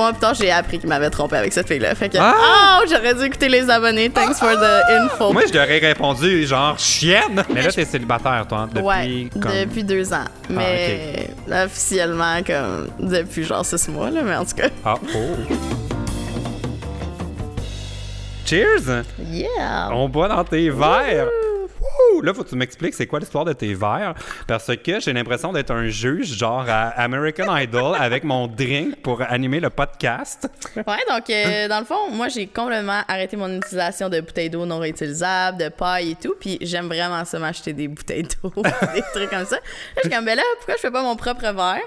mois 0.00 0.12
plus 0.12 0.20
tard, 0.20 0.34
j'ai 0.34 0.50
appris 0.50 0.78
qu'il 0.78 0.88
m'avait 0.88 1.10
trompé 1.10 1.36
avec 1.36 1.52
cette 1.52 1.68
fille-là. 1.68 1.94
Fait 1.94 2.08
que, 2.08 2.18
Ah! 2.20 2.80
oh, 2.82 2.86
j'aurais 2.90 3.14
dû 3.14 3.24
écouter 3.24 3.48
les 3.48 3.68
abonnés. 3.70 4.10
Thanks 4.10 4.36
for 4.38 4.50
the 4.52 4.90
info. 4.90 5.32
Moi, 5.32 5.42
je 5.46 5.52
t'aurais 5.52 5.78
répondu 5.78 6.46
genre 6.46 6.78
chienne. 6.78 7.44
Mais 7.52 7.62
là, 7.62 7.72
t'es 7.72 7.84
célibataire, 7.84 8.44
toi, 8.48 8.66
depuis 8.68 8.84
ouais, 8.86 9.28
comme. 9.32 9.52
Ah, 9.54 9.64
depuis 9.64 9.84
deux 9.84 10.12
ans. 10.12 10.24
Mais 10.48 11.30
officiellement, 11.64 12.42
comme 12.46 12.88
depuis 12.98 13.44
genre 13.44 13.64
six 13.64 13.88
mois, 13.88 14.10
là, 14.10 14.20
mais 14.24 14.36
en 14.36 14.44
tout 14.44 14.56
cas. 14.56 14.68
Ah, 14.84 14.94
oh. 15.14 15.18
Cheers! 18.46 19.04
Yeah! 19.30 19.90
On 19.92 20.08
boit 20.08 20.28
dans 20.28 20.42
tes 20.44 20.70
verres. 20.70 21.28
Là, 22.22 22.34
faut 22.34 22.44
que 22.44 22.50
tu 22.50 22.56
m'expliques 22.56 22.94
c'est 22.94 23.06
quoi 23.06 23.18
l'histoire 23.18 23.44
de 23.44 23.52
tes 23.52 23.74
verres. 23.74 24.14
Parce 24.46 24.76
que 24.76 25.00
j'ai 25.00 25.12
l'impression 25.12 25.52
d'être 25.52 25.70
un 25.70 25.86
juge, 25.86 26.36
genre 26.36 26.64
à 26.68 26.88
American 26.88 27.54
Idol, 27.56 27.96
avec 27.98 28.24
mon 28.24 28.46
drink 28.46 28.96
pour 29.02 29.22
animer 29.22 29.60
le 29.60 29.70
podcast. 29.70 30.48
Ouais, 30.76 30.82
donc 31.08 31.30
euh, 31.30 31.68
dans 31.68 31.80
le 31.80 31.84
fond, 31.84 32.10
moi 32.10 32.28
j'ai 32.28 32.46
complètement 32.46 33.00
arrêté 33.08 33.36
mon 33.36 33.56
utilisation 33.56 34.08
de 34.08 34.20
bouteilles 34.20 34.50
d'eau 34.50 34.66
non 34.66 34.78
réutilisables, 34.78 35.58
de 35.58 35.68
paille 35.68 36.12
et 36.12 36.14
tout, 36.16 36.34
puis 36.38 36.58
j'aime 36.60 36.86
vraiment 36.86 37.24
ça 37.24 37.38
m'acheter 37.38 37.72
des 37.72 37.88
bouteilles 37.88 38.24
d'eau, 38.24 38.52
des 38.94 39.02
trucs 39.14 39.30
comme 39.30 39.46
ça. 39.46 39.56
Là, 39.56 39.62
je 39.96 40.00
suis 40.02 40.10
comme 40.10 40.24
ben 40.24 40.36
là, 40.36 40.42
pourquoi 40.58 40.76
je 40.76 40.80
fais 40.80 40.90
pas 40.90 41.02
mon 41.02 41.16
propre 41.16 41.40
verre? 41.40 41.80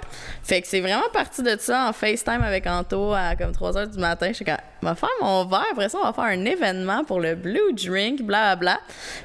Fait 0.43 0.62
que 0.62 0.68
c'est 0.68 0.82
vraiment 0.82 1.09
parti 1.13 1.43
de 1.43 1.55
ça 1.59 1.90
en 1.90 1.93
FaceTime 1.93 2.41
avec 2.43 2.66
Anto 2.68 3.13
à 3.13 3.35
comme 3.35 3.52
3 3.52 3.77
heures 3.77 3.88
du 3.88 3.99
matin. 3.99 4.27
Je 4.30 4.34
suis 4.34 4.45
comme 4.45 4.57
on 4.82 4.88
va 4.88 4.95
faire 4.95 5.09
mon 5.21 5.45
verre, 5.45 5.66
après 5.71 5.90
ça 5.90 5.98
on 6.02 6.05
va 6.05 6.13
faire 6.13 6.26
un 6.26 6.45
événement 6.45 7.04
pour 7.04 7.20
le 7.20 7.35
Blue 7.35 7.73
Drink, 7.73 8.21
bla 8.21 8.55
bla 8.55 8.55
bla. 8.55 8.80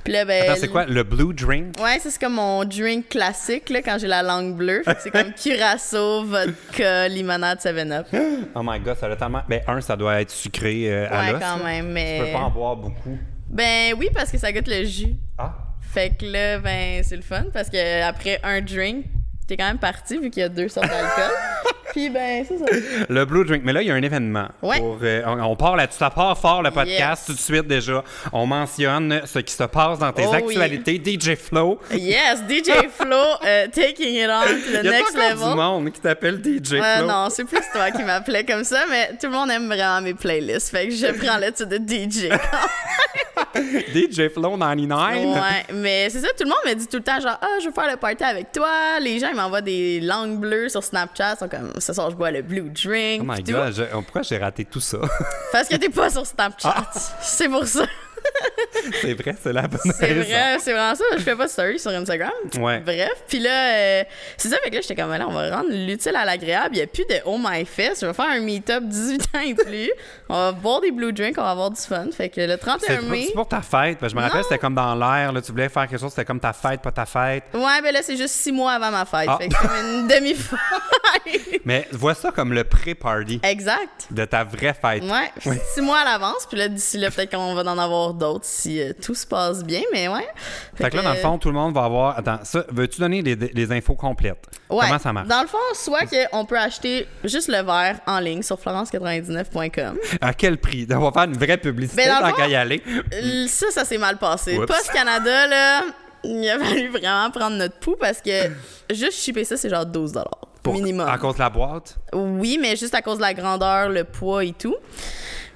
Puis 0.05 0.13
là 0.13 0.25
ben 0.25 0.43
Attends, 0.43 0.61
c'est 0.61 0.69
quoi? 0.85 0.93
Le 0.95 1.03
Blue 1.03 1.33
Drink? 1.35 1.77
Ouais, 1.81 1.99
c'est 2.01 2.19
comme 2.19 2.35
mon 2.35 2.65
drink 2.65 3.09
classique 3.09 3.69
là, 3.71 3.83
quand 3.83 3.97
j'ai 3.99 4.07
la 4.07 4.23
langue 4.23 4.55
bleue. 4.57 4.83
C'est 5.01 5.11
comme 5.11 5.33
curacao, 5.43 6.25
vodka, 6.25 7.09
limonade, 7.09 7.59
7-up. 7.59 8.07
Oh 8.55 8.61
my 8.65 8.79
god, 8.81 8.97
ça 8.97 9.07
a 9.07 9.17
tellement. 9.17 9.43
Ben, 9.49 9.61
un, 9.67 9.81
ça 9.81 9.97
doit 9.97 10.21
être 10.21 10.31
sucré 10.31 10.85
euh, 10.93 11.07
à 11.11 11.21
Ouais, 11.27 11.33
l'os. 11.33 11.41
quand 11.43 11.65
même, 11.65 11.87
Tu 11.87 11.93
mais. 11.93 12.21
peux 12.25 12.33
pas 12.33 12.45
en 12.45 12.51
boire 12.51 12.77
beaucoup. 12.77 13.19
Ben 13.49 13.95
oui, 13.99 14.09
parce 14.15 14.31
que 14.31 14.39
ça 14.39 14.53
goûte 14.53 14.69
le 14.69 14.85
jus. 14.85 15.15
Ah. 15.39 15.55
Fait 15.81 16.17
que 16.19 16.27
là, 16.27 16.59
ben, 16.59 17.03
c'est 17.03 17.17
le 17.17 17.23
fun 17.23 17.45
parce 17.53 17.71
que 17.71 18.03
après 18.03 18.39
un 18.43 18.61
drink, 18.61 19.07
t'es 19.49 19.57
quand 19.57 19.67
même 19.67 19.79
parti 19.79 20.17
vu 20.19 20.31
qu'il 20.31 20.43
y 20.43 20.45
a 20.45 20.49
deux 20.49 20.69
sortes 20.69 20.87
d'alcool. 20.89 21.33
Puis 21.93 22.11
ben, 22.11 22.45
c'est 22.47 22.59
ça. 22.59 22.67
Le 23.09 23.25
Blue 23.25 23.47
Drink. 23.47 23.63
Mais 23.65 23.73
là, 23.73 23.81
il 23.81 23.89
y 23.89 23.91
a 23.91 23.95
un 23.95 24.03
événement. 24.03 24.47
Ouais. 24.63 24.79
Pour, 24.79 24.99
euh, 25.03 25.23
on, 25.27 25.41
on 25.43 25.57
part 25.57 25.75
là-dessus. 25.75 25.99
Ça 25.99 26.11
part 26.11 26.37
fort 26.39 26.63
le 26.63 26.71
podcast 26.71 27.23
Yes. 27.23 27.25
tout 27.27 27.33
de 27.33 27.39
suite 27.39 27.67
déjà. 27.67 28.05
On 28.31 28.45
mentionne 28.47 29.23
ce 29.25 29.39
qui 29.39 29.55
se 29.55 29.65
passe 29.65 29.99
dans 29.99 30.13
tes 30.13 30.25
Oh 30.27 30.31
oui. 30.33 30.37
actualités. 30.59 31.03
DJ 31.03 31.35
Flow. 31.35 31.81
Yes, 31.91 32.41
DJ 32.47 32.89
Flo, 32.95 33.17
euh, 33.43 33.67
taking 33.73 34.15
it 34.17 34.29
on 34.29 34.43
to 34.43 34.49
the 34.49 34.81
Il 34.81 34.85
y 34.85 34.89
a 34.89 34.91
next 34.91 35.17
level. 35.17 35.49
du 35.49 35.55
monde 35.57 35.91
qui 35.91 36.01
t'appelle 36.01 36.43
DJ 36.45 36.75
Euh, 36.75 36.97
Flow. 36.99 37.07
non, 37.07 37.29
c'est 37.31 37.45
plus 37.45 37.59
toi 37.73 37.91
qui 37.91 38.05
m'appelais 38.05 38.45
comme 38.45 38.65
ça, 38.65 38.85
mais 38.91 39.09
tout 39.19 39.27
le 39.27 39.33
monde 39.33 39.51
aime 39.51 39.67
vraiment 39.67 40.03
mes 40.03 40.15
playlists. 40.15 40.69
Fait 40.71 40.89
que 40.89 40.95
je 40.95 41.07
prends 41.07 41.39
le 41.39 41.51
titre 41.53 41.71
de 41.71 41.79
DJ. 41.79 42.29
DJ 43.95 44.29
Flow 44.33 44.57
99. 44.59 45.17
Ouais, 45.35 45.75
mais 45.75 46.09
c'est 46.11 46.21
ça, 46.21 46.29
tout 46.37 46.45
le 46.45 46.51
monde 46.51 46.59
me 46.67 46.75
dit 46.75 46.87
tout 46.87 46.99
le 46.99 47.03
temps 47.03 47.19
genre 47.21 47.39
ah, 47.41 47.47
je 47.61 47.67
veux 47.67 47.73
faire 47.73 47.91
le 47.91 47.97
party 47.97 48.23
avec 48.25 48.53
toi. 48.53 48.69
Les 49.01 49.19
gens 49.19 49.33
ils 49.39 49.43
m'envoient 49.43 49.61
des 49.63 50.01
langues 50.01 50.39
bleues 50.39 50.69
sur 50.69 50.83
Snapchat, 50.83 51.35
ils 51.35 51.39
sont 51.39 51.49
comme 51.49 51.73
ce 51.79 51.93
soir 51.93 52.11
je 52.11 52.17
bois 52.17 52.31
le 52.31 52.43
blue 52.43 52.69
drink. 52.71 53.23
Oh 53.23 53.27
my 53.27 53.43
god, 53.43 53.73
je- 53.75 53.85
pourquoi 53.85 54.23
j'ai 54.23 54.39
raté 54.39 54.65
tout 54.65 54.81
ça? 54.81 54.99
Parce 55.53 55.69
que 55.69 55.77
t'es 55.77 55.89
pas 55.89 56.11
sur 56.11 56.27
Snapchat. 56.27 56.75
Ah. 56.77 56.91
C'est 57.21 57.49
pour 57.49 57.67
ça. 57.67 57.85
c'est 59.01 59.15
vrai, 59.15 59.35
c'est 59.41 59.53
la 59.53 59.69
bonne 59.69 59.81
C'est 59.99 60.15
vrai, 60.15 60.57
c'est 60.61 60.73
vraiment 60.73 60.95
ça. 60.95 61.05
Je 61.17 61.23
fais 61.23 61.37
pas 61.37 61.47
de 61.47 61.51
story 61.51 61.79
sur 61.79 61.91
Instagram. 61.91 62.31
Ouais. 62.59 62.81
Bref, 62.81 63.23
puis 63.29 63.39
là, 63.41 63.75
euh, 63.75 64.05
c'est 64.37 64.49
ça, 64.49 64.57
fait 64.63 64.71
que 64.71 64.77
là, 64.77 64.81
j'étais 64.81 64.95
comme, 65.01 65.11
là, 65.11 65.27
on 65.29 65.33
va 65.33 65.57
rendre 65.57 65.71
l'utile 65.71 66.17
à 66.17 66.25
l'agréable. 66.25 66.77
Il 66.77 66.79
y 66.79 66.83
a 66.83 66.87
plus 66.87 67.05
de 67.05 67.17
Oh 67.25 67.39
My 67.43 67.65
Fest. 67.65 68.03
Je 68.03 68.07
vais 68.07 68.13
faire 68.15 68.31
un 68.31 68.41
meet-up 68.41 68.85
18 68.85 69.23
ans 69.35 69.41
et 69.47 69.55
plus. 69.55 69.91
on 70.29 70.35
va 70.35 70.53
boire 70.53 70.81
des 70.81 70.91
blue 70.91 71.13
drinks, 71.13 71.37
on 71.39 71.43
va 71.43 71.51
avoir 71.51 71.71
du 71.71 71.81
fun. 71.81 72.07
Fait 72.13 72.29
que 72.29 72.41
le 72.41 72.53
C'est 72.53 72.59
31 72.59 72.97
pour, 72.99 73.09
mai. 73.11 73.25
c'est 73.29 73.35
pour 73.35 73.49
ta 73.49 73.61
fête. 73.63 73.99
je 74.03 74.15
me 74.15 74.21
rappelle, 74.21 74.43
c'était 74.43 74.59
comme 74.59 74.75
dans 74.75 74.95
l'air. 74.95 75.33
là, 75.33 75.41
Tu 75.41 75.53
voulais 75.53 75.69
faire 75.69 75.87
quelque 75.89 76.01
chose, 76.01 76.11
c'était 76.11 76.25
comme 76.25 76.41
ta 76.41 76.53
fête, 76.53 76.81
pas 76.81 76.93
ta 76.93 77.07
fête. 77.07 77.45
Ouais, 77.55 77.83
ben 77.83 77.93
là, 77.93 78.01
c'est 78.03 78.17
juste 78.17 78.35
six 78.35 78.53
mois 78.53 78.73
avant 78.73 78.91
ma 78.91 79.05
fête. 79.05 79.29
Ah. 79.29 79.39
Fait 79.41 79.49
que 79.49 79.55
c'est 79.61 79.67
comme 79.69 79.77
une 79.77 80.09
demi-fête. 80.09 80.59
Mais 81.65 81.87
vois 81.93 82.15
ça 82.15 82.31
comme 82.31 82.53
le 82.53 82.65
pré-party 82.65 83.41
exact. 83.43 84.07
de 84.11 84.25
ta 84.25 84.45
vraie 84.45 84.75
fête. 84.75 85.03
Ouais, 85.03 85.53
six 85.75 85.81
mois 85.81 85.99
à 85.99 86.05
l'avance. 86.05 86.47
Puis 86.49 86.59
là, 86.59 86.69
d'ici 86.69 86.99
là, 86.99 87.11
peut-être 87.11 87.31
qu'on 87.31 87.55
va 87.55 87.63
en 87.63 87.79
avoir 87.79 88.15
d'autres 88.15 88.45
si 88.45 88.78
euh, 88.81 88.93
tout 89.03 89.15
se 89.15 89.27
passe 89.27 89.65
bien. 89.65 89.83
Mais 89.93 90.09
ouais. 90.09 90.27
Fait 90.75 90.91
que 90.91 90.97
là, 90.97 91.03
dans 91.03 91.11
le 91.13 91.17
fond, 91.17 91.39
tout 91.39 91.49
le 91.49 91.55
monde 91.55 91.75
va 91.75 91.85
avoir. 91.85 92.19
Attends, 92.19 92.41
ça, 92.45 92.65
veux-tu 92.71 93.01
donner 93.01 93.23
les, 93.23 93.35
les 93.37 93.73
infos 93.73 93.95
complètes? 93.95 94.45
Ouais. 94.71 94.85
Comment 94.87 94.99
ça 94.99 95.13
marche? 95.13 95.29
Dans 95.29 95.43
le 95.43 95.49
fond, 95.49 95.59
soit 95.75 96.03
qu'on 96.07 96.45
peut 96.45 96.59
acheter 96.59 97.07
juste 97.25 97.49
le 97.49 97.63
verre 97.63 98.01
en 98.07 98.19
ligne 98.21 98.43
sur 98.43 98.57
florence99.com. 98.59 99.99
À 100.21 100.35
quel 100.35 100.59
prix? 100.59 100.87
On 100.91 100.99
va 101.01 101.13
faire 101.13 101.25
une 101.31 101.37
vraie 101.39 101.57
publicité 101.57 102.05
Ben, 102.05 102.21
dans 102.21 102.29
tant 102.31 102.37
qu'à 102.37 102.49
y 102.49 102.55
aller. 102.55 102.83
Ça, 103.49 103.67
ça 103.71 103.85
s'est 103.85 103.99
mal 103.99 104.19
passé. 104.19 104.59
Oups. 104.59 104.67
Post 104.67 104.91
Canada, 104.93 105.47
là, 105.47 105.83
il 106.25 106.49
a 106.49 106.59
fallu 106.59 106.89
vraiment 106.89 107.31
prendre 107.31 107.57
notre 107.57 107.79
pouls 107.79 107.97
parce 107.99 108.21
que 108.21 108.31
juste 108.91 109.19
shipper 109.19 109.45
ça, 109.45 109.57
c'est 109.57 109.69
genre 109.71 109.87
12 109.87 110.13
Pour- 110.63 110.75
minimum. 110.75 111.09
À 111.09 111.17
cause 111.19 111.35
de 111.35 111.41
la 111.41 111.51
boîte? 111.51 111.97
Oui, 112.13 112.59
mais 112.61 112.77
juste 112.77 112.95
à 112.95 113.03
cause 113.03 113.17
de 113.17 113.23
la 113.23 113.35
grandeur, 113.35 113.89
le 113.89 114.05
poids 114.05 114.45
et 114.45 114.53
tout. 114.53 114.77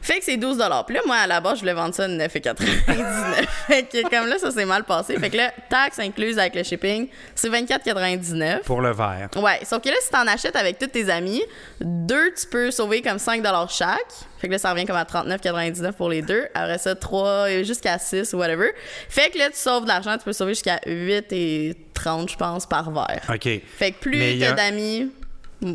Fait 0.02 0.18
que 0.18 0.24
c'est 0.24 0.36
12 0.36 0.60
Puis 0.86 0.96
là, 0.96 1.02
moi, 1.06 1.16
à 1.16 1.26
la 1.26 1.40
base, 1.40 1.54
je 1.54 1.60
voulais 1.60 1.72
vendre 1.74 1.94
ça 1.94 2.08
9,99 2.08 2.28
Fait 3.66 3.84
que 3.84 4.02
comme 4.10 4.28
là, 4.28 4.36
ça 4.38 4.50
s'est 4.50 4.64
mal 4.64 4.84
passé. 4.84 5.16
Fait 5.18 5.30
que 5.30 5.36
là, 5.36 5.52
taxe 5.70 5.98
incluse 6.00 6.38
avec 6.38 6.54
le 6.56 6.62
shipping, 6.64 7.08
c'est 7.34 7.48
24,99 7.48 8.60
Pour 8.62 8.80
le 8.80 8.90
verre. 8.92 9.28
Ouais, 9.36 9.60
sauf 9.64 9.80
que 9.82 9.88
là, 9.88 9.94
si 10.02 10.10
t'en 10.10 10.26
achètes 10.26 10.56
avec 10.56 10.78
tous 10.78 10.88
tes 10.88 11.08
amis, 11.08 11.42
deux, 11.80 12.34
tu 12.34 12.46
peux 12.48 12.70
sauver 12.70 13.00
comme 13.00 13.18
5 13.18 13.42
chaque. 13.70 13.98
Fait 14.40 14.48
que 14.48 14.52
là, 14.52 14.58
ça 14.58 14.72
revient 14.72 14.86
comme 14.86 14.96
à 14.96 15.04
39,99 15.04 15.92
pour 15.92 16.08
les 16.08 16.20
deux. 16.22 16.46
Après 16.54 16.78
ça, 16.78 16.96
3 16.96 17.62
jusqu'à 17.62 17.98
6 17.98 18.32
ou 18.34 18.38
whatever. 18.38 18.72
Fait 19.08 19.30
que 19.30 19.38
là, 19.38 19.50
tu 19.50 19.56
sauves 19.56 19.84
de 19.84 19.88
l'argent, 19.88 20.18
tu 20.18 20.24
peux 20.24 20.32
sauver 20.32 20.54
jusqu'à 20.54 20.80
8 20.84 21.26
et 21.32 21.76
30, 21.94 22.28
je 22.30 22.36
pense, 22.36 22.66
par 22.66 22.90
verre. 22.90 23.22
OK. 23.32 23.48
Fait 23.78 23.92
que 23.92 24.00
plus 24.00 24.18
y 24.18 24.44
a- 24.44 24.48
t'as 24.52 24.56
d'amis, 24.70 25.12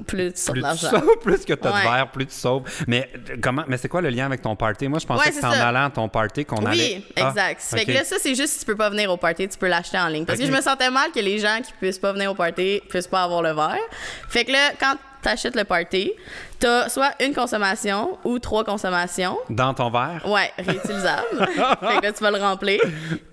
plus 0.05 0.33
tu 0.33 0.39
sauves 0.41 0.53
Plus 0.53 0.61
de 0.63 0.71
tu 0.71 0.77
sauves, 0.85 1.19
plus 1.23 1.45
que 1.45 1.53
tu 1.53 1.67
as 1.67 1.71
Ouais. 1.71 1.83
de 1.85 1.89
verre, 1.89 2.11
plus 2.11 2.25
tu 2.25 2.33
sauves. 2.35 2.63
Mais 2.87 3.09
comment 3.41 3.63
Mais 3.67 3.77
c'est 3.77 3.87
quoi 3.87 4.01
le 4.01 4.09
lien 4.09 4.25
avec 4.25 4.41
ton 4.41 4.55
party? 4.55 4.87
Moi, 4.87 4.99
je 4.99 5.05
pensais 5.05 5.25
Ouais, 5.25 5.29
que 5.31 5.39
c'est 5.39 5.45
en 5.45 5.51
ça. 5.51 5.67
allant 5.69 5.85
à 5.85 5.89
ton 5.89 6.09
party 6.09 6.45
qu'on 6.45 6.65
allait. 6.65 6.97
Oui, 6.97 7.05
Ah, 7.15 7.29
exact. 7.29 7.61
Fait 7.61 7.85
que 7.85 7.91
là, 7.91 8.03
ça, 8.03 8.17
c'est 8.19 8.35
juste 8.35 8.53
si 8.53 8.59
tu 8.59 8.65
peux 8.65 8.75
pas 8.75 8.89
venir 8.89 9.11
au 9.11 9.17
party, 9.17 9.47
tu 9.47 9.57
peux 9.57 9.67
l'acheter 9.67 9.97
en 9.97 10.07
ligne. 10.07 10.25
Parce 10.25 10.39
que 10.39 10.45
je 10.45 10.51
me 10.51 10.61
sentais 10.61 10.89
mal 10.91 11.11
que 11.11 11.19
les 11.19 11.39
gens 11.39 11.59
qui 11.63 11.71
puissent 11.79 11.99
pas 11.99 12.13
venir 12.13 12.31
au 12.31 12.35
party 12.35 12.81
puissent 12.89 13.07
pas 13.07 13.23
avoir 13.23 13.41
le 13.41 13.53
verre. 13.53 13.77
Fait 14.29 14.45
que 14.45 14.51
là, 14.51 14.71
quand 14.79 14.95
t'achètes 15.21 15.55
le 15.55 15.63
party, 15.63 16.11
t'as 16.59 16.89
soit 16.89 17.11
une 17.21 17.33
consommation 17.33 18.17
ou 18.23 18.39
trois 18.39 18.63
consommations. 18.63 19.37
Dans 19.49 19.73
ton 19.73 19.89
verre? 19.89 20.21
Ouais, 20.25 20.51
réutilisable. 20.57 21.25
fait 21.39 21.97
que 21.97 22.03
là, 22.03 22.11
tu 22.13 22.23
vas 22.23 22.31
le 22.31 22.37
remplir. 22.37 22.79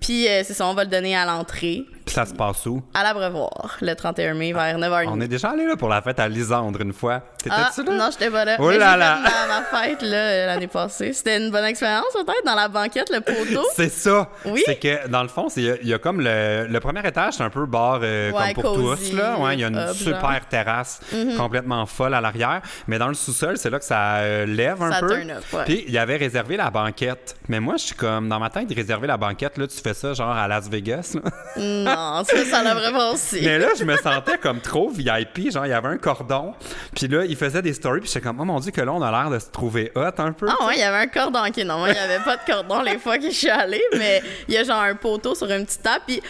Puis 0.01 0.27
euh, 0.27 0.41
c'est 0.43 0.53
ça, 0.53 0.65
on 0.67 0.73
va 0.73 0.83
le 0.83 0.89
donner 0.89 1.15
à 1.15 1.25
l'entrée, 1.25 1.85
ça 2.07 2.25
se 2.25 2.33
passe 2.33 2.65
où? 2.65 2.81
à 2.93 3.03
l'abreuvoir, 3.03 3.77
le 3.81 3.93
31 3.93 4.33
mai, 4.35 4.53
vers 4.53 4.77
9h30. 4.77 5.07
On 5.09 5.21
est 5.21 5.27
déjà 5.27 5.49
allé 5.49 5.65
là 5.65 5.75
pour 5.75 5.89
la 5.89 6.01
fête 6.01 6.19
à 6.19 6.27
Lisandre 6.27 6.81
une 6.81 6.93
fois. 6.93 7.21
Ah, 7.49 7.69
T'étais-tu 7.73 7.89
là? 7.89 7.97
non, 7.97 8.09
j'étais 8.11 8.29
pas 8.31 8.45
là. 8.45 8.55
Oh 8.59 8.69
là 8.71 8.95
là. 8.97 9.17
ma, 9.47 9.63
fête 9.79 10.01
là, 10.01 10.45
l'année 10.47 10.67
passée. 10.67 11.13
C'était 11.13 11.37
une 11.37 11.51
bonne 11.51 11.65
expérience, 11.65 12.05
peut-être, 12.13 12.45
dans 12.45 12.55
la 12.55 12.67
banquette, 12.67 13.09
le 13.11 13.21
poteau? 13.21 13.65
C'est 13.75 13.89
ça. 13.89 14.29
Oui. 14.45 14.61
C'est 14.65 14.75
que 14.75 15.07
dans 15.07 15.23
le 15.23 15.29
fond, 15.29 15.47
il 15.57 15.63
y 15.63 15.69
a- 15.93 15.95
y, 15.95 15.99
comme 15.99 16.21
le, 16.21 16.67
le 16.69 16.79
premier 16.79 17.05
étage, 17.07 17.33
c'est 17.35 17.43
un 17.43 17.49
peu 17.49 17.65
bar 17.65 17.99
euh, 18.03 18.31
Ouais, 18.31 18.53
comme 18.53 18.63
pour 18.63 18.73
tous 18.75 19.13
là. 19.13 19.37
Ouais, 19.39 19.55
il 19.55 19.59
y 19.59 19.63
a 19.63 19.67
une 19.67 19.93
super 19.93 20.21
genre. 20.21 20.31
Mhm. 20.31 20.39
terrasse 20.49 20.99
complètement 21.37 21.85
folle 21.85 22.13
à 22.13 22.21
l'arrière. 22.21 22.61
Mais 22.87 22.97
dans 22.99 23.07
le 23.07 23.13
sous-sol, 23.13 23.57
c'est 23.57 23.69
là 23.69 23.79
que 23.79 23.85
ça 23.85 24.17
euh, 24.17 24.45
lève 24.45 24.81
un 24.81 24.91
Ça 24.91 24.99
peu. 24.99 25.09
turn 25.09 25.31
up, 25.31 25.43
ouais. 25.53 25.63
Puis 25.65 25.85
il 25.87 25.97
avait 25.97 26.17
réservé 26.17 26.57
la 26.57 26.69
banquette. 26.69 27.35
Mais 27.47 27.59
moi, 27.59 27.75
je 27.77 27.85
suis 27.85 27.95
comme 27.95 28.29
dans 28.29 28.39
ma 28.39 28.49
tête, 28.49 28.67
réserver 28.73 29.07
la 29.07 29.17
banquette 29.17 29.57
là, 29.57 29.67
tu 29.67 29.77
fais 29.81 29.93
ça 29.93 30.13
genre 30.13 30.31
à 30.35 30.47
Las 30.47 30.69
Vegas. 30.69 31.15
là. 31.15 31.94
Non, 31.95 32.23
ça, 32.23 32.45
ça 32.45 32.63
l'a 32.63 32.73
vraiment 32.73 33.11
aussi. 33.11 33.41
Mais 33.41 33.57
là, 33.57 33.69
je 33.77 33.83
me 33.83 33.95
sentais 33.97 34.37
comme 34.37 34.59
trop 34.59 34.89
VIP. 34.89 35.51
Genre, 35.51 35.65
il 35.65 35.69
y 35.69 35.73
avait 35.73 35.87
un 35.87 35.97
cordon. 35.97 36.53
Puis 36.93 37.07
là, 37.07 37.25
il 37.25 37.35
faisait 37.35 37.61
des 37.61 37.73
stories. 37.73 38.01
Puis 38.01 38.09
j'étais 38.09 38.21
comme, 38.21 38.39
oh 38.39 38.45
mon 38.45 38.59
Dieu, 38.59 38.71
que 38.71 38.81
là, 38.81 38.93
on 38.93 39.01
a 39.01 39.11
l'air 39.11 39.29
de 39.29 39.39
se 39.39 39.49
trouver 39.49 39.91
hot 39.95 40.01
un 40.17 40.31
peu. 40.31 40.47
Ah 40.49 40.67
ouais, 40.67 40.75
il 40.75 40.79
y 40.79 40.83
avait 40.83 40.97
un 40.97 41.07
cordon. 41.07 41.39
Ok, 41.47 41.57
non, 41.57 41.79
moi, 41.79 41.89
il 41.89 41.93
n'y 41.93 41.99
avait 41.99 42.23
pas 42.23 42.37
de 42.37 42.45
cordon 42.45 42.81
les 42.81 42.97
fois 42.97 43.17
que 43.17 43.25
je 43.25 43.35
suis 43.35 43.49
allée, 43.49 43.83
mais 43.97 44.21
il 44.47 44.53
y 44.53 44.57
a 44.57 44.63
genre 44.63 44.81
un 44.81 44.95
poteau 44.95 45.35
sur 45.35 45.49
une 45.49 45.65
petite 45.65 45.83
table. 45.83 46.03
Puis 46.05 46.21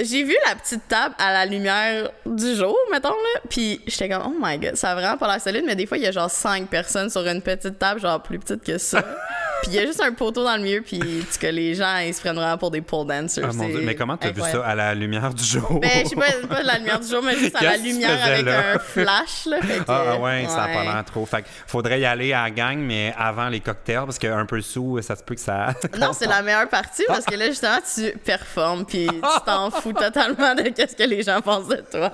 j'ai 0.00 0.24
vu 0.24 0.34
la 0.46 0.54
petite 0.56 0.88
table 0.88 1.14
à 1.18 1.32
la 1.32 1.46
lumière 1.46 2.10
du 2.26 2.54
jour, 2.54 2.76
mettons, 2.90 3.10
là. 3.10 3.40
Puis 3.48 3.80
j'étais 3.86 4.08
comme, 4.08 4.22
oh 4.26 4.34
my 4.40 4.58
god, 4.58 4.76
ça 4.76 4.90
a 4.90 4.94
vraiment 4.94 5.16
pas 5.16 5.28
l'air 5.28 5.40
solide, 5.40 5.64
mais 5.66 5.76
des 5.76 5.86
fois, 5.86 5.98
il 5.98 6.04
y 6.04 6.06
a 6.06 6.12
genre 6.12 6.30
cinq 6.30 6.68
personnes 6.68 7.10
sur 7.10 7.26
une 7.26 7.42
petite 7.42 7.78
table, 7.78 8.00
genre 8.00 8.22
plus 8.22 8.38
petite 8.38 8.64
que 8.64 8.78
ça. 8.78 9.04
Puis 9.62 9.70
il 9.70 9.74
y 9.74 9.78
a 9.78 9.86
juste 9.86 10.00
un 10.02 10.12
poteau 10.12 10.44
dans 10.44 10.56
le 10.56 10.62
milieu, 10.62 10.80
puis 10.82 11.00
cas, 11.40 11.50
les 11.50 11.74
gens, 11.74 11.96
ils 11.98 12.12
se 12.12 12.20
prennent 12.20 12.34
vraiment 12.36 12.58
pour 12.58 12.70
des 12.70 12.80
pole 12.80 13.06
dancers. 13.06 13.44
Ah, 13.48 13.52
mon 13.52 13.68
Dieu, 13.68 13.80
mais 13.84 13.94
comment 13.94 14.16
t'as 14.16 14.30
vu 14.32 14.40
ça 14.40 14.64
à 14.66 14.74
la 14.74 14.94
lumière 14.94 15.32
du 15.32 15.44
jour? 15.44 15.80
Ben, 15.80 15.88
je 16.04 16.08
sais 16.08 16.16
pas, 16.16 16.46
pas 16.48 16.62
de 16.62 16.66
la 16.66 16.78
lumière 16.78 17.00
du 17.00 17.08
jour, 17.08 17.22
mais 17.22 17.36
juste 17.36 17.56
à 17.56 17.62
la 17.62 17.78
que 17.78 17.82
lumière 17.82 18.18
avec 18.24 18.44
là? 18.44 18.74
un 18.74 18.78
flash, 18.78 19.46
là. 19.46 19.60
Fait 19.62 19.78
que, 19.78 19.84
Ah, 19.88 20.16
ouais, 20.18 20.46
ça 20.48 20.64
a 20.64 20.68
pas 20.68 20.82
l'air 20.82 21.04
trop. 21.04 21.24
Fait 21.26 21.42
que 21.42 21.48
faudrait 21.66 22.00
y 22.00 22.04
aller 22.04 22.32
à 22.32 22.42
la 22.44 22.50
gang, 22.50 22.78
mais 22.78 23.14
avant 23.16 23.48
les 23.48 23.60
cocktails, 23.60 24.04
parce 24.04 24.18
qu'un 24.18 24.46
peu 24.46 24.60
sous, 24.60 25.00
ça 25.02 25.16
se 25.16 25.22
peut 25.22 25.34
que 25.34 25.40
ça. 25.40 25.74
Non, 25.98 26.12
c'est 26.12 26.26
la 26.26 26.42
meilleure 26.42 26.68
partie 26.68 27.04
parce 27.06 27.24
que 27.24 27.34
là, 27.34 27.46
justement, 27.46 27.78
tu 27.94 28.10
performes 28.18 28.84
puis 28.84 29.06
tu 29.08 29.40
t'en 29.46 29.70
fous 29.70 29.92
totalement 29.92 30.54
de 30.54 30.62
qu'est-ce 30.70 30.96
que 30.96 31.02
les 31.04 31.22
gens 31.22 31.40
pensent 31.40 31.68
de 31.68 31.82
toi. 31.90 32.10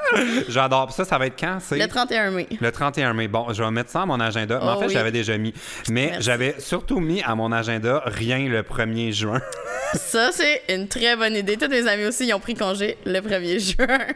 J'adore. 0.48 0.92
Ça, 0.92 1.04
ça 1.04 1.18
va 1.18 1.26
être 1.26 1.38
quand? 1.38 1.58
Le 1.72 1.86
31 1.86 2.30
mai. 2.30 2.46
le 2.60 2.72
31 2.72 3.12
mai. 3.14 3.28
Bon, 3.28 3.52
je 3.52 3.62
vais 3.62 3.70
mettre 3.70 3.90
ça 3.90 4.02
à 4.02 4.06
mon 4.06 4.20
agenda. 4.20 4.58
Mais 4.62 4.68
en 4.70 4.76
Oh 4.76 4.80
fait, 4.80 4.86
oui. 4.86 4.92
j'avais 4.92 5.10
déjà 5.12 5.36
mis. 5.36 5.52
Mais 5.90 6.14
j'avais 6.20 6.54
surtout 6.60 6.85
mis 6.94 7.22
à 7.22 7.34
mon 7.34 7.52
agenda 7.52 8.02
rien 8.06 8.38
le 8.48 8.62
1er 8.62 9.12
juin. 9.12 9.40
Ça, 9.94 10.30
c'est 10.32 10.62
une 10.68 10.88
très 10.88 11.14
bonne 11.16 11.34
idée. 11.36 11.56
Tous 11.56 11.68
mes 11.68 11.86
amis 11.86 12.06
aussi, 12.06 12.26
ils 12.26 12.34
ont 12.34 12.40
pris 12.40 12.54
congé 12.54 12.96
le 13.06 13.20
1er 13.20 13.58
juin. 13.76 13.98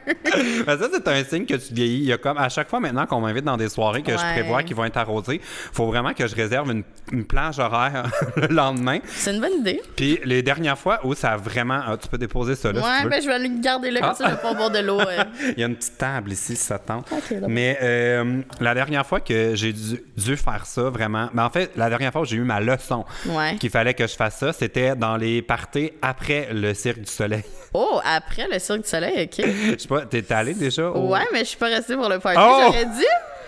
Ben, 0.67 0.79
ça, 0.79 0.89
c'est 0.93 1.09
un 1.09 1.25
signe 1.25 1.45
que 1.47 1.55
tu 1.55 1.75
vieillis. 1.75 1.99
Il 1.99 2.05
y 2.05 2.13
a 2.13 2.19
comme 2.19 2.39
à 2.39 2.49
chaque 2.49 2.69
fois 2.69 2.79
maintenant 2.81 3.07
qu'on 3.07 3.21
m'invite 3.21 3.45
dans 3.45 3.57
des 3.57 3.69
soirées 3.69 4.03
que 4.03 4.13
je 4.13 4.17
prévois 4.33 4.63
qui 4.63 4.75
vont 4.75 4.85
être 4.85 4.97
arrosées, 4.97 5.41
faut 5.43 5.87
vraiment 5.87 6.13
que 6.13 6.27
je 6.27 6.35
réserve 6.37 6.71
une, 6.71 6.83
une 7.13 7.25
plage 7.25 7.59
horaire 7.59 8.05
le 8.37 8.47
lendemain. 8.49 8.99
c'est 9.09 9.33
une 9.35 9.41
bonne 9.41 9.61
idée. 9.61 9.81
Puis 9.97 10.21
les 10.25 10.43
dernières 10.43 10.79
fois 10.79 11.01
où 11.05 11.15
ça 11.15 11.33
a 11.33 11.37
vraiment. 11.37 11.81
ah, 11.87 11.97
tu 11.97 12.09
peux 12.09 12.19
déposer 12.19 12.55
ça 12.55 12.71
là. 12.73 12.81
si 12.81 12.87
tu 12.87 12.93
ouais, 12.93 13.03
veux. 13.05 13.11
ben 13.11 13.23
je 13.23 13.27
vais 13.29 13.39
le 13.49 13.61
garder 13.61 13.91
là, 13.91 14.01
comme 14.01 14.11
Ah. 14.11 14.15
ça, 14.15 14.25
je 14.27 14.31
vais 14.35 14.41
pas 14.43 14.55
boire 14.55 14.71
de 14.71 14.79
l'eau. 14.79 15.01
euh. 15.01 15.25
Il 15.57 15.61
y 15.61 15.65
a 15.65 15.67
une 15.67 15.77
petite 15.77 15.99
table 15.99 16.31
ici, 16.33 16.55
si 16.57 16.63
ça 16.65 16.79
te 16.79 16.87
tente. 16.89 17.09
Mais 17.49 17.79
euh, 17.83 18.41
la 18.61 18.75
dernière 18.75 19.07
fois 19.07 19.21
que 19.21 19.55
j'ai 19.55 19.73
dû, 19.73 20.01
dû 20.17 20.37
faire 20.37 20.65
ça, 20.67 20.83
vraiment. 20.91 21.29
Mais 21.33 21.43
en 21.43 21.51
fait, 21.51 21.73
la 21.77 21.89
dernière 21.89 22.13
fois 22.13 22.21
où 22.23 22.25
j'ai 22.27 22.37
eu 22.37 22.45
ma 22.45 22.60
leçon 22.61 23.05
Ouais. 23.27 23.57
qu'il 23.57 23.71
fallait 23.71 23.95
que 23.95 24.07
je 24.07 24.15
fasse 24.15 24.37
ça, 24.39 24.53
c'était 24.53 24.95
dans 24.97 25.17
les 25.17 25.43
parties 25.43 25.93
après 26.03 26.49
le 26.53 26.75
Cirque 26.75 27.01
du 27.01 27.11
Soleil. 27.11 27.43
Oh, 27.73 28.01
après 28.05 28.49
le 28.53 28.59
Cirque 28.59 28.83
du 28.83 28.89
Soleil, 28.89 29.25
OK. 29.33 29.47
Je 29.47 29.79
sais 29.79 29.87
pas, 29.89 30.01
t'es 30.05 30.33
allé 30.33 30.55
déjà? 30.55 30.89
au- 30.91 31.09
Ouais, 31.13 31.21
mais 31.33 31.41
je 31.41 31.45
suis 31.45 31.57
pas 31.57 31.67
restée 31.69 31.95
pour 31.95 32.09
le 32.09 32.19
party. 32.19 32.41
Oh! 32.43 32.73
J'aurais 32.73 32.85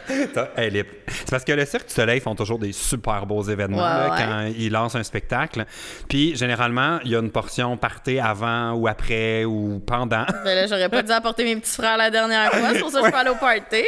est- 0.79 0.87
C'est 1.09 1.31
parce 1.31 1.45
que 1.45 1.53
le 1.53 1.65
Cirque 1.65 1.89
du 1.89 1.95
Soleil 1.95 2.21
font 2.21 2.35
toujours 2.37 2.59
des 2.59 2.73
super 2.73 3.25
beaux 3.27 3.43
événements 3.43 3.79
Ouais, 3.79 3.83
là, 3.83 4.11
ouais. 4.11 4.17
quand 4.19 4.53
ils 4.59 4.71
lancent 4.71 4.95
un 4.97 5.03
spectacle. 5.03 5.65
Puis 6.09 6.37
généralement, 6.37 6.99
il 7.05 7.11
y 7.13 7.17
a 7.17 7.19
une 7.21 7.31
portion 7.31 7.77
party 7.77 8.19
avant 8.21 8.73
ou 8.75 8.87
après 8.89 9.45
ou 9.45 9.81
pendant. 9.87 10.25
Ben 10.45 10.55
là, 10.55 10.67
j'aurais 10.67 10.89
pas 10.89 11.03
dû 11.03 11.11
apporter 11.13 11.45
mes 11.45 11.57
petits 11.57 11.75
frères 11.75 11.97
la 11.97 12.11
dernière 12.11 12.53
fois. 12.53 12.69
C'est 12.75 12.81
pour 12.81 12.91
ça 12.91 12.99
que 13.01 13.07
je 13.07 13.11
suis 13.11 13.21
allée 13.21 13.31
au 13.31 13.35
party. 13.35 13.83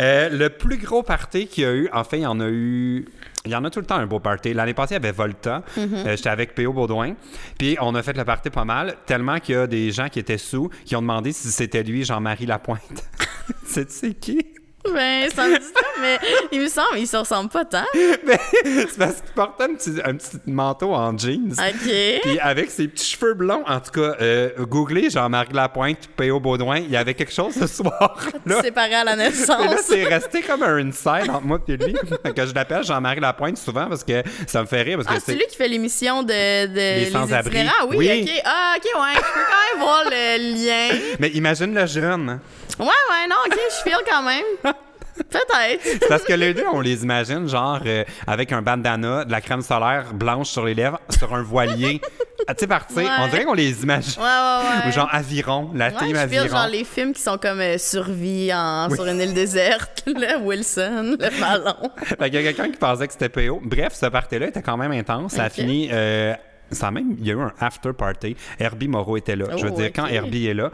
Euh, 0.00 0.28
le 0.30 0.50
plus 0.50 0.78
gros 0.78 1.02
party 1.02 1.46
qu'il 1.46 1.64
y 1.64 1.66
a 1.66 1.72
eu, 1.72 1.88
en 1.92 2.04
fait, 2.04 2.18
il 2.18 2.22
y 2.22 2.26
en 2.26 2.40
a 2.40 2.46
eu. 2.48 3.06
Il 3.46 3.52
y 3.52 3.56
en 3.56 3.64
a 3.64 3.70
tout 3.70 3.80
le 3.80 3.86
temps 3.86 3.96
un 3.96 4.06
beau 4.06 4.20
party. 4.20 4.52
L'année 4.52 4.74
passée, 4.74 4.94
il 4.94 5.02
y 5.02 5.04
avait 5.04 5.12
Volta. 5.12 5.62
Mm-hmm. 5.76 6.06
Euh, 6.06 6.16
J'étais 6.16 6.28
avec 6.28 6.54
P.O. 6.54 6.72
Baudouin. 6.72 7.14
Puis 7.58 7.76
on 7.80 7.94
a 7.94 8.02
fait 8.02 8.16
le 8.16 8.24
party 8.24 8.50
pas 8.50 8.64
mal, 8.64 8.96
tellement 9.06 9.38
qu'il 9.38 9.54
y 9.54 9.58
a 9.58 9.66
des 9.66 9.90
gens 9.90 10.08
qui 10.08 10.18
étaient 10.18 10.38
sous 10.38 10.68
qui 10.84 10.96
ont 10.96 11.02
demandé 11.02 11.32
si 11.32 11.48
c'était 11.48 11.82
lui, 11.82 12.04
Jean-Marie 12.04 12.46
Lapointe. 12.46 13.08
c'est 13.64 14.14
qui? 14.14 14.55
Ben, 14.94 15.28
ça 15.30 15.46
me 15.48 15.58
dit 15.58 15.64
ça, 15.64 15.80
mais 16.00 16.18
il 16.52 16.60
me 16.60 16.68
semble, 16.68 16.98
ils 16.98 17.06
se 17.06 17.16
ressemblent 17.16 17.50
pas 17.50 17.64
tant. 17.64 17.84
Mais 18.24 18.38
c'est 18.64 18.96
parce 18.98 19.16
qu'il 19.16 19.32
portait 19.34 19.64
un 19.64 19.74
petit, 19.74 19.92
un 20.04 20.14
petit 20.14 20.38
manteau 20.46 20.94
en 20.94 21.16
jeans. 21.18 21.52
OK. 21.52 21.90
Puis 22.22 22.38
avec 22.40 22.70
ses 22.70 22.88
petits 22.88 23.04
cheveux 23.04 23.34
blonds, 23.34 23.62
en 23.66 23.80
tout 23.80 23.90
cas, 24.00 24.14
euh, 24.20 24.50
googlez 24.60 25.10
Jean-Marie 25.10 25.52
Lapointe, 25.52 26.08
P.O. 26.16 26.40
Baudouin, 26.40 26.78
il 26.78 26.90
y 26.90 26.96
avait 26.96 27.14
quelque 27.14 27.32
chose 27.32 27.54
ce 27.54 27.66
soir-là. 27.66 28.62
Séparés 28.62 28.94
à 28.94 29.04
la 29.04 29.12
Et 29.14 29.16
là, 29.16 29.24
naissance. 29.24 29.80
c'est 29.84 30.04
resté 30.04 30.40
comme 30.42 30.62
un 30.62 30.86
inside 30.88 31.28
entre 31.30 31.42
moi 31.44 31.58
et 31.68 31.76
lui. 31.76 31.94
Que 32.34 32.46
je 32.46 32.54
l'appelle 32.54 32.84
Jean-Marie 32.84 33.20
Lapointe 33.20 33.58
souvent 33.58 33.86
parce 33.88 34.04
que 34.04 34.22
ça 34.46 34.60
me 34.62 34.66
fait 34.66 34.82
rire. 34.82 34.98
Parce 34.98 35.08
Ah, 35.10 35.16
que 35.18 35.22
c'est 35.26 35.34
lui 35.34 35.46
qui 35.50 35.56
fait 35.56 35.68
l'émission 35.68 36.22
de, 36.22 36.66
de 36.66 36.74
Les 37.04 37.10
sans-abri. 37.10 37.50
itinérants? 37.56 37.86
Oui, 37.90 37.96
Oui. 37.98 38.22
OK. 38.24 38.42
Ah, 38.44 38.74
OK, 38.76 38.84
ouais. 38.84 39.14
Je 39.14 39.20
peux 39.20 39.46
quand 39.50 39.74
même 39.74 39.82
voir 39.82 40.04
le 40.06 40.54
lien. 40.54 40.98
Mais 41.18 41.28
imagine 41.30 41.74
le 41.74 41.86
jeune. 41.86 42.40
Ouais, 42.78 42.84
ouais, 42.86 43.26
non, 43.28 43.36
OK, 43.46 43.56
je 43.70 43.82
file 43.90 44.02
quand 44.08 44.22
même. 44.22 44.74
Peut-être. 45.30 45.80
C'est 45.82 46.08
Parce 46.08 46.22
que 46.24 46.32
les 46.32 46.54
deux, 46.54 46.64
on 46.72 46.80
les 46.80 47.02
imagine 47.02 47.48
genre 47.48 47.80
euh, 47.86 48.04
avec 48.26 48.52
un 48.52 48.62
bandana, 48.62 49.24
de 49.24 49.30
la 49.32 49.40
crème 49.40 49.62
solaire 49.62 50.12
blanche 50.14 50.48
sur 50.48 50.64
les 50.64 50.74
lèvres, 50.74 51.00
sur 51.10 51.34
un 51.34 51.42
voilier. 51.42 52.00
Ah, 52.48 52.54
tu 52.54 52.60
sais, 52.60 52.66
parti. 52.66 52.94
Ouais. 52.96 53.06
On 53.20 53.28
dirait 53.28 53.44
qu'on 53.44 53.54
les 53.54 53.82
imagine. 53.82 54.20
Ouais, 54.22 54.28
ouais, 54.28 54.82
ouais. 54.84 54.88
Ou 54.88 54.92
genre 54.92 55.08
Aviron, 55.10 55.70
la 55.74 55.90
team 55.90 56.10
je 56.14 56.16
Aviron. 56.16 56.48
genre 56.48 56.68
les 56.68 56.84
films 56.84 57.12
qui 57.12 57.22
sont 57.22 57.38
comme 57.38 57.60
euh, 57.60 57.78
survie 57.78 58.52
en, 58.54 58.88
sur 58.90 59.06
une 59.06 59.20
île 59.20 59.34
déserte, 59.34 60.02
le 60.06 60.38
Wilson, 60.44 61.16
le 61.18 61.40
ballon. 61.40 61.90
Fait 62.04 62.16
qu'il 62.30 62.34
y 62.34 62.38
a 62.38 62.52
quelqu'un 62.52 62.70
qui 62.70 62.76
pensait 62.78 63.06
que 63.06 63.12
c'était 63.14 63.28
PO. 63.28 63.60
Bref, 63.64 63.94
ce 63.94 64.06
party-là 64.06 64.48
était 64.48 64.62
quand 64.62 64.76
même 64.76 64.92
intense. 64.92 65.32
Ça 65.32 65.44
a 65.44 65.48
fini. 65.50 65.88
euh, 65.90 66.34
ça 66.70 66.90
même, 66.90 67.14
il 67.20 67.26
y 67.26 67.30
a 67.30 67.34
eu 67.34 67.40
un 67.40 67.52
after 67.60 67.92
party. 67.92 68.36
Herbie 68.58 68.88
Moreau 68.88 69.16
était 69.16 69.36
là. 69.36 69.46
Je 69.56 69.64
veux 69.66 69.72
Oh, 69.72 69.76
dire, 69.80 69.90
quand 69.94 70.06
Herbie 70.06 70.48
est 70.48 70.54
là. 70.54 70.70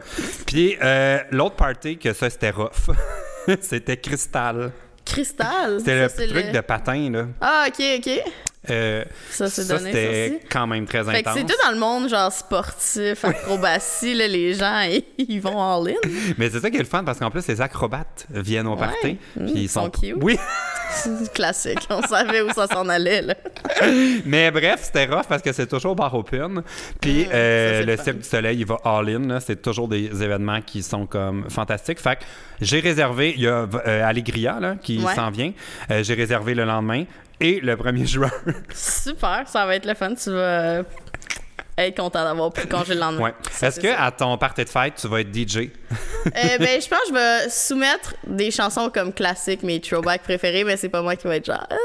Puis 0.47 0.75
euh, 0.83 1.19
l'autre 1.31 1.55
party, 1.55 1.97
que 1.97 2.13
ça, 2.13 2.29
c'était 2.29 2.49
rough. 2.49 2.89
c'était 3.61 3.97
Cristal. 3.97 4.71
Cristal? 5.05 5.79
C'était 5.79 6.25
le 6.27 6.31
truc 6.31 6.51
de 6.53 6.61
patin, 6.61 7.09
là. 7.11 7.25
Ah, 7.41 7.65
OK, 7.67 7.83
OK. 7.97 8.09
Euh, 8.69 9.03
Ça, 9.29 9.49
c'est 9.49 9.67
donné, 9.67 9.91
c'était 9.91 10.39
quand 10.49 10.65
même 10.65 10.85
très 10.85 11.03
Fait 11.03 11.17
intense. 11.17 11.33
c'est 11.37 11.43
tout 11.45 11.61
dans 11.65 11.71
le 11.71 11.77
monde, 11.77 12.07
genre 12.07 12.31
sportif, 12.31 13.25
acrobatie, 13.25 14.13
là, 14.13 14.25
les 14.29 14.53
gens, 14.53 14.87
ils 15.17 15.41
vont 15.41 15.61
all 15.61 15.89
in. 15.89 16.09
Mais 16.37 16.49
c'est 16.49 16.61
ça 16.61 16.69
qui 16.69 16.77
est 16.77 16.79
le 16.79 16.85
fun 16.85 17.03
parce 17.03 17.19
qu'en 17.19 17.29
plus, 17.29 17.45
les 17.49 17.59
acrobates 17.59 18.25
viennent 18.29 18.67
au 18.67 18.77
party. 18.77 19.17
Mm, 19.35 19.45
puis 19.45 19.51
ils 19.55 19.61
ils 19.63 19.69
sont. 19.69 19.83
sont 19.83 19.89
cute. 19.89 20.15
Oui. 20.21 20.37
C'est 20.95 21.33
classique. 21.33 21.87
On 21.89 22.01
savait 22.01 22.41
où 22.41 22.49
ça 22.51 22.67
s'en 22.67 22.87
allait, 22.89 23.21
là. 23.21 23.35
Mais 24.25 24.51
bref, 24.51 24.81
c'était 24.83 25.05
rough 25.05 25.25
parce 25.27 25.41
que 25.41 25.51
c'est 25.51 25.67
toujours 25.67 25.95
bar 25.95 26.13
open. 26.13 26.61
Puis 27.01 27.25
euh, 27.33 27.79
ça, 27.79 27.85
le. 27.85 27.97
Cirque 27.97 28.17
du 28.17 28.23
Soleil, 28.23 28.59
il 28.59 28.65
va 28.65 28.77
all-in. 28.83 29.39
C'est 29.39 29.61
toujours 29.61 29.87
des 29.87 30.05
événements 30.23 30.61
qui 30.61 30.83
sont 30.83 31.05
comme 31.05 31.49
fantastiques. 31.49 31.99
Fait 31.99 32.17
que 32.17 32.23
j'ai 32.61 32.79
réservé, 32.79 33.33
il 33.35 33.41
y 33.43 33.47
a 33.47 33.67
euh, 33.87 34.05
Allegria 34.07 34.59
là, 34.59 34.75
qui 34.81 34.99
Ouais. 35.03 35.15
s'en 35.15 35.29
vient. 35.31 35.51
Euh, 35.91 36.03
j'ai 36.03 36.13
réservé 36.13 36.53
le 36.53 36.63
lendemain 36.65 37.03
et 37.39 37.59
le 37.61 37.75
1er 37.75 38.05
juin. 38.11 38.31
Super, 38.73 39.43
ça 39.47 39.65
va 39.65 39.75
être 39.75 39.85
le 39.85 39.95
fun. 39.95 40.13
Tu 40.15 40.31
vas 40.31 40.83
être 41.77 41.97
content 41.97 42.23
d'avoir 42.23 42.51
pris 42.51 42.67
congé 42.67 42.93
le 42.93 42.99
lendemain. 42.99 43.23
ouais. 43.23 43.33
Est-ce 43.61 43.79
que 43.79 43.89
ça. 43.89 44.03
à 44.03 44.11
ton 44.11 44.37
party 44.37 44.63
de 44.63 44.69
fête, 44.69 44.93
tu 44.95 45.07
vas 45.07 45.21
être 45.21 45.33
DJ? 45.33 45.57
Euh, 45.57 45.67
ben, 46.59 46.81
je 46.81 46.87
pense 46.87 46.99
que 46.99 47.07
je 47.09 47.13
vais 47.13 47.49
soumettre 47.49 48.13
des 48.25 48.51
chansons 48.51 48.89
comme 48.93 49.11
classiques, 49.13 49.63
mes 49.63 49.79
throwbacks 49.81 50.23
préférés, 50.23 50.63
mais 50.63 50.77
c'est 50.77 50.89
pas 50.89 51.01
moi 51.01 51.15
qui 51.15 51.27
va 51.27 51.37
être 51.37 51.45
genre. 51.45 51.65
Ah, 51.69 51.75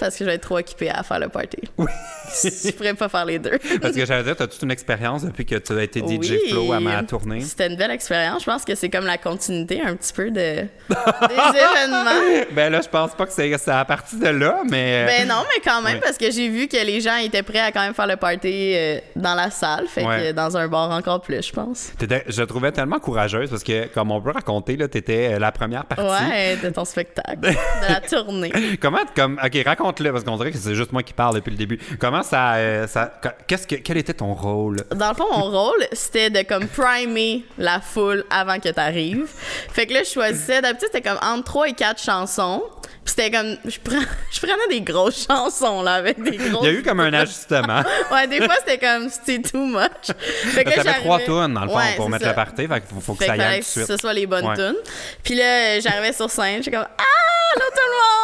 parce 0.00 0.16
que 0.16 0.24
je 0.24 0.30
vais 0.30 0.34
être 0.34 0.42
trop 0.42 0.58
occupée 0.58 0.90
à 0.90 1.02
faire 1.02 1.20
le 1.20 1.28
party. 1.28 1.58
Oui. 1.76 1.86
je 2.64 2.70
pourrais 2.72 2.94
pas 2.94 3.08
faire 3.08 3.24
les 3.24 3.38
deux. 3.38 3.58
Parce 3.80 3.94
que 3.94 4.04
j'allais 4.06 4.22
dire, 4.24 4.36
tu 4.36 4.42
as 4.42 4.46
toute 4.46 4.62
une 4.62 4.70
expérience 4.70 5.24
depuis 5.24 5.44
que 5.44 5.56
tu 5.56 5.72
as 5.72 5.82
été 5.82 6.00
DJ 6.00 6.04
Oui. 6.30 6.38
Flow 6.50 6.72
à 6.72 6.80
ma 6.80 7.02
tournée. 7.02 7.40
C'était 7.40 7.68
une 7.68 7.76
belle 7.76 7.90
expérience. 7.90 8.40
Je 8.42 8.46
pense 8.50 8.64
que 8.64 8.74
c'est 8.74 8.88
comme 8.88 9.06
la 9.06 9.18
continuité 9.18 9.80
un 9.80 9.94
petit 9.96 10.12
peu 10.12 10.30
de 10.30 10.38
des 10.38 10.66
événements. 10.94 12.46
Ben 12.52 12.70
là, 12.72 12.80
je 12.82 12.88
pense 12.88 13.14
pas 13.14 13.26
que 13.26 13.32
c'est 13.32 13.52
à 13.68 13.84
partir 13.84 14.18
de 14.18 14.28
là, 14.28 14.62
mais. 14.68 15.06
Ben 15.06 15.28
non, 15.28 15.42
mais 15.54 15.60
quand 15.64 15.82
même, 15.82 15.94
Ouais. 15.94 16.00
parce 16.04 16.18
que 16.18 16.30
j'ai 16.30 16.48
vu 16.48 16.68
que 16.68 16.76
les 16.76 17.00
gens 17.00 17.16
étaient 17.16 17.42
prêts 17.42 17.60
à 17.60 17.72
quand 17.72 17.80
même 17.80 17.94
faire 17.94 18.06
le 18.06 18.16
party 18.16 18.72
euh, 18.74 18.98
dans 19.16 19.34
la 19.34 19.50
salle. 19.50 19.86
Fait 19.88 20.04
Ouais. 20.04 20.28
que 20.28 20.32
dans 20.32 20.56
un 20.56 20.68
bar 20.68 20.90
encore 20.90 21.20
plus, 21.22 21.46
je 21.46 21.52
pense. 21.52 21.92
T'étais- 21.98 22.24
je 22.28 22.42
trouvais 22.42 22.72
tellement 22.72 22.98
courageuse 22.98 23.48
parce 23.50 23.62
que, 23.64 23.86
comme 23.88 24.10
on 24.10 24.20
peut 24.20 24.30
raconter, 24.32 24.76
là, 24.76 24.86
t'étais 24.88 25.34
euh, 25.34 25.38
la 25.38 25.50
première 25.52 25.84
partie. 25.86 26.04
Ouais, 26.04 26.56
de 26.62 26.68
ton 26.70 26.84
spectacle, 26.84 27.38
de 27.40 27.48
la 27.88 28.00
tournée. 28.08 28.52
Comment, 28.80 28.98
comme, 29.16 29.40
ok, 29.42 29.62
raconte-le 29.64 30.12
parce 30.12 30.24
qu'on 30.24 30.36
dirait 30.36 30.52
que 30.52 30.58
c'est 30.58 30.74
juste 30.74 30.92
moi 30.92 31.02
qui 31.02 31.12
parle 31.14 31.36
depuis 31.36 31.50
le 31.50 31.56
début. 31.56 31.78
Comment 31.98 32.17
ça, 32.22 32.54
euh, 32.54 32.86
ça 32.86 33.12
qu'est-ce 33.46 33.66
que, 33.66 33.76
quel 33.76 33.96
était 33.98 34.14
ton 34.14 34.34
rôle? 34.34 34.76
Dans 34.94 35.10
le 35.10 35.14
fond, 35.14 35.26
mon 35.36 35.50
rôle, 35.50 35.86
c'était 35.92 36.30
de 36.30 36.42
comme 36.42 36.66
primer 36.68 37.44
la 37.58 37.80
foule 37.80 38.24
avant 38.30 38.58
que 38.58 38.68
t'arrives. 38.68 39.26
Fait 39.72 39.86
que 39.86 39.94
là, 39.94 40.00
je 40.04 40.10
choisissais, 40.10 40.60
d'habitude, 40.62 40.88
c'était 40.92 41.08
comme 41.08 41.18
entre 41.22 41.44
3 41.44 41.68
et 41.68 41.72
4 41.72 42.02
chansons. 42.02 42.62
Puis 43.04 43.14
c'était 43.16 43.30
comme, 43.30 43.56
je, 43.64 43.78
prends, 43.82 44.02
je 44.30 44.38
prenais 44.38 44.68
des 44.68 44.80
grosses 44.82 45.26
chansons, 45.26 45.82
là, 45.82 45.94
avec 45.94 46.22
des 46.22 46.36
grosses... 46.36 46.62
Il 46.66 46.72
y 46.72 46.76
a 46.76 46.78
eu 46.78 46.82
comme 46.82 47.00
un 47.00 47.12
ajustement. 47.14 47.82
Ouais, 48.12 48.26
des 48.26 48.42
fois, 48.42 48.54
c'était 48.58 48.78
comme, 48.78 49.08
c'était 49.08 49.40
too 49.48 49.64
much. 49.64 49.88
Fait 50.18 50.62
que 50.64 50.70
que 50.70 50.74
T'avais 50.76 50.92
trois 51.00 51.18
tunes 51.20 51.54
dans 51.54 51.62
le 51.62 51.68
fond 51.70 51.76
Ouais, 51.76 51.94
pour 51.96 52.10
mettre 52.10 52.24
ça. 52.24 52.30
le 52.30 52.34
party, 52.34 52.66
fait 52.68 52.80
qu'il 52.80 52.94
faut, 52.94 53.00
faut 53.00 53.14
que 53.14 53.24
Fait 53.24 53.30
ça 53.30 53.36
y 53.36 53.40
aille 53.40 53.60
que 53.60 53.64
tout 53.64 53.80
de 53.80 53.84
suite. 53.84 53.86
ce 53.86 53.96
soit 53.96 54.12
les 54.12 54.26
bonnes 54.26 54.46
Ouais. 54.46 54.56
tunes. 54.56 54.76
Puis 55.24 55.34
là, 55.36 55.80
j'arrivais 55.80 56.12
sur 56.12 56.30
scène, 56.30 56.62
j'étais 56.62 56.76
comme, 56.76 56.86
ah, 56.86 57.58
là, 57.58 57.64
tout 57.70 57.80
le 57.82 57.92
monde! 57.92 58.17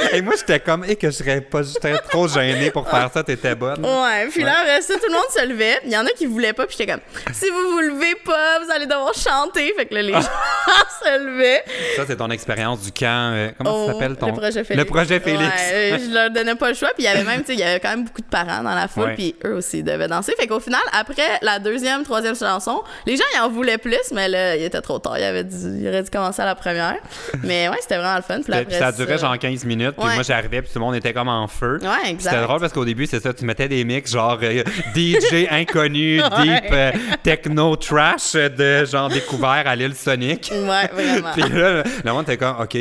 Et 0.12 0.22
moi, 0.22 0.34
j'étais 0.38 0.60
comme, 0.60 0.84
et 0.84 0.96
que 0.96 1.08
je 1.08 1.16
serais 1.16 1.40
pas, 1.40 1.62
j'étais 1.62 1.96
trop 1.98 2.26
gênée 2.28 2.70
pour 2.70 2.88
faire 2.88 3.10
ça, 3.12 3.22
t'étais 3.22 3.54
bonne. 3.54 3.84
Ouais, 3.84 4.26
puis 4.30 4.42
là, 4.42 4.80
ça, 4.80 4.94
tout 4.94 5.06
le 5.06 5.12
monde 5.12 5.24
se 5.34 5.46
levait. 5.46 5.78
Il 5.84 5.92
y 5.92 5.96
en 5.96 6.04
a 6.06 6.10
qui 6.10 6.26
voulaient 6.26 6.52
pas, 6.52 6.66
puis 6.66 6.76
j'étais 6.78 6.90
comme, 6.92 7.00
si 7.32 7.48
vous 7.50 7.70
vous 7.72 7.80
levez 7.80 8.14
pas, 8.24 8.58
vous 8.64 8.70
allez 8.70 8.86
devoir 8.86 9.14
chanter. 9.14 9.72
Fait 9.76 9.86
que 9.86 9.94
là, 9.94 10.02
les 10.02 10.12
gens 10.14 10.20
se 10.20 11.18
levaient. 11.24 11.64
Ça, 11.96 12.04
c'est 12.06 12.16
ton 12.16 12.30
expérience 12.30 12.80
du 12.82 12.92
camp. 12.92 13.32
euh, 13.34 13.50
comment 13.56 13.70
Oh, 13.72 13.86
ça 13.86 13.92
s'appelle 13.92 14.16
ton 14.16 14.26
Le 14.28 14.32
projet 14.32 14.64
Félix. 14.64 14.76
Le 14.76 14.84
projet 14.84 15.20
Félix. 15.20 15.42
Ouais, 15.70 15.92
euh, 15.92 15.98
je 16.04 16.14
leur 16.14 16.30
donnais 16.30 16.54
pas 16.56 16.68
le 16.68 16.74
choix. 16.74 16.88
Puis 16.94 17.04
il 17.04 17.06
y 17.06 17.08
avait 17.08 17.24
même, 17.24 17.40
tu 17.40 17.46
sais, 17.48 17.52
il 17.54 17.60
y 17.60 17.62
avait 17.62 17.80
quand 17.80 17.90
même 17.90 18.04
beaucoup 18.04 18.20
de 18.22 18.26
parents 18.26 18.62
dans 18.62 18.74
la 18.74 18.88
foule. 18.88 19.14
Puis 19.14 19.36
eux 19.44 19.54
aussi 19.54 19.82
devaient 19.82 20.08
danser. 20.08 20.34
Fait 20.38 20.46
qu'au 20.46 20.60
final, 20.60 20.80
après 20.92 21.38
la 21.42 21.58
deuxième, 21.58 22.02
troisième 22.04 22.36
chanson, 22.36 22.82
les 23.06 23.16
gens, 23.16 23.24
ils 23.34 23.40
en 23.40 23.48
voulaient 23.48 23.78
plus, 23.78 23.98
mais 24.12 24.28
là, 24.28 24.56
il 24.56 24.62
était 24.64 24.80
trop 24.80 24.98
tard. 24.98 25.18
Il, 25.18 25.24
avait 25.24 25.44
dû, 25.44 25.56
il 25.80 25.88
aurait 25.88 26.02
dû 26.02 26.10
commencer 26.10 26.42
à 26.42 26.46
la 26.46 26.54
première. 26.54 26.96
Mais 27.42 27.68
ouais, 27.68 27.76
c'était 27.80 27.96
vraiment 27.96 28.16
le 28.16 28.22
fun. 28.22 28.40
Puis 28.42 28.44
Puis 28.44 28.54
après 28.54 28.78
ça 28.78 28.92
durait 28.92 29.18
genre 29.18 29.38
15 29.38 29.64
minutes, 29.64 29.89
minutes, 29.90 29.96
puis 29.98 30.08
Ouais. 30.08 30.14
moi 30.14 30.22
j'arrivais, 30.22 30.62
puis 30.62 30.70
tout 30.72 30.78
le 30.78 30.84
monde 30.84 30.94
était 30.94 31.12
comme 31.12 31.28
en 31.28 31.46
feu. 31.46 31.78
Ouais, 31.82 32.10
exact. 32.10 32.30
C'était 32.30 32.42
drôle 32.42 32.60
parce 32.60 32.72
qu'au 32.72 32.84
début, 32.84 33.06
c'est 33.06 33.20
ça, 33.20 33.32
tu 33.32 33.44
mettais 33.44 33.68
des 33.68 33.84
mix 33.84 34.12
genre 34.12 34.38
euh, 34.42 34.62
DJ 34.94 35.46
inconnu, 35.50 36.18
deep, 36.18 36.64
euh, 36.72 36.90
techno 37.22 37.76
trash 37.76 38.32
de 38.34 38.84
genre 38.84 39.08
découvert 39.08 39.62
à 39.66 39.76
l'île 39.76 39.94
Sonic. 39.94 40.50
Ouais, 40.52 40.88
vraiment. 40.92 41.30
Puis 41.34 41.42
là, 41.42 41.82
le 42.04 42.12
monde 42.12 42.22
était 42.24 42.36
comme, 42.36 42.56
OK, 42.60 42.76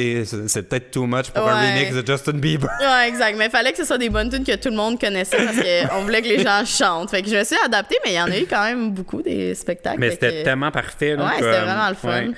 c'est 0.47 0.67
peut-être 0.69 0.91
too 0.91 1.05
much 1.05 1.29
pour 1.31 1.47
un 1.47 1.59
Ouais. 1.59 1.71
remix 1.71 1.95
de 1.95 2.05
Justin 2.05 2.33
Bieber. 2.33 2.69
Ouais, 2.79 3.07
exact. 3.09 3.35
Mais 3.37 3.45
il 3.45 3.51
fallait 3.51 3.71
que 3.71 3.77
ce 3.77 3.85
soit 3.85 3.97
des 3.97 4.09
bonnes 4.09 4.29
tunes 4.29 4.43
que 4.43 4.55
tout 4.55 4.69
le 4.69 4.75
monde 4.75 4.99
connaissait 4.99 5.37
parce 5.37 5.57
qu'on 5.57 6.01
voulait 6.03 6.21
que 6.21 6.27
les 6.27 6.43
gens 6.43 6.63
chantent. 6.65 7.09
Fait 7.09 7.21
que 7.21 7.29
je 7.29 7.35
me 7.35 7.43
suis 7.43 7.55
adaptée, 7.65 7.97
mais 8.05 8.11
il 8.11 8.15
y 8.15 8.21
en 8.21 8.25
a 8.31 8.37
eu 8.37 8.45
quand 8.49 8.63
même 8.63 8.91
beaucoup 8.91 9.21
des 9.21 9.53
spectacles. 9.55 9.99
Mais 9.99 10.11
c'était 10.11 10.31
que- 10.39 10.43
tellement 10.43 10.71
parfait. 10.71 11.15
Ouais, 11.15 11.23
c'était 11.35 11.61
vraiment 11.61 11.89
le 11.89 11.95
fun. 11.95 12.31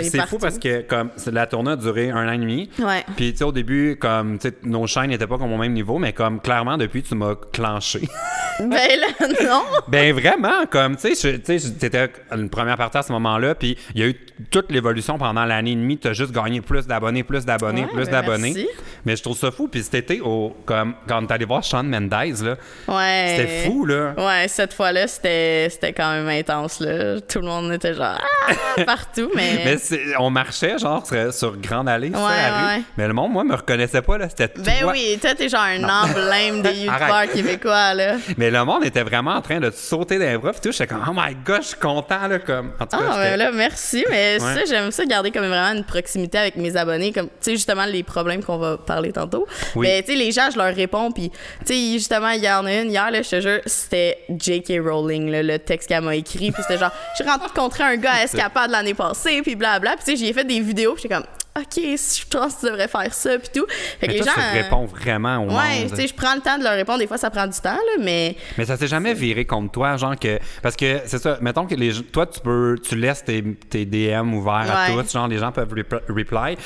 C'est 0.00 0.26
fou 0.26 0.38
parce 0.38 0.58
que 0.58 0.82
comme 0.82 1.10
la 1.32 1.46
tournée 1.46 1.72
a 1.72 1.76
duré 1.76 2.10
un 2.10 2.28
an 2.28 2.32
et 2.32 2.38
demi. 2.38 2.70
Ouais. 2.78 3.04
Puis 3.16 3.32
tu 3.32 3.38
sais, 3.38 3.44
au 3.44 3.52
début, 3.52 3.96
comme 4.00 4.38
tu 4.38 4.48
sais, 4.48 4.54
nos 4.64 4.86
chaînes 4.86 5.10
n'étaient 5.10 5.26
pas 5.26 5.38
comme 5.38 5.52
au 5.52 5.56
même 5.58 5.72
niveau, 5.72 5.98
mais 5.98 6.12
comme 6.12 6.40
clairement 6.40 6.76
depuis, 6.76 7.02
tu 7.02 7.14
m'as 7.14 7.34
clenché. 7.52 8.00
Ben 8.60 8.90
là, 9.00 9.06
non. 9.42 9.62
ben 9.88 10.12
vraiment, 10.12 10.66
comme 10.70 10.94
tu 10.96 11.14
sais, 11.14 11.38
tu 11.40 11.58
sais, 11.58 11.70
t'étais 11.78 12.10
une 12.30 12.50
première 12.50 12.76
partie 12.76 12.98
à 12.98 13.02
ce 13.02 13.10
moment-là, 13.12 13.54
puis 13.54 13.78
il 13.94 14.00
y 14.02 14.04
a 14.04 14.08
eu 14.08 14.14
toute 14.50 14.70
l'évolution 14.70 15.16
pendant 15.16 15.46
l'année 15.46 15.72
et 15.72 15.76
demie. 15.76 15.96
T'as 15.96 16.12
juste 16.12 16.32
gagné 16.32 16.60
plus 16.60 16.86
d'abonnés, 16.86 17.22
plus 17.24 17.46
d'abonnés, 17.46 17.82
Ouais, 17.84 17.88
plus 17.94 18.04
ben 18.04 18.10
d'abonnés. 18.12 18.68
Mais 19.06 19.16
je 19.16 19.22
trouve 19.22 19.38
ça 19.38 19.50
fou. 19.50 19.66
Puis 19.68 19.82
cet 19.84 19.94
été, 19.94 20.20
au, 20.20 20.54
comme 20.66 20.92
quand 21.08 21.24
t'es 21.24 21.32
allé 21.32 21.46
voir 21.46 21.62
Shawn 21.62 21.88
Mendes, 21.88 22.10
là, 22.10 22.56
Ouais. 22.86 23.34
c'était 23.36 23.64
fou 23.64 23.86
là. 23.86 24.12
Ouais, 24.18 24.46
cette 24.48 24.74
fois-là, 24.74 25.06
c'était 25.06 25.68
c'était 25.70 25.94
quand 25.94 26.12
même 26.12 26.28
intense. 26.28 26.80
Là. 26.80 27.18
Tout 27.22 27.40
le 27.40 27.46
monde 27.46 27.72
était 27.72 27.94
genre 27.94 28.20
ah, 28.48 28.84
partout, 28.84 29.30
mais. 29.34 29.62
Mais 29.64 29.78
on 30.18 30.28
marchait 30.30 30.78
genre 30.78 31.02
sur, 31.32 31.56
Grande 31.56 31.88
Allée, 31.88 32.10
sur 32.10 32.18
Ouais, 32.18 32.28
la 32.36 32.74
rue. 32.76 32.82
Mais 32.98 33.06
le 33.08 33.14
monde, 33.14 33.32
moi, 33.32 33.44
me 33.44 33.54
reconnaissait 33.54 33.89
pas 34.02 34.18
là. 34.18 34.28
C'était 34.28 34.48
Ben 34.60 34.88
oui, 34.90 35.18
toi, 35.20 35.34
t'es 35.34 35.48
genre 35.48 35.60
un 35.62 35.82
emblème 35.82 36.62
des 36.62 36.70
youtubeurs 36.84 37.30
québécois, 37.32 37.94
là. 37.94 38.16
Mais 38.36 38.50
le 38.50 38.64
monde 38.64 38.84
était 38.84 39.02
vraiment 39.02 39.32
en 39.34 39.42
train 39.42 39.60
de 39.60 39.70
sauter 39.70 40.18
les 40.18 40.38
bras. 40.38 40.52
Puis 40.52 40.60
tout, 40.62 40.72
j'étais 40.72 40.86
comme, 40.86 41.04
oh 41.08 41.12
my 41.14 41.34
god, 41.44 41.62
je 41.62 41.68
suis 41.68 41.76
content, 41.78 42.26
là. 42.28 42.38
Comme... 42.38 42.72
En 42.78 42.86
tout 42.86 42.96
cas, 42.96 43.04
Ah, 43.10 43.16
ben 43.18 43.36
là, 43.36 43.50
merci. 43.52 44.04
Mais 44.08 44.38
Ouais. 44.40 44.54
ça, 44.54 44.64
j'aime 44.66 44.90
ça, 44.90 45.04
garder 45.04 45.30
comme 45.30 45.46
vraiment 45.46 45.76
une 45.76 45.84
proximité 45.84 46.38
avec 46.38 46.56
mes 46.56 46.76
abonnés. 46.76 47.12
Comme, 47.12 47.26
tu 47.26 47.32
sais, 47.40 47.52
justement, 47.52 47.84
les 47.84 48.02
problèmes 48.02 48.42
qu'on 48.44 48.58
va 48.58 48.76
parler 48.78 49.12
tantôt. 49.12 49.46
Oui. 49.74 49.86
Mais, 49.88 50.02
tu 50.02 50.12
sais, 50.12 50.18
les 50.18 50.30
gens, 50.32 50.48
je 50.52 50.58
leur 50.58 50.74
réponds. 50.74 51.10
Puis, 51.10 51.30
tu 51.30 51.74
sais, 51.74 51.92
justement, 51.94 52.30
il 52.30 52.42
y 52.44 52.50
en 52.50 52.64
a 52.66 52.72
une 52.72 52.90
hier, 52.90 53.10
là, 53.10 53.22
je 53.22 53.28
te 53.30 53.40
jure, 53.40 53.60
c'était 53.66 54.18
J.K. 54.28 54.80
Rowling, 54.84 55.30
là, 55.30 55.42
le 55.42 55.58
texte 55.58 55.88
qu'elle 55.88 56.02
m'a 56.02 56.14
écrit. 56.14 56.52
Puis, 56.52 56.62
c'était 56.62 56.78
genre, 56.78 56.92
j'ai 57.18 57.24
rencontré 57.24 57.82
un 57.84 57.96
gars 57.96 58.12
à 58.12 58.24
Escapade 58.24 58.70
l'année 58.70 58.94
passée. 58.94 59.42
Puis, 59.42 59.56
blabla. 59.56 59.96
Puis, 59.96 60.04
tu 60.04 60.16
sais, 60.18 60.26
j'ai 60.26 60.32
fait 60.32 60.44
des 60.44 60.60
vidéos. 60.60 60.92
Puis, 60.94 61.02
j'étais 61.02 61.14
comme, 61.14 61.24
OK, 61.60 61.76
je 61.76 62.26
pense 62.28 62.54
que 62.54 62.60
tu 62.60 62.66
devrais 62.66 62.88
faire 62.88 63.12
ça. 63.14 63.38
Puis, 63.38 63.48
tout. 63.54 63.66
Fait 64.00 64.06
que 64.06 64.12
Mais 64.12 64.18
les 64.18 64.24
toi, 64.24 64.32
gens. 64.34 64.40
tu 64.40 64.56
euh, 64.58 64.62
réponds 64.62 64.84
vraiment 64.86 65.36
au 65.38 65.48
Ouais, 65.48 65.80
monde. 65.80 65.90
tu 65.90 65.96
sais, 65.96 66.06
je 66.08 66.14
prends 66.14 66.34
le 66.34 66.40
temps 66.40 66.58
de 66.58 66.64
leur 66.64 66.74
répondre. 66.74 66.98
Des 66.98 67.06
fois, 67.06 67.18
ça 67.18 67.30
prend 67.30 67.46
du 67.46 67.58
temps, 67.60 67.70
là, 67.74 68.02
mais. 68.02 68.36
Mais 68.58 68.64
ça 68.64 68.76
s'est 68.76 68.86
jamais 68.88 69.14
viré 69.14 69.44
contre 69.44 69.72
toi, 69.72 69.96
genre 69.96 70.18
que. 70.18 70.38
Parce 70.62 70.76
que 70.76 71.00
c'est 71.06 71.18
ça, 71.18 71.38
mettons 71.40 71.66
que 71.66 71.74
les, 71.74 71.92
toi, 72.04 72.26
tu 72.26 72.40
peux. 72.40 72.76
Tu 72.82 72.96
laisses 72.96 73.24
tes, 73.24 73.42
tes 73.68 73.84
DM 73.84 74.34
ouverts 74.34 74.70
à 74.70 74.90
Ouais. 74.94 75.02
tous, 75.02 75.12
genre 75.12 75.28
les 75.28 75.38
gens 75.38 75.52
peuvent 75.52 75.72
rep- 75.74 76.02
reply. 76.08 76.56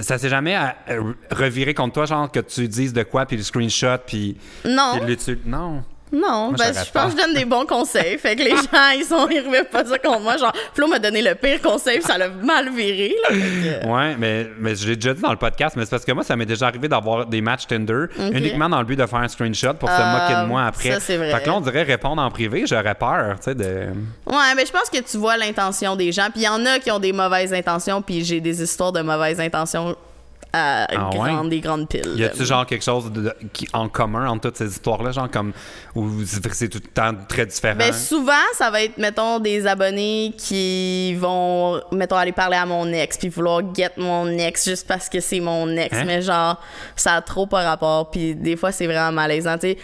Ça 0.00 0.18
s'est 0.18 0.28
jamais 0.28 0.54
à- 0.54 0.76
à 0.88 1.34
reviré 1.34 1.74
contre 1.74 1.94
toi, 1.94 2.06
genre 2.06 2.30
que 2.30 2.40
tu 2.40 2.66
dises 2.68 2.92
de 2.92 3.02
quoi, 3.02 3.26
puis 3.26 3.36
le 3.36 3.42
screenshot, 3.42 3.98
puis. 4.06 4.36
Non. 4.64 4.98
puis 5.04 5.38
Non. 5.46 5.82
Non, 6.12 6.52
ben, 6.52 6.72
je 6.74 6.90
pense 6.90 7.14
que 7.14 7.20
je 7.20 7.24
donne 7.24 7.34
des 7.34 7.44
bons 7.44 7.64
conseils. 7.66 8.18
Fait 8.18 8.34
que 8.34 8.42
les 8.42 8.50
gens, 8.56 8.90
ils 8.96 9.04
sont, 9.04 9.28
ils 9.30 9.40
remettent 9.40 9.70
pas 9.70 9.84
ça 9.84 9.98
contre 9.98 10.20
moi. 10.20 10.36
Genre, 10.36 10.52
Flo 10.74 10.88
m'a 10.88 10.98
donné 10.98 11.22
le 11.22 11.34
pire 11.36 11.62
conseil, 11.62 11.98
puis 11.98 12.06
ça 12.06 12.18
l'a 12.18 12.28
mal 12.28 12.68
viré, 12.74 13.14
là. 13.22 13.28
Que- 13.36 13.86
Ouais, 13.86 14.16
mais, 14.18 14.46
mais 14.58 14.74
je 14.74 14.88
l'ai 14.88 14.96
déjà 14.96 15.14
dit 15.14 15.22
dans 15.22 15.30
le 15.30 15.36
podcast, 15.36 15.76
mais 15.76 15.84
c'est 15.84 15.90
parce 15.90 16.04
que 16.04 16.12
moi, 16.12 16.24
ça 16.24 16.34
m'est 16.36 16.46
déjà 16.46 16.66
arrivé 16.66 16.88
d'avoir 16.88 17.26
des 17.26 17.40
matchs 17.40 17.66
Tinder 17.68 18.06
uniquement 18.32 18.68
dans 18.68 18.78
le 18.80 18.84
but 18.84 18.96
de 18.96 19.06
faire 19.06 19.20
un 19.20 19.28
screenshot 19.28 19.74
pour 19.74 19.88
se 19.88 19.94
Ah, 19.96 20.18
moquer 20.28 20.40
de 20.42 20.46
moi 20.48 20.64
après. 20.64 20.90
ça, 20.92 21.00
c'est 21.00 21.16
vrai. 21.16 21.30
Fait 21.32 21.42
que 21.42 21.46
là, 21.46 21.54
on 21.54 21.60
dirait 21.60 21.82
répondre 21.84 22.20
en 22.20 22.30
privé, 22.30 22.64
j'aurais 22.66 22.94
peur, 22.94 23.36
tu 23.38 23.44
sais, 23.44 23.54
de. 23.54 23.88
Ouais, 24.26 24.54
mais 24.56 24.66
je 24.66 24.72
pense 24.72 24.90
que 24.90 24.98
tu 24.98 25.16
vois 25.16 25.36
l'intention 25.36 25.94
des 25.96 26.10
gens. 26.12 26.28
Puis 26.32 26.40
il 26.42 26.44
y 26.44 26.48
en 26.48 26.64
a 26.66 26.78
qui 26.80 26.90
ont 26.90 26.98
des 26.98 27.12
mauvaises 27.12 27.52
intentions, 27.52 28.02
puis 28.02 28.24
j'ai 28.24 28.40
des 28.40 28.62
histoires 28.62 28.92
de 28.92 29.00
mauvaises 29.02 29.38
intentions 29.40 29.96
à 30.52 30.86
Ah 30.90 31.10
ouais? 31.16 31.48
des 31.48 31.60
grandes 31.60 31.88
piles. 31.88 32.12
Y 32.16 32.24
a-tu 32.24 32.44
genre 32.44 32.66
quelque 32.66 32.84
chose 32.84 33.10
de- 33.12 33.20
de- 33.22 33.34
qui, 33.52 33.66
en 33.72 33.88
commun 33.88 34.28
entre 34.28 34.48
toutes 34.48 34.56
ces 34.56 34.66
histoires-là, 34.70 35.12
genre 35.12 35.30
comme. 35.30 35.52
Ou 35.94 36.08
c'est 36.24 36.68
tout 36.68 36.80
le 36.82 36.88
temps 36.90 37.12
très 37.28 37.46
différent? 37.46 37.76
Ben 37.78 37.92
souvent, 37.92 38.32
ça 38.54 38.70
va 38.70 38.82
être, 38.82 38.96
mettons, 38.98 39.38
des 39.40 39.66
abonnés 39.66 40.32
qui 40.38 41.14
vont, 41.14 41.80
mettons, 41.92 42.16
aller 42.16 42.32
parler 42.32 42.56
à 42.56 42.66
mon 42.66 42.86
ex, 42.92 43.16
puis 43.18 43.28
vouloir 43.28 43.62
get 43.74 43.90
mon 43.96 44.28
ex 44.28 44.68
juste 44.68 44.86
parce 44.86 45.08
que 45.08 45.20
c'est 45.20 45.40
mon 45.40 45.68
ex. 45.76 45.96
Hein? 45.96 46.04
Mais 46.06 46.22
genre, 46.22 46.60
ça 46.96 47.14
a 47.14 47.22
trop 47.22 47.46
pas 47.46 47.62
rapport, 47.62 48.10
puis 48.10 48.34
des 48.34 48.56
fois, 48.56 48.72
c'est 48.72 48.86
vraiment 48.86 49.12
malaisant, 49.12 49.58
tu 49.58 49.76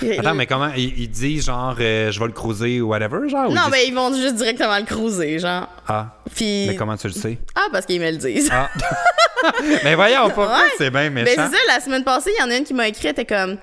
sais. 0.00 0.18
Attends, 0.18 0.34
mais 0.34 0.46
comment? 0.46 0.70
Ils, 0.76 1.08
disent 1.08 1.44
genre, 1.46 1.76
euh, 1.80 2.10
je 2.10 2.18
vais 2.18 2.26
le 2.26 2.32
cruiser 2.32 2.80
ou 2.80 2.88
whatever, 2.88 3.28
genre? 3.28 3.50
Non, 3.50 3.68
mais 3.70 3.86
ils 3.86 3.94
vont 3.94 4.12
juste 4.14 4.34
directement 4.36 4.76
le 4.78 4.84
cruiser, 4.84 5.38
genre. 5.38 5.68
Ah, 5.86 6.16
Puis. 6.34 6.66
mais 6.66 6.74
comment 6.76 6.96
tu 6.96 7.06
le 7.06 7.12
sais? 7.12 7.38
Ah, 7.54 7.66
parce 7.70 7.86
qu'ils 7.86 8.00
me 8.00 8.10
le 8.10 8.16
disent. 8.16 8.50
Ah. 8.52 8.68
mais 9.84 9.94
voyons, 10.08 10.30
pas 10.30 10.46
Ouais. 10.58 10.70
c'est 10.78 10.90
bien 10.90 11.10
Ben, 11.10 11.24
méchant. 11.24 11.48
c'est 11.50 11.56
ça, 11.56 11.62
la 11.74 11.80
semaine 11.80 12.04
passée, 12.04 12.30
il 12.36 12.40
y 12.40 12.44
en 12.46 12.50
a 12.50 12.56
une 12.56 12.64
qui 12.64 12.74
m'a 12.74 12.88
écrit, 12.88 13.06
elle 13.06 13.12
était 13.12 13.24
comme 13.24 13.56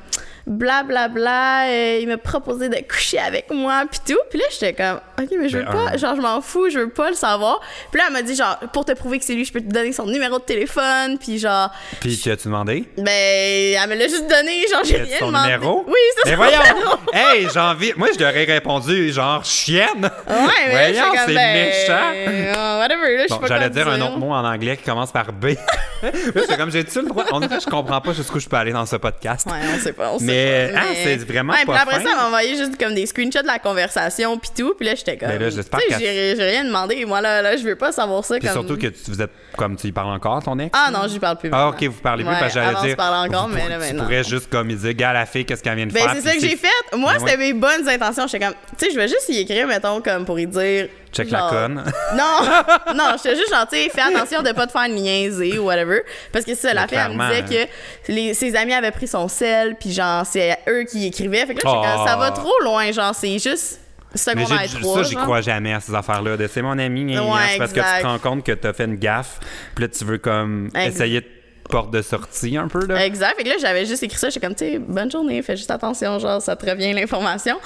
blablabla, 0.52 1.08
bla, 1.08 1.64
bla, 1.66 1.98
il 2.00 2.08
m'a 2.08 2.18
proposé 2.18 2.70
de 2.70 2.76
coucher 2.88 3.20
avec 3.20 3.50
moi, 3.52 3.84
puis 3.90 4.00
tout. 4.14 4.20
Puis 4.30 4.38
là, 4.40 4.46
j'étais 4.52 4.74
comme, 4.74 5.00
OK, 5.20 5.30
mais 5.40 5.50
je 5.50 5.58
veux 5.58 5.64
Ben, 5.64 5.72
pas, 5.72 5.92
un- 5.94 5.98
genre, 5.98 6.16
je 6.16 6.22
m'en 6.22 6.42
fous, 6.42 6.70
je 6.70 6.80
veux 6.80 6.90
pas 6.90 7.10
le 7.10 7.16
savoir. 7.16 7.60
Puis 7.92 8.00
là, 8.00 8.06
elle 8.08 8.14
m'a 8.14 8.22
dit, 8.22 8.36
genre, 8.36 8.58
pour 8.74 8.86
te 8.86 8.92
prouver 8.92 9.20
que 9.20 9.26
c'est 9.26 9.34
lui, 9.34 9.46
je 9.46 9.54
peux 9.54 9.62
te 9.62 9.72
donner 9.72 9.94
son 9.94 10.06
numéro 10.06 10.38
de 10.40 10.44
téléphone, 10.44 11.18
puis 11.18 11.40
genre, 11.40 11.70
Puis 12.02 12.18
tu 12.18 12.30
as-tu 12.32 12.48
demandé? 12.48 12.86
ben, 12.98 13.06
elle 13.08 13.90
me 13.90 13.96
l'a 13.96 14.08
juste 14.08 14.28
donné, 14.30 14.66
genre, 14.70 14.84
j'ai 14.84 14.98
rien 14.98 15.18
son 15.20 15.28
demandé. 15.28 15.52
numéro? 15.54 15.86
Oui, 15.88 15.94
c'est 16.18 16.26
Mais 16.26 16.32
son 16.32 16.38
voyons! 16.38 16.60
numéro. 16.76 16.98
hey, 17.14 17.48
j'ai 17.54 17.60
envie. 17.60 17.94
Moi, 17.96 18.10
je 18.14 18.20
leur 18.20 18.36
ai 18.36 18.44
répondu 18.46 19.12
genre 19.12 19.44
chienne. 19.46 20.10
Ouais, 20.28 20.48
mais 20.68 20.92
voyons, 20.92 21.12
c'est 21.26 21.34
ben, 21.34 21.54
méchant. 21.54 22.12
euh, 22.28 22.80
whatever, 22.80 23.18
là, 23.18 23.26
Bon, 23.30 23.38
pas 23.38 23.48
j'allais 23.48 23.70
quoi 23.70 23.84
dire 23.84 23.88
un 23.88 24.02
autre 24.02 24.18
mot 24.18 24.32
en 24.32 24.44
anglais 24.46 24.76
qui 24.78 24.84
commence 24.84 25.12
par 25.12 25.32
B. 25.32 25.48
C'est 26.02 26.58
comme 26.58 26.72
j'ai-tu 26.72 27.00
le 27.02 27.08
droit? 27.10 27.26
On 27.32 27.40
dirait 27.40 27.60
je 27.64 27.70
comprends 27.70 28.02
pas 28.02 28.14
jusqu'où 28.14 28.40
je 28.40 28.50
peux 28.50 28.56
aller 28.56 28.72
dans 28.72 28.86
ce 28.88 28.96
podcast. 28.96 29.46
Ouais, 29.48 29.60
on 29.76 29.80
sait 29.80 29.94
pas, 29.94 30.10
on 30.14 30.18
sait 30.20 30.26
Mais, 30.26 30.41
pas. 30.74 30.80
ah, 30.80 30.94
c'est 31.04 31.18
vraiment 31.28 31.54
ouais, 31.54 31.66
pas 31.66 31.72
puis 31.74 31.82
après 31.82 31.96
fin. 31.96 32.04
ça, 32.04 32.10
elle 32.12 32.16
m'a 32.18 32.28
envoyé 32.28 32.56
juste 32.58 32.78
comme 32.78 32.94
des 32.96 33.06
screenshots 33.06 33.42
de 33.42 33.48
la 33.48 33.60
conversation 33.60 34.38
puis 34.38 34.50
tout, 34.58 34.74
puis 34.78 34.86
là 34.88 34.96
j'étais 34.96 35.18
comme 35.18 35.30
Ben 35.30 35.40
là, 35.42 35.50
j'espère 35.50 35.80
tu 35.80 35.88
qu'elle- 35.90 36.00
j'ai 36.38 36.44
rien 36.44 36.64
demandé, 36.66 37.04
moi 37.06 37.22
là, 37.22 37.42
là 37.42 37.58
je 37.58 37.64
veux 37.64 37.76
pas 37.76 37.92
savoir 37.92 38.24
ça 38.26 38.36
Puis 38.40 38.48
comme 38.48 38.54
surtout 38.66 38.78
que 38.78 38.88
tu, 38.88 39.12
vous 39.12 39.22
êtes 39.22 39.32
comme 39.58 39.76
tu 39.76 39.88
y 39.88 39.92
parles 39.92 40.14
encore, 40.14 40.42
ton 40.44 40.58
ex? 40.60 40.70
Ah 40.74 40.90
non, 40.92 41.08
j'y 41.08 41.20
parle 41.20 41.38
plus. 41.38 41.50
Ah, 41.52 41.66
maintenant. 41.66 41.70
ok, 41.72 41.84
vous 41.84 42.02
parlez 42.02 42.24
plus 42.24 42.32
Ouais, 42.34 42.40
parce 42.40 42.54
que 42.54 42.60
j'allais 42.62 42.88
dire. 42.88 42.96
parlait 42.96 43.30
encore, 43.30 43.48
vous 43.50 43.56
mais 43.56 43.68
là, 43.70 43.76
tu 43.76 43.80
maintenant. 43.82 44.04
pourrais 44.04 44.24
juste 44.24 44.50
comme 44.50 44.70
il 44.70 44.78
dire, 44.78 44.94
gars, 44.94 45.14
la 45.14 45.26
fille, 45.26 45.46
qu'est-ce 45.46 45.64
qu'elle 45.64 45.76
vient 45.76 45.88
de 45.88 45.92
Ben, 45.92 46.02
faire. 46.04 46.14
c'est 46.16 46.22
ça 46.22 46.34
que 46.36 46.40
j'ai 46.42 46.56
fait. 46.58 46.68
Moi, 46.98 47.14
Ben 47.14 47.20
c'était 47.20 47.38
mes 47.38 47.54
bonnes 47.54 47.88
intentions. 47.88 48.28
J'étais 48.28 48.46
comme, 48.46 48.56
tu 48.78 48.86
sais, 48.86 48.92
je 48.92 48.98
vais 48.98 49.08
juste 49.08 49.28
y 49.30 49.40
écrire, 49.40 49.68
mettons, 49.68 50.02
comme 50.02 50.26
pour 50.26 50.40
y 50.40 50.48
dire. 50.48 50.88
Check 51.12 51.30
la 51.32 51.48
conne. 51.50 51.84
Non, 52.16 52.94
non, 52.96 53.12
j'étais 53.18 53.36
juste 53.36 53.50
genre, 53.54 53.68
tu 53.68 53.78
fais 53.90 54.02
attention 54.02 54.42
de 54.42 54.52
pas 54.52 54.66
te 54.68 54.72
faire 54.72 54.88
niaiser 54.90 55.60
ou 55.60 55.64
whatever. 55.66 56.02
Parce 56.32 56.46
que 56.46 56.56
c'est 56.56 56.68
ça, 56.68 56.74
la 56.74 56.82
Mais 56.84 56.88
fille, 56.88 56.98
elle 57.06 57.18
me 57.18 57.42
disait 57.44 57.66
que 58.08 58.12
les, 58.12 58.34
ses 58.34 58.56
amis 58.56 58.74
avaient 58.74 58.92
pris 58.92 59.08
son 59.08 59.28
sel, 59.28 59.76
puis 59.80 59.92
genre, 59.92 60.26
c'est 60.26 60.58
eux 60.70 60.84
qui 60.90 61.06
écrivaient. 61.08 61.46
Fait 61.46 61.54
que 61.56 61.64
là, 61.66 61.72
j'étais 61.74 61.96
comme, 61.96 62.08
ça 62.08 62.16
va 62.18 62.30
Oh. 62.34 62.36
trop 62.40 62.60
loin, 62.64 62.92
genre, 62.92 63.14
c'est 63.16 63.38
juste 63.40 63.80
Mais 64.14 64.20
secondaire 64.20 64.62
j'ai- 64.68 64.80
3. 64.80 65.04
ça, 65.04 65.10
j'y 65.10 65.16
crois 65.16 65.42
jamais 65.42 65.74
à 65.74 65.80
ces 65.80 65.94
affaires-là. 65.94 66.38
de 66.38 66.48
C'est 66.48 66.62
mon 66.62 66.78
ami, 66.80 67.18
Ouais, 67.18 67.24
c'est 67.54 67.58
parce 67.58 67.74
que 67.74 67.80
tu 67.80 68.02
te 68.02 68.08
rends 68.08 68.20
compte 68.20 68.46
que 68.46 68.52
t'as 68.54 68.74
fait 68.74 68.86
une 68.86 68.96
gaffe, 68.98 69.40
puis 69.76 69.84
là, 69.86 69.90
tu 69.90 70.04
veux 70.06 70.18
comme 70.18 70.70
essayer 70.76 71.22
de 71.22 71.28
porte 71.70 71.92
de 71.92 72.02
sortie 72.02 72.58
un 72.58 72.68
peu, 72.68 72.86
là. 72.86 73.06
Exact. 73.06 73.36
Fait 73.38 73.44
que 73.44 73.50
là, 73.50 73.56
j'avais 73.62 73.86
juste 73.86 74.04
écrit 74.04 74.18
ça. 74.18 74.30
J'étais 74.30 74.46
comme, 74.46 74.56
tu 74.56 74.66
sais, 74.66 74.78
bonne 74.80 75.10
journée, 75.10 75.42
fais 75.42 75.56
juste 75.56 75.72
attention, 75.72 76.20
genre, 76.20 76.42
ça 76.42 76.56
te 76.58 76.70
revient 76.70 76.92
l'information. 76.94 77.58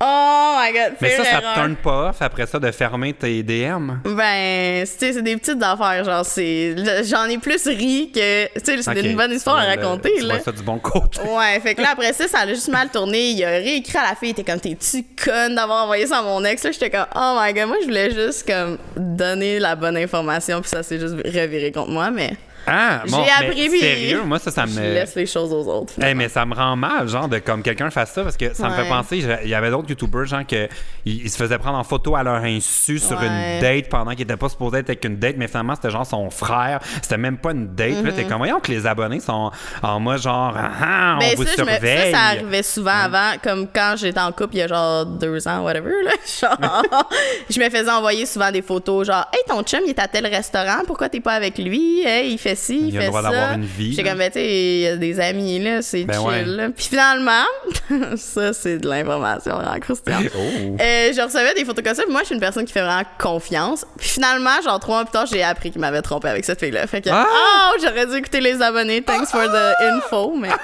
Oh 0.00 0.56
my 0.58 0.72
god, 0.72 0.94
Mais 1.00 1.16
ça, 1.16 1.24
ça 1.24 1.40
te 1.40 1.54
turn 1.54 1.76
pas 1.76 2.08
off 2.08 2.20
après 2.20 2.46
ça 2.46 2.58
de 2.58 2.70
fermer 2.72 3.12
tes 3.12 3.42
DM? 3.42 3.92
Ben, 4.04 4.84
c'est 4.84 5.22
des 5.22 5.36
petites 5.36 5.62
affaires, 5.62 6.04
genre, 6.04 6.24
c'est. 6.24 6.74
J'en 7.04 7.24
ai 7.26 7.38
plus 7.38 7.64
ri 7.66 8.10
que. 8.12 8.46
Tu 8.58 8.60
sais, 8.64 8.82
c'est 8.82 9.00
une 9.02 9.16
bonne 9.16 9.32
histoire 9.32 9.56
à 9.56 9.66
raconter, 9.66 10.10
tu 10.18 10.24
là. 10.24 10.34
vois 10.34 10.44
ça 10.44 10.52
du 10.52 10.62
bon 10.62 10.78
côté. 10.78 11.20
Ouais, 11.34 11.58
fait 11.60 11.74
que 11.74 11.82
là, 11.82 11.90
après 11.92 12.12
ça, 12.12 12.28
ça 12.28 12.40
a 12.40 12.46
juste 12.46 12.68
mal 12.68 12.90
tourné. 12.90 13.30
Il 13.30 13.44
a 13.44 13.50
réécrit 13.50 13.96
à 13.96 14.02
la 14.10 14.14
fille, 14.16 14.28
il 14.28 14.30
était 14.32 14.44
comme, 14.44 14.60
t'es-tu 14.60 15.04
conne 15.24 15.54
d'avoir 15.54 15.84
envoyé 15.84 16.06
ça 16.06 16.18
à 16.18 16.22
mon 16.22 16.44
ex? 16.44 16.62
Là, 16.64 16.70
j'étais 16.72 16.90
comme, 16.90 17.06
oh 17.14 17.38
my 17.40 17.52
god, 17.52 17.68
moi, 17.68 17.76
je 17.80 17.86
voulais 17.86 18.10
juste, 18.10 18.46
comme, 18.46 18.78
donner 18.96 19.58
la 19.58 19.74
bonne 19.76 19.96
information, 19.96 20.60
puis 20.60 20.70
ça 20.70 20.82
s'est 20.82 20.98
juste 20.98 21.14
reviré 21.24 21.72
contre 21.72 21.90
moi, 21.90 22.10
mais 22.10 22.32
Ah, 22.66 23.02
j'ai 23.04 23.10
bon, 23.10 23.22
mais 23.24 23.46
appris, 23.46 23.68
puis. 23.68 23.80
sérieux, 23.80 24.22
moi, 24.24 24.38
ça, 24.38 24.50
ça 24.50 24.64
Je 24.66 24.74
me... 24.80 24.80
laisse 24.80 25.14
les 25.14 25.26
choses 25.26 25.52
aux 25.52 25.66
autres. 25.72 25.92
Hey, 26.02 26.14
mais 26.14 26.28
ça 26.28 26.44
me 26.46 26.54
rend 26.54 26.76
mal, 26.76 27.08
genre, 27.08 27.28
de 27.28 27.38
comme 27.38 27.62
quelqu'un 27.62 27.90
fasse 27.90 28.12
ça, 28.12 28.22
parce 28.22 28.36
que 28.36 28.54
ça 28.54 28.68
me 28.68 28.74
fait 28.74 28.88
penser, 28.88 29.24
il 29.42 29.48
y 29.48 29.54
avait 29.54 29.70
d'autres 29.70 29.88
YouTubers, 29.90 30.24
genre, 30.26 30.46
que 30.46 30.68
ils, 31.04 31.30
se 31.30 31.36
faisaient 31.36 31.58
prendre 31.58 31.78
en 31.78 31.84
photo 31.84 32.16
à 32.16 32.22
leur 32.22 32.42
insu 32.42 32.98
sur 32.98 33.18
Ouais. 33.20 33.26
une 33.26 33.60
date 33.60 33.88
pendant 33.88 34.10
qu'ils 34.12 34.22
étaient 34.22 34.36
pas 34.36 34.48
supposés 34.48 34.78
être 34.78 34.90
avec 34.90 35.04
une 35.04 35.16
date, 35.18 35.36
mais 35.38 35.46
finalement, 35.48 35.74
c'était 35.74 35.90
genre 35.90 36.06
son 36.06 36.30
frère. 36.30 36.80
C'était 37.02 37.18
même 37.18 37.38
pas 37.38 37.52
une 37.52 37.74
date. 37.74 37.94
Puis 37.94 38.02
Là, 38.02 38.12
t'es 38.12 38.24
comme, 38.24 38.38
voyons 38.38 38.60
que 38.60 38.72
les 38.72 38.86
abonnés 38.86 39.20
sont 39.20 39.50
en 39.82 40.00
mode 40.00 40.20
genre, 40.20 40.54
ah, 40.56 40.70
ah, 40.82 41.14
on 41.16 41.18
Ben, 41.20 41.34
vous 41.36 41.44
ça, 41.44 41.50
me- 41.64 41.68
surveille. 41.70 42.12
ça, 42.12 42.18
ça 42.18 42.24
arrivait 42.28 42.62
souvent 42.62 42.90
avant, 42.90 43.32
comme 43.42 43.68
quand 43.72 43.94
j'étais 43.98 44.20
en 44.20 44.32
couple 44.32 44.54
il 44.54 44.58
y 44.58 44.62
a 44.62 44.66
genre 44.68 45.06
deux 45.06 45.46
ans, 45.46 45.62
whatever, 45.62 45.92
là. 46.04 46.10
Genre, 46.40 46.82
je 47.50 47.60
me 47.60 47.68
faisais 47.70 47.90
envoyer 47.90 48.26
souvent 48.26 48.50
des 48.50 48.62
photos, 48.62 49.06
genre, 49.06 49.26
hey, 49.32 49.40
ton 49.46 49.62
chum, 49.62 49.80
il 49.84 49.90
est 49.90 49.98
à 50.00 50.08
tel 50.08 50.26
restaurant, 50.26 50.82
pourquoi 50.86 51.08
t'es 51.08 51.20
pas 51.20 51.32
avec 51.34 51.58
lui? 51.58 52.02
Hey, 52.04 52.32
il 52.32 52.38
fait 52.38 52.53
fait 52.54 52.60
ci, 52.60 52.88
il 52.88 52.98
fait 52.98 53.06
droit 53.06 53.22
ça. 53.22 53.54
une 53.54 53.64
vie, 53.64 53.90
J'étais 53.92 54.08
comme, 54.08 54.18
ben, 54.18 54.30
tu 54.30 54.38
sais, 54.38 54.46
il 54.46 54.80
y 54.80 54.86
a 54.86 54.96
des 54.96 55.20
amis, 55.20 55.58
là, 55.62 55.82
c'est 55.82 56.04
Ben 56.04 56.14
chill, 56.14 56.26
ouais. 56.26 56.44
là. 56.44 56.68
Puis 56.70 56.86
finalement, 56.86 57.44
ça, 58.16 58.52
c'est 58.52 58.78
de 58.78 58.88
l'information 58.88 59.54
vraiment 59.56 59.78
croustillante. 59.80 60.24
Oh. 60.36 60.76
Euh, 60.80 61.12
je 61.14 61.20
recevais 61.22 61.54
des 61.54 61.64
photos 61.64 61.84
comme 61.84 61.94
ça, 61.94 62.02
puis 62.02 62.10
moi, 62.12 62.20
je 62.22 62.26
suis 62.26 62.34
une 62.34 62.40
personne 62.40 62.64
qui 62.64 62.72
fait 62.72 62.80
vraiment 62.82 63.02
confiance. 63.18 63.84
Puis 63.98 64.08
finalement, 64.08 64.60
genre 64.62 64.78
trois 64.80 64.96
mois 64.96 65.04
plus 65.04 65.12
tard, 65.12 65.26
j'ai 65.26 65.42
appris 65.42 65.70
qu'il 65.70 65.80
m'avait 65.80 66.02
trompé 66.02 66.28
avec 66.28 66.44
cette 66.44 66.58
fille-là. 66.60 66.86
Fait 66.86 67.00
que, 67.00 67.10
Ah! 67.12 67.26
oh, 67.28 67.78
j'aurais 67.82 68.06
dû 68.06 68.16
écouter 68.16 68.40
les 68.40 68.60
abonnés. 68.62 69.02
Thanks 69.02 69.30
for 69.30 69.44
the 69.44 69.74
info, 69.82 70.34
mais. 70.36 70.48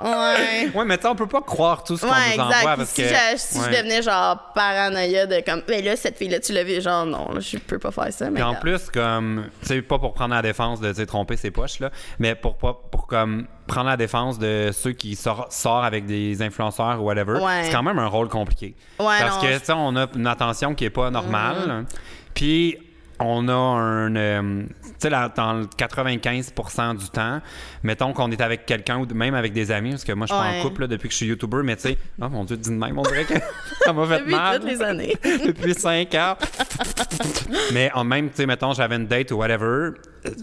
Ouais. 0.00 0.70
Ouais, 0.74 0.84
mais 0.84 0.96
tu 0.96 1.02
sais, 1.04 1.08
on 1.08 1.14
peut 1.14 1.26
pas 1.26 1.40
croire 1.40 1.82
tout 1.82 1.96
ce 1.96 2.02
qu'on 2.04 2.12
Ouais, 2.12 2.36
nous 2.36 2.42
envoie 2.42 2.76
parce 2.76 2.90
si, 2.90 3.02
que. 3.02 3.08
je, 3.08 3.14
si 3.36 3.58
ouais. 3.58 3.64
je 3.72 3.76
devenais 3.78 4.02
genre 4.02 4.52
paranoïa 4.54 5.26
de 5.26 5.40
comme, 5.44 5.62
mais 5.68 5.80
là, 5.82 5.96
cette 5.96 6.18
fille-là, 6.18 6.38
tu 6.40 6.52
l'as 6.52 6.64
vu, 6.64 6.80
genre, 6.82 7.06
non, 7.06 7.32
là, 7.32 7.40
je 7.40 7.56
peux 7.58 7.78
pas 7.78 7.90
faire 7.90 8.12
ça. 8.12 8.30
Mais 8.30 8.42
en 8.42 8.54
plus, 8.56 8.90
comme, 8.90 9.46
tu 9.62 9.68
sais, 9.68 9.82
pas 9.82 9.98
pour 9.98 10.12
prendre 10.12 10.34
la 10.34 10.42
défense 10.42 10.80
de 10.80 11.04
tromper 11.04 11.36
ses 11.36 11.50
poches, 11.50 11.80
là, 11.80 11.90
mais 12.18 12.34
pour, 12.34 12.56
pas- 12.58 12.78
pour 12.90 13.06
comme 13.06 13.46
prendre 13.66 13.88
la 13.88 13.96
défense 13.96 14.38
de 14.38 14.70
ceux 14.72 14.92
qui 14.92 15.16
sor- 15.16 15.46
sortent 15.50 15.84
avec 15.86 16.04
des 16.06 16.42
influenceurs 16.42 17.00
ou 17.02 17.06
whatever, 17.06 17.40
Ouais. 17.40 17.62
c'est 17.64 17.72
quand 17.72 17.82
même 17.82 17.98
un 17.98 18.06
rôle 18.06 18.28
compliqué. 18.28 18.76
Ouais, 19.00 19.06
Parce 19.20 19.36
non, 19.42 19.48
que, 19.48 19.58
tu 19.58 19.64
sais, 19.64 19.72
on 19.72 19.96
a 19.96 20.06
une 20.14 20.26
attention 20.26 20.74
qui 20.74 20.84
est 20.84 20.90
pas 20.90 21.10
normale. 21.10 21.86
Puis 22.34 22.76
on 23.18 23.48
a 23.48 23.52
un. 23.52 24.14
euh, 24.16 24.62
tu 24.84 24.84
sais, 24.98 25.10
dans 25.10 25.54
le 25.54 25.64
95% 25.66 26.96
du 26.98 27.08
temps, 27.10 27.40
mettons 27.82 28.12
qu'on 28.12 28.30
est 28.30 28.40
avec 28.40 28.66
quelqu'un 28.66 28.98
ou 28.98 29.06
même 29.14 29.34
avec 29.34 29.52
des 29.52 29.70
amis, 29.70 29.90
parce 29.90 30.04
que 30.04 30.12
moi, 30.12 30.26
je 30.26 30.32
suis 30.34 30.40
pas 30.42 30.50
Ouais. 30.50 30.60
en 30.60 30.62
couple 30.62 30.82
là, 30.82 30.86
depuis 30.86 31.08
que 31.08 31.12
je 31.12 31.16
suis 31.18 31.26
YouTuber, 31.26 31.62
mais 31.64 31.76
tu 31.76 31.82
sais, 31.82 31.98
oh 32.20 32.28
mon 32.28 32.44
Dieu, 32.44 32.56
dis 32.56 32.70
de 32.70 32.74
même, 32.76 32.98
on 32.98 33.02
dirait 33.02 33.24
que 33.24 33.34
ça 33.84 33.92
m'a 33.92 34.06
fait 34.06 34.18
Depuis 34.20 34.34
mal. 34.34 34.60
toutes 34.60 34.68
les 34.68 34.82
années. 34.82 35.16
depuis 35.46 35.74
5 35.74 36.14
ans. 36.14 36.36
mais 37.72 37.90
en 37.94 38.04
même, 38.04 38.28
tu 38.30 38.36
sais, 38.36 38.46
mettons, 38.46 38.72
j'avais 38.72 38.96
une 38.96 39.06
date 39.06 39.30
ou 39.32 39.36
whatever, 39.36 39.90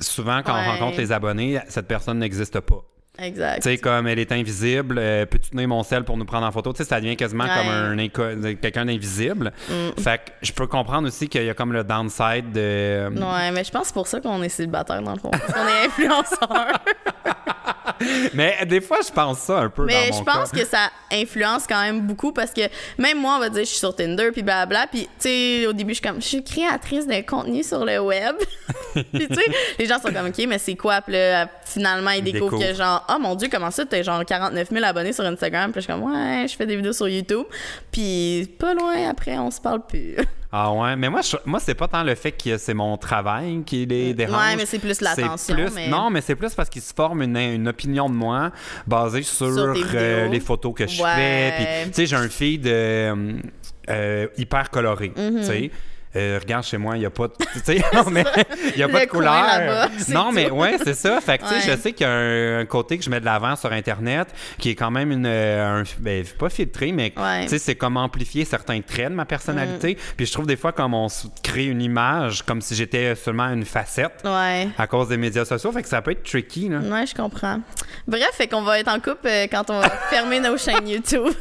souvent 0.02 0.42
quand 0.44 0.54
Ouais. 0.54 0.64
on 0.68 0.72
rencontre 0.72 0.98
les 0.98 1.12
abonnés, 1.12 1.60
cette 1.68 1.88
personne 1.88 2.20
n'existe 2.20 2.60
pas. 2.62 2.82
Exact. 3.20 3.62
Tu 3.62 3.70
sais, 3.70 3.78
comme 3.78 4.08
elle 4.08 4.18
est 4.18 4.32
invisible, 4.32 4.98
euh, 4.98 5.26
peux-tu 5.28 5.52
tenir 5.52 5.68
mon 5.68 5.84
sel 5.84 6.04
pour 6.04 6.18
nous 6.18 6.26
prendre 6.26 6.48
en 6.48 6.52
photo? 6.52 6.74
Tu 6.74 6.78
sais, 6.78 6.90
ça 6.90 7.00
devient 7.00 7.16
quasiment 7.16 7.44
Ouais. 7.44 7.50
Mm. 7.96 8.10
comme 8.10 8.46
un 8.46 8.56
quelqu'un 8.56 8.86
d'invisible. 8.86 9.52
Fait 10.00 10.18
que 10.18 10.32
je 10.42 10.52
peux 10.52 10.66
comprendre 10.66 11.08
aussi 11.08 11.28
qu'il 11.30 11.44
y 11.44 11.50
a 11.50 11.54
comme 11.54 11.74
le 11.74 11.84
downside 11.84 12.52
de. 12.52 13.10
Ouais, 13.10 13.52
mais 13.52 13.64
je 13.64 13.72
pense 13.72 13.82
que 13.84 13.88
c'est 13.88 13.94
pour 13.94 14.08
ça 14.08 14.20
qu'on 14.20 14.42
est 14.42 14.50
célibataire, 14.50 15.02
dans 15.02 15.14
le 15.14 15.20
fond. 15.20 15.30
Qu'on 15.30 15.68
est 15.68 15.86
influenceur. 15.86 16.68
Mais 18.34 18.66
des 18.66 18.82
fois, 18.82 19.00
je 19.06 19.12
pense 19.12 19.40
ça 19.40 19.60
un 19.60 19.70
peu 19.70 19.86
Mais 19.86 20.10
dans 20.10 20.18
je 20.18 20.24
pense 20.24 20.52
cas. 20.52 20.60
que 20.60 20.66
ça 20.66 20.90
influence 21.12 21.66
quand 21.68 21.82
même 21.82 22.02
beaucoup 22.02 22.32
parce 22.32 22.52
que 22.52 22.62
même 22.98 23.20
moi, 23.20 23.36
on 23.38 23.40
va 23.40 23.50
dire, 23.50 23.62
je 23.62 23.70
suis 23.70 23.80
sur 23.80 23.96
Tinder, 23.96 24.30
puis 24.32 24.44
blabla. 24.44 24.88
Puis, 24.88 25.04
tu 25.04 25.10
sais, 25.20 25.68
au 25.68 25.74
début, 25.74 25.92
je 25.94 26.00
suis 26.00 26.08
comme, 26.08 26.22
je 26.22 26.28
suis 26.28 26.44
créatrice 26.44 27.08
de 27.08 27.22
contenu 27.26 27.64
sur 27.64 27.86
le 27.86 28.00
web. 28.00 28.36
puis, 28.94 29.28
tu 29.28 29.36
sais, 29.36 29.52
les 29.80 29.86
gens 29.86 30.00
sont 30.00 30.12
comme, 30.14 30.28
OK, 30.28 30.46
mais 30.48 30.58
c'est 30.60 30.76
quoi? 30.76 31.02
Puis 31.02 31.14
là, 31.14 31.48
finalement, 31.66 32.12
ils 32.12 32.24
découvrent 32.24 32.60
que, 32.60 32.74
genre, 32.74 33.06
oh 33.10 33.20
mon 33.20 33.36
Dieu, 33.36 33.50
comment 33.52 33.72
ça, 33.72 33.86
t'as 33.86 34.02
genre 34.02 34.26
49 34.26 34.70
000 34.70 34.84
abonnés 34.86 35.14
sur 35.14 35.26
Instagram? 35.26 35.72
Puis, 35.72 35.82
je 35.82 35.86
suis 35.86 35.94
comme, 35.94 36.12
ouais, 36.12 36.46
je 36.48 36.56
fais 36.56 36.66
des 36.66 36.76
vidéos 36.76 36.94
sur 36.94 37.08
YouTube. 37.08 37.46
Puis, 37.92 38.50
pas 38.60 38.74
loin 38.74 39.10
après, 39.10 39.38
on 39.38 39.52
se 39.52 39.62
parle 39.62 39.86
plus. 39.86 40.16
Ah 40.56 40.72
ouais, 40.72 40.96
mais 40.96 41.10
moi, 41.10 41.22
je- 41.22 41.36
moi 41.46 41.60
c'est 41.60 41.74
pas 41.74 41.88
tant 41.88 42.04
le 42.04 42.14
fait 42.14 42.32
que 42.32 42.58
c'est 42.60 42.76
mon 42.76 42.96
travail 42.96 43.64
qui 43.66 43.88
les 43.88 44.14
dérange. 44.14 44.40
Ouais, 44.40 44.56
mais 44.56 44.68
c'est 44.68 44.78
plus 44.78 45.02
l'attention, 45.02 45.56
mais- 45.74 45.88
Non, 45.88 46.12
mais 46.12 46.22
c'est 46.22 46.36
plus 46.36 46.54
parce 46.54 46.70
qu'ils 46.70 46.84
se 46.84 46.94
forment 46.94 47.24
une, 47.24 47.38
une 47.38 47.68
opinion 47.68 48.08
de 48.08 48.14
moi 48.14 48.52
basée 48.86 49.24
sur, 49.24 49.48
euh, 49.48 50.28
les 50.28 50.40
photos 50.40 50.76
que 50.76 50.86
je 50.86 51.02
Ouais. 51.02 51.16
fais. 51.16 51.54
Puis, 51.58 51.90
tu 51.90 51.94
sais, 51.96 52.06
j'ai 52.06 52.16
un 52.16 52.30
feed 52.30 52.68
euh, 52.68 53.34
euh, 53.90 54.28
hyper 54.38 54.70
coloré. 54.70 55.12
Mm-hmm. 55.18 55.40
Tu 55.40 55.44
sais. 55.44 55.72
Euh, 56.16 56.40
regarde 56.42 56.64
chez 56.64 56.78
moi, 56.78 56.96
il 56.96 57.00
n'y 57.00 57.06
a 57.06 57.10
pas 57.10 57.28
de. 57.28 57.34
Tu 57.54 57.60
sais, 57.64 57.82
non, 57.94 58.04
mais 58.12 58.24
n'y 58.76 58.84
a 58.84 58.88
pas 58.90 59.06
de 59.06 59.10
couleur. 59.10 59.90
Non, 60.10 60.32
mais 60.32 60.50
ouais, 60.52 60.78
c'est 60.84 60.94
ça. 60.94 61.20
Fait 61.22 61.38
que, 61.38 61.44
Ouais. 61.44 61.62
je 61.66 61.76
sais 61.76 61.92
qu'il 61.94 62.06
y 62.06 62.10
a 62.10 62.14
un, 62.14 62.60
un 62.60 62.66
côté 62.66 62.98
que 62.98 63.04
je 63.04 63.10
mets 63.10 63.20
de 63.20 63.26
l'avant 63.26 63.56
sur 63.56 63.72
Internet 63.72 64.28
qui 64.58 64.70
est 64.72 64.76
quand 64.76 64.92
même 64.92 65.12
une. 65.12 65.26
euh, 65.26 65.82
un- 65.82 65.84
ben, 66.00 66.24
pas 66.38 66.50
filtré, 66.50 66.92
mais 66.92 67.14
Ouais. 67.18 67.48
c'est 67.58 67.76
comme 67.76 67.98
amplifier 67.98 68.46
certains 68.46 68.80
traits 68.82 69.10
de 69.10 69.16
ma 69.16 69.26
personnalité. 69.26 69.98
Puis 70.16 70.26
je 70.26 70.32
trouve 70.34 70.46
des 70.48 70.56
fois 70.56 70.72
comme 70.72 70.94
on 70.94 71.08
crée 71.42 71.66
une 71.66 71.82
image 71.82 72.44
comme 72.44 72.62
si 72.62 72.76
j'étais 72.76 73.16
seulement 73.16 73.50
une 73.50 73.66
facette 73.66 74.22
Ouais. 74.24 74.68
à 74.78 74.88
cause 74.88 75.08
des 75.10 75.18
médias 75.18 75.46
sociaux. 75.46 75.72
Fait 75.72 75.82
que 75.82 75.88
ça 75.90 76.02
peut 76.02 76.12
être 76.12 76.24
tricky, 76.24 76.70
là. 76.70 76.80
Ouais, 76.80 77.06
je 77.06 77.16
comprends. 77.16 77.60
Bref, 78.08 78.30
fait 78.34 78.48
qu'on 78.48 78.62
va 78.64 78.80
être 78.80 78.88
en 78.90 79.00
couple 79.00 79.28
euh, 79.28 79.48
quand 79.52 79.70
on 79.70 79.80
va 79.80 79.90
fermer 80.10 80.40
nos 80.40 80.58
chaînes 80.58 80.88
YouTube. 80.88 81.32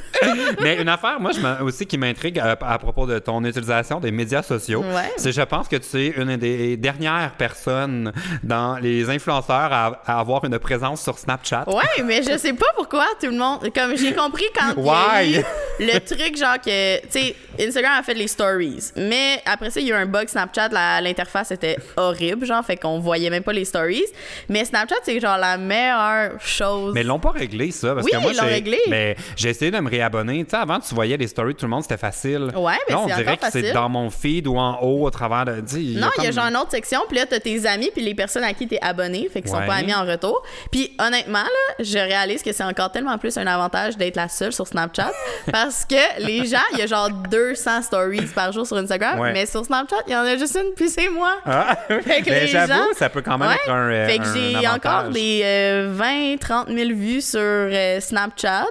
Mais 0.61 0.81
une 0.81 0.89
affaire, 0.89 1.21
moi, 1.21 1.33
je 1.33 1.63
aussi 1.63 1.87
qui 1.87 1.99
m'intrigue 1.99 2.39
à, 2.39 2.53
à 2.61 2.79
propos 2.79 3.07
de 3.07 3.19
ton 3.19 3.45
utilisation 3.45 4.01
des 4.01 4.11
médias 4.11 4.43
sociaux, 4.43 4.62
Ouais. 4.71 5.13
c'est 5.17 5.33
je 5.33 5.43
pense 5.43 5.69
que 5.69 5.77
tu 5.77 5.97
es 6.07 6.09
une 6.17 6.37
des 6.37 6.77
dernières 6.77 7.33
personnes 7.33 8.13
dans 8.43 8.77
les 8.79 9.09
influenceurs 9.11 9.73
à, 9.73 10.01
à 10.07 10.21
avoir 10.21 10.45
une 10.45 10.59
présence 10.59 11.03
sur 11.03 11.19
Snapchat. 11.19 11.65
Ouais, 11.69 12.03
mais 12.05 12.23
je 12.23 12.37
sais 12.39 12.53
pas 12.53 12.67
pourquoi 12.77 13.07
tout 13.21 13.27
le 13.31 13.37
monde. 13.37 13.71
Comme 13.75 13.97
j'ai 13.97 14.13
compris 14.15 14.45
quand 14.55 14.75
Why? 14.77 15.39
eu 15.39 15.45
le 15.85 15.99
truc, 16.01 16.37
genre 16.37 16.61
que. 16.61 17.01
Tu 17.03 17.07
sais, 17.11 17.37
Instagram 17.61 17.93
a 17.99 18.03
fait 18.03 18.15
les 18.15 18.29
stories. 18.29 18.93
Mais 18.97 19.41
après 19.47 19.71
ça, 19.71 19.81
il 19.81 19.87
y 19.87 19.93
a 19.93 19.99
eu 19.99 20.03
un 20.03 20.07
bug 20.07 20.29
Snapchat. 20.29 20.69
la- 20.69 21.01
L'interface 21.01 21.51
était 21.51 21.77
horrible, 21.97 22.47
genre, 22.47 22.65
fait 22.65 22.77
qu'on 22.77 22.99
voyait 23.01 23.31
même 23.31 23.43
pas 23.43 23.53
les 23.53 23.65
stories. 23.65 24.05
Mais 24.49 24.65
Snapchat, 24.65 24.97
c'est 25.05 25.19
genre 25.21 25.39
la 25.39 25.57
meilleure 25.59 26.33
chose. 26.41 26.93
Mais 26.95 27.01
ils 27.03 27.07
l'ont 27.07 27.19
pas 27.19 27.31
réglé, 27.33 27.71
ça. 27.71 27.95
Parce 27.95 28.05
Oui, 28.07 28.13
que 28.13 28.17
moi, 28.19 28.31
ils 28.33 28.37
l'ont 28.39 28.47
réglé. 28.47 28.79
Mais 28.89 29.17
j'ai 29.37 29.51
essayé 29.51 29.71
de 29.71 29.79
me 29.81 29.89
réabonner. 29.91 30.45
Tu 30.45 30.51
sais, 30.51 30.57
avant, 30.57 30.79
tu 30.81 30.95
voyais 30.95 31.17
les 31.17 31.27
stories 31.27 31.55
de 31.55 31.59
tout 31.59 31.67
le 31.67 31.71
monde, 31.71 31.83
c'était 31.83 31.97
facile. 31.97 32.51
Ouais, 32.55 32.75
mais 32.89 32.95
Là, 32.95 33.01
on 33.01 33.07
dirait 33.07 33.37
que 33.37 33.51
c'est 33.51 33.73
dans 33.73 33.89
mon 33.89 34.11
feed 34.11 34.47
ou 34.53 34.59
en 34.59 34.79
haut, 34.83 35.07
au 35.07 35.11
travers 35.11 35.45
de. 35.45 35.53
Non, 35.99 36.09
il 36.19 36.25
y 36.25 36.27
a 36.27 36.31
genre 36.31 36.47
une 36.47 36.57
autre 36.57 36.71
section, 36.71 37.01
puis 37.09 37.17
là, 37.19 37.27
t'as 37.27 37.41
tes 37.41 37.67
amis, 37.67 37.91
puis 37.95 38.03
les 38.05 38.15
personnes 38.15 38.45
à 38.45 38.53
qui 38.53 38.67
t'es 38.69 38.79
abonné, 38.83 39.29
fait 39.33 39.41
qu'ils 39.43 39.51
sont 39.51 39.65
pas 39.67 39.75
amis 39.77 39.95
en 39.95 40.05
retour. 40.05 40.43
Puis 40.71 40.95
honnêtement, 40.99 41.39
là, 41.43 41.75
je 41.81 41.99
réalise 41.99 42.43
que 42.43 42.53
c'est 42.53 42.65
encore 42.65 42.93
tellement 42.93 43.17
plus 43.19 43.37
un 43.37 43.47
avantage 43.47 43.97
d'être 43.97 44.17
la 44.17 44.29
seule 44.29 44.53
sur 44.53 44.67
Snapchat, 44.67 45.11
parce 45.53 45.85
que 45.85 45.95
les 46.21 46.47
gens, 46.47 46.59
il 46.73 46.79
y 46.79 46.83
a 46.83 46.87
genre 46.87 47.11
200 47.11 47.83
stories 47.83 48.27
par 48.35 48.53
jour 48.53 48.67
sur 48.67 48.77
Instagram, 48.77 49.19
Ouais. 49.19 49.33
mais 49.33 49.47
sur 49.47 49.65
Snapchat, 49.65 49.97
il 50.07 50.13
y 50.13 50.17
en 50.17 50.21
a 50.25 50.37
juste 50.37 50.57
une, 50.57 50.73
puis 50.75 50.89
c'est 50.89 51.09
moi. 51.09 51.37
Ah, 51.47 51.77
Fait 51.89 52.23
que 52.23 52.31
mais 52.31 52.41
les 52.43 52.47
gens- 52.49 52.67
ça 52.97 53.09
peut 53.09 53.23
quand 53.23 53.39
même 53.39 53.49
Ouais. 53.49 53.55
être 53.55 53.71
un. 53.71 53.91
euh, 53.91 54.07
fait 54.07 54.19
que 54.19 54.25
j'ai 54.35 54.69
encore 54.69 55.09
des 55.11 55.41
euh, 55.45 55.89
20, 55.93 56.37
30 56.39 56.69
000 56.69 56.91
vues 56.95 57.21
sur 57.21 57.41
euh, 57.41 58.01
Snapchat. 58.01 58.67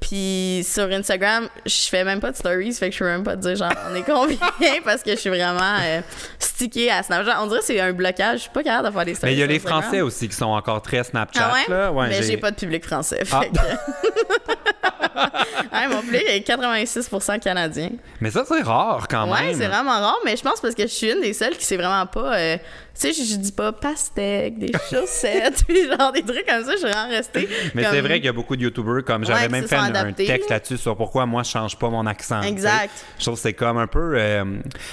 Puis 0.00 0.64
sur 0.68 0.84
Instagram, 0.92 1.48
je 1.64 1.88
fais 1.88 2.04
même 2.04 2.20
pas 2.20 2.30
de 2.30 2.36
stories, 2.36 2.74
fait 2.74 2.90
que 2.90 2.94
je 2.94 2.98
peux 3.00 3.06
même 3.10 3.24
pas 3.24 3.34
te 3.36 3.40
dire 3.40 3.56
genre 3.56 3.72
on 3.90 3.94
est 3.94 4.02
combien 4.02 4.36
parce 4.84 5.02
que 5.02 5.10
je 5.12 5.16
suis 5.16 5.30
vraiment 5.30 5.78
euh, 5.82 6.00
stickée 6.38 6.90
à 6.90 7.02
Snapchat. 7.02 7.42
On 7.42 7.46
dirait 7.46 7.60
que 7.60 7.64
c'est 7.64 7.80
un 7.80 7.92
blocage, 7.92 8.36
je 8.36 8.40
suis 8.42 8.50
pas 8.50 8.62
capable 8.62 8.88
de 8.88 8.92
faire 8.92 9.04
des 9.04 9.14
stories. 9.14 9.32
Mais 9.32 9.36
il 9.36 9.40
y 9.40 9.42
a 9.42 9.46
les 9.46 9.56
Instagram. 9.56 9.82
Français 9.82 10.00
aussi 10.02 10.28
qui 10.28 10.36
sont 10.36 10.44
encore 10.46 10.82
très 10.82 11.02
Snapchat. 11.02 11.50
Ah 11.50 11.54
ouais? 11.54 11.74
Là. 11.74 11.92
Ouais, 11.92 12.08
mais 12.08 12.22
j'ai 12.22 12.36
pas 12.36 12.50
de 12.50 12.56
public 12.56 12.84
français. 12.84 13.22
Ah. 13.32 13.40
Fait 13.40 13.48
que... 13.50 13.56
ouais, 15.72 15.88
mon 15.88 16.00
public 16.02 16.22
est 16.28 16.46
86% 16.46 17.40
canadien. 17.40 17.90
Mais 18.20 18.30
ça, 18.30 18.44
c'est 18.46 18.62
rare 18.62 19.08
quand 19.08 19.28
Ouais, 19.30 19.46
même. 19.46 19.54
c'est 19.58 19.66
vraiment 19.66 19.98
rare, 19.98 20.18
mais 20.24 20.36
je 20.36 20.42
pense 20.42 20.60
parce 20.60 20.74
que 20.74 20.82
je 20.82 20.92
suis 20.92 21.10
une 21.10 21.22
des 21.22 21.32
seules 21.32 21.56
qui 21.56 21.64
sait 21.64 21.76
vraiment 21.76 22.06
pas. 22.06 22.36
euh, 22.36 22.56
sais, 23.00 23.12
je, 23.12 23.22
je 23.24 23.36
dis 23.36 23.52
pas 23.52 23.72
pastèque, 23.72 24.58
des 24.58 24.72
chaussettes, 24.90 25.64
puis 25.68 25.86
genre 25.88 26.12
des 26.12 26.22
trucs 26.22 26.46
comme 26.46 26.64
ça. 26.64 26.72
Je 26.72 26.78
suis 26.78 26.88
vraiment 26.88 27.08
restée. 27.08 27.48
Mais 27.74 27.82
comme- 27.82 27.92
c'est 27.92 28.00
vrai 28.00 28.14
qu'il 28.16 28.26
y 28.26 28.28
a 28.28 28.32
beaucoup 28.32 28.56
de 28.56 28.62
YouTubers, 28.62 29.04
comme 29.04 29.24
j'avais 29.24 29.42
Ouais, 29.42 29.48
même 29.48 29.66
fait 29.66 29.76
un, 29.76 30.12
texte 30.12 30.50
là. 30.50 30.56
là-dessus 30.56 30.76
sur 30.78 30.96
pourquoi 30.96 31.26
moi 31.26 31.42
je 31.42 31.50
change 31.50 31.76
pas 31.78 31.88
mon 31.90 32.06
accent. 32.06 32.42
Exact. 32.42 32.90
Je 33.18 33.24
trouve 33.24 33.34
que 33.36 33.40
c'est 33.40 33.52
comme 33.54 33.78
un 33.78 33.86
peu. 33.86 34.14
euh, 34.16 34.44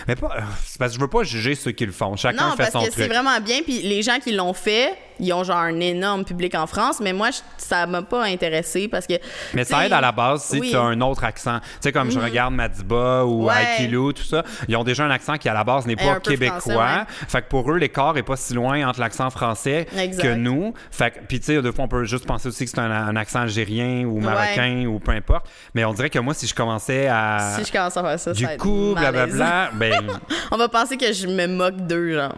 mais 0.07 0.15
pas. 0.15 0.27
euh, 0.37 0.41
parce 0.79 0.91
que 0.91 0.95
je 0.97 1.01
veux 1.01 1.07
pas 1.09 1.23
juger 1.23 1.55
ceux 1.55 1.71
qui 1.71 1.85
le 1.85 1.91
font. 1.91 2.15
Chacun 2.15 2.45
Non, 2.49 2.51
fait 2.51 2.57
parce 2.63 2.71
son 2.71 2.79
que 2.79 2.85
c'est 2.85 2.91
truc. 3.01 3.07
vraiment 3.13 3.39
bien. 3.41 3.61
Puis 3.63 3.81
les 3.83 4.01
gens 4.01 4.19
qui 4.19 4.31
l'ont 4.33 4.53
fait, 4.53 4.95
ils 5.19 5.31
ont 5.33 5.43
genre 5.43 5.57
un 5.57 5.79
énorme 5.79 6.25
public 6.25 6.55
en 6.55 6.67
France. 6.67 6.99
Mais 7.01 7.13
moi, 7.13 7.29
je- 7.31 7.39
ça 7.57 7.85
m'a 7.85 8.01
pas 8.01 8.23
intéressé 8.25 8.87
parce 8.87 9.07
que. 9.07 9.13
Mais 9.53 9.63
ça 9.63 9.85
aide 9.85 9.93
à 9.93 10.01
la 10.01 10.11
base 10.11 10.43
si 10.43 10.59
oui. 10.59 10.69
Tu 10.71 10.75
as 10.75 10.81
un 10.81 10.99
autre 11.01 11.23
accent. 11.23 11.59
Tu 11.59 11.67
sais, 11.81 11.91
comme 11.91 12.11
je 12.11 12.19
regarde 12.19 12.53
Madiba 12.53 13.23
ou 13.25 13.45
Ouais. 13.47 13.53
Aikilou, 13.77 14.13
tout 14.13 14.23
ça, 14.23 14.43
ils 14.67 14.75
ont 14.75 14.83
déjà 14.83 15.03
un 15.05 15.11
accent 15.11 15.37
qui 15.37 15.47
à 15.49 15.53
la 15.53 15.63
base 15.63 15.85
n'est 15.85 15.95
pas 15.95 16.19
québécois. 16.19 16.59
français, 16.59 17.05
Fait 17.27 17.41
que 17.41 17.47
pour 17.47 17.71
eux, 17.71 17.77
l'écart 17.93 18.17
est 18.17 18.23
pas 18.23 18.35
si 18.35 18.53
loin 18.53 18.87
entre 18.87 18.99
l'accent 18.99 19.29
français 19.29 19.85
Exact. 19.95 20.23
que 20.23 20.33
nous. 20.33 20.73
Fait 20.91 21.13
puis 21.27 21.39
tu 21.39 21.45
sais, 21.45 21.61
des 21.61 21.71
fois, 21.71 21.85
on 21.85 21.87
peut 21.87 22.05
juste 22.05 22.25
penser 22.25 22.47
aussi 22.47 22.65
que 22.65 22.71
c'est 22.71 22.79
un, 22.79 22.91
un 22.91 23.15
accent 23.15 23.41
algérien 23.41 24.05
ou 24.05 24.19
marocain 24.19 24.85
ou 24.87 24.99
peu 24.99 25.11
importe. 25.11 25.47
Mais 25.75 25.85
on 25.85 25.93
dirait 25.93 26.09
que 26.09 26.19
moi, 26.19 26.33
si 26.33 26.47
je 26.47 26.55
commençais 26.55 27.07
à. 27.07 27.55
Si 27.57 27.65
je 27.65 27.71
commence 27.71 27.95
à 27.95 28.03
faire 28.03 28.19
ça, 28.19 28.33
du 28.33 28.43
ça 28.43 28.57
coup, 28.57 28.95
blablabla, 28.95 29.71
ben. 29.73 30.07
On 30.51 30.57
va 30.57 30.67
penser 30.69 30.97
que 30.97 31.11
je 31.13 31.27
me 31.27 31.47
moque 31.47 31.77
d'eux, 31.87 32.13
genre. 32.13 32.35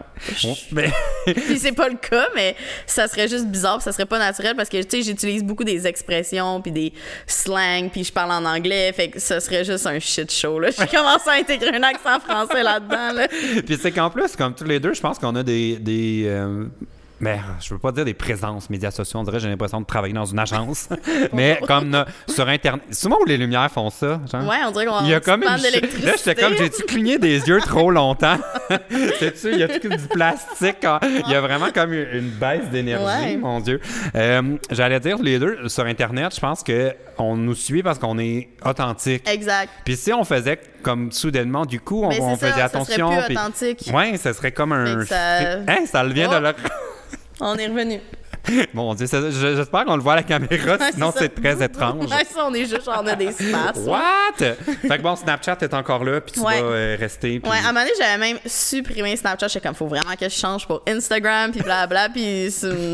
ben 0.72 0.90
Puis 1.26 1.58
c'est 1.58 1.72
pas 1.72 1.88
le 1.88 1.96
cas, 1.96 2.26
mais 2.34 2.54
ça 2.86 3.08
serait 3.08 3.28
juste 3.28 3.46
bizarre, 3.46 3.78
puis 3.78 3.84
ça 3.84 3.92
serait 3.92 4.06
pas 4.06 4.18
naturel 4.18 4.54
parce 4.56 4.68
que, 4.68 4.82
tu 4.82 4.98
sais, 4.98 5.02
j'utilise 5.02 5.42
beaucoup 5.42 5.64
des 5.64 5.86
expressions, 5.86 6.60
puis 6.60 6.72
des 6.72 6.92
slangs, 7.26 7.88
puis 7.90 8.04
je 8.04 8.12
parle 8.12 8.32
en 8.32 8.44
anglais, 8.44 8.92
fait 8.92 9.08
que 9.08 9.18
ça 9.18 9.40
serait 9.40 9.64
juste 9.64 9.86
un 9.86 9.98
shit 9.98 10.30
show, 10.30 10.58
là. 10.60 10.70
Je 10.70 10.84
commence 10.84 11.26
à 11.26 11.32
intégrer 11.32 11.76
un 11.76 11.82
accent 11.82 12.20
français 12.20 12.62
là-dedans, 12.62 13.12
là. 13.12 13.28
Puis 13.66 13.78
c'est 13.80 13.92
qu'en 13.92 14.10
plus, 14.10 14.36
comme 14.36 14.54
tous 14.54 14.64
les 14.64 14.80
deux, 14.80 14.94
je 14.94 15.00
pense 15.00 15.18
qu'on 15.18 15.34
a 15.34 15.42
des, 15.46 16.24
euh, 16.26 16.66
mais 17.20 17.38
je 17.60 17.72
veux 17.74 17.78
pas 17.80 17.92
dire 17.92 18.04
des 18.04 18.14
présences 18.14 18.68
médias 18.70 18.90
sociaux, 18.90 19.20
on 19.20 19.22
dirait 19.22 19.36
que 19.38 19.42
j'ai 19.42 19.48
l'impression 19.48 19.80
de 19.80 19.86
travailler 19.86 20.14
dans 20.14 20.24
une 20.26 20.38
agence. 20.38 20.88
mais 21.32 21.58
comme 21.66 21.94
euh, 21.94 22.04
sur 22.28 22.46
Internet. 22.48 22.82
Souvent 22.94 23.16
où 23.20 23.24
les 23.24 23.36
lumières 23.36 23.70
font 23.70 23.90
ça. 23.90 24.20
Genre. 24.30 24.46
Ouais, 24.48 24.56
on 24.66 24.70
dirait 24.70 24.86
qu'on 24.86 25.00
Il 25.02 25.08
y 25.08 25.14
a 25.14 25.20
comme 25.20 25.42
une... 25.42 25.48
Là, 26.04 26.12
j'étais 26.16 26.34
comme, 26.34 26.56
j'ai-tu 26.56 26.82
cligné 26.84 27.18
des 27.18 27.38
yeux 27.48 27.60
trop 27.60 27.90
longtemps? 27.90 28.36
Sais-tu, 29.18 29.52
il 29.52 29.58
y 29.58 29.62
a 29.62 29.68
tout 29.78 29.88
du 29.88 30.08
plastique? 30.08 30.76
quand- 30.82 31.00
Il 31.02 31.30
y 31.30 31.34
a 31.34 31.40
vraiment 31.40 31.70
comme 31.74 31.92
une 31.92 32.06
une 32.12 32.30
baisse 32.30 32.68
d'énergie, 32.70 33.04
Ouais. 33.04 33.36
mon 33.36 33.60
Dieu. 33.60 33.80
Euh, 34.14 34.56
J'allais 34.70 35.00
dire, 35.00 35.18
les 35.22 35.38
deux, 35.38 35.68
sur 35.68 35.84
Internet, 35.84 36.34
je 36.34 36.40
pense 36.40 36.62
que 36.62 36.92
on 37.18 37.36
nous 37.36 37.54
suit 37.54 37.82
parce 37.82 37.98
qu'on 37.98 38.18
est 38.18 38.48
authentique. 38.64 39.28
Exact. 39.28 39.70
Puis 39.84 39.96
si 39.96 40.12
on 40.12 40.24
faisait 40.24 40.58
comme 40.82 41.10
soudainement, 41.12 41.64
du 41.66 41.80
coup, 41.80 42.04
on, 42.04 42.10
faisait 42.10 42.20
ça, 42.20 42.36
ça 42.36 42.40
serait 42.46 42.62
attention. 42.62 43.22
plus 43.26 43.34
authentique. 43.34 43.90
Ouais, 43.92 44.16
ça 44.16 44.32
serait 44.34 44.52
comme 44.52 44.72
un. 44.72 45.04
Ça- 45.04 45.16
Hein, 45.68 45.84
ça 45.86 46.04
le 46.04 46.12
vient 46.12 46.28
de 46.28 46.36
leur. 46.36 46.54
On 47.40 47.54
est 47.56 47.66
revenu. 47.66 48.00
Mon 48.74 48.94
Dieu, 48.94 49.06
j'espère 49.06 49.84
qu'on 49.84 49.96
le 49.96 50.02
voit 50.02 50.14
à 50.14 50.16
la 50.16 50.22
caméra, 50.22 50.78
sinon 50.92 51.12
c'est 51.16 51.28
très 51.34 51.62
étrange. 51.64 52.04
Ouais, 52.10 52.24
ça, 52.24 52.46
on 52.46 52.54
est 52.54 52.64
juste, 52.66 52.88
on 52.88 53.06
a 53.06 53.14
des 53.14 53.26
espaces. 53.28 53.78
What? 53.86 54.36
fait 54.38 54.98
que 54.98 55.02
bon, 55.02 55.16
Snapchat 55.16 55.56
est 55.62 55.74
encore 55.74 56.04
là, 56.04 56.20
puis 56.20 56.32
tu 56.32 56.40
Ouais. 56.40 56.60
vas 56.60 56.66
euh, 56.68 56.96
rester. 56.98 57.40
puis- 57.40 57.50
Ouais, 57.50 57.56
à 57.56 57.68
un 57.68 57.72
moment 57.72 57.80
donné, 57.80 57.92
j'avais 57.98 58.18
même 58.18 58.38
supprimé 58.46 59.16
Snapchat. 59.16 59.48
J'étais 59.48 59.66
comme, 59.66 59.74
faut 59.74 59.86
vraiment 59.86 60.14
que 60.18 60.28
je 60.28 60.34
change 60.34 60.66
pour 60.66 60.82
Instagram, 60.88 61.50
puis 61.50 61.60
blabla. 61.62 62.08
Puis 62.08 62.50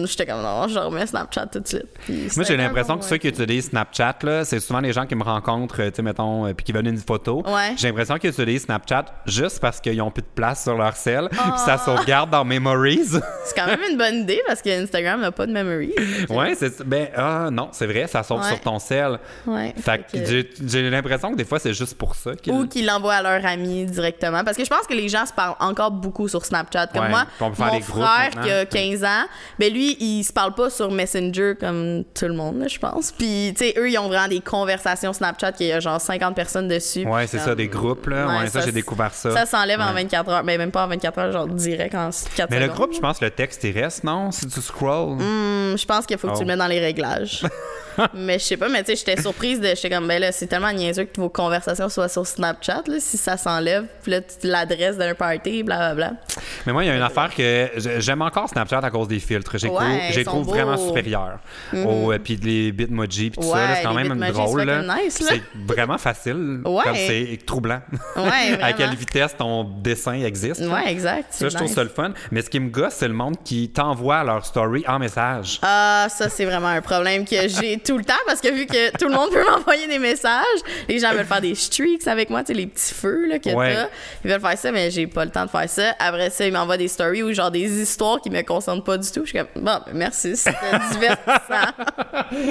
j'étais 0.07 0.27
comme, 0.27 0.43
non, 0.43 0.69
je 0.69 0.79
remets 0.79 1.07
Snapchat 1.07 1.47
tout 1.47 1.61
de 1.61 1.69
suite. 1.69 1.87
Puis 2.05 2.29
Moi, 2.37 2.45
j'ai 2.45 2.57
l'impression 2.57 2.97
que 2.97 3.03
ouais. 3.03 3.09
ceux 3.09 3.17
qui 3.19 3.29
utilisent 3.29 3.69
Snapchat, 3.71 4.17
là, 4.23 4.45
c'est 4.45 4.61
souvent 4.61 4.81
les 4.81 4.93
gens 4.93 5.07
qui 5.07 5.15
me 5.15 5.23
rencontrent, 5.25 5.81
euh, 5.81 5.91
tu 5.91 5.97
sais, 5.97 6.03
mettons, 6.03 6.47
euh, 6.47 6.53
puis 6.55 6.65
qui 6.65 6.73
veulent 6.73 6.87
une 6.87 6.99
photo. 6.99 7.43
Ouais. 7.47 7.75
J'ai 7.77 7.89
l'impression 7.89 8.19
qu'ils 8.19 8.31
utilisent 8.31 8.63
Snapchat 8.65 9.05
juste 9.27 9.61
parce 9.61 9.81
qu'ils 9.81 10.01
ont 10.03 10.11
plus 10.11 10.23
de 10.23 10.27
place 10.35 10.63
sur 10.63 10.77
leur 10.77 10.97
sel, 10.97 11.29
puis 11.31 11.39
Ah. 11.43 11.57
ça 11.59 11.79
sauvegarde 11.79 12.31
dans 12.31 12.45
Memories. 12.45 13.11
C'est 13.45 13.55
quand 13.57 13.67
même 13.67 13.81
une 13.91 13.99
bonne 13.99 14.17
idée 14.23 14.41
parce 14.47 14.63
que 14.63 14.83
Instagram 14.83 15.21
n'a 15.21 15.33
pas 15.33 15.42
de 15.47 15.53
memory. 15.53 15.93
ouais, 16.31 16.55
c'est 16.55 16.83
ben 16.87 17.09
ah 17.17 17.49
non, 17.51 17.69
c'est 17.73 17.87
vrai, 17.87 18.07
ça 18.07 18.23
Ouais. 18.31 18.43
sur 18.49 18.61
ton 18.61 18.79
sel. 18.79 19.19
Ouais. 19.47 19.75
Fait 19.79 19.99
que 20.11 20.19
que- 20.19 20.47
j'ai- 20.67 20.91
l'impression 20.91 21.31
que 21.33 21.37
des 21.37 21.45
fois 21.45 21.59
c'est 21.59 21.75
juste 21.75 21.97
pour 21.97 22.15
ça 22.15 22.35
qu'ils 22.35 22.53
Ou 22.53 22.67
qu'ils 22.67 22.87
l'envoient 22.87 23.15
à 23.15 23.23
leurs 23.23 23.45
amis 23.47 23.85
directement. 23.85 24.45
Parce 24.45 24.57
que 24.57 24.65
je 24.65 24.71
pense 24.71 24.87
que 24.87 24.95
les 24.95 25.09
gens 25.09 25.27
se 25.27 25.33
parlent 25.33 25.57
encore 25.61 25.91
beaucoup 25.91 26.29
sur 26.29 26.45
Snapchat. 26.45 26.87
Comme 26.89 27.03
Ouais, 27.05 27.09
moi, 27.11 27.27
mon 27.41 27.81
frère 27.81 28.31
qui 28.43 28.51
a 28.51 28.65
15 28.65 29.05
ans, 29.05 29.25
ben 29.59 29.73
lui, 29.73 29.97
il 30.01 30.23
se 30.25 30.33
parle 30.33 30.55
pas 30.55 30.71
sur 30.71 30.91
Messenger 30.91 31.55
comme 31.59 32.05
tout 32.15 32.27
le 32.27 32.35
monde, 32.35 32.65
je 32.69 32.79
pense. 32.79 33.13
Puis, 33.13 33.53
tu 33.57 33.65
sais, 33.67 33.75
eux, 33.79 33.91
ils 33.91 33.99
ont 33.99 34.09
vraiment 34.09 34.29
des 34.29 34.41
conversations 34.41 35.13
Snapchat 35.13 35.53
qu'il 35.53 35.67
y 35.67 35.73
a 35.73 35.81
genre 35.81 36.01
50 36.01 36.35
personnes 36.35 36.69
dessus. 36.69 37.07
Ouais, 37.07 37.27
c'est 37.27 37.39
ça, 37.39 37.55
des 37.55 37.69
groupes, 37.69 38.07
là. 38.07 38.39
Ouais, 38.39 38.47
ça, 38.49 38.61
j'ai 38.61 38.73
découvert 38.73 39.13
ça. 39.15 39.31
Ça 39.33 39.47
s'enlève 39.47 39.81
en 39.81 39.89
Ouais. 39.89 40.03
24 40.03 40.31
heures. 40.31 40.45
Ben, 40.45 40.59
même 40.59 40.71
pas 40.71 40.85
en 40.85 40.89
24 40.89 41.19
heures, 41.19 41.33
genre 41.33 41.47
direct 41.47 41.95
en 41.95 42.11
4 42.37 42.51
Mais 42.51 42.61
le 42.61 42.69
groupe, 42.69 42.93
je 42.95 43.01
pense, 43.01 43.21
le 43.21 43.31
texte, 43.31 43.65
il 43.65 43.79
reste, 43.79 44.05
non? 44.05 44.31
Si 44.31 44.47
tu 44.47 44.61
scrolls. 44.61 45.19
Hum, 45.33 45.79
je 45.79 45.87
pense 45.87 46.07
qu'il 46.07 46.19
faut 46.19 46.29
que 46.29 46.33
tu 46.33 46.39
Oh. 46.39 46.43
le 46.43 46.47
mettes 46.49 46.59
dans 46.59 46.67
les 46.67 46.81
réglages. 46.81 47.43
mais 48.15 48.39
je 48.39 48.45
sais 48.45 48.57
pas, 48.57 48.69
mais 48.69 48.83
tu 48.83 48.95
sais, 48.97 49.05
j'étais 49.07 49.21
surprise 49.21 49.61
de. 49.61 49.69
J'étais 49.69 49.91
comme, 49.91 50.07
ben 50.09 50.21
là, 50.21 50.33
c'est 50.33 50.47
tellement 50.47 50.73
niaiseux 50.73 51.05
que 51.05 51.21
vos 51.21 51.29
conversations 51.29 51.89
soient 51.89 52.09
sur 52.09 52.27
Snapchat, 52.27 52.83
là, 52.87 52.97
si 52.99 53.17
ça 53.17 53.37
s'enlève, 53.37 53.85
puis 54.03 54.13
là, 54.13 54.21
tu 54.21 54.47
l'adresse 54.47 54.97
d'un 54.97 55.15
party, 55.15 55.63
blablabla. 55.63 56.13
Mais 56.67 56.73
moi, 56.73 56.85
il 56.85 56.89
y 56.89 56.91
a 56.91 56.97
une 56.97 57.03
affaire 57.03 57.31
que 57.35 57.71
j'ai- 57.77 58.01
j'aime 58.01 58.23
encore 58.23 58.49
Snapchat 58.49 58.79
à 58.79 58.91
cause 58.91 59.09
des 59.09 59.19
filtres. 59.21 59.57
J'ai 59.59 59.69
Ouais, 59.69 60.23
vraiment 60.43 60.77
supérieur. 60.77 61.39
Au, 61.75 62.13
euh, 62.13 62.19
puis 62.19 62.37
les 62.37 62.73
bitmojis, 62.73 63.31
puis 63.31 63.41
tout 63.41 63.49
ça, 63.49 63.55
Ouais, 63.55 63.61
là, 63.69 63.75
c'est 63.77 63.83
quand 63.83 63.95
même 63.95 64.19
drôle. 64.33 64.85
nice. 65.05 65.23
C'est 65.27 65.43
vraiment 65.55 65.99
facile. 65.99 66.61
Ouais. 66.65 66.83
C'est 66.95 67.39
troublant. 67.47 67.81
Ouais, 68.17 68.59
à 68.63 68.73
quelle 68.73 68.95
vitesse 68.95 69.37
ton 69.37 69.65
dessin 69.65 70.15
existe. 70.15 70.61
Ouais, 70.63 70.91
exact. 70.91 71.27
Ça, 71.33 71.49
je 71.49 71.57
trouve 71.57 71.69
ça 71.73 71.83
le 71.83 71.91
fun. 71.91 72.13
Mais 72.31 72.43
ce 72.43 72.51
qui 72.51 72.61
me 72.61 72.71
gosse, 72.71 72.95
c'est 72.95 73.09
le 73.09 73.15
monde 73.15 73.37
qui 73.45 73.69
t'envoie 73.71 74.23
leur 74.25 74.45
story 74.47 74.85
en 74.89 74.99
message. 74.99 75.22
Ah, 75.63 76.07
ça, 76.09 76.29
c'est 76.29 76.45
vraiment 76.45 76.69
un 76.69 76.81
problème 76.81 77.25
que 77.25 77.49
j'ai 77.49 77.79
tout 77.79 77.97
le 77.99 78.05
temps 78.05 78.15
parce 78.27 78.41
que 78.41 78.53
vu 78.53 78.67
que 78.67 78.97
tout 78.97 79.07
le 79.09 79.15
monde 79.15 79.31
peut 79.31 79.45
m'envoyer 79.51 79.87
des 79.87 79.99
messages, 79.99 80.43
les 80.89 80.99
gens 80.99 81.13
veulent 81.13 81.25
faire 81.27 81.41
des 81.41 81.55
streaks 81.55 82.07
avec 82.07 82.31
moi, 82.31 82.41
tu 82.43 82.49
sais, 82.49 82.55
les 82.55 82.67
petits 82.67 82.95
feux 82.95 83.27
là, 83.29 83.39
que 83.39 83.51
Ouais. 83.51 83.75
t'as. 83.75 83.87
Ils 84.25 84.31
veulent 84.31 84.41
faire 84.41 84.59
ça, 84.59 84.73
mais 84.73 84.91
j'ai 84.91 85.07
pas 85.07 85.25
le 85.25 85.31
temps 85.31 85.45
de 85.45 85.51
faire 85.51 85.69
ça. 85.69 85.95
Après 85.99 86.31
ça, 86.31 86.47
ils 86.47 86.53
m'envoient 86.53 86.77
des 86.77 86.89
stories 86.89 87.23
ou 87.23 87.33
genre 87.33 87.51
des 87.51 87.83
histoires 87.83 88.21
qui 88.21 88.31
me 88.31 88.43
concernent 88.43 88.83
pas 88.85 88.97
du 88.99 89.11
tout. 89.11 89.23
Je 89.25 89.31
suis 89.31 89.39
comme, 89.39 89.49
bon, 89.57 89.63
ben, 89.87 89.93
merci, 89.95 90.37
c'était 90.37 90.57
divertissant. 90.93 91.73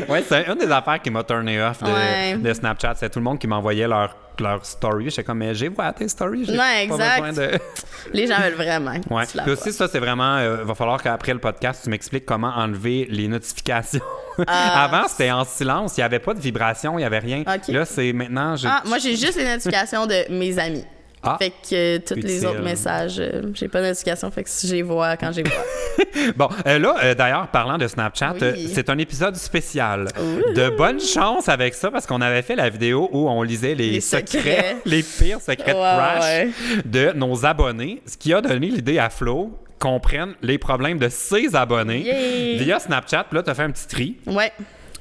Ouais, 0.10 0.24
c'est 0.28 0.46
une 0.48 0.56
des 0.56 0.72
affaires 0.72 1.02
qui 1.02 1.10
m'a 1.10 1.24
turné 1.24 1.62
off 1.62 1.82
de, 1.84 1.88
Ouais. 1.92 2.38
de 2.38 2.54
Snapchat. 2.54 2.94
C'est 2.96 3.10
tout 3.10 3.20
le 3.20 3.26
monde 3.26 3.40
qui 3.40 3.48
m'envoyait 3.48 3.88
leur, 3.88 4.16
leur 4.40 4.66
story. 4.66 5.10
J'étais 5.10 5.24
comme, 5.24 5.40
mais 5.40 5.54
j'ai 5.54 5.70
vu 5.70 5.76
tes 5.98 6.08
stories. 6.08 6.50
Ouais, 6.50 6.58
pas 6.58 6.82
exact. 6.82 7.22
besoin 7.24 7.48
de. 7.48 7.60
les 8.14 8.28
gens 8.28 8.40
veulent 8.40 8.54
vraiment. 8.54 8.94
Ouais. 9.10 9.26
tu 9.26 9.38
Puis 9.38 9.42
vois. 9.46 9.54
aussi, 9.54 9.74
ça, 9.74 9.88
c'est 9.88 10.00
vraiment. 10.00 10.40
Il 10.40 10.66
va 10.66 10.76
falloir 10.76 11.02
qu'après 11.02 11.34
le 11.34 11.40
podcast, 11.40 11.82
tu 11.84 11.90
m'expliques 11.90 12.26
comment 12.26 12.52
enlever 12.56 13.08
les 13.10 13.28
notifications. 13.28 14.02
Ah. 14.48 14.84
Avant, 14.86 15.08
c'était 15.08 15.32
en 15.32 15.44
silence. 15.44 15.98
Il 15.98 16.02
n'y 16.02 16.06
avait 16.06 16.20
pas 16.20 16.34
de 16.34 16.40
vibration, 16.40 16.94
il 16.94 17.02
n'y 17.02 17.06
avait 17.06 17.20
rien. 17.20 17.42
Ok. 17.42 17.68
Là, 17.70 17.86
c'est 17.86 18.14
maintenant. 18.14 18.56
Ah, 18.66 18.84
moi, 18.86 18.98
j'ai 18.98 19.16
juste 19.16 19.36
les 19.38 19.46
notifications 19.46 20.06
de 20.08 20.32
mes 20.32 20.58
amis. 20.60 20.86
Ah. 21.24 21.38
Fait 21.40 21.52
que 21.52 21.74
euh, 21.74 22.00
tous 22.06 22.16
les 22.16 22.44
autres 22.46 22.64
messages, 22.64 23.20
euh, 23.20 23.44
j'ai 23.54 23.68
pas 23.68 23.80
de 23.82 23.88
notification, 23.88 24.32
fait 24.32 24.44
que 24.44 24.50
je 24.50 24.74
les 24.74 24.82
vois 24.82 25.18
quand 25.18 25.32
je 25.32 25.42
les 25.42 25.50
vois. 25.50 25.64
Bon, 26.36 26.50
euh, 26.66 26.80
là, 26.80 26.96
euh, 27.04 27.14
d'ailleurs, 27.16 27.48
parlant 27.50 27.78
de 27.78 27.88
Snapchat, 27.88 28.34
Oui. 28.34 28.40
euh, 28.42 28.56
c'est 28.74 28.90
un 28.90 28.98
épisode 28.98 29.36
spécial. 29.36 30.08
De 30.56 30.70
bonne 30.70 31.00
chance 31.00 31.48
avec 31.50 31.74
ça, 31.74 31.92
parce 31.92 32.06
qu'on 32.08 32.22
avait 32.22 32.42
fait 32.42 32.56
la 32.56 32.70
vidéo 32.70 33.10
où 33.12 33.30
on 33.30 33.44
lisait 33.44 33.76
les, 33.76 33.92
Les 33.92 34.02
secrets, 34.02 34.40
secrets. 34.40 34.76
les 34.86 35.04
pires 35.04 35.42
secrets 35.42 35.74
Crash 35.74 36.24
ouais. 36.24 36.50
de 36.86 37.12
nos 37.14 37.46
abonnés, 37.46 38.02
ce 38.06 38.18
qui 38.18 38.34
a 38.34 38.42
donné 38.42 38.68
l'idée 38.68 38.98
à 39.00 39.10
Flo 39.10 39.52
qu'on 39.80 40.00
prenne 40.00 40.34
les 40.42 40.58
problèmes 40.58 40.98
de 41.00 41.10
ses 41.10 41.56
abonnés 41.56 42.56
via 42.58 42.80
Snapchat. 42.80 43.26
Puis 43.30 43.36
Là, 43.38 43.44
tu 43.44 43.50
as 43.50 43.56
fait 43.56 43.64
un 43.64 43.72
petit 43.72 43.88
tri. 43.88 44.18
Ouais. 44.28 44.52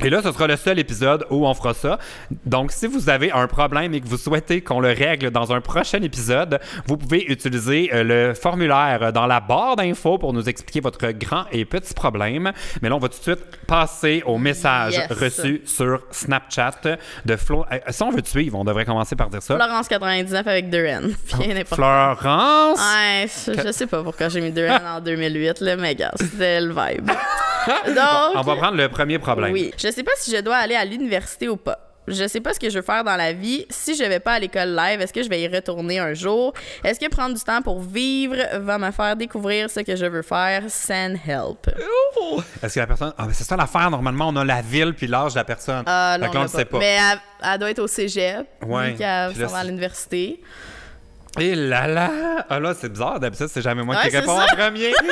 Et 0.03 0.11
là, 0.11 0.21
ce 0.23 0.33
sera 0.33 0.47
le 0.47 0.57
seul 0.57 0.79
épisode 0.79 1.27
où 1.31 1.47
on 1.47 1.55
fera 1.55 1.75
ça. 1.75 1.99
Donc, 2.47 2.73
si 2.73 2.87
vous 2.87 3.09
avez 3.11 3.31
un 3.33 3.47
problème 3.47 3.93
et 3.95 4.01
que 4.01 4.07
vous 4.09 4.17
souhaitez 4.17 4.63
qu'on 4.63 4.81
le 4.81 4.89
règle 4.93 5.31
dans 5.31 5.53
un 5.53 5.61
prochain 5.61 6.01
épisode, 6.03 6.59
vous 6.87 6.97
pouvez 6.97 7.25
utiliser 7.31 7.91
euh, 7.93 8.03
le 8.29 8.35
formulaire 8.35 9.13
dans 9.13 9.27
la 9.27 9.41
barre 9.41 9.77
d'infos 9.77 10.19
pour 10.19 10.33
nous 10.33 10.49
expliquer 10.49 10.81
votre 10.81 11.11
grand 11.11 11.45
et 11.53 11.65
petit 11.65 11.93
problème. 11.95 12.53
Mais 12.83 12.89
là, 12.89 12.97
on 12.97 12.99
va 12.99 13.09
tout 13.09 13.19
de 13.19 13.23
suite 13.23 13.45
passer 13.67 14.23
au 14.27 14.39
message 14.39 14.95
Yes. 14.95 15.13
reçu 15.13 15.63
sur 15.67 16.01
Snapchat 16.11 16.81
de 17.25 17.37
Flo. 17.37 17.65
Euh, 17.73 17.79
Si 17.91 18.03
on 18.03 18.11
veut 18.11 18.23
te 18.23 18.29
suivre, 18.29 18.59
on 18.59 18.65
devrait 18.65 18.85
commencer 18.85 19.17
par 19.17 19.29
dire 19.29 19.43
ça. 19.43 19.55
Florence 19.57 19.89
99 19.89 20.47
avec 20.47 20.71
deux 20.71 20.85
N. 20.85 21.15
Florence! 21.67 22.79
Ouais, 22.79 23.27
je, 23.47 23.53
je 23.67 23.73
sais 23.73 23.87
pas 23.87 24.03
pourquoi 24.03 24.29
j'ai 24.29 24.41
mis 24.41 24.51
deux 24.53 24.65
N 24.65 24.81
en 24.87 25.01
2008, 25.01 25.61
là, 25.61 25.77
mais 25.77 25.95
gars, 25.95 26.13
c'était 26.17 26.61
le 26.61 26.69
vibe. 26.75 27.11
Donc, 27.87 28.37
on 28.37 28.41
va 28.43 28.57
prendre 28.57 28.77
le 28.79 28.89
premier 28.89 29.19
problème. 29.19 29.53
oui. 29.53 29.71
Je 29.77 29.90
sais 29.91 30.03
pas 30.03 30.13
si 30.17 30.31
je 30.35 30.41
dois 30.41 30.57
aller 30.57 30.75
à 30.75 30.85
l'université 30.85 31.49
ou 31.49 31.57
pas. 31.57 31.79
Je 32.09 32.27
sais 32.27 32.41
pas 32.41 32.53
ce 32.55 32.59
que 32.59 32.69
je 32.71 32.77
veux 32.79 32.85
faire 32.85 33.05
dans 33.05 33.15
la 33.15 33.33
vie. 33.33 33.67
Si 33.71 33.95
je 33.95 34.03
vais 34.03 34.19
pas 34.19 34.33
à 34.33 34.39
l'école 34.41 34.75
live, 34.75 35.01
est-ce 35.01 35.13
que 35.13 35.23
je 35.23 35.29
vais 35.29 35.43
y 35.43 35.47
retourner 35.49 36.01
un 36.01 36.13
jour? 36.15 36.53
Est-ce 36.83 36.99
que 36.99 37.09
prendre 37.09 37.37
du 37.37 37.43
temps 37.43 37.63
pour 37.63 37.81
vivre 37.81 38.37
va 38.59 38.79
me 38.79 38.91
faire 38.91 39.15
découvrir 39.17 39.71
ce 39.71 39.81
que 39.81 39.95
je 39.95 40.07
veux 40.07 40.23
faire? 40.23 40.65
Send 40.69 41.17
help. 41.27 41.69
Est-ce 42.63 42.75
que 42.75 42.81
la 42.81 42.87
personne. 42.89 43.13
Ah, 43.17 43.27
ben 43.27 43.33
c'est 43.33 43.45
ça 43.45 43.55
l'affaire. 43.57 43.91
Normalement, 43.91 44.29
on 44.29 44.37
a 44.37 44.45
la 44.45 44.61
ville 44.63 44.95
puis 44.95 45.07
l'âge 45.07 45.35
de 45.35 45.39
la 45.39 45.45
personne. 45.45 45.85
Ah, 45.87 46.17
non, 46.19 46.29
on 46.35 46.41
l'a 46.41 46.49
sait 46.49 46.65
pas. 46.65 46.79
Mais 46.79 46.99
elle, 47.13 47.19
elle 47.45 47.59
doit 47.59 47.71
être 47.71 47.79
au 47.81 47.87
cégep, 47.87 48.47
Ouais. 48.67 48.95
qu'elle 48.97 49.33
va 49.33 49.59
à 49.59 49.65
l'université. 49.65 50.41
Et 51.39 51.55
là 51.55 51.87
là! 51.87 52.11
Ah 52.49 52.59
là, 52.59 52.75
c'est 52.75 52.89
bizarre. 52.89 53.21
D'habitude, 53.21 53.47
c'est 53.53 53.63
jamais 53.63 53.85
moi 53.85 53.95
Ouais, 53.95 54.09
qui 54.11 54.17
réponds 54.17 54.41
en 54.41 54.47
premier. 54.47 54.91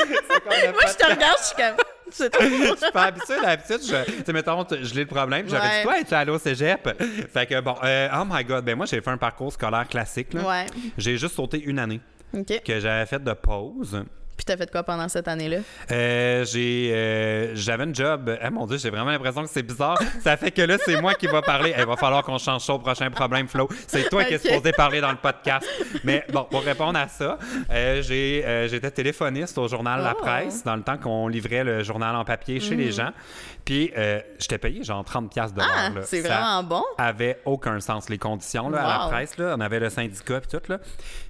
Moi, 0.49 0.83
je 0.89 0.95
te 0.95 1.05
regarde, 1.09 1.37
je 1.41 1.45
suis 1.47 1.57
comme... 1.57 1.77
Je 2.41 2.77
suis 2.77 2.93
pas 2.93 3.05
habitué 3.05 3.35
d'habitude. 3.41 3.81
Je, 3.83 4.05
tu 4.05 4.25
sais, 4.25 4.33
mettons, 4.33 4.67
je 4.71 4.95
lis 4.95 5.01
le 5.01 5.07
problème. 5.07 5.47
J'aurais 5.49 5.61
Ouais. 5.69 5.77
dit, 5.79 5.83
toi, 5.85 5.99
es-tu 6.01 6.15
allé 6.15 6.31
au 6.31 6.39
cégep? 6.39 6.89
Fait 7.33 7.47
que 7.47 7.61
bon, 7.61 7.75
euh, 7.85 8.09
oh 8.15 8.25
my 8.29 8.45
god, 8.45 8.65
ben 8.65 8.77
moi, 8.77 8.87
j'ai 8.87 9.01
fait 9.01 9.11
un 9.11 9.17
parcours 9.19 9.53
scolaire 9.53 9.87
classique. 9.89 10.35
là. 10.35 10.43
Ouais. 10.49 10.67
J'ai 10.97 11.17
juste 11.19 11.35
sauté 11.35 11.63
une 11.63 11.79
année 11.79 12.01
que 12.65 12.81
j'avais 12.81 13.07
fait 13.07 13.23
de 13.23 13.33
pause. 13.33 14.05
Puis 14.39 14.45
t'as 14.45 14.57
fait 14.57 14.71
quoi 14.71 14.85
pendant 14.85 15.09
cette 15.09 15.27
année-là? 15.29 15.59
Euh, 15.91 16.45
j'ai, 16.45 16.93
euh, 16.95 17.57
j'avais 17.57 17.83
un 17.85 17.93
job. 17.93 18.39
Eh 18.41 18.51
mon 18.51 18.67
Dieu, 18.67 18.79
j'ai 18.79 18.89
vraiment 18.89 19.11
l'impression 19.11 19.43
que 19.43 19.51
c'est 19.51 19.65
bizarre. 19.65 19.99
Ça 20.23 20.37
fait 20.37 20.53
que 20.53 20.63
là, 20.63 20.77
c'est 20.85 21.01
moi 21.01 21.15
qui 21.15 21.27
va 21.27 21.43
parler. 21.43 21.75
Il 21.77 21.85
va 21.85 21.97
falloir 21.97 22.23
qu'on 22.23 22.39
change 22.39 22.63
ça 22.63 22.73
au 22.75 22.79
prochain 22.79 23.11
problème, 23.11 23.49
Flo. 23.49 23.69
C'est 23.89 24.09
toi 24.09 24.25
qui 24.25 24.35
es 24.35 24.39
supposé 24.39 24.71
parler 24.73 25.01
dans 25.01 25.11
le 25.11 25.17
podcast. 25.17 25.69
Mais 26.05 26.25
bon, 26.33 26.45
pour 26.45 26.63
répondre 26.63 26.97
à 26.99 27.09
ça, 27.09 27.37
euh, 27.71 28.01
j'ai, 28.01 28.67
j'étais 28.71 28.91
téléphoniste 28.93 29.59
au 29.59 29.67
journal 29.69 30.01
La 30.03 30.15
Oh. 30.17 30.21
Presse 30.21 30.63
dans 30.65 30.77
le 30.77 30.83
temps 30.83 30.99
qu'on 30.99 31.27
livrait 31.29 31.65
le 31.65 31.83
journal 31.83 32.15
en 32.17 32.25
papier 32.25 32.61
chez 32.61 32.77
les 32.77 32.93
gens. 32.93 33.11
Puis 33.65 33.93
j'étais 34.39 34.59
payé 34.59 34.83
genre 34.85 35.05
30 35.05 35.31
pièces 35.33 35.53
de 35.53 35.59
Mm. 35.61 35.65
Ah, 35.69 35.91
c'est 36.05 36.21
vraiment 36.21 36.63
bon. 36.63 36.85
avait 36.97 37.41
aucun 37.45 37.81
sens 37.81 38.09
les 38.09 38.17
conditions 38.19 38.71
là, 38.71 38.85
à 38.85 38.99
la 39.05 39.11
presse 39.11 39.37
là. 39.37 39.55
on 39.59 39.61
avait 39.61 39.81
le 39.81 39.91
syndicat 39.91 40.41
puis 40.41 40.49
tout 40.59 40.71
là 40.73 40.79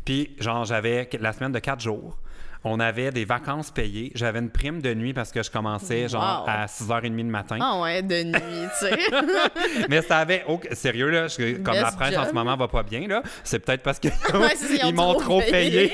puis 0.05 0.37
genre 0.39 0.65
j'avais 0.67 1.09
la 1.19 1.33
semaine 1.33 1.53
de 1.53 1.59
quatre 1.59 1.81
jours 1.81 2.19
On 2.65 2.81
avait 2.81 3.11
des 3.13 3.25
vacances 3.25 3.71
payées. 3.71 4.11
J'avais 4.15 4.41
une 4.41 4.51
prime 4.51 4.81
de 4.83 4.93
nuit 4.95 5.13
parce 5.15 5.31
que 5.33 5.43
je 5.43 5.51
commençais 5.51 6.09
genre 6.09 6.45
Wow. 6.47 6.51
à 6.51 6.67
6h30 6.67 7.15
du 7.17 7.23
matin. 7.25 7.59
Ah 7.61 7.81
ouais, 7.81 8.03
de 8.03 8.23
nuit, 8.25 8.35
tu 8.81 8.87
sais. 8.87 8.99
Mais 9.89 10.03
ça 10.03 10.19
avait. 10.19 10.45
oh, 10.49 10.61
sérieux, 10.73 11.09
là, 11.11 11.29
je- 11.29 11.59
comme 11.59 11.75
la 11.75 11.93
presse 11.93 12.17
en 12.17 12.27
ce 12.27 12.33
moment 12.33 12.57
va 12.57 12.69
pas 12.69 12.83
bien, 12.83 13.07
là, 13.07 13.23
c'est 13.45 13.59
peut-être 13.61 13.83
parce 13.83 13.99
qu'ils 13.99 14.11
ils 14.75 14.85
ont 14.87 14.93
m'ont 14.93 15.15
trop 15.15 15.41
payé. 15.41 15.93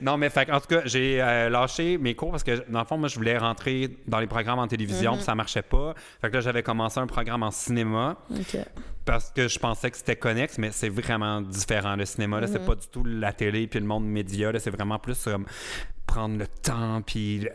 non, 0.00 0.16
mais 0.16 0.30
fait, 0.30 0.50
en 0.50 0.60
tout 0.60 0.68
cas, 0.68 0.82
j'ai 0.84 1.20
euh, 1.20 1.48
lâché 1.48 1.98
mes 1.98 2.14
cours 2.14 2.30
parce 2.30 2.42
que, 2.44 2.64
dans 2.70 2.80
le 2.80 2.84
fond, 2.86 2.98
moi, 2.98 3.08
je 3.08 3.16
voulais 3.16 3.36
rentrer 3.38 3.96
dans 4.06 4.18
les 4.20 4.26
programmes 4.26 4.58
en 4.58 4.66
télévision, 4.68 5.12
Mm-hmm. 5.12 5.16
puis 5.16 5.24
ça 5.24 5.34
marchait 5.34 5.62
pas. 5.62 5.94
Fait 6.20 6.28
que 6.28 6.34
là, 6.34 6.40
j'avais 6.40 6.62
commencé 6.62 7.00
un 7.00 7.06
programme 7.06 7.42
en 7.42 7.50
cinéma. 7.50 8.16
Parce 9.04 9.30
que 9.30 9.48
je 9.48 9.58
pensais 9.58 9.90
que 9.90 9.96
c'était 9.96 10.16
connexe, 10.16 10.58
mais 10.58 10.70
c'est 10.72 10.88
vraiment 10.88 11.40
différent. 11.40 11.96
Le 11.96 12.04
cinéma, 12.04 12.40
là, 12.40 12.46
c'est 12.46 12.64
pas 12.64 12.74
du 12.74 12.86
tout 12.88 13.04
la 13.04 13.32
télé 13.32 13.66
puis 13.66 13.80
le 13.80 13.86
monde 13.86 14.04
média, 14.06 14.52
là, 14.52 14.58
c'est 14.58 14.70
vraiment 14.70 14.98
plus 14.98 15.22
comme 15.24 15.46
prendre 16.04 16.36
le 16.36 16.46
temps 16.46 17.00
puis 17.00 17.48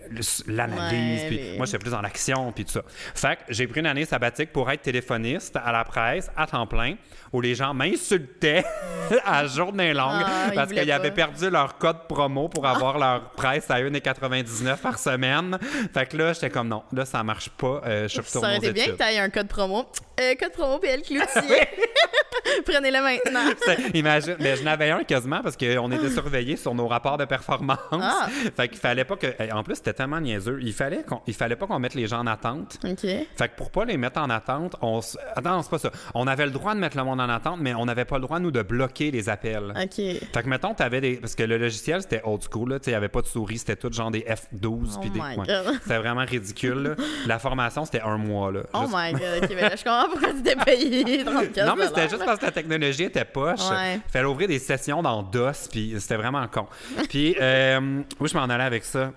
l'analyse. 0.47 1.21
Ouais, 1.21 1.27
puis 1.27 1.37
les- 1.37 1.57
Moi, 1.57 1.65
j'étais 1.67 1.77
plus 1.79 1.91
dans 1.91 2.01
l'action 2.01 2.51
puis 2.51 2.65
tout 2.65 2.71
ça. 2.71 2.81
Fait 3.13 3.35
que 3.35 3.41
j'ai 3.53 3.67
pris 3.67 3.81
une 3.81 3.85
année 3.85 4.05
sabbatique 4.05 4.51
pour 4.51 4.71
être 4.71 4.81
téléphoniste 4.81 5.55
à 5.63 5.71
la 5.71 5.83
presse 5.83 6.31
à 6.35 6.47
temps 6.47 6.65
plein 6.65 6.95
où 7.33 7.41
les 7.41 7.53
gens 7.55 7.73
m'insultaient 7.73 8.63
à 9.25 9.45
journée 9.45 9.93
longue 9.93 10.23
Ah, 10.25 10.51
parce 10.55 10.71
qu'ils 10.71 10.91
avaient 10.91 11.11
perdu 11.11 11.49
leur 11.49 11.77
code 11.77 12.07
promo 12.07 12.47
pour 12.49 12.65
avoir 12.65 12.97
leur 12.97 13.29
presse 13.31 13.69
à 13.69 13.79
1,99 13.79 14.77
par 14.77 14.97
semaine. 14.97 15.57
Fait 15.93 16.07
que 16.07 16.17
là, 16.17 16.33
j'étais 16.33 16.49
comme 16.49 16.69
non, 16.69 16.83
là, 16.93 17.05
ça 17.05 17.21
marche 17.23 17.49
pas. 17.49 17.81
Euh, 17.85 18.07
je 18.07 18.21
suis 18.21 18.23
Ça 18.23 18.39
aurait 18.39 18.57
été 18.57 18.71
bien 18.71 18.85
que 18.87 18.91
tu 18.97 19.03
aies 19.03 19.19
un 19.19 19.29
code 19.29 19.47
promo. 19.49 19.85
Euh, 20.19 20.35
code 20.35 20.51
promo 20.51 20.79
PL 20.79 21.03
Cloutier. 21.03 21.67
Prenez-le 22.65 23.01
maintenant. 23.01 23.85
Imagine, 23.93 24.35
mais 24.39 24.55
je 24.55 24.63
n'avais 24.63 24.89
un 24.91 25.03
quasiment 25.03 25.41
parce 25.41 25.57
qu'on 25.57 25.91
était 25.91 26.09
surveillés 26.09 26.57
sur 26.57 26.73
nos 26.75 26.87
rapports 26.87 27.17
de 27.17 27.25
performance. 27.25 27.77
Ah. 27.91 28.27
Fait 28.55 28.67
qu'il 28.67 28.77
fallait 28.79 29.05
pas 29.05 29.15
que. 29.15 29.27
En 29.53 29.63
plus, 29.63 29.75
c'était 29.75 29.93
tellement 29.93 30.19
niaiseux. 30.19 30.59
Il 30.61 30.73
fallait 30.73 31.03
qu'on, 31.03 31.21
il 31.27 31.33
fallait 31.33 31.55
pas 31.55 31.67
qu'on 31.67 31.79
mette 31.79 31.93
les 31.95 32.07
gens 32.07 32.19
en 32.19 32.27
attente. 32.27 32.77
OK. 32.83 32.99
Fait 33.01 33.27
que 33.49 33.55
pour 33.55 33.71
pas 33.71 33.85
les 33.85 33.97
mettre 33.97 34.19
en 34.19 34.29
attente, 34.29 34.75
on. 34.81 34.99
s- 34.99 35.17
Attends, 35.35 35.61
c'est 35.61 35.69
pas 35.69 35.79
ça. 35.79 35.91
On 36.13 36.27
avait 36.27 36.45
le 36.45 36.51
droit 36.51 36.73
de 36.73 36.79
mettre 36.79 36.97
le 36.97 37.03
monde 37.03 37.21
en 37.21 37.29
attente, 37.29 37.59
mais 37.61 37.73
on 37.73 37.85
n'avait 37.85 38.05
pas 38.05 38.15
le 38.17 38.21
droit, 38.23 38.39
nous, 38.39 38.51
de 38.51 38.61
bloquer 38.61 39.11
les 39.11 39.29
appels. 39.29 39.73
OK. 39.75 39.95
Fait 39.95 40.43
que, 40.43 40.47
mettons, 40.49 40.73
t'avais 40.73 41.01
des. 41.01 41.15
Parce 41.17 41.35
que 41.35 41.43
le 41.43 41.57
logiciel, 41.57 42.01
c'était 42.01 42.21
old 42.23 42.41
school, 42.51 42.69
là. 42.71 42.79
Tu 42.79 42.85
sais, 42.85 42.91
il 42.91 42.93
n'y 42.93 42.97
avait 42.97 43.07
pas 43.09 43.21
de 43.21 43.27
souris, 43.27 43.57
c'était 43.59 43.75
tout 43.75 43.91
genre 43.91 44.11
des 44.11 44.21
F12. 44.21 44.93
Oh 44.95 44.99
puis 44.99 45.09
des. 45.09 45.19
my 45.19 45.37
ouais. 45.37 45.45
C'était 45.81 45.97
vraiment 45.97 46.25
ridicule, 46.25 46.81
là. 46.83 46.95
La 47.25 47.39
formation, 47.39 47.85
c'était 47.85 48.01
un 48.01 48.17
mois, 48.17 48.51
là. 48.51 48.61
Oh 48.73 48.81
Juste- 48.81 48.93
my 48.95 49.11
god, 49.13 49.43
ok, 49.43 49.49
ben 49.49 49.61
là, 49.69 49.75
je 49.75 49.83
comprends 49.83 50.09
pourquoi 50.09 50.29
tu 50.33 50.43
t'es 50.43 50.55
payé 50.55 51.23
34 51.23 51.65
Non, 51.67 51.75
mais 51.77 51.87
c'était 51.87 52.09
juste 52.09 52.25
parce 52.25 52.36
que 52.39 52.45
la 52.45 52.51
technologie 52.51 53.03
était 53.03 53.25
poche. 53.25 53.69
Ouais. 53.69 53.99
Fallait 54.09 54.25
ouvrir 54.25 54.47
des 54.47 54.59
sessions 54.59 55.01
dans 55.01 55.23
DOS, 55.23 55.67
puis 55.71 55.95
c'était 55.99 56.17
vraiment 56.17 56.47
con. 56.47 56.67
Puis, 57.09 57.35
euh, 57.39 58.01
je 58.23 58.33
m'en 58.37 58.43
allais 58.45 58.63
avec 58.63 58.83
ça? 58.85 59.11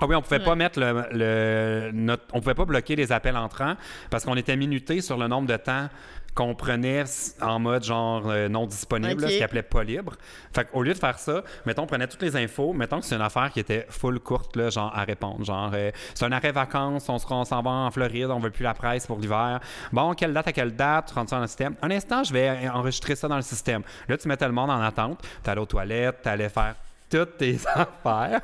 Ah 0.00 0.06
oui, 0.08 0.14
on 0.16 0.22
pouvait 0.22 0.40
pas 0.40 0.54
mettre 0.54 0.78
le, 0.80 1.04
le- 1.12 1.90
notre- 1.92 2.24
on 2.32 2.40
pouvait 2.40 2.54
pas 2.54 2.64
bloquer 2.64 2.96
les 2.96 3.10
appels 3.12 3.36
entrants 3.36 3.74
parce 4.10 4.24
qu'on 4.24 4.36
était 4.36 4.56
minuté 4.56 5.00
sur 5.00 5.16
le 5.16 5.28
nombre 5.28 5.46
de 5.48 5.56
temps 5.56 5.88
qu'on 6.38 6.54
prenait 6.54 7.02
en 7.40 7.58
mode 7.58 7.82
genre 7.82 8.22
euh, 8.28 8.48
non 8.48 8.66
disponible, 8.66 9.22
ce 9.22 9.26
qu'ils 9.26 9.42
appelaient 9.42 9.60
pas 9.60 9.82
libre. 9.82 10.12
Fait 10.54 10.64
qu'au 10.64 10.84
lieu 10.84 10.92
de 10.92 10.98
faire 10.98 11.18
ça, 11.18 11.42
mettons, 11.66 11.82
on 11.82 11.86
prenait 11.86 12.06
toutes 12.06 12.22
les 12.22 12.36
infos, 12.36 12.72
mettons 12.72 13.00
que 13.00 13.06
c'est 13.06 13.16
une 13.16 13.22
affaire 13.22 13.50
qui 13.50 13.58
était 13.58 13.86
full 13.90 14.20
courte, 14.20 14.54
là, 14.54 14.70
genre 14.70 14.96
à 14.96 15.02
répondre. 15.02 15.44
Genre, 15.44 15.72
euh, 15.74 15.90
c'est 16.14 16.24
un 16.24 16.30
arrêt 16.30 16.52
vacances, 16.52 17.08
on, 17.08 17.18
s'en 17.18 17.62
va 17.62 17.70
en 17.70 17.90
Floride, 17.90 18.30
on 18.30 18.38
veut 18.38 18.52
plus 18.52 18.62
la 18.62 18.74
presse 18.74 19.04
pour 19.04 19.18
l'hiver. 19.18 19.58
Bon, 19.92 20.14
quelle 20.14 20.32
date 20.32 20.46
à 20.46 20.52
quelle 20.52 20.76
date, 20.76 21.08
tu 21.08 21.14
rentres 21.14 21.30
ça 21.30 21.36
dans 21.36 21.42
le 21.42 21.48
système? 21.48 21.74
Un 21.82 21.90
instant, 21.90 22.22
je 22.22 22.32
vais 22.32 22.68
enregistrer 22.68 23.16
ça 23.16 23.26
dans 23.26 23.34
le 23.34 23.42
système. 23.42 23.82
Là, 24.08 24.16
tu 24.16 24.28
mettais 24.28 24.46
le 24.46 24.52
monde 24.52 24.70
en 24.70 24.80
attente, 24.80 25.20
t'allais 25.42 25.60
aux 25.60 25.66
toilettes, 25.66 26.22
t'allais 26.22 26.48
faire 26.48 26.76
toutes 27.10 27.38
tes 27.38 27.58
affaires. 27.74 28.40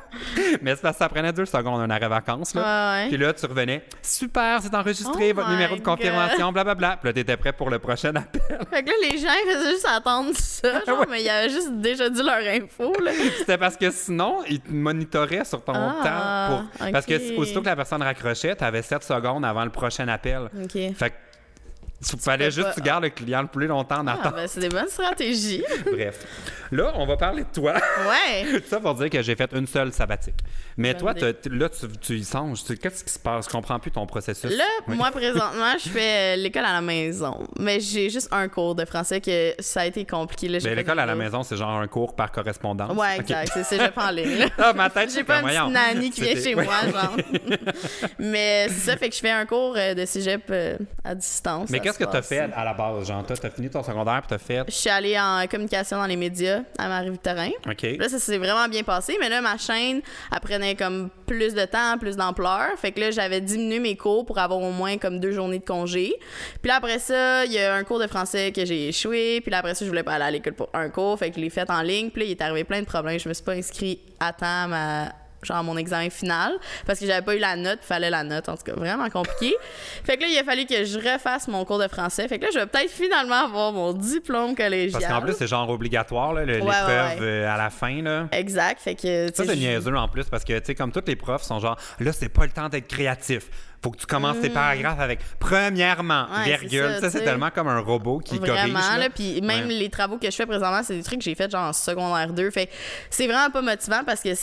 Mais 0.61 0.75
c'est 0.75 0.81
parce 0.81 0.95
que 0.97 1.03
ça 1.03 1.09
prenait 1.09 1.31
deux 1.33 1.45
secondes, 1.45 1.81
un 1.81 1.89
arrêt 1.89 2.07
vacances. 2.07 2.53
Là. 2.55 2.61
Ouais, 2.61 3.03
ouais. 3.03 3.09
Puis 3.09 3.17
là, 3.17 3.33
tu 3.33 3.45
revenais. 3.45 3.83
Super, 4.01 4.59
c'est 4.61 4.73
enregistré, 4.75 5.31
Oh 5.31 5.35
votre 5.35 5.49
numéro 5.49 5.75
de 5.75 5.81
confirmation, 5.81 6.51
blablabla. 6.51 6.97
Puis 6.97 7.09
là, 7.09 7.13
t'étais 7.13 7.37
prêt 7.37 7.53
pour 7.53 7.69
le 7.69 7.79
prochain 7.79 8.15
appel. 8.15 8.41
Fait 8.69 8.83
que 8.83 8.89
là, 8.89 8.95
les 9.03 9.17
gens, 9.17 9.27
ils 9.45 9.51
faisaient 9.53 9.69
juste 9.71 9.87
attendre 9.87 10.31
ça, 10.35 10.71
genre, 10.87 10.99
Ouais. 10.99 11.05
mais 11.09 11.23
ils 11.23 11.29
avaient 11.29 11.49
juste 11.49 11.73
déjà 11.73 12.09
dit 12.09 12.23
leur 12.23 12.37
info. 12.37 12.93
C'était 13.37 13.57
parce 13.57 13.77
que 13.77 13.91
sinon, 13.91 14.39
ils 14.49 14.59
te 14.61 14.71
monitoraient 14.71 15.45
sur 15.45 15.63
ton 15.63 15.73
Ah, 15.75 16.01
temps. 16.03 16.77
Pour... 16.79 16.91
Parce 16.91 17.05
que 17.05 17.37
aussitôt 17.37 17.61
que 17.61 17.65
la 17.67 17.75
personne 17.75 18.01
raccrochait, 18.01 18.55
tu 18.55 18.63
avais 18.63 18.81
7 18.81 19.03
secondes 19.03 19.45
avant 19.45 19.63
le 19.63 19.71
prochain 19.71 20.07
appel. 20.07 20.49
Fait 20.95 21.09
que 21.09 21.15
il 22.13 22.19
fallait 22.19 22.51
juste 22.51 22.69
que 22.69 22.75
tu 22.75 22.81
gardes 22.81 23.03
le 23.03 23.09
client 23.09 23.41
le 23.41 23.47
plus 23.47 23.67
longtemps 23.67 23.99
en 23.99 24.07
Ah, 24.07 24.13
attente. 24.13 24.35
ben, 24.35 24.47
c'est 24.47 24.59
des 24.59 24.69
bonnes 24.69 24.87
stratégies. 24.87 25.63
Bref. 25.91 26.19
Là, 26.71 26.91
on 26.95 27.05
va 27.05 27.15
parler 27.17 27.43
de 27.43 27.47
toi. 27.53 27.73
Ouais. 27.73 28.59
ça 28.69 28.79
pour 28.79 28.95
dire 28.95 29.09
que 29.09 29.21
j'ai 29.21 29.35
fait 29.35 29.51
une 29.53 29.67
seule 29.67 29.93
sabbatique. 29.93 30.35
Mais 30.77 30.93
Bonne 30.93 31.13
toi, 31.15 31.31
là, 31.51 31.69
tu, 31.69 31.87
tu 32.01 32.15
y 32.17 32.23
songes. 32.23 32.63
Qu'est-ce 32.81 33.03
qui 33.03 33.13
se 33.13 33.19
passe? 33.19 33.45
Je 33.45 33.49
comprends 33.51 33.79
plus 33.79 33.91
ton 33.91 34.05
processus. 34.05 34.51
Là, 34.51 34.63
Oui. 34.87 34.97
moi, 34.97 35.11
présentement, 35.11 35.73
je 35.81 35.89
fais 35.89 36.33
euh, 36.33 36.35
l'école 36.37 36.65
à 36.65 36.73
la 36.73 36.81
maison. 36.81 37.47
Mais 37.59 37.79
j'ai 37.79 38.09
juste 38.09 38.27
un 38.31 38.47
cours 38.49 38.75
de 38.75 38.83
français 38.85 39.21
que 39.21 39.53
ça 39.59 39.81
a 39.81 39.85
été 39.85 40.05
compliqué. 40.05 40.47
L'école 40.47 40.99
à 40.99 41.05
la 41.05 41.15
maison, 41.15 41.43
c'est 41.43 41.55
genre 41.55 41.79
un 41.79 41.87
cours 41.87 42.15
par 42.15 42.31
correspondance. 42.31 42.95
Ouais, 42.97 43.17
exact. 43.19 43.51
C'est 43.63 43.91
pas 43.93 44.07
en 44.07 44.11
ligne. 44.11 44.47
Ah, 44.57 44.73
ma 44.73 44.89
tête, 44.89 45.11
J'ai 45.13 45.23
pas 45.23 45.39
une 45.41 45.47
petite 45.47 45.69
nanny 45.69 46.09
qui 46.09 46.21
vient 46.21 46.35
chez 46.35 46.55
moi, 46.55 46.65
genre. 46.91 47.15
Mais 48.19 48.67
c'est 48.69 48.91
ça, 48.91 48.97
fait 48.97 49.09
que 49.09 49.15
je 49.15 49.19
fais 49.21 49.31
un 49.31 49.45
cours 49.45 49.75
euh, 49.77 49.93
de 49.93 50.05
cégep 50.05 50.43
euh, 50.49 50.77
à 51.03 51.15
distance. 51.15 51.69
Mais 51.69 51.79
qu'est-ce 51.97 52.09
que 52.09 52.11
t'as 52.11 52.21
fait 52.21 52.49
à 52.55 52.63
la 52.63 52.73
base? 52.73 53.07
Genre, 53.07 53.23
t'as 53.25 53.49
fini 53.49 53.69
ton 53.69 53.83
secondaire 53.83 54.21
puis 54.21 54.29
t'as 54.29 54.37
fait? 54.37 54.63
Je 54.67 54.73
suis 54.73 54.89
allée 54.89 55.19
en 55.19 55.45
communication 55.49 55.97
dans 55.97 56.05
les 56.05 56.15
médias 56.15 56.61
à 56.77 56.87
Marie-Victorin. 56.87 57.51
OK. 57.69 57.83
Là, 57.99 58.09
ça 58.09 58.19
s'est 58.19 58.37
vraiment 58.37 58.67
bien 58.67 58.83
passé, 58.83 59.17
mais 59.19 59.29
là, 59.29 59.41
ma 59.41 59.57
chaîne, 59.57 60.01
elle 60.31 60.39
prenait 60.39 60.75
comme 60.75 61.09
plus 61.25 61.53
de 61.53 61.65
temps, 61.65 61.97
plus 61.97 62.15
d'ampleur. 62.15 62.69
Fait 62.77 62.91
que 62.91 62.99
là, 62.99 63.11
j'avais 63.11 63.41
diminué 63.41 63.79
mes 63.79 63.95
cours 63.95 64.25
pour 64.25 64.37
avoir 64.39 64.59
au 64.59 64.71
moins 64.71 64.97
comme 64.97 65.19
deux 65.19 65.31
journées 65.31 65.59
de 65.59 65.65
congé. 65.65 66.13
Puis 66.61 66.69
là, 66.69 66.75
après 66.75 66.99
ça, 66.99 67.45
il 67.45 67.53
y 67.53 67.59
a 67.59 67.73
un 67.73 67.83
cours 67.83 67.99
de 67.99 68.07
français 68.07 68.51
que 68.51 68.65
j'ai 68.65 68.89
échoué. 68.89 69.41
Puis 69.41 69.51
là, 69.51 69.59
après 69.59 69.75
ça, 69.75 69.85
je 69.85 69.89
voulais 69.89 70.03
pas 70.03 70.13
aller 70.13 70.25
à 70.25 70.31
l'école 70.31 70.53
pour 70.53 70.69
un 70.73 70.89
cours. 70.89 71.17
Fait 71.17 71.29
que 71.29 71.35
je 71.37 71.41
l'ai 71.41 71.49
fait 71.49 71.69
en 71.69 71.81
ligne. 71.81 72.09
Puis 72.09 72.21
là, 72.21 72.27
il 72.27 72.31
est 72.31 72.41
arrivé 72.41 72.63
plein 72.63 72.81
de 72.81 72.85
problèmes. 72.85 73.19
Je 73.19 73.29
me 73.29 73.33
suis 73.33 73.43
pas 73.43 73.53
inscrit 73.53 73.99
à 74.19 74.33
temps 74.33 74.45
à 74.45 74.67
ma 74.67 75.24
genre 75.45 75.63
mon 75.63 75.77
examen 75.77 76.09
final 76.09 76.53
parce 76.85 76.99
que 76.99 77.05
j'avais 77.05 77.21
pas 77.25 77.35
eu 77.35 77.39
la 77.39 77.55
note, 77.55 77.79
il 77.81 77.85
fallait 77.85 78.09
la 78.09 78.23
note 78.23 78.49
en 78.49 78.57
tout 78.57 78.63
cas, 78.63 78.73
vraiment 78.73 79.09
compliqué. 79.09 79.53
fait 80.03 80.17
que 80.17 80.21
là 80.23 80.27
il 80.27 80.37
a 80.37 80.43
fallu 80.43 80.65
que 80.65 80.83
je 80.83 80.97
refasse 80.97 81.47
mon 81.47 81.63
cours 81.65 81.79
de 81.79 81.87
français. 81.87 82.27
Fait 82.27 82.37
que 82.39 82.45
là 82.45 82.49
je 82.53 82.59
vais 82.59 82.65
peut-être 82.65 82.89
finalement 82.91 83.45
avoir 83.45 83.71
mon 83.71 83.93
diplôme 83.93 84.55
collégial. 84.55 85.01
Parce 85.01 85.13
qu'en 85.13 85.21
plus, 85.21 85.33
c'est 85.37 85.47
genre 85.47 85.69
obligatoire, 85.69 86.33
là, 86.33 86.41
Ouais, 86.41 86.45
l'épreuve 86.47 86.87
ouais, 86.87 86.93
ouais. 86.95 87.17
euh, 87.21 87.53
à 87.53 87.57
la 87.57 87.69
fin. 87.69 88.01
Là. 88.01 88.27
exact, 88.31 88.81
fait 88.81 88.95
que 88.95 89.27
Ça, 89.33 89.45
c'est 89.45 89.55
niaiseux 89.55 89.95
en 89.95 90.07
plus 90.07 90.25
parce 90.29 90.43
que, 90.43 90.57
tu 90.59 90.65
sais, 90.65 90.75
comme 90.75 90.91
tous 90.91 91.03
les 91.07 91.15
profs 91.15 91.43
sont 91.43 91.59
genre, 91.59 91.77
là, 91.99 92.11
c'est 92.11 92.29
pas 92.29 92.45
le 92.45 92.51
temps 92.51 92.69
d'être 92.69 92.87
créatif. 92.87 93.43
Faut 93.83 93.91
que 93.91 93.97
tu 93.97 94.05
commences 94.07 94.39
tes 94.41 94.49
paragraphes 94.49 94.99
avec 94.99 95.19
premièrement, 95.39 96.25
Mm. 96.29 96.37
Ouais, 96.37 96.57
virgule. 96.57 96.95
ça, 96.95 97.01
Ça, 97.01 97.09
c'est 97.11 97.23
tellement 97.23 97.51
comme 97.51 97.67
un 97.67 97.79
robot 97.79 98.19
qui 98.19 98.39
corrige. 98.39 98.53
Vraiment, 98.53 98.79
là. 98.79 98.97
là, 98.97 99.09
puis 99.13 99.41
même 99.41 99.67
Ouais. 99.67 99.73
les 99.75 99.89
travaux 99.89 100.17
que 100.17 100.25
je 100.29 100.35
fais 100.35 100.45
présentement, 100.47 100.81
c'est 100.83 100.95
des 100.95 101.03
trucs 101.03 101.19
que 101.19 101.23
j'ai 101.25 101.35
fait 101.35 101.49
genre 101.51 101.69
en 101.69 101.73
secondaire 101.73 102.33
2. 102.33 102.49
Fait 102.51 102.65
que 102.67 102.71
c'est 103.11 103.27
vraiment 103.27 103.51
pas 103.51 103.61
motivant 103.61 104.01
parce 104.05 104.21
que 104.21 104.33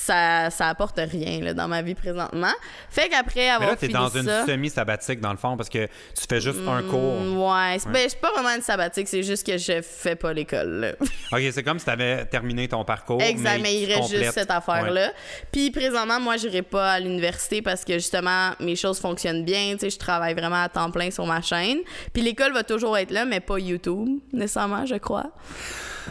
ça, 0.00 0.50
ça 0.50 0.68
apporte 0.68 0.98
rien 0.98 1.40
là, 1.40 1.54
dans 1.54 1.68
ma 1.68 1.82
vie 1.82 1.94
présentement. 1.94 2.52
Fait 2.88 3.08
qu'après 3.08 3.40
Mais 3.40 3.50
avoir 3.50 3.70
là, 3.70 3.76
t'es 3.76 3.86
fini 3.86 3.98
dans 3.98 4.08
une 4.08 4.24
ça... 4.24 4.46
semi-sabbatique, 4.46 5.20
dans 5.20 5.30
le 5.32 5.36
fond, 5.36 5.56
parce 5.56 5.68
que 5.68 5.86
tu 5.86 6.26
fais 6.28 6.40
juste 6.40 6.60
un 6.66 6.82
cours. 6.82 7.20
Mm, 7.20 7.38
Ouais, 7.40 7.76
c'est 7.78 7.90
ben, 7.90 8.06
c'est 8.08 8.20
pas 8.20 8.32
vraiment 8.32 8.54
une 8.54 8.62
sabbatique, 8.62 9.08
c'est 9.08 9.22
juste 9.22 9.46
que 9.46 9.58
je 9.58 9.82
fais 9.82 10.16
pas 10.16 10.32
l'école. 10.32 10.96
OK, 11.32 11.40
c'est 11.52 11.62
comme 11.62 11.78
si 11.78 11.84
t'avais 11.84 12.24
terminé 12.26 12.66
ton 12.68 12.84
parcours. 12.84 13.20
Exact, 13.20 13.60
mais, 13.62 13.74
il 13.74 13.86
tu 13.86 13.92
reste 13.94 14.02
complètes. 14.02 14.22
juste 14.22 14.34
cette 14.34 14.50
affaire-là. 14.50 15.12
Puis 15.52 15.70
présentement, 15.70 16.20
moi, 16.20 16.36
j'irai 16.36 16.62
pas 16.62 16.92
à 16.92 17.00
l'université 17.00 17.62
parce 17.62 17.84
que 17.84 17.94
justement, 17.94 18.50
mes 18.60 18.76
choses 18.76 18.98
fonctionnent 19.00 19.44
bien. 19.44 19.72
Tu 19.74 19.80
sais, 19.80 19.90
je 19.90 19.98
travaille 19.98 20.34
vraiment 20.34 20.62
à 20.62 20.68
temps 20.68 20.90
plein 20.90 21.10
sur 21.10 21.26
ma 21.26 21.42
chaîne. 21.42 21.78
Puis 22.12 22.22
l'école 22.22 22.52
va 22.52 22.62
toujours 22.62 22.96
être 22.96 23.10
là, 23.10 23.24
mais 23.24 23.40
pas 23.40 23.58
YouTube, 23.58 24.08
nécessairement, 24.32 24.86
je 24.86 24.96
crois. 24.96 25.30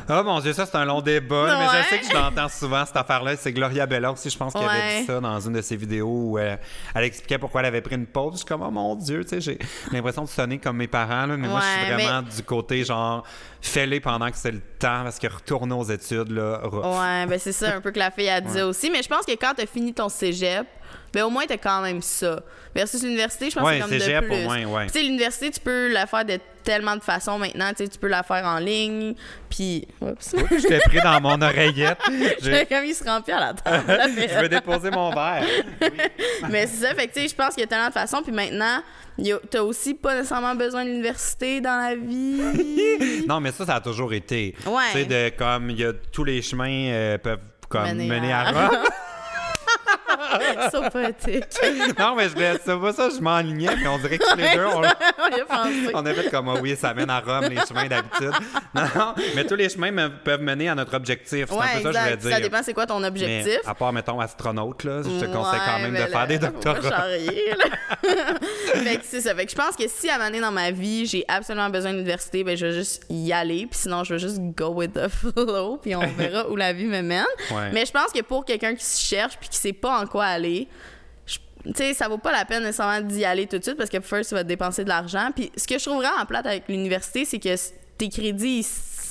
Ah 0.07 0.23
mon 0.23 0.39
Dieu, 0.39 0.53
ça 0.53 0.65
c'est 0.65 0.75
un 0.77 0.85
long 0.85 1.01
débat, 1.01 1.57
mais 1.57 1.79
je 1.81 1.89
sais 1.89 1.99
que 1.99 2.07
je 2.07 2.13
l'entends 2.13 2.49
souvent 2.49 2.85
cette 2.85 2.97
affaire-là. 2.97 3.35
C'est 3.35 3.51
Gloria 3.51 3.85
Bella 3.85 4.12
aussi, 4.12 4.29
je 4.29 4.38
pense 4.38 4.53
qu'elle 4.53 4.67
avait 4.67 5.01
dit 5.01 5.05
ça 5.05 5.19
dans 5.19 5.39
une 5.39 5.53
de 5.53 5.62
ses 5.62 5.75
vidéos 5.75 6.07
où 6.07 6.38
euh, 6.38 6.55
elle 6.95 7.03
expliquait 7.03 7.38
pourquoi 7.38 7.62
elle 7.62 7.67
avait 7.67 7.81
pris 7.81 7.95
une 7.95 8.07
pause. 8.07 8.33
Je 8.33 8.38
suis 8.38 8.45
comme, 8.45 8.62
oh 8.62 8.71
mon 8.71 8.95
Dieu, 8.95 9.23
tu 9.23 9.29
sais, 9.29 9.41
j'ai 9.41 9.59
l'impression 9.91 10.23
de 10.23 10.29
sonner 10.29 10.59
comme 10.59 10.77
mes 10.77 10.88
parents, 10.88 11.25
là, 11.25 11.38
mais 11.38 11.47
moi 11.47 11.62
je 11.62 11.81
suis 11.83 11.93
vraiment 11.93 12.21
du 12.21 12.43
côté 12.43 12.83
genre, 12.83 13.23
fais-les 13.62 13.99
pendant 13.99 14.29
que 14.29 14.38
c'est 14.38 14.51
le 14.51 14.62
temps, 14.62 15.03
parce 15.03 15.19
que 15.19 15.27
retourner 15.27 15.73
aux 15.75 15.83
études, 15.83 16.31
là, 16.31 16.62
rough. 16.63 16.85
Ouais, 16.85 17.25
ben 17.25 17.39
c'est 17.39 17.51
ça 17.51 17.75
un 17.75 17.81
peu 17.81 17.91
que 17.91 17.99
la 17.99 18.12
fille 18.12 18.29
a 18.29 18.41
dit 18.41 18.62
aussi. 18.62 18.89
Mais 18.89 19.03
je 19.03 19.09
pense 19.09 19.25
que 19.25 19.33
quand 19.33 19.53
t'as 19.55 19.65
fini 19.65 19.93
ton 19.93 20.09
cégep, 20.09 20.65
ben 21.13 21.23
au 21.23 21.30
moins 21.30 21.45
t'as 21.47 21.58
quand 21.58 21.82
même 21.82 22.02
ça. 22.02 22.41
Versus 22.75 23.02
l'université, 23.02 23.49
je 23.49 23.56
pense 23.56 23.65
Ouais, 23.65 23.80
que 23.80 23.86
c'est 23.99 24.13
comme 24.13 24.21
de 24.21 24.28
plus. 24.28 24.36
au 24.41 24.43
moins, 24.43 24.63
ouais. 24.65 24.86
Tu 24.88 24.93
sais, 24.93 25.02
l'université, 25.04 25.49
tu 25.49 25.60
peux 25.60 25.91
la 25.91 26.06
faire 26.06 26.23
de 26.23 26.38
tellement 26.63 26.95
de 26.95 27.02
façons 27.02 27.39
maintenant. 27.39 27.69
Tu 27.71 27.84
sais, 27.84 27.88
tu 27.89 27.97
peux 27.97 28.08
la 28.08 28.21
faire 28.21 28.45
en 28.45 28.60
ligne, 28.60 29.15
puis... 29.49 29.88
Je 30.02 30.67
t'ai 30.67 30.78
pris 30.86 31.02
dans 31.02 31.19
mon 31.19 31.41
oreillette. 31.41 31.97
J'ai- 32.43 32.67
Comme 32.67 32.86
il 32.86 32.93
se 32.93 33.04
remplit 33.04 33.34
à 33.34 33.39
la 33.39 33.54
table. 33.56 33.86
je 34.15 34.39
veux 34.39 34.49
déposer 34.49 34.91
mon 34.91 35.10
verre. 35.10 35.43
Mais 36.49 36.67
c'est 36.67 36.86
ça, 36.86 36.93
fait 36.93 37.08
que 37.08 37.13
tu 37.13 37.21
sais, 37.21 37.28
je 37.28 37.36
pense 37.36 37.56
qu'il 37.56 37.62
y 37.62 37.63
a 37.63 37.67
tellement 37.67 37.88
de 37.88 37.93
façons. 37.93 38.21
Puis 38.21 38.32
maintenant, 38.32 38.84
t'as 39.49 39.62
aussi 39.62 39.95
pas 39.95 40.13
nécessairement 40.15 40.54
besoin 40.54 40.84
de 40.86 40.89
l'université 40.91 41.62
dans 41.62 41.75
la 41.89 41.95
vie. 41.95 43.25
Non, 43.28 43.39
mais 43.39 43.52
ça, 43.52 43.65
ça 43.65 43.75
a 43.75 43.82
toujours 43.82 44.13
été. 44.13 44.56
Ouais. 44.67 44.84
Tu 44.91 44.99
sais, 44.99 45.06
de 45.06 45.30
comme, 45.36 45.71
il 45.71 45.80
y 45.80 45.86
a 45.86 45.93
tous 46.12 46.23
les 46.23 46.41
chemins 46.43 46.69
euh, 46.91 47.17
peuvent 47.17 47.39
comme 47.67 47.84
Mener 47.88 48.08
mener, 48.08 48.32
à- 48.32 48.39
à 48.41 48.52
Rome. 48.67 48.78
C'est 50.71 50.89
poétique. 50.91 51.99
non, 51.99 52.15
mais 52.15 52.29
je 52.29 52.33
voulais- 52.33 52.59
c'est 52.63 52.79
pas 52.79 52.93
ça, 52.93 53.09
je 53.09 53.19
m'enlignais, 53.21 53.75
mais 53.81 53.87
on 53.87 53.97
dirait 53.97 54.17
que 54.17 54.29
tous 54.29 54.37
les 54.37 54.55
deux, 54.55 54.65
on, 54.65 54.81
on 55.93 56.05
a 56.05 56.13
fait 56.13 56.29
comme, 56.29 56.49
Ah 56.49 56.55
oui, 56.61 56.75
ça 56.75 56.93
mène 56.93 57.09
à 57.09 57.19
Rome, 57.19 57.45
les 57.49 57.57
chemins 57.67 57.87
d'habitude. 57.87 58.31
Non, 58.75 58.83
non, 58.95 59.15
mais 59.35 59.45
tous 59.45 59.55
les 59.55 59.67
chemins 59.69 59.91
me- 59.91 60.09
peuvent 60.23 60.41
mener 60.41 60.69
à 60.69 60.75
notre 60.75 60.95
objectif. 60.95 61.45
C'est 61.49 61.55
Ouais, 61.55 61.65
un 61.75 61.81
peu 61.81 61.81
ça 61.81 61.89
que 61.91 61.95
je 61.95 61.99
voulais 61.99 62.13
exact. 62.13 62.21
dire. 62.21 62.31
Ça 62.35 62.39
dépend 62.41 62.63
c'est 62.63 62.73
quoi 62.73 62.85
ton 62.85 63.03
objectif? 63.03 63.45
Mais 63.63 63.69
à 63.69 63.73
part, 63.73 63.91
mettons, 63.91 64.19
astronaute, 64.19 64.83
là, 64.83 65.01
je 65.03 65.09
te 65.25 65.25
conseille 65.31 65.59
quand 65.65 65.75
Ouais, 65.77 65.89
même 65.89 65.93
de 65.93 66.07
faire 66.09 66.19
là, 66.19 66.27
des 66.27 66.37
doctorats. 66.39 67.05
fait 68.03 68.97
que 68.97 69.03
c'est 69.05 69.21
ça. 69.21 69.35
Fait 69.35 69.45
que 69.45 69.51
je 69.51 69.55
pense 69.55 69.75
que 69.75 69.87
si 69.87 70.09
à 70.09 70.15
un 70.15 70.17
moment 70.17 70.29
donné 70.29 70.41
dans 70.41 70.51
ma 70.51 70.71
vie, 70.71 71.05
j'ai 71.05 71.25
absolument 71.27 71.69
besoin 71.69 71.91
d'université, 71.91 72.43
ben 72.43 72.55
je 72.55 72.65
vais 72.67 72.73
juste 72.73 73.03
y 73.09 73.31
aller. 73.33 73.67
Puis 73.69 73.79
sinon, 73.81 74.03
je 74.03 74.13
vais 74.13 74.19
juste 74.19 74.39
go 74.39 74.67
with 74.69 74.93
the 74.93 75.07
flow. 75.07 75.77
Puis 75.81 75.95
on 75.95 76.01
verra 76.17 76.47
où 76.49 76.55
la 76.55 76.73
vie 76.73 76.85
me 76.85 77.01
mène. 77.01 77.25
Ouais. 77.51 77.71
Mais 77.73 77.85
je 77.85 77.91
pense 77.91 78.11
que 78.13 78.21
pour 78.21 78.45
quelqu'un 78.45 78.75
qui 78.75 78.83
se 78.85 79.01
cherche 79.01 79.37
puis 79.39 79.49
qui 79.49 79.57
sait 79.57 79.73
pas 79.73 79.99
en 79.99 80.05
quoi 80.05 80.18
aller, 80.27 80.67
tu 81.65 81.73
sais, 81.75 81.93
ça 81.93 82.08
vaut 82.08 82.17
pas 82.17 82.32
la 82.32 82.45
peine 82.45 82.63
nécessairement 82.63 83.05
d'y 83.05 83.25
aller 83.25 83.45
tout 83.45 83.58
de 83.58 83.63
suite 83.63 83.75
parce 83.75 83.89
que 83.89 83.99
first, 83.99 84.29
tu 84.29 84.36
vas 84.36 84.43
dépenser 84.43 84.84
de 84.84 84.89
l'argent. 84.89 85.29
Puis 85.36 85.51
ce 85.58 85.67
que 85.67 85.77
je 85.77 85.84
trouve 85.84 85.97
vraiment 85.97 86.25
plate 86.25 86.45
avec 86.45 86.67
l'université, 86.69 87.25
c'est 87.25 87.39
que 87.39 87.53
tes 87.97 88.10
crédits, 88.10 88.63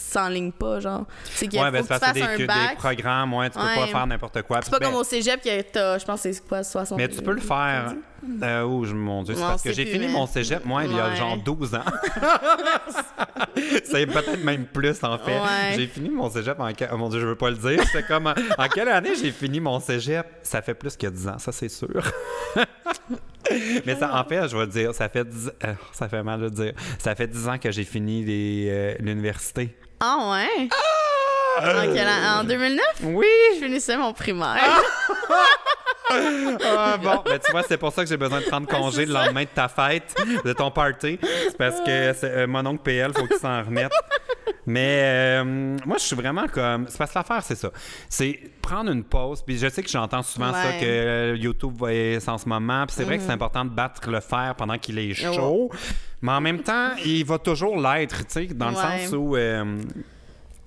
s'enlignent 0.09 0.53
pas, 0.53 0.81
genre. 0.81 1.05
C'est 1.25 1.47
qu'il 1.49 1.59
Ouais, 1.61 1.66
faut 1.66 1.73
ben, 1.73 1.83
que 1.83 1.87
tu 1.87 1.94
fasses 1.99 2.12
c'est 2.14 2.23
un 2.23 2.37
des, 2.37 2.47
bac. 2.47 2.71
des 2.71 2.77
programmes, 2.77 3.35
ouais, 3.35 3.51
tu 3.51 3.59
peux 3.59 3.64
Ouais. 3.64 3.75
pas 3.77 3.87
faire 3.87 4.07
n'importe 4.07 4.42
quoi. 4.42 4.61
C'est 4.62 4.71
pas 4.71 4.79
Ben, 4.79 4.87
comme 4.87 4.97
au 5.01 5.05
cégep 5.05 5.40
que 5.42 5.62
t'as, 5.62 5.99
je 5.99 6.05
pense, 6.05 6.23
que 6.23 6.33
c'est 6.33 6.47
quoi, 6.47 6.62
60 6.64 6.99
Mais 6.99 7.09
tu 7.09 7.23
peux 7.23 7.33
le 7.33 7.40
faire. 7.40 7.94
Euh, 8.42 8.62
oh, 8.62 8.85
mon 8.87 9.23
Dieu, 9.23 9.35
c'est 9.37 9.40
parce 9.40 9.62
que 9.62 9.73
j'ai 9.73 9.87
fini 9.87 10.07
mais- 10.07 10.12
mon 10.12 10.27
cégep, 10.27 10.64
moi, 10.64 10.85
il 10.85 10.92
y 10.92 10.99
a 10.99 11.14
genre 11.14 11.37
12 11.37 11.75
ans. 11.77 11.85
c'est 13.85 14.07
peut-être 14.07 14.42
même 14.42 14.66
plus, 14.66 15.03
en 15.05 15.18
fait. 15.18 15.38
J'ai 15.77 15.87
fini 15.87 16.09
mon 16.11 16.29
cégep 16.31 16.59
en. 16.59 16.68
Oh 16.92 16.97
mon 16.97 17.09
Dieu, 17.09 17.21
je 17.21 17.27
veux 17.27 17.37
pas 17.37 17.51
le 17.51 17.57
dire. 17.57 17.83
C'est 17.92 18.07
comme. 18.07 18.27
En, 18.27 18.35
en 18.59 18.68
quelle 18.68 18.88
année 18.88 19.14
j'ai 19.14 19.31
fini 19.31 19.61
mon 19.61 19.79
cégep? 19.81 20.27
Ça 20.42 20.62
fait 20.62 20.75
plus 20.75 20.97
que 20.97 21.07
10 21.07 21.29
ans, 21.29 21.38
ça, 21.38 21.53
c'est 21.53 21.68
sûr. 21.68 22.03
Mais 23.87 23.97
ça, 23.97 24.15
en 24.15 24.25
fait, 24.25 24.49
je 24.49 24.57
vais 24.57 24.67
dire, 24.67 24.95
ça 24.95 25.09
fait 25.09 25.25
10, 25.25 25.51
euh, 25.65 25.73
ça 25.93 26.09
fait 26.09 26.23
mal 26.23 26.41
de 26.41 26.49
dire. 26.49 26.73
Ça 26.99 27.15
fait 27.15 27.27
10 27.27 27.49
ans 27.49 27.59
que 27.59 27.71
j'ai 27.71 27.85
fini 27.85 28.25
euh, 28.29 28.95
l'université. 29.01 29.75
Ah 30.01 30.31
ouais? 30.33 30.69
En, 31.61 32.37
an? 32.37 32.41
En 32.41 32.45
2009? 32.45 32.85
Oui! 33.05 33.27
Je 33.55 33.65
finissais 33.65 33.97
mon 33.97 34.13
primaire. 34.13 34.81
Ah, 36.11 36.97
bon, 37.03 37.23
ben, 37.25 37.39
tu 37.39 37.51
vois, 37.51 37.63
c'est 37.65 37.77
pour 37.77 37.93
ça 37.93 38.03
que 38.03 38.09
j'ai 38.09 38.17
besoin 38.17 38.41
de 38.41 38.47
prendre 38.47 38.69
congé 38.69 39.05
le 39.07 39.13
ça. 39.13 39.25
lendemain 39.25 39.43
de 39.43 39.49
ta 39.49 39.69
fête, 39.69 40.15
de 40.45 40.53
ton 40.53 40.71
party. 40.71 41.19
C'est 41.23 41.57
parce 41.59 41.81
que 41.81 42.25
euh, 42.25 42.47
mon 42.47 42.65
oncle 42.65 42.83
PL, 42.83 43.13
faut 43.15 43.27
qu'il 43.27 43.39
s'en 43.39 43.63
remette. 43.63 43.93
Mais 44.68 45.00
euh, 45.02 45.76
moi, 45.87 45.96
je 45.98 46.02
suis 46.04 46.14
vraiment 46.16 46.46
comme. 46.46 46.87
C'est 46.88 46.98
parce 46.98 47.11
que 47.12 47.18
l'affaire, 47.18 47.42
c'est 47.42 47.54
ça. 47.57 47.70
C'est 48.09 48.38
prendre 48.62 48.90
une 48.92 49.02
pause. 49.02 49.42
Puis 49.42 49.57
je 49.59 49.68
sais 49.68 49.83
que 49.83 49.88
j'entends 49.88 50.22
souvent 50.22 50.52
ça, 50.52 50.68
Ouais. 50.68 50.78
Que 50.81 50.85
euh, 50.87 51.37
YouTube 51.37 51.74
va 51.81 51.92
être 51.94 52.28
en 52.28 52.38
ce 52.38 52.48
moment. 52.48 52.85
Puis 52.87 52.94
c'est 52.96 53.04
vrai 53.04 53.16
que 53.18 53.24
c'est 53.24 53.33
important 53.33 53.64
de 53.64 53.70
battre 53.70 54.09
le 54.11 54.20
fer 54.20 54.54
pendant 54.57 54.76
qu'il 54.78 54.98
est 54.98 55.09
Ouais. 55.26 55.35
chaud. 55.35 55.70
Mais 56.20 56.33
en 56.33 56.40
même 56.40 56.61
temps, 56.61 56.90
il 57.04 57.24
va 57.24 57.38
toujours 57.38 57.81
l'être, 57.81 58.18
tu 58.18 58.24
sais, 58.28 58.46
dans 58.46 58.68
le 58.70 58.74
sens 58.76 59.12
où. 59.12 59.37
euh, 59.37 59.76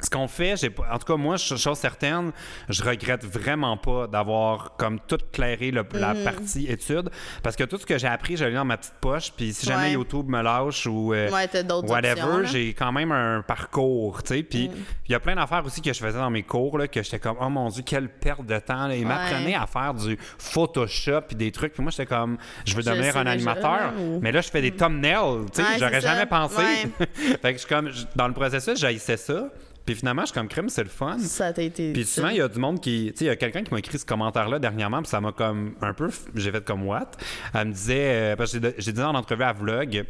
ce 0.02 0.10
qu'on 0.10 0.28
fait, 0.28 0.56
j'ai 0.58 0.70
en 0.92 0.98
tout 0.98 1.06
cas 1.06 1.16
moi, 1.16 1.38
ch- 1.38 1.60
chose 1.60 1.78
certaine, 1.78 2.32
je 2.70 2.84
regrette 2.84 3.24
vraiment 3.26 3.78
pas 3.78 4.08
d'avoir 4.08 4.76
comme 4.78 5.00
tout 5.08 5.18
clairé 5.32 5.72
le- 5.72 5.86
la 5.94 6.14
Mm-hmm. 6.14 6.24
partie 6.24 6.68
études 6.68 7.10
parce 7.44 7.56
que 7.56 7.64
tout 7.64 7.78
ce 7.78 7.86
que 7.86 7.98
j'ai 7.98 8.08
appris, 8.08 8.36
j'ai 8.38 8.52
dans 8.52 8.66
ma 8.66 8.78
petite 8.78 8.96
poche. 9.00 9.32
Puis 9.36 9.54
si 9.54 9.66
jamais 9.66 9.82
Ouais. 9.88 9.92
YouTube 9.94 10.28
me 10.28 10.42
lâche 10.42 10.86
ou 10.88 11.14
euh, 11.14 11.30
Ouais, 11.30 11.48
whatever. 11.88 12.42
Mm. 12.44 12.46
j'ai 12.46 12.74
quand 12.74 12.92
même 12.92 13.12
un 13.12 13.42
parcours, 13.42 14.24
tu 14.24 14.36
sais. 14.36 14.44
Puis 14.44 14.70
il 15.08 15.12
y 15.12 15.16
a 15.16 15.20
plein 15.20 15.36
d'affaires 15.36 15.64
aussi 15.66 15.82
que 15.82 15.94
je 15.94 16.00
faisais 16.00 16.18
dans 16.20 16.30
mes 16.30 16.44
cours 16.44 16.78
là, 16.78 16.88
que 16.88 17.02
j'étais 17.04 17.20
comme 17.20 17.38
oh 17.40 17.50
mon 17.50 17.70
dieu 17.70 17.84
quelle 17.86 18.10
perte 18.10 18.46
de 18.46 18.58
temps. 18.60 18.88
là. 18.88 18.96
Ils 18.96 19.02
Ouais. 19.04 19.08
m'apprenaient 19.08 19.56
à 19.56 19.68
faire 19.68 19.94
du 19.94 20.18
Photoshop 20.38 21.22
puis 21.28 21.36
des 21.36 21.52
trucs. 21.52 21.74
Puis 21.74 21.82
moi 21.84 21.92
j'étais 21.92 22.06
comme 22.06 22.38
je 22.66 22.76
veux 22.76 22.82
Je 22.82 22.90
devenir 22.90 23.16
un 23.18 23.26
animateur, 23.26 23.94
ou- 24.00 24.20
mais 24.22 24.32
là 24.32 24.42
je 24.42 24.50
fais 24.50 24.62
des 24.62 24.72
thumbnails, 24.72 25.46
tu 25.54 25.62
sais. 25.62 25.80
J'aurais 25.80 26.02
jamais 26.02 26.26
pensé. 26.26 26.62
Fait 27.14 27.40
que 27.42 27.54
je 27.54 27.58
suis 27.60 27.68
comme 27.68 27.90
je- 27.90 28.06
dans 28.16 28.28
le 28.28 28.34
processus, 28.34 28.80
j'haïssais 28.80 29.18
ça. 29.18 29.46
Puis 29.86 29.96
finalement, 29.96 30.22
je 30.22 30.28
suis 30.28 30.34
comme 30.36 30.48
crème, 30.48 30.70
c'est 30.70 30.84
le 30.84 30.90
fun. 30.90 31.18
Ça 31.20 31.52
t'a 31.54 31.62
été. 31.62 31.92
Puis 31.94 32.06
souvent, 32.06 32.30
il 32.30 32.38
y 32.38 32.42
a 32.42 32.48
du 32.48 32.60
monde 32.60 32.80
qui. 32.80 33.12
Tu 33.12 33.18
sais, 33.20 33.26
il 33.26 33.28
y 33.28 33.32
a 33.32 33.36
quelqu'un 33.36 33.64
qui 33.64 33.72
m'a 33.74 33.80
écrit 33.80 33.98
ce 33.98 34.06
commentaire-là 34.06 34.60
dernièrement, 34.60 35.02
puis 35.02 35.10
ça 35.10 35.20
m'a 35.22 35.32
comme 35.32 35.74
un 35.82 35.94
peu. 35.94 36.10
J'ai 36.36 36.52
fait 36.52 36.64
comme 36.64 36.86
what? 36.86 37.12
Elle 37.54 37.68
me 37.70 37.74
disait. 37.74 38.34
euh, 38.34 38.36
parce 38.36 38.52
que 38.54 38.60
j'ai 38.62 38.76
j'ai 38.78 38.92
dit 38.94 39.02
en 39.02 39.16
entrevue 39.16 39.44
à 39.44 39.54
Vlog 39.54 40.06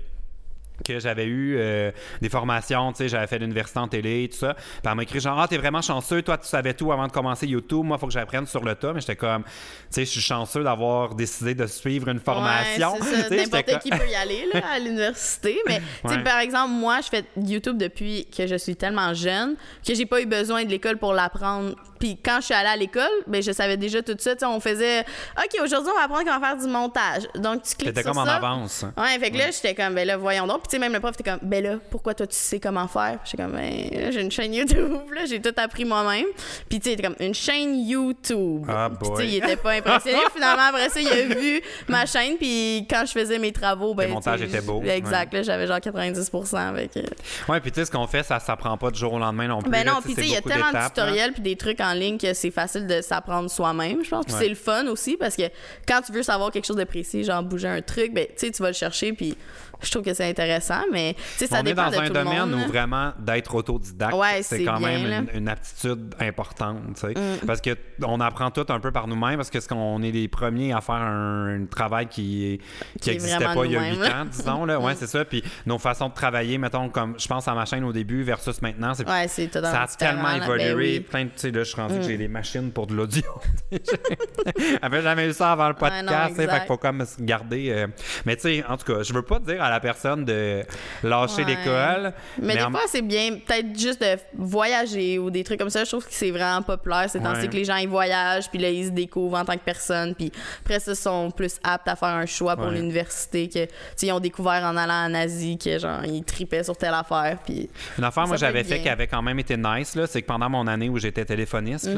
que 0.84 1.00
j'avais 1.00 1.26
eu 1.26 1.56
euh, 1.58 1.92
des 2.22 2.30
formations, 2.30 2.92
tu 2.92 2.98
sais, 3.00 3.10
j'avais 3.10 3.28
fait 3.28 3.40
l'université 3.40 3.80
en 3.80 3.88
télé, 3.88 4.30
tout 4.32 4.38
ça. 4.38 4.54
Puis 4.54 4.64
elle 4.86 4.96
m'a 4.96 5.04
écrit 5.04 5.20
genre, 5.20 5.40
ah, 5.40 5.48
t'es 5.48 5.58
vraiment 5.58 5.82
chanceux, 5.82 6.22
toi, 6.22 6.38
tu 6.38 6.48
savais 6.48 6.74
tout 6.74 6.92
avant 6.92 7.08
de 7.08 7.12
commencer 7.12 7.48
YouTube, 7.48 7.84
moi, 7.86 7.98
il 7.98 8.00
faut 8.00 8.08
que 8.08 8.14
j'apprenne 8.14 8.46
sur 8.46 8.64
le 8.64 8.76
tas. 8.76 8.94
Mais 8.94 9.02
j'étais 9.02 9.16
comme, 9.16 9.44
tu 9.44 9.50
sais, 9.92 10.06
je 10.06 10.10
suis 10.10 10.22
chanceux 10.22 10.64
d'avoir 10.64 11.16
décidé 11.16 11.56
de 11.56 11.66
suivre 11.68 12.08
une 12.10 12.20
formation. 12.20 12.94
Ouais, 12.94 13.38
N'importe 13.52 13.80
qui 13.84 13.90
peut 13.90 14.08
y 14.10 14.16
aller 14.16 14.46
là, 14.54 14.62
à 14.74 14.80
l'université. 14.80 15.60
Mais 15.68 15.80
tu 15.80 16.10
sais, 16.10 16.18
Ouais. 16.18 16.24
par 16.24 16.40
exemple, 16.40 16.72
moi, 16.72 17.00
je 17.02 17.08
fais 17.10 17.24
YouTube 17.38 17.78
depuis 17.78 18.26
que 18.36 18.48
je 18.48 18.56
suis 18.56 18.76
tellement 18.76 19.14
jeune 19.14 19.56
que 19.86 19.94
j'ai 19.94 20.06
pas 20.06 20.22
eu 20.22 20.26
besoin 20.26 20.64
de 20.64 20.70
l'école 20.70 20.98
pour 20.98 21.14
l'apprendre. 21.14 21.76
Puis 22.02 22.18
quand 22.24 22.38
je 22.42 22.46
suis 22.46 22.54
allée 22.54 22.68
à 22.70 22.76
l'école, 22.76 23.08
ben 23.28 23.42
je 23.42 23.52
savais 23.54 23.78
déjà 23.78 24.02
tout 24.02 24.16
ça. 24.20 24.32
On 24.50 24.60
faisait 24.60 25.02
OK, 25.38 25.62
aujourd'hui, 25.64 25.92
on 25.94 25.98
va 25.98 26.04
apprendre 26.06 26.24
comment 26.26 26.40
faire 26.46 26.58
du 26.58 26.68
montage. 26.68 27.24
Donc 27.36 27.62
tu 27.64 27.76
cliques 27.76 27.96
sur 27.98 28.08
comme 28.12 28.18
en 28.18 28.26
avance. 28.26 28.84
Ouais, 28.98 29.18
fait 29.20 29.32
que 29.32 29.38
là, 29.38 29.52
j'étais 29.52 29.74
comme, 29.76 29.94
ben 29.96 30.06
là, 30.06 30.18
voyons 30.18 30.48
donc. 30.48 30.62
Puis, 30.64 30.70
tu 30.70 30.76
sais, 30.76 30.80
même 30.80 30.92
le 30.92 31.00
prof 31.00 31.14
était 31.14 31.30
comme, 31.30 31.40
ben 31.42 31.64
là, 31.64 31.76
pourquoi 31.90 32.14
toi, 32.14 32.28
tu 32.28 32.36
sais 32.36 32.60
comment 32.60 32.88
faire? 32.88 33.20
Puis 33.24 33.32
J'étais 33.32 33.44
comme, 33.44 33.54
ben, 33.54 34.12
j'ai 34.12 34.22
une 34.22 34.32
chaîne 34.32 34.54
YouTube, 34.54 34.98
là, 35.14 35.26
j'ai 35.26 35.40
tout 35.42 35.54
appris 35.56 35.86
moi-même. 35.86 36.26
Puis, 36.70 36.80
tu 36.80 36.86
sais, 36.86 36.90
il 36.90 36.94
était 36.94 37.04
comme, 37.04 37.16
une 37.20 37.34
chaîne 37.36 37.88
YouTube. 37.88 38.66
Ah, 38.68 38.90
Puis, 39.00 39.10
tu 39.12 39.16
sais, 39.18 39.28
il 39.28 39.36
était 39.38 39.56
pas 39.56 39.72
impressionné. 39.74 40.18
Finalement, 40.34 40.64
après 40.70 40.90
ça, 40.90 41.00
il 41.00 41.08
a 41.08 41.36
vu 41.36 41.62
ma 41.88 42.06
chaîne. 42.06 42.38
Puis, 42.38 42.88
quand 42.90 43.04
je 43.06 43.12
faisais 43.12 43.38
mes 43.40 43.52
travaux, 43.52 43.94
ben. 43.94 44.08
Le 44.08 44.14
montage 44.14 44.42
était 44.42 44.62
beau, 44.62 44.82
Exact, 44.84 45.34
là, 45.34 45.44
j'avais 45.44 45.68
genre 45.68 45.78
90% 45.78 46.56
avec. 46.58 46.98
euh, 46.98 47.02
Ouais, 47.48 47.60
puis 47.60 47.72
tu 47.72 47.80
sais, 47.80 47.86
ce 47.86 47.92
qu'on 47.92 48.08
fait, 48.08 48.24
ça 48.24 48.40
s'apprend 48.40 48.78
pas 48.78 48.90
du 48.92 49.00
jour 49.00 49.14
au 49.14 49.20
lendemain 49.20 49.48
non 49.48 49.62
plus. 49.62 49.70
Ben 49.72 49.86
non, 49.86 50.00
puis 50.04 50.16
tu 50.16 50.22
sais, 50.22 50.28
il 50.28 50.34
y 50.34 50.38
a 50.38 50.42
tellement 50.42 50.72
de 50.72 50.88
tutoriels 50.88 51.34
puis 51.34 51.42
des 51.42 51.56
trucs 51.56 51.80
en 51.82 51.91
ligne 51.94 52.18
que 52.18 52.34
c'est 52.34 52.52
facile 52.52 52.88
de 52.88 53.02
s'apprendre 53.02 53.50
soi-même, 53.50 54.04
je 54.04 54.10
pense. 54.10 54.26
Puis 54.26 54.34
Ouais. 54.36 54.42
c'est 54.42 54.50
le 54.50 54.56
fun 54.56 54.88
aussi 54.88 55.18
parce 55.18 55.36
que 55.36 55.44
quand 55.88 56.02
tu 56.02 56.12
veux 56.12 56.24
savoir 56.24 56.52
quelque 56.52 56.66
chose 56.66 56.76
de 56.78 56.84
précis, 56.84 57.24
genre 57.24 57.44
bouger 57.44 57.68
un 57.68 57.82
truc, 57.82 58.14
ben 58.14 58.26
tu 58.28 58.34
sais, 58.38 58.52
tu 58.52 58.62
vas 58.62 58.70
le 58.70 58.74
chercher 58.76 59.14
puis 59.14 59.36
je 59.84 59.92
trouve 59.92 60.04
que 60.04 60.14
c'est 60.14 60.30
intéressant, 60.30 60.82
mais 60.92 61.16
tu 61.16 61.22
sais, 61.38 61.48
ça 61.48 61.58
on 61.58 61.60
est 61.62 61.64
dépend 61.64 61.86
dans 61.86 61.92
de 61.92 61.96
un 61.98 62.08
tout 62.08 62.14
le 62.14 62.24
domaine 62.24 62.40
monde. 62.42 62.54
où 62.54 62.58
là. 62.58 62.68
vraiment 62.68 63.14
d'être 63.20 63.56
autodidacte, 63.56 64.14
Ouais, 64.14 64.42
c'est 64.44 64.64
quand 64.64 64.78
bien, 64.78 64.88
même 65.00 65.08
là. 65.10 65.22
Mm. 65.22 65.28
une, 65.34 65.38
une 65.40 65.50
aptitude 65.50 66.16
importante, 66.20 66.78
tu 66.96 67.02
sais. 67.02 67.14
Parce 67.46 67.62
que 67.62 67.76
on 68.04 68.20
apprend 68.20 68.52
tout 68.52 68.66
un 68.70 68.80
peu 68.80 68.92
par 68.92 69.08
nous-mêmes 69.08 69.38
parce 69.38 69.50
que 69.50 69.60
ce 69.60 69.68
qu'on 69.68 70.02
est 70.04 70.12
les 70.12 70.28
premiers 70.28 70.74
à 70.74 70.82
faire 70.82 70.96
un, 70.96 71.62
un 71.62 71.66
travail 71.66 72.08
qui 72.08 72.22
qui 72.22 73.00
Qui 73.00 73.10
est 73.10 73.14
existait 73.14 73.38
vraiment 73.44 73.62
pas 73.62 73.66
il 73.66 73.72
y 73.72 73.76
a 73.78 73.80
nous-mêmes, 73.80 74.02
huit 74.02 74.10
là. 74.10 74.22
ans, 74.22 74.26
disons 74.26 74.66
là. 74.66 74.80
Ouais, 74.82 74.96
c'est 74.96 75.08
ça. 75.08 75.26
Puis 75.26 75.44
nos 75.66 75.78
façons 75.78 76.10
de 76.10 76.14
travailler, 76.14 76.58
mettons 76.58 76.90
comme 76.90 77.16
je 77.20 77.28
pense 77.28 77.48
à 77.48 77.54
ma 77.54 77.66
chaîne 77.66 77.84
au 77.84 77.94
début 77.94 78.24
versus 78.24 78.62
maintenant, 78.62 78.94
c'est 78.94 79.08
Ouais, 79.08 79.28
ça 79.28 79.42
a 79.84 79.88
tellement 79.88 80.24
là. 80.24 80.38
évolué. 80.38 80.64
Ben 80.66 80.76
oui. 80.78 81.00
Mm. 81.00 81.04
Plein 81.04 81.26
de, 81.26 81.30
tu 81.30 81.38
sais, 81.38 81.52
là, 81.52 81.64
je 81.64 81.70
suis 81.70 81.82
rendu 81.82 81.96
que 81.98 82.04
j'ai 82.04 82.18
des 82.18 82.28
machines 82.28 82.72
pour 82.72 82.88
de 82.88 82.94
l'audio. 82.96 83.24
J'avais 84.82 85.02
jamais 85.02 85.28
eu 85.30 85.34
ça 85.34 85.52
avant 85.52 85.68
le 85.70 85.74
Ouais, 85.74 85.80
podcast, 85.80 86.06
non, 86.06 86.28
tu 86.30 86.36
sais, 86.36 86.48
fait 86.48 86.58
qu'il 86.60 86.68
faut 86.68 86.78
comme 86.78 87.06
se 87.06 87.22
garder. 87.22 87.70
euh, 87.72 87.88
Mais 88.26 88.36
tu 88.36 88.42
sais, 88.44 88.64
en 88.68 88.78
tout 88.78 88.92
cas, 88.94 89.04
je 89.04 89.14
veux 89.14 89.22
pas 89.22 89.40
dire 89.40 89.62
à 89.64 89.70
la 89.72 89.80
personne 89.80 90.26
de 90.26 90.62
lâcher 91.04 91.44
Ouais. 91.44 91.56
l'école. 91.56 92.14
Mais, 92.42 92.56
des 92.56 92.64
en- 92.64 92.72
fois, 92.72 92.82
c'est 92.88 93.02
bien 93.02 93.32
peut-être 93.46 93.78
juste 93.78 94.02
de 94.02 94.18
voyager 94.38 95.18
ou 95.20 95.30
des 95.30 95.44
trucs 95.44 95.60
comme 95.60 95.70
ça. 95.70 95.84
Je 95.84 95.90
trouve 95.90 96.06
que 96.06 96.14
c'est 96.14 96.32
vraiment 96.32 96.62
populaire 96.62 97.10
ces 97.10 97.20
temps-ci 97.20 97.42
Ouais. 97.42 97.48
que 97.48 97.56
les 97.56 97.66
gens 97.66 97.78
ils 97.78 97.88
voyagent, 97.90 98.50
puis 98.50 98.60
là, 98.60 98.70
ils 98.70 98.86
se 98.88 98.92
découvrent 98.92 99.38
en 99.38 99.46
tant 99.46 99.54
que 99.54 99.64
personne, 99.64 100.14
puis 100.16 100.32
après 100.64 100.80
ça, 100.80 100.92
ils 100.92 100.96
sont 100.96 101.32
plus 101.32 101.56
aptes 101.64 101.88
à 101.88 101.96
faire 101.96 102.10
un 102.10 102.26
choix 102.26 102.56
pour 102.56 102.68
Ouais. 102.68 102.74
l'université 102.76 103.48
que, 103.48 103.66
tu 103.66 103.72
sais, 103.96 104.08
ils 104.08 104.12
ont 104.12 104.20
découvert 104.20 104.64
en 104.64 104.76
allant 104.78 105.06
en 105.10 105.14
Asie 105.14 105.58
que, 105.58 105.80
genre, 105.80 106.04
ils 106.06 106.24
tripaient 106.24 106.64
sur 106.64 106.78
telle 106.78 106.94
affaire, 106.94 107.38
puis... 107.46 107.70
Une 107.98 108.04
affaire, 108.04 108.28
moi, 108.28 108.38
j'avais 108.38 108.64
fait 108.64 108.80
qui 108.82 108.90
avait 108.90 109.08
quand 109.08 109.22
même 109.22 109.40
été 109.40 109.58
nice, 109.58 109.96
là, 109.96 110.08
c'est 110.08 110.22
que 110.22 110.28
pendant 110.28 110.50
mon 110.50 110.68
année 110.68 110.90
où 110.90 110.98
j'étais 110.98 111.26
téléphoniste, 111.26 111.90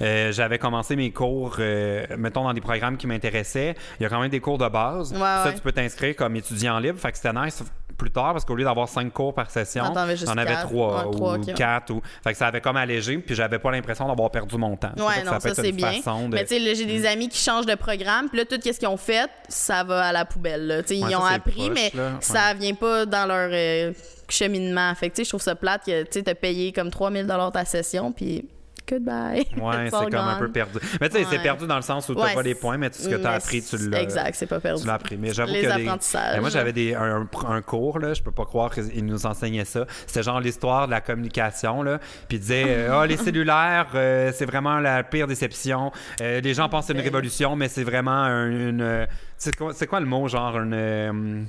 euh, 0.00 0.32
j'avais 0.32 0.58
commencé 0.58 0.96
mes 0.96 1.10
cours, 1.10 1.56
euh, 1.58 2.04
mettons, 2.18 2.44
dans 2.44 2.52
des 2.54 2.60
programmes 2.60 2.96
qui 2.96 3.06
m'intéressaient. 3.06 3.74
Il 3.98 4.02
y 4.02 4.06
a 4.06 4.08
quand 4.08 4.20
même 4.20 4.30
des 4.30 4.40
cours 4.40 4.58
de 4.58 4.68
base. 4.68 5.12
Ouais, 5.12 5.18
ça, 5.18 5.52
tu 5.54 5.60
peux 5.60 5.72
t'inscrire 5.72 6.14
comme 6.16 6.36
étudiant 6.36 6.78
libre. 6.78 6.98
Fait 6.98 7.12
que 7.12 7.18
c'était 7.22 7.38
nice 7.40 7.62
plus 7.96 8.10
tard 8.10 8.32
parce 8.32 8.44
qu'au 8.44 8.54
lieu 8.56 8.64
d'avoir 8.64 8.88
cinq 8.88 9.12
cours 9.12 9.32
par 9.34 9.50
session, 9.50 9.84
Ah, 9.94 10.06
j'en 10.16 10.32
avais 10.36 10.54
quatre. 10.54 10.68
trois 10.68 11.06
ou 11.06 11.38
quatre. 11.54 11.90
Ou... 11.92 12.00
Fait 12.24 12.32
que 12.32 12.38
ça 12.38 12.48
avait 12.48 12.60
comme 12.60 12.76
allégé, 12.76 13.18
puis 13.18 13.34
j'avais 13.34 13.58
pas 13.58 13.70
l'impression 13.70 14.08
d'avoir 14.08 14.30
perdu 14.30 14.56
mon 14.56 14.76
temps. 14.76 14.90
Ouais, 14.96 15.22
non, 15.22 15.38
ça, 15.38 15.48
être 15.48 15.54
c'est 15.54 15.72
bien. 15.72 15.92
de- 15.92 16.34
Mais 16.34 16.44
tu 16.44 16.58
sais, 16.58 16.74
j'ai 16.74 16.86
des 16.86 17.06
amis 17.06 17.28
qui 17.28 17.38
changent 17.38 17.66
de 17.66 17.74
programme, 17.74 18.28
puis 18.28 18.38
là, 18.38 18.44
tout 18.44 18.56
ce 18.62 18.70
qu'ils 18.78 18.88
ont 18.88 18.96
fait, 18.96 19.30
ça 19.48 19.84
va 19.84 20.06
à 20.06 20.12
la 20.12 20.24
poubelle. 20.24 20.66
là. 20.66 20.76
Ouais, 20.78 20.84
ils 20.90 21.10
ça, 21.10 21.20
ont 21.20 21.24
appris, 21.24 21.66
proche, 21.70 21.74
mais 21.74 21.92
là. 21.94 22.12
ça 22.20 22.54
vient 22.54 22.74
pas 22.74 23.06
dans 23.06 23.26
leur 23.26 23.50
euh, 23.52 23.92
cheminement. 24.28 24.92
Fait 24.94 25.10
que, 25.10 25.14
tu 25.16 25.20
sais, 25.20 25.24
je 25.24 25.28
trouve 25.30 25.42
ça 25.42 25.54
plate 25.54 25.84
que 25.84 26.02
tu 26.04 26.22
t'as 26.22 26.34
payé 26.34 26.72
comme 26.72 26.90
3000 26.90 27.26
ta 27.52 27.64
session, 27.64 28.10
puis 28.12 28.48
goodbye. 28.92 29.46
Ouais, 29.60 29.90
c'est 29.90 30.10
comme 30.10 30.14
un 30.14 30.38
peu 30.38 30.50
perdu. 30.50 30.78
Mais 31.00 31.08
tu 31.08 31.18
sais, 31.18 31.24
c'est 31.30 31.38
perdu 31.42 31.66
dans 31.66 31.76
le 31.76 31.82
sens 31.82 32.08
où 32.08 32.14
tu 32.14 32.20
Ouais, 32.20 32.34
pas 32.34 32.42
les 32.42 32.54
points, 32.54 32.76
mais 32.78 32.90
tout 32.90 32.98
ce 33.00 33.08
que 33.08 33.16
tu 33.16 33.26
as 33.26 33.32
appris, 33.32 33.62
tu 33.62 33.76
l'as. 33.88 34.00
Exact, 34.02 34.34
c'est 34.34 34.46
pas 34.46 34.60
perdu. 34.60 34.82
Tu 34.82 34.86
l'as 34.86 34.94
appris. 34.94 35.16
Mais 35.16 35.32
j'avoue 35.32 35.52
que 35.52 35.60
des- 35.60 35.66
apprentissages. 35.66 36.34
Mais 36.34 36.40
moi, 36.40 36.50
j'avais 36.50 36.72
des, 36.72 36.94
un, 36.94 37.26
cours, 37.62 37.98
là, 37.98 38.14
je 38.14 38.22
peux 38.22 38.30
pas 38.30 38.44
croire 38.44 38.70
qu'ils 38.72 39.04
nous 39.04 39.26
enseignaient 39.26 39.64
ça. 39.64 39.86
C'était 40.06 40.22
genre 40.22 40.40
l'histoire 40.40 40.86
de 40.86 40.92
la 40.92 41.00
communication, 41.00 41.82
là. 41.82 41.98
Puis 42.28 42.36
ils 42.38 42.40
disaient, 42.40 42.86
ah, 42.90 43.06
les 43.06 43.16
cellulaires, 43.18 43.88
euh, 43.94 44.30
c'est 44.34 44.46
vraiment 44.46 44.78
la 44.78 45.02
pire 45.02 45.26
déception. 45.26 45.92
Euh, 46.20 46.40
les 46.40 46.54
gens 46.54 46.68
pensent 46.68 46.86
que 46.86 46.92
c'est 46.92 46.98
une 46.98 47.04
révolution, 47.04 47.56
mais 47.56 47.68
c'est 47.68 47.84
vraiment 47.84 48.10
un- 48.10 48.50
une. 48.50 49.06
c'est 49.36 49.56
quoi, 49.56 49.72
c'est 49.74 49.86
quoi 49.86 50.00
le 50.00 50.06
mot, 50.06 50.28
genre 50.28 50.58
une. 50.58 51.46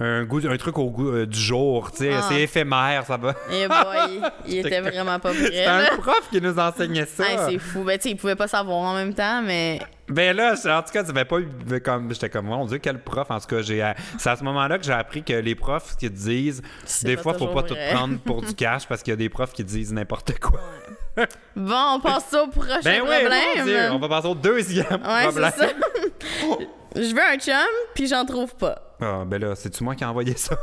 Euh, 0.00 0.20
un, 0.22 0.24
goût, 0.24 0.40
un 0.48 0.56
truc 0.56 0.78
au 0.78 0.90
goût 0.90 1.10
euh, 1.10 1.26
du 1.26 1.38
jour, 1.38 1.90
tu 1.90 1.98
sais, 1.98 2.10
Ah. 2.14 2.24
c'est 2.28 2.40
éphémère, 2.42 3.04
ça 3.06 3.16
va. 3.16 3.34
Eh 3.50 3.66
boy, 3.66 4.20
il 4.46 4.58
était 4.66 4.80
vraiment 4.80 5.18
pas 5.18 5.30
prêt. 5.30 5.44
C'était 5.44 5.64
un 5.66 5.96
prof 5.96 6.28
qui 6.30 6.40
nous 6.40 6.56
enseignait 6.58 7.06
ça. 7.06 7.24
Hey, 7.28 7.38
c'est 7.50 7.58
fou. 7.58 7.82
Ben, 7.82 7.96
tu 7.98 8.04
sais, 8.04 8.10
il 8.10 8.16
pouvait 8.16 8.36
pas 8.36 8.46
savoir 8.48 8.78
en 8.78 8.94
même 8.94 9.12
temps, 9.14 9.42
mais. 9.42 9.80
Ben 10.08 10.34
là, 10.34 10.52
en 10.54 10.82
tout 10.82 10.92
cas, 10.92 11.04
tu 11.04 11.12
pas 11.12 11.38
eu 11.38 11.80
comme 11.80 12.12
j'étais 12.14 12.30
comme 12.30 12.46
mon 12.46 12.64
Dieu, 12.64 12.78
quel 12.78 12.98
prof. 12.98 13.26
En 13.30 13.38
tout 13.40 13.46
cas, 13.46 13.60
j'ai 13.60 13.92
c'est 14.18 14.30
à 14.30 14.36
ce 14.36 14.44
moment-là 14.44 14.78
que 14.78 14.84
j'ai 14.84 14.92
appris 14.92 15.22
que 15.22 15.34
les 15.34 15.54
profs 15.54 15.96
qui 15.96 16.08
disent 16.08 16.62
des 17.02 17.16
fois, 17.18 17.34
faut 17.34 17.48
pas 17.48 17.62
tout 17.62 17.76
prendre 17.92 18.18
pour 18.20 18.40
du 18.40 18.54
cash 18.54 18.86
parce 18.86 19.02
qu'il 19.02 19.10
y 19.10 19.14
a 19.14 19.18
des 19.18 19.28
profs 19.28 19.52
qui 19.52 19.64
disent 19.64 19.92
n'importe 19.92 20.38
quoi. 20.38 20.60
Bon, 21.56 21.94
on 21.96 22.00
passe 22.00 22.32
au 22.34 22.46
prochain 22.46 22.78
Ben 22.84 23.02
oui, 23.02 23.08
problème. 23.18 23.40
mon 23.58 23.64
Dieu, 23.64 23.78
on 23.90 23.98
va 23.98 24.08
passer 24.08 24.28
au 24.28 24.34
deuxième 24.36 24.86
Ouais, 25.04 25.24
problème. 25.24 25.52
ça. 25.56 25.66
Je 26.96 27.14
veux 27.14 27.22
un 27.22 27.36
chum, 27.38 27.68
puis 27.94 28.06
j'en 28.06 28.24
trouve 28.24 28.54
pas. 28.54 28.87
Ah, 29.00 29.22
ben 29.26 29.40
là, 29.40 29.54
c'est-tu 29.54 29.84
moi 29.84 29.94
qui 29.94 30.02
ai 30.02 30.06
envoyé 30.06 30.36
ça? 30.36 30.56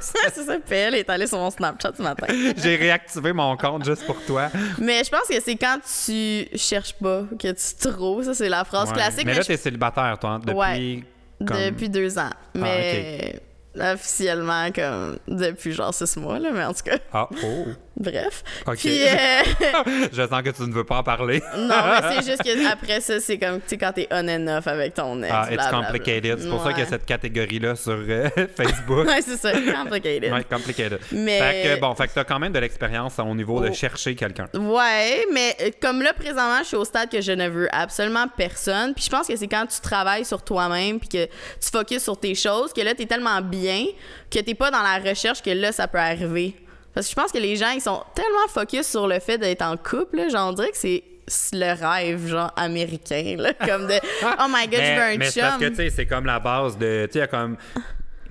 c'est 0.00 0.34
ça, 0.44 0.56
elle 0.70 0.94
est 0.96 1.08
allée 1.08 1.26
sur 1.26 1.38
mon 1.38 1.50
Snapchat 1.50 1.92
ce 1.96 2.02
matin. 2.02 2.26
j'ai 2.56 2.76
réactivé 2.76 3.32
mon 3.32 3.56
compte 3.56 3.84
juste 3.84 4.04
pour 4.04 4.20
toi. 4.24 4.48
Mais 4.78 5.04
je 5.04 5.10
pense 5.10 5.28
que 5.28 5.40
c'est 5.40 5.56
quand 5.56 5.78
tu 5.80 6.48
cherches 6.56 6.94
pas 6.94 7.22
que 7.38 7.52
tu 7.52 7.76
trouves. 7.90 8.24
Ça, 8.24 8.34
c'est 8.34 8.48
la 8.48 8.64
phrase 8.64 8.88
Ouais. 8.88 8.94
classique. 8.94 9.18
Mais 9.26 9.32
mais 9.32 9.36
là, 9.36 9.42
je- 9.42 9.46
t'es 9.48 9.56
célibataire, 9.56 10.18
toi, 10.20 10.38
depuis. 10.40 10.54
Ouais. 10.56 11.04
comme- 11.46 11.56
Ah, 11.56 11.70
Depuis 11.70 11.88
deux 11.88 12.18
ans. 12.18 12.30
Mais 12.54 13.40
officiellement, 13.80 14.72
comme 14.72 15.18
depuis 15.28 15.72
genre 15.72 15.94
six 15.94 16.16
mois, 16.16 16.38
là, 16.40 16.50
mais 16.52 16.64
en 16.64 16.72
tout 16.74 16.82
cas, 16.84 16.98
Ah, 17.12 17.28
oh. 17.44 17.64
Bref. 17.98 18.42
OK. 18.66 18.76
Puis, 18.78 19.00
euh, 19.06 20.08
Je 20.12 20.26
sens 20.26 20.42
que 20.42 20.50
tu 20.50 20.62
ne 20.62 20.72
veux 20.72 20.84
pas 20.84 20.98
en 20.98 21.02
parler. 21.02 21.42
non, 21.56 21.68
mais 21.68 22.20
c'est 22.20 22.26
juste 22.30 22.42
que 22.42 22.72
après 22.72 23.00
ça, 23.00 23.20
c'est 23.20 23.38
comme, 23.38 23.56
tu 23.60 23.68
sais, 23.68 23.78
quand 23.78 23.92
t'es 23.92 24.06
on 24.10 24.28
and 24.28 24.46
off 24.58 24.66
avec 24.66 24.94
ton 24.94 25.22
ex. 25.22 25.32
Ah, 25.34 25.46
it's 25.50 25.54
blablabla. 25.56 25.86
complicated. 25.86 26.38
C'est 26.40 26.48
pour 26.48 26.62
ça 26.62 26.70
qu'il 26.70 26.80
y 26.80 26.86
a 26.86 26.88
cette 26.88 27.04
catégorie-là 27.06 27.76
sur 27.76 27.92
euh, 27.98 28.28
Facebook. 28.56 29.06
Ouais, 29.06 29.20
c'est 29.22 29.36
ça, 29.36 29.52
complicated. 29.52 30.32
Ouais, 30.32 30.44
complicated. 30.44 30.98
Mais- 31.12 31.38
Fait 31.38 31.62
que, 31.76 31.80
bon, 31.80 31.94
fait 31.94 32.08
que 32.08 32.14
t'as 32.14 32.24
quand 32.24 32.38
même 32.38 32.52
de 32.52 32.58
l'expérience 32.58 33.18
au 33.18 33.34
niveau 33.34 33.60
de 33.60 33.68
Oh. 33.70 33.74
chercher 33.74 34.14
quelqu'un. 34.14 34.46
Ouais, 34.54 35.26
mais 35.32 35.56
euh, 35.60 35.70
comme 35.80 36.00
là, 36.02 36.12
présentement, 36.12 36.58
je 36.60 36.68
suis 36.68 36.76
au 36.76 36.84
stade 36.84 37.10
que 37.10 37.20
je 37.20 37.32
ne 37.32 37.48
veux 37.48 37.68
absolument 37.72 38.26
personne. 38.36 38.94
Puis 38.94 39.04
je 39.04 39.10
pense 39.10 39.26
que 39.26 39.36
c'est 39.36 39.48
quand 39.48 39.66
tu 39.66 39.80
travailles 39.80 40.24
sur 40.24 40.42
toi-même 40.42 40.98
puis 41.00 41.08
que 41.08 41.24
tu 41.26 41.70
focuses 41.72 42.02
sur 42.02 42.18
tes 42.18 42.34
choses 42.34 42.72
que 42.72 42.80
là, 42.80 42.94
t'es 42.94 43.06
tellement 43.06 43.40
bien 43.40 43.84
que 44.30 44.38
t'es 44.38 44.54
pas 44.54 44.70
dans 44.70 44.82
la 44.82 44.98
recherche 44.98 45.42
que 45.42 45.50
là, 45.50 45.72
ça 45.72 45.86
peut 45.88 45.98
arriver. 45.98 46.54
Parce 46.98 47.06
que 47.06 47.10
je 47.12 47.14
pense 47.22 47.30
que 47.30 47.38
les 47.38 47.54
gens, 47.54 47.70
ils 47.70 47.80
sont 47.80 48.02
tellement 48.12 48.48
focus 48.48 48.84
sur 48.84 49.06
le 49.06 49.20
fait 49.20 49.38
d'être 49.38 49.62
en 49.62 49.76
couple, 49.76 50.18
on 50.34 50.52
dirait 50.52 50.72
que 50.72 50.76
c'est 50.76 51.04
le 51.52 51.72
rêve, 51.80 52.26
genre, 52.26 52.50
américain, 52.56 53.36
là, 53.38 53.52
comme 53.64 53.86
de 53.86 53.92
«Oh 54.24 54.46
my 54.48 54.66
God, 54.66 54.80
je 54.80 54.94
veux 54.96 55.02
un 55.02 55.16
mais 55.16 55.30
c'est 55.30 55.40
parce 55.40 55.58
que, 55.58 55.66
chum! 55.66 55.70
tu 55.70 55.76
sais, 55.76 55.90
c'est 55.90 56.06
comme 56.06 56.26
la 56.26 56.40
base 56.40 56.76
de, 56.76 57.08
tu 57.12 57.20
sais, 57.20 57.28
comme 57.28 57.56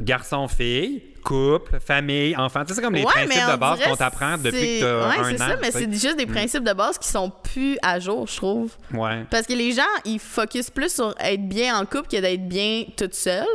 garçon-fille, 0.02 1.02
couple, 1.24 1.80
famille, 1.80 2.36
enfant. 2.36 2.64
Tu 2.64 2.68
sais, 2.70 2.74
c'est 2.76 2.82
comme 2.82 2.96
les 2.96 3.04
Ouais, 3.06 3.12
principes 3.12 3.42
mais 3.48 3.54
de 3.54 3.58
base 3.58 3.80
qu'on 3.80 3.96
t'apprend 3.96 4.38
depuis 4.38 4.80
que 4.80 4.82
t'as 4.82 5.10
Ouais, 5.10 5.16
c'est 5.38 5.42
an. 5.44 5.48
ça, 5.48 5.56
mais 5.62 5.72
c'est 5.72 5.92
juste 5.94 6.18
des 6.18 6.26
principes 6.26 6.66
de 6.66 6.74
base 6.74 6.98
qui 6.98 7.08
sont 7.08 7.30
plus 7.30 7.78
à 7.82 8.02
jour, 8.02 8.28
je 8.28 8.36
trouve. 8.36 8.72
Ouais, 8.94 9.24
Parce 9.32 9.48
que 9.48 9.54
les 9.54 9.72
gens, 9.72 9.84
ils 10.04 10.20
focusent 10.20 10.70
plus 10.72 10.94
sur 10.94 11.16
être 11.22 11.48
bien 11.48 11.80
en 11.80 11.86
couple 11.86 12.10
que 12.10 12.20
d'être 12.20 12.50
bien 12.50 12.84
toute 12.98 13.14
seule. 13.16 13.46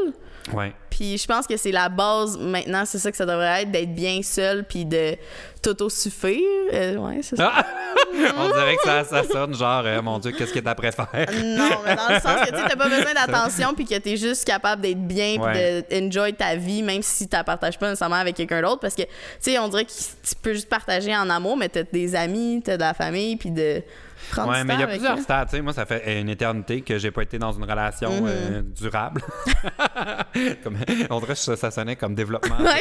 Ouais. 0.52 0.72
Puis 0.90 1.16
je 1.18 1.26
pense 1.26 1.46
que 1.46 1.56
c'est 1.56 1.72
la 1.72 1.88
base 1.88 2.36
maintenant, 2.38 2.84
c'est 2.84 2.98
ça 2.98 3.10
que 3.10 3.16
ça 3.16 3.24
devrait 3.24 3.62
être, 3.62 3.70
d'être 3.70 3.94
bien 3.94 4.20
seul 4.22 4.64
puis 4.64 4.84
de 4.84 5.16
t'autosuffire. 5.62 6.40
Euh, 6.72 6.96
ouais, 6.96 7.20
c'est 7.22 7.36
ça. 7.36 7.52
Ah! 7.56 7.66
On 8.36 8.48
dirait 8.48 8.76
que 8.76 8.82
ça, 8.82 9.04
ça 9.04 9.22
sonne 9.24 9.54
genre, 9.54 9.82
euh, 9.86 10.02
mon 10.02 10.18
Dieu, 10.18 10.32
qu'est-ce 10.32 10.52
que 10.52 10.58
t'as 10.58 10.74
préféré? 10.74 11.26
Non, 11.44 11.70
mais 11.84 11.96
dans 11.96 12.08
le 12.08 12.20
sens 12.20 12.40
que 12.46 12.54
tu 12.54 12.62
t'as 12.68 12.76
pas 12.76 12.88
besoin 12.88 13.14
d'attention 13.14 13.72
puis 13.74 13.86
que 13.86 13.96
t'es 13.96 14.16
juste 14.18 14.44
capable 14.44 14.82
d'être 14.82 15.06
bien 15.06 15.36
puis 15.36 15.42
Ouais. 15.42 15.84
de 15.90 16.06
enjoy 16.06 16.34
ta 16.34 16.56
vie 16.56 16.82
même 16.82 17.02
si 17.02 17.26
tu 17.26 17.36
partages 17.44 17.78
pas 17.78 17.88
nécessairement 17.88 18.16
avec 18.16 18.36
quelqu'un 18.36 18.60
d'autre 18.60 18.80
parce 18.80 18.94
que 18.94 19.02
tu 19.02 19.08
sais 19.40 19.58
on 19.58 19.68
dirait 19.68 19.84
que 19.84 19.90
tu 19.90 20.34
peux 20.42 20.52
juste 20.52 20.68
partager 20.68 21.14
en 21.16 21.28
amour 21.30 21.56
mais 21.56 21.68
t'as 21.68 21.84
des 21.84 22.14
amis, 22.14 22.60
t'as 22.64 22.76
de 22.76 22.82
la 22.82 22.94
famille 22.94 23.36
puis 23.36 23.50
de 23.50 23.82
prendre 24.30 24.50
Ouais, 24.50 24.64
mais 24.64 24.74
il 24.74 24.80
y 24.80 24.82
a 24.82 24.86
plusieurs 24.86 25.18
eux. 25.18 25.22
stades. 25.22 25.48
Tu 25.48 25.56
sais, 25.56 25.62
moi, 25.62 25.72
ça 25.72 25.86
fait 25.86 26.20
une 26.20 26.28
éternité 26.28 26.80
que 26.82 26.98
j'ai 26.98 27.10
pas 27.10 27.22
été 27.22 27.38
dans 27.38 27.52
une 27.52 27.64
relation 27.64 28.10
Mm-hmm. 28.10 28.26
euh, 28.26 28.62
durable. 28.74 29.22
comme, 30.64 30.76
on 31.10 31.18
dirait 31.20 31.34
que 31.34 31.56
ça, 31.56 31.70
sonnait 31.70 31.96
comme 31.96 32.14
développement. 32.14 32.56
Ouais, 32.58 32.80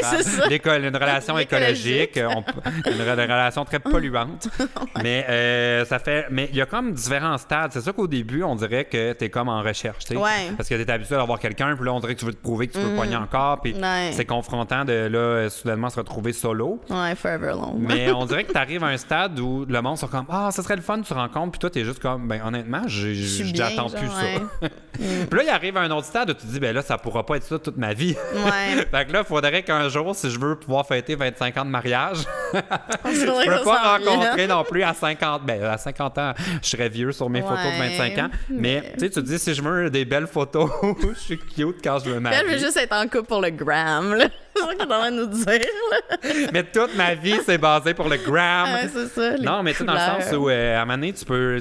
une 0.82 0.96
relation 0.96 1.38
Écologique. 1.38 2.18
euh, 2.18 2.28
on- 2.36 2.42
une, 2.90 2.98
re- 3.02 3.14
une 3.14 3.22
relation 3.32 3.66
très 3.66 3.80
polluante. 3.80 4.48
Mais 5.04 5.26
euh, 5.30 5.86
ça 5.86 6.00
fait, 6.00 6.28
mais 6.30 6.50
il 6.52 6.58
y 6.58 6.62
a 6.62 6.66
comme 6.66 6.94
différents 6.94 7.38
stades. 7.38 7.72
C'est 7.74 7.82
sûr 7.82 7.94
qu'au 7.96 8.08
début, 8.08 8.44
on 8.44 8.56
dirait 8.56 8.86
que 8.86 9.14
t'es 9.14 9.30
comme 9.30 9.50
en 9.50 9.62
recherche, 9.62 10.06
tu 10.06 10.18
Ouais. 10.18 10.52
Parce 10.58 10.68
que 10.70 10.76
t'es 10.76 10.92
habitué 10.92 11.16
d'avoir 11.16 11.40
quelqu'un, 11.40 11.76
puis 11.76 11.86
là, 11.86 11.94
on 11.94 12.00
dirait 12.00 12.14
que 12.16 12.20
tu 12.20 12.26
veux 12.26 12.34
te 12.34 12.42
prouver 12.42 12.68
que 12.68 12.74
tu 12.74 12.80
peux 12.80 12.96
pogner 12.96 13.16
encore, 13.16 13.62
puis 13.62 13.76
c'est 14.12 14.26
confrontant 14.26 14.86
de 14.86 15.08
là 15.12 15.50
soudainement 15.50 15.90
se 15.90 15.98
retrouver 16.00 16.34
solo. 16.34 16.80
Ouais, 16.90 17.16
forever 17.16 17.52
long. 17.54 17.76
Mais 17.80 18.12
on 18.12 18.26
dirait 18.26 18.44
que 18.44 18.52
tu 18.52 18.58
arrives 18.58 18.84
à 18.84 18.88
un 18.88 18.98
stade 18.98 19.40
où 19.40 19.66
le 19.68 19.82
monde 19.82 19.98
sont 19.98 20.08
comme 20.08 20.26
Ah, 20.30 20.50
ça 20.52 20.62
serait 20.64 20.76
le 20.76 20.82
fun, 20.82 21.02
tu 21.02 21.14
rencontres, 21.14 21.31
puis 21.32 21.60
toi, 21.60 21.70
t'es 21.70 21.84
juste 21.84 22.00
comme 22.00 22.28
Ben, 22.28 22.42
honnêtement, 22.46 22.84
j'attends 22.88 23.90
plus 23.90 24.08
genre, 24.08 24.20
ça. 24.62 24.68
puis 24.94 25.38
là, 25.38 25.44
il 25.44 25.50
arrive 25.50 25.78
à 25.78 25.82
un 25.82 25.92
autre 25.92 26.08
stade 26.08 26.30
où 26.30 26.34
tu 26.34 26.46
te 26.46 26.52
dis 26.52 26.60
Ben 26.60 26.74
là, 26.74 26.82
ça 26.82 26.98
pourra 26.98 27.26
pas 27.26 27.38
être 27.38 27.44
ça 27.44 27.60
toute 27.60 27.78
ma 27.78 27.94
vie. 27.94 28.16
Ouais. 28.34 28.86
fait 28.92 29.06
que 29.06 29.14
là, 29.14 29.20
il 29.20 29.26
faudrait 29.26 29.64
qu'un 29.64 29.90
jour, 29.90 30.16
si 30.16 30.30
je 30.30 30.40
veux 30.40 30.56
pouvoir 30.56 30.86
fêter 30.88 31.16
25 31.16 31.58
ans 31.58 31.66
de 31.66 31.70
mariage, 31.70 32.18
je 32.54 33.46
peux 33.46 33.64
pas 33.64 33.98
rencontrer 33.98 34.48
non 34.48 34.64
plus 34.64 34.84
à 34.84 34.94
50. 34.94 35.46
Ben, 35.46 35.64
à 35.64 35.78
50 35.78 36.18
ans, 36.18 36.34
je 36.62 36.70
serais 36.70 36.90
vieux 36.90 37.12
sur 37.12 37.30
mes 37.30 37.42
photos 37.42 37.58
de 37.58 37.80
Ouais, 37.80 37.98
25 37.98 38.18
ans. 38.20 38.30
Mais, 38.50 38.82
mais- 38.82 38.94
tu 38.94 39.00
sais, 39.00 39.10
tu 39.10 39.16
te 39.16 39.20
dis 39.22 39.40
Si 39.40 39.54
je 39.54 39.62
veux 39.62 39.90
des 39.90 40.06
belles 40.06 40.28
photos, 40.28 40.70
je 41.02 41.20
suis 41.20 41.38
cute 41.38 41.78
quand 41.84 42.00
je 42.00 42.10
veux 42.10 42.22
Elle 42.32 42.48
veut 42.48 42.58
juste 42.58 42.78
être 42.78 42.94
en 42.94 43.08
couple 43.08 43.26
pour 43.26 43.42
le 43.42 43.50
gram, 43.50 44.14
là. 44.14 44.28
C'est 44.56 44.62
ça 44.62 44.72
est 44.74 44.82
en 44.84 44.88
train 44.88 45.12
de 45.12 45.18
nous 45.18 45.26
dire, 45.28 45.60
là. 45.92 46.30
Mais 46.54 46.64
toute 46.64 46.96
ma 46.96 47.16
vie, 47.16 47.36
c'est 47.46 47.58
basé 47.58 47.94
pour 47.94 48.10
le 48.10 48.18
gram. 48.18 48.70
Ouais, 48.74 48.90
c'est 48.94 49.08
ça. 49.08 49.36
les 49.38 49.46
Non, 49.46 49.64
mais 49.64 49.72
tu 49.72 49.80
sais, 49.80 49.84
dans 49.86 49.94
le 49.94 50.00
sens 50.00 50.34
où, 50.34 50.50
euh, 50.50 50.78
à 50.78 50.82
un 50.82 50.86
moment 50.86 50.98
donné, 50.98 51.14
tu 51.14 51.26
peux. 51.26 51.58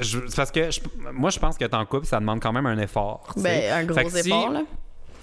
je- 0.00 0.18
parce 0.36 0.50
que 0.50 0.70
je- 0.70 0.80
moi, 1.12 1.30
je 1.30 1.38
pense 1.38 1.56
que 1.56 1.64
t'es 1.64 1.74
en 1.74 1.84
couple, 1.86 2.06
ça 2.06 2.20
demande 2.20 2.40
quand 2.40 2.52
même 2.52 2.66
un 2.66 2.78
effort. 2.78 3.32
Ben, 3.36 3.72
un 3.88 3.94
Fait 3.94 4.02
gros 4.04 4.10
si- 4.10 4.28
effort, 4.28 4.50
là. 4.50 4.60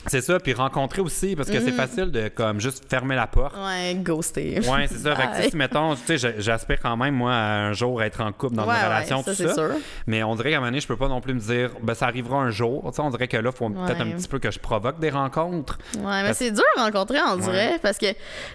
C'est 0.08 0.22
ça, 0.22 0.40
puis 0.40 0.54
rencontrer 0.54 1.02
aussi, 1.02 1.36
parce 1.36 1.50
que 1.50 1.60
c'est 1.60 1.72
facile 1.74 2.10
de 2.12 2.30
comme 2.30 2.60
juste 2.60 2.86
fermer 2.90 3.16
la 3.16 3.28
porte. 3.28 3.56
Ouais, 3.58 3.96
ghoster. 3.96 4.60
Ouais, 4.70 4.88
c'est 4.88 4.98
ça. 5.00 5.16
Fait 5.16 5.44
que, 5.44 5.50
si, 5.50 5.56
mettons, 5.58 5.96
tu 5.96 6.18
sais, 6.18 6.36
j'aspire 6.40 6.80
quand 6.82 6.96
même, 6.98 7.14
moi, 7.16 7.34
un 7.34 7.74
jour 7.74 8.02
être 8.02 8.22
en 8.22 8.32
couple 8.32 8.56
dans 8.56 8.64
Ouais, 8.66 8.76
une 8.76 8.80
ouais, 8.82 8.86
relation, 8.86 9.24
ça, 9.24 9.32
tout 9.32 9.38
c'est 9.38 9.48
ça. 9.50 9.54
sûr. 9.56 9.70
Mais 10.08 10.24
on 10.24 10.36
dirait 10.36 10.52
qu'à 10.52 10.56
un 10.58 10.60
moment 10.60 10.72
donné, 10.72 10.80
je 10.82 10.88
peux 10.88 10.96
pas 10.98 11.10
non 11.10 11.20
plus 11.22 11.34
me 11.34 11.40
dire, 11.40 11.72
ben, 11.84 11.94
ça 11.94 12.06
arrivera 12.08 12.38
un 12.38 12.50
jour. 12.50 12.84
Tu 12.90 12.96
sais, 12.96 13.02
on 13.02 13.10
dirait 13.10 13.28
que 13.28 13.38
là, 13.38 13.50
il 13.54 13.58
faut 13.58 13.70
peut-être 13.70 14.02
un 14.02 14.06
Ouais. 14.06 14.14
petit 14.16 14.28
peu 14.28 14.40
que 14.40 14.50
je 14.52 14.60
provoque 14.60 15.00
des 15.00 15.10
rencontres. 15.10 15.78
Ouais, 15.98 16.04
mais 16.22 16.24
Parce- 16.28 16.38
c'est 16.38 16.52
dur 16.52 16.64
à 16.78 16.84
rencontrer, 16.86 17.18
on 17.28 17.36
dirait, 17.38 17.78
parce 17.82 17.98
que 17.98 18.08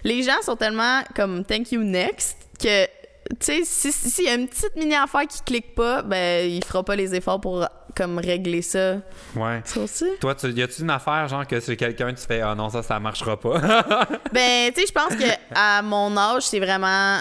les 0.03 0.23
gens 0.23 0.41
sont 0.41 0.55
tellement 0.55 1.01
comme 1.15 1.45
thank 1.45 1.71
you 1.71 1.81
next 1.83 2.37
que, 2.59 2.85
tu 2.85 2.89
sais, 3.39 3.61
si- 3.63 3.91
si- 3.91 4.09
s'il 4.09 4.25
y 4.25 4.29
a 4.29 4.33
une 4.35 4.47
petite 4.47 4.75
mini-affaire 4.75 5.27
qui 5.27 5.41
clique 5.43 5.75
pas, 5.75 6.01
ben, 6.01 6.49
il 6.49 6.63
fera 6.65 6.83
pas 6.83 6.95
les 6.95 7.13
efforts 7.15 7.39
pour 7.39 7.67
comme 7.95 8.19
régler 8.19 8.61
ça. 8.61 8.97
Ouais. 9.35 9.61
Ça? 9.63 9.79
Aussi? 9.79 10.05
Toi, 10.19 10.35
tu, 10.35 10.51
y 10.51 10.61
a-tu 10.61 10.81
une 10.81 10.89
affaire, 10.89 11.27
genre, 11.27 11.47
que 11.47 11.59
c'est 11.59 11.77
quelqu'un, 11.77 12.13
tu 12.13 12.25
fais, 12.25 12.41
ah 12.41 12.53
non, 12.53 12.69
ça, 12.69 12.83
ça 12.83 12.99
marchera 12.99 13.39
pas? 13.39 13.59
Ben, 14.33 14.71
tu 14.73 14.81
sais, 14.81 14.87
je 14.87 14.91
pense 14.91 15.15
que 15.15 15.29
à 15.53 15.81
mon 15.81 16.15
âge, 16.17 16.43
c'est 16.43 16.59
vraiment 16.59 17.19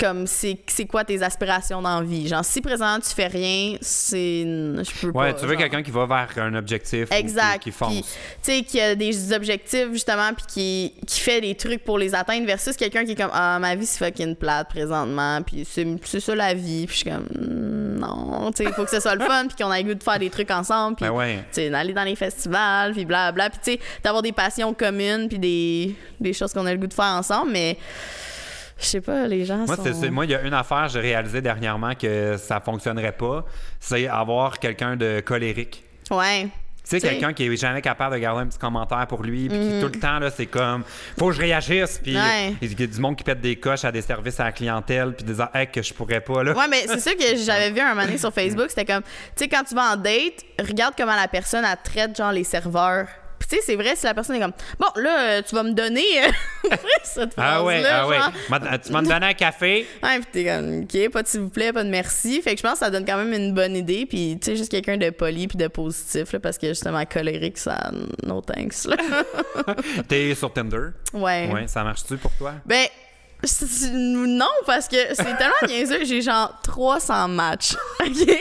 comme 0.00 0.26
c'est 0.26 0.58
quoi 0.88 1.04
tes 1.04 1.22
aspirations 1.22 1.82
dans 1.82 2.00
la 2.00 2.06
vie? 2.06 2.28
Genre, 2.28 2.44
si 2.44 2.60
présentement 2.60 3.00
tu 3.00 3.14
fais 3.14 3.26
rien, 3.26 3.76
c'est 3.80 4.42
je 4.44 5.00
peux 5.00 5.12
pas. 5.12 5.20
ouais, 5.20 5.34
tu 5.34 5.42
veux 5.42 5.52
genre. 5.52 5.58
quelqu'un 5.58 5.82
qui 5.82 5.90
va 5.90 6.06
vers 6.06 6.28
un 6.44 6.54
objectif. 6.54 7.08
ou 7.10 7.14
Exact. 7.14 7.58
Qui, 7.62 7.70
qui 7.70 7.72
fonce. 7.72 7.92
Tu 8.00 8.04
sais, 8.42 8.62
qui 8.62 8.80
a 8.80 8.94
des 8.94 9.32
objectifs, 9.32 9.88
justement, 9.92 10.30
puis 10.34 10.44
qui, 10.46 10.94
qui 11.06 11.20
fait 11.20 11.40
des 11.40 11.54
trucs 11.54 11.84
pour 11.84 11.98
les 11.98 12.14
atteindre, 12.14 12.46
versus 12.46 12.76
quelqu'un 12.76 13.04
qui 13.04 13.12
est 13.12 13.16
comme 13.16 13.30
Ah, 13.32 13.58
ma 13.58 13.74
vie, 13.74 13.86
c'est 13.86 14.04
fucking 14.04 14.36
plate 14.36 14.68
présentement, 14.68 15.40
puis 15.42 15.66
c'est 15.66 16.20
ça 16.20 16.34
la 16.34 16.54
vie. 16.54 16.86
Puis 16.86 16.96
je 16.96 17.00
suis 17.02 17.10
comme 17.10 17.24
Hmm, 17.34 17.98
Non, 17.98 18.50
tu 18.52 18.58
sais, 18.62 18.70
il 18.70 18.72
faut 18.74 18.84
que 18.84 18.90
ce 18.90 19.00
soit 19.00 19.14
le 19.14 19.24
fun, 19.24 19.46
puis 19.46 19.56
qu'on 19.62 19.72
ait 19.72 19.82
le 19.82 19.88
goût 19.88 19.94
de 19.94 20.02
faire 20.02 20.18
des 20.18 20.30
trucs 20.30 20.50
ensemble, 20.50 20.96
puis 20.96 21.06
Ben 21.06 21.12
ouais. 21.12 21.36
tu 21.36 21.42
sais, 21.52 21.70
d'aller 21.70 21.92
dans 21.92 22.04
les 22.04 22.16
festivals, 22.16 22.92
puis 22.92 23.04
blablabla, 23.04 23.50
puis 23.50 23.58
tu 23.64 23.72
sais, 23.72 23.80
d'avoir 24.02 24.22
des 24.22 24.32
passions 24.32 24.74
communes, 24.74 25.28
puis 25.28 25.38
des, 25.38 25.94
des 26.20 26.32
choses 26.32 26.52
qu'on 26.52 26.66
a 26.66 26.72
le 26.72 26.78
goût 26.78 26.86
de 26.86 26.94
faire 26.94 27.04
ensemble, 27.06 27.50
mais 27.52 27.78
je 28.78 28.84
sais 28.84 29.00
pas, 29.00 29.26
les 29.26 29.44
gens 29.44 29.58
Moi, 29.66 29.76
sont... 29.76 29.82
c'est- 29.84 29.94
c'est- 29.94 30.10
moi, 30.10 30.24
il 30.24 30.30
y 30.32 30.34
a 30.34 30.42
une 30.42 30.54
affaire, 30.54 30.88
j'ai 30.88 31.00
réalisé 31.00 31.40
dernièrement 31.40 31.94
que 31.94 32.36
ça 32.36 32.60
fonctionnerait 32.60 33.12
pas, 33.12 33.44
c'est 33.80 34.06
avoir 34.08 34.58
quelqu'un 34.58 34.96
de 34.96 35.20
colérique. 35.24 35.84
Ouais. 36.10 36.48
Tu 36.86 36.90
sais, 36.90 37.00
quelqu'un 37.00 37.32
qui 37.32 37.46
est 37.46 37.56
jamais 37.56 37.80
capable 37.80 38.14
de 38.14 38.20
garder 38.20 38.42
un 38.42 38.46
petit 38.46 38.58
commentaire 38.58 39.06
pour 39.06 39.22
lui, 39.22 39.48
puis 39.48 39.58
qui 39.58 39.80
tout 39.80 39.86
le 39.86 39.98
temps, 39.98 40.18
là, 40.18 40.30
c'est 40.30 40.44
comme, 40.44 40.84
faut 41.18 41.28
que 41.28 41.32
je 41.32 41.40
réagisse, 41.40 41.98
puis. 42.02 42.14
Ouais. 42.14 42.54
il 42.60 42.78
y 42.78 42.82
a 42.82 42.86
du 42.86 43.00
monde 43.00 43.16
qui 43.16 43.24
pète 43.24 43.40
des 43.40 43.56
coches 43.56 43.86
à 43.86 43.90
des 43.92 44.02
services 44.02 44.38
à 44.38 44.44
la 44.44 44.52
clientèle, 44.52 45.14
puis 45.14 45.24
des 45.24 45.40
hey, 45.54 45.66
que 45.68 45.80
je 45.80 45.94
pourrais 45.94 46.20
pas, 46.20 46.42
là. 46.44 46.52
Ouais, 46.52 46.68
mais 46.68 46.82
c'est 46.86 47.00
ça 47.00 47.14
que 47.14 47.36
j'avais 47.42 47.70
vu 47.70 47.80
un 47.80 47.88
moment 47.94 48.04
donné 48.04 48.18
sur 48.18 48.34
Facebook. 48.34 48.66
C'était 48.68 48.84
comme, 48.84 49.02
tu 49.02 49.08
sais, 49.36 49.48
quand 49.48 49.64
tu 49.64 49.74
vas 49.74 49.92
en 49.94 49.96
date, 49.96 50.44
regarde 50.58 50.92
comment 50.94 51.16
la 51.16 51.26
personne, 51.26 51.64
elle 51.64 51.78
traite, 51.82 52.14
genre, 52.18 52.32
les 52.32 52.44
serveurs. 52.44 53.06
Puis, 53.38 53.48
tu 53.48 53.56
sais, 53.56 53.62
c'est 53.66 53.76
vrai, 53.76 53.94
si 53.96 54.04
la 54.06 54.14
personne 54.14 54.36
est 54.36 54.40
comme, 54.40 54.52
bon, 54.78 54.86
là, 54.96 55.20
euh, 55.38 55.42
tu 55.46 55.54
vas 55.54 55.62
me 55.62 55.72
donner 55.72 56.04
euh, 56.24 56.70
cette 57.02 57.32
Ah 57.36 57.62
ouais, 57.62 57.82
ah 57.84 58.06
ouais. 58.08 58.16
genre. 58.16 58.32
Ma- 58.48 58.78
Tu 58.78 58.92
m'as 58.92 59.02
donné 59.02 59.26
un 59.26 59.34
café? 59.34 59.86
Ouais, 60.02 60.18
puis 60.20 60.26
t'es 60.32 60.44
comme, 60.44 60.82
OK, 60.82 61.10
pas 61.12 61.22
de 61.22 61.28
s'il 61.28 61.40
vous 61.40 61.48
plaît, 61.50 61.72
pas 61.72 61.84
de 61.84 61.88
merci. 61.90 62.40
Fait 62.42 62.52
que 62.54 62.58
je 62.58 62.62
pense 62.62 62.74
que 62.74 62.78
ça 62.80 62.90
donne 62.90 63.04
quand 63.04 63.16
même 63.16 63.32
une 63.32 63.52
bonne 63.54 63.76
idée. 63.76 64.06
Puis, 64.06 64.38
tu 64.40 64.46
sais, 64.50 64.56
juste 64.56 64.70
quelqu'un 64.70 64.96
de 64.96 65.10
poli 65.10 65.46
puis 65.48 65.58
de 65.58 65.68
positif, 65.68 66.32
là, 66.32 66.40
parce 66.40 66.58
que 66.58 66.68
justement, 66.68 67.04
colérique, 67.06 67.58
ça, 67.58 67.90
no 68.22 68.40
thanks. 68.40 68.86
T'es 70.08 70.34
sur 70.34 70.52
Tinder? 70.52 70.88
Ouais. 71.12 71.50
Ouais, 71.52 71.66
ça 71.66 71.84
marche-tu 71.84 72.16
pour 72.16 72.30
toi? 72.32 72.54
Ben, 72.66 72.86
non, 73.92 74.48
parce 74.66 74.88
que 74.88 74.96
c'est 75.12 75.36
tellement 75.36 75.54
niaiseux. 75.68 76.04
J'ai 76.04 76.22
genre 76.22 76.58
300 76.62 77.28
matchs. 77.28 77.74
OK? 78.00 78.38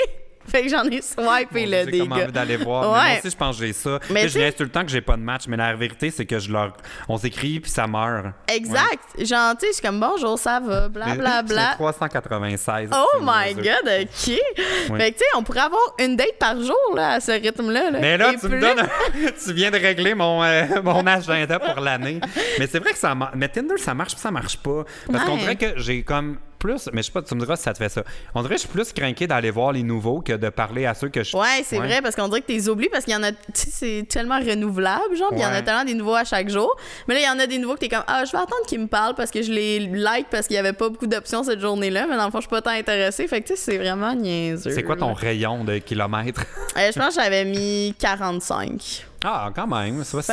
Fait 0.53 0.61
que 0.63 0.69
j'en 0.69 0.83
ai 0.83 1.01
swipé, 1.01 1.65
là, 1.65 1.83
des 1.85 2.05
gars. 2.07 2.15
envie 2.15 2.31
d'aller 2.31 2.57
voir. 2.57 2.83
Mais 2.83 2.87
Ouais. 2.89 3.09
moi 3.09 3.19
aussi, 3.19 3.29
je 3.31 3.35
pense 3.35 3.57
que 3.57 3.65
j'ai 3.65 3.73
ça. 3.73 3.99
Mais 4.11 4.27
je 4.29 4.37
réalise 4.37 4.55
tout 4.55 4.63
le 4.63 4.69
temps 4.69 4.83
que 4.83 4.91
j'ai 4.91 5.01
pas 5.01 5.17
de 5.17 5.21
match, 5.23 5.43
mais 5.47 5.57
la 5.57 5.73
vérité, 5.75 6.11
c'est 6.11 6.25
que 6.27 6.37
je 6.37 6.51
leur... 6.51 6.73
on 7.09 7.17
s'écrit 7.17 7.59
puis 7.59 7.71
ça 7.71 7.87
meurt. 7.87 8.27
Exact. 8.47 8.99
Genre, 9.19 9.55
tu 9.57 9.61
sais, 9.61 9.67
je 9.69 9.73
suis 9.73 9.81
comme 9.81 9.99
bonjour, 9.99 10.37
ça 10.37 10.59
va, 10.59 10.89
blablabla. 10.89 11.71
c'est 11.71 11.75
396. 11.77 12.89
Oh 12.93 13.19
my 13.21 13.53
god, 13.55 13.63
ok. 13.83 14.07
Fait 14.15 14.41
que, 14.87 15.07
tu 15.09 15.17
sais, 15.19 15.25
on 15.35 15.43
pourrait 15.43 15.61
avoir 15.61 15.81
une 15.99 16.15
date 16.15 16.37
par 16.39 16.55
jour, 16.59 16.77
là, 16.95 17.13
à 17.13 17.19
ce 17.19 17.31
rythme-là. 17.31 17.89
là. 17.91 17.99
Mais 17.99 18.17
là, 18.17 18.29
Et 18.31 18.33
tu 18.37 18.47
plus- 18.47 18.49
me 18.57 18.61
donnes. 18.61 18.87
tu 19.43 19.53
viens 19.53 19.71
de 19.71 19.77
régler 19.77 20.13
mon, 20.13 20.43
euh, 20.43 20.65
mon 20.83 21.05
agenda 21.07 21.59
pour 21.59 21.79
l'année. 21.81 22.19
Mais 22.59 22.67
c'est 22.67 22.79
vrai 22.79 22.91
que 22.91 22.97
ça 22.99 23.15
marche. 23.15 23.33
Mais 23.35 23.47
Tinder, 23.49 23.77
ça 23.77 23.93
marche, 23.93 24.13
puis 24.13 24.21
ça 24.21 24.29
marche 24.31 24.57
pas. 24.57 24.83
Parce 25.11 25.23
qu'on 25.25 25.33
Ouais. 25.33 25.39
dirait 25.39 25.55
que 25.55 25.79
j'ai 25.79 26.03
comme 26.03 26.37
plus. 26.63 26.89
Mais 26.93 27.01
je 27.01 27.07
sais 27.07 27.11
pas, 27.11 27.21
tu 27.21 27.35
me 27.35 27.41
diras 27.41 27.57
si 27.57 27.63
ça 27.63 27.73
te 27.73 27.77
fait 27.77 27.89
ça. 27.89 28.03
On 28.33 28.41
dirait 28.41 28.55
que 28.55 28.61
je 28.61 28.67
suis 28.67 28.73
plus 28.73 28.93
craqué 28.93 29.27
d'aller 29.27 29.51
voir 29.51 29.73
les 29.73 29.83
nouveaux 29.83 30.21
que 30.21 30.33
de 30.33 30.49
parler 30.49 30.85
à 30.85 30.93
ceux 30.93 31.09
que 31.09 31.23
je. 31.23 31.35
Ouais, 31.35 31.63
c'est 31.63 31.77
vrai, 31.77 32.01
parce 32.01 32.15
qu'on 32.15 32.27
dirait 32.27 32.41
que 32.41 32.47
t'es 32.47 32.69
oublié, 32.69 32.89
parce 32.89 33.03
qu'il 33.03 33.13
y 33.13 33.17
en 33.17 33.23
a, 33.23 33.31
tu 33.31 33.37
sais, 33.53 33.69
c'est 33.71 34.07
tellement 34.07 34.39
renouvelable, 34.39 35.15
genre, 35.15 35.29
puis 35.29 35.39
il 35.39 35.43
y 35.43 35.45
en 35.45 35.53
a 35.53 35.61
tellement 35.61 35.83
des 35.83 35.93
nouveaux 35.93 36.15
à 36.15 36.23
chaque 36.23 36.49
jour. 36.49 36.75
Mais 37.07 37.15
là, 37.15 37.19
il 37.19 37.25
y 37.25 37.29
en 37.29 37.39
a 37.39 37.47
des 37.47 37.57
nouveaux 37.57 37.75
que 37.75 37.79
t'es 37.79 37.89
comme, 37.89 38.03
ah, 38.07 38.23
je 38.25 38.31
vais 38.31 38.37
attendre 38.37 38.65
qu'ils 38.67 38.79
me 38.79 38.87
parlent 38.87 39.15
parce 39.15 39.31
que 39.31 39.41
je 39.41 39.51
les 39.51 39.79
like 39.79 40.27
parce 40.29 40.47
qu'il 40.47 40.55
y 40.55 40.59
avait 40.59 40.73
pas 40.73 40.89
beaucoup 40.89 41.07
d'options 41.07 41.43
cette 41.43 41.59
journée-là, 41.59 42.07
mais 42.09 42.15
dans 42.15 42.25
le 42.25 42.31
fond, 42.31 42.39
je 42.39 42.47
suis 42.47 42.49
pas 42.49 42.61
tant 42.61 42.71
intéressée. 42.71 43.27
Fait 43.27 43.41
que, 43.41 43.47
tu 43.47 43.55
sais, 43.55 43.71
c'est 43.71 43.77
vraiment 43.77 44.13
niaiseux. 44.13 44.71
C'est 44.71 44.83
quoi 44.83 44.95
ton 44.95 45.13
rayon 45.13 45.63
de 45.63 45.77
kilomètres? 45.79 46.45
Euh, 46.77 46.91
je 46.91 46.99
pense 46.99 47.15
que 47.15 47.21
j'avais 47.21 47.45
mis 47.45 47.93
45. 47.99 49.05
Ah, 49.25 49.49
quand 49.55 49.67
même, 49.67 50.03
ça 50.03 50.17
va 50.17 50.23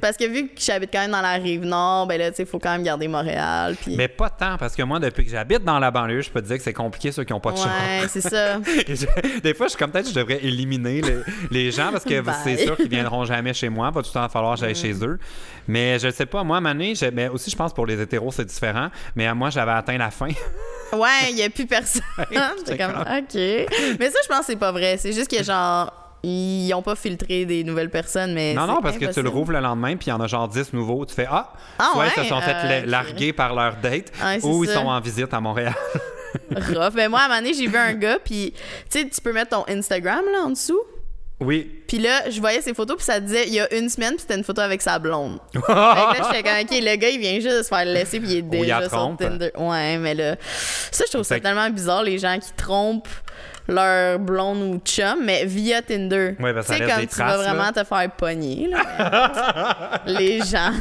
parce 0.00 0.16
que 0.16 0.26
vu 0.26 0.48
que 0.48 0.60
j'habite 0.60 0.90
quand 0.92 1.00
même 1.00 1.10
dans 1.10 1.20
la 1.20 1.32
rive 1.34 1.64
nord, 1.64 2.06
ben 2.06 2.18
là, 2.18 2.30
tu 2.30 2.36
sais, 2.36 2.44
faut 2.46 2.58
quand 2.58 2.72
même 2.72 2.82
garder 2.82 3.06
Montréal. 3.08 3.76
Mais 3.88 4.08
pas 4.08 4.30
tant, 4.30 4.56
parce 4.56 4.74
que 4.74 4.82
moi, 4.82 4.98
depuis 4.98 5.24
que 5.24 5.30
j'habite 5.30 5.64
dans 5.64 5.78
la 5.78 5.90
banlieue, 5.90 6.22
je 6.22 6.30
peux 6.30 6.40
te 6.40 6.46
dire 6.46 6.56
que 6.56 6.62
c'est 6.62 6.72
compliqué 6.72 7.12
ceux 7.12 7.24
qui 7.24 7.32
n'ont 7.32 7.40
pas 7.40 7.52
de 7.52 7.58
char. 7.58 7.66
Ouais, 7.66 8.08
c'est 8.08 8.20
ça. 8.22 8.58
Je- 8.88 9.40
Des 9.40 9.54
fois, 9.54 9.66
je 9.66 9.70
suis 9.70 9.78
comme 9.78 9.90
peut-être 9.90 10.06
que 10.06 10.10
je 10.12 10.18
devrais 10.18 10.42
éliminer 10.44 11.00
les, 11.02 11.18
les 11.50 11.70
gens 11.70 11.90
parce 11.92 12.04
que 12.04 12.22
c'est 12.44 12.56
sûr 12.58 12.76
qu'ils 12.76 12.88
viendront 12.88 13.24
jamais 13.24 13.52
chez 13.52 13.68
moi. 13.68 13.90
Va 13.90 14.02
tout 14.02 14.08
le 14.14 14.20
temps 14.20 14.28
falloir 14.28 14.54
que 14.54 14.60
j'aille 14.60 14.74
chez 14.74 14.94
eux. 15.04 15.18
Mais 15.66 15.98
je 15.98 16.10
sais 16.10 16.26
pas, 16.26 16.42
moi, 16.42 16.60
Mané, 16.60 16.94
mais 17.12 17.28
aussi, 17.28 17.50
je 17.50 17.56
pense 17.56 17.74
pour 17.74 17.84
les 17.86 18.00
hétéros, 18.00 18.32
c'est 18.32 18.44
différent. 18.46 18.88
Mais 19.14 19.28
euh, 19.28 19.34
moi, 19.34 19.50
j'avais 19.50 19.72
atteint 19.72 19.98
la 19.98 20.10
fin. 20.10 20.28
Ouais, 20.92 21.30
il 21.30 21.36
y 21.36 21.42
a 21.42 21.50
plus 21.50 21.66
personne. 21.66 22.02
J'étais 22.30 22.40
c'est 22.64 22.78
comme. 22.78 22.92
OK. 23.00 23.34
Mais 24.00 24.10
ça, 24.10 24.18
je 24.22 24.28
pense 24.28 24.38
que 24.40 24.44
c'est 24.46 24.56
pas 24.56 24.72
vrai. 24.72 24.96
C'est 24.96 25.12
juste 25.12 25.30
que, 25.30 25.42
genre, 25.44 25.92
ils 26.22 26.72
ont 26.74 26.82
pas 26.82 26.94
filtré 26.96 27.44
des 27.44 27.62
nouvelles 27.64 27.90
personnes, 27.90 28.34
mais. 28.34 28.54
non, 28.54 28.66
non, 28.66 28.80
parce 28.82 28.98
que 28.98 29.06
tu 29.12 29.22
le 29.22 29.28
rouvres 29.28 29.52
le 29.52 29.60
lendemain, 29.60 29.96
puis 29.96 30.06
il 30.08 30.10
y 30.10 30.12
en 30.12 30.20
a 30.20 30.26
genre 30.26 30.48
10 30.48 30.72
nouveaux. 30.72 31.04
Tu 31.06 31.14
fais 31.14 31.26
Ah, 31.30 31.52
Ah 31.78 31.90
soit 31.92 32.04
ouais? 32.04 32.10
ils 32.16 32.22
se 32.22 32.28
sont 32.28 32.40
fait 32.40 32.56
Euh, 32.64 32.86
larguer 32.86 33.32
par 33.32 33.54
leur 33.54 33.76
date, 33.76 34.12
ou 34.42 34.64
ils 34.64 34.70
sont 34.70 34.86
en 34.86 35.00
visite 35.00 35.32
à 35.32 35.40
Montréal. 35.40 35.74
Rough. 36.52 36.92
Mais 36.94 37.08
moi, 37.08 37.20
à 37.20 37.24
un 37.24 37.28
moment 37.28 37.40
donné, 37.40 37.54
j'ai 37.54 37.66
vu 37.66 37.76
un 37.76 37.94
gars, 37.94 38.18
puis, 38.22 38.52
tu 38.90 39.00
sais, 39.00 39.08
tu 39.08 39.20
peux 39.20 39.32
mettre 39.32 39.50
ton 39.50 39.64
Instagram, 39.68 40.22
là, 40.30 40.40
en 40.46 40.50
dessous. 40.50 40.80
oui. 41.40 41.74
Puis 41.88 41.98
là, 41.98 42.28
je 42.28 42.38
voyais 42.38 42.60
ses 42.60 42.74
photos, 42.74 42.96
puis 42.96 43.06
ça 43.06 43.18
disait, 43.18 43.46
il 43.46 43.54
y 43.54 43.60
a 43.60 43.72
une 43.74 43.88
semaine, 43.88 44.10
puis 44.10 44.20
c'était 44.20 44.36
une 44.36 44.44
photo 44.44 44.60
avec 44.60 44.82
sa 44.82 44.98
blonde. 44.98 45.38
Fait 45.54 45.60
que 45.62 45.66
là, 45.72 46.14
j'étais 46.30 46.42
comme, 46.42 46.60
OK, 46.60 46.84
le 46.84 46.96
gars, 46.96 47.08
il 47.08 47.18
vient 47.20 47.34
juste 47.40 47.56
de 47.58 47.62
se 47.62 47.68
faire 47.68 47.84
laisser, 47.86 48.20
puis 48.20 48.28
il 48.30 48.36
est 48.36 48.38
il 48.40 48.48
déjà 48.50 48.80
la 48.80 48.88
sur. 48.90 49.16
Tinder. 49.18 49.50
Ouais, 49.56 49.96
mais 49.96 50.14
là, 50.14 50.36
ça, 50.90 51.04
je 51.06 51.12
trouve 51.12 51.22
ça 51.24 51.40
tellement 51.40 51.70
bizarre, 51.70 52.02
les 52.02 52.18
gens 52.18 52.38
qui 52.38 52.52
trompent 52.52 53.08
leur 53.68 54.18
blonde 54.18 54.62
ou 54.62 54.78
chum, 54.84 55.18
mais 55.24 55.44
via 55.44 55.82
Tinder. 55.82 56.34
Ouais, 56.40 56.52
ben, 56.52 56.62
ça 56.62 56.74
tu 56.74 56.80
sais, 56.84 56.90
comme 56.90 57.00
tu 57.02 57.06
traces, 57.08 57.36
vas 57.36 57.42
vraiment 57.42 57.64
là. 57.64 57.72
te 57.72 57.84
faire 57.84 58.10
pogner, 58.16 58.68
là. 58.68 60.00
les 60.06 60.38
gens. 60.40 60.72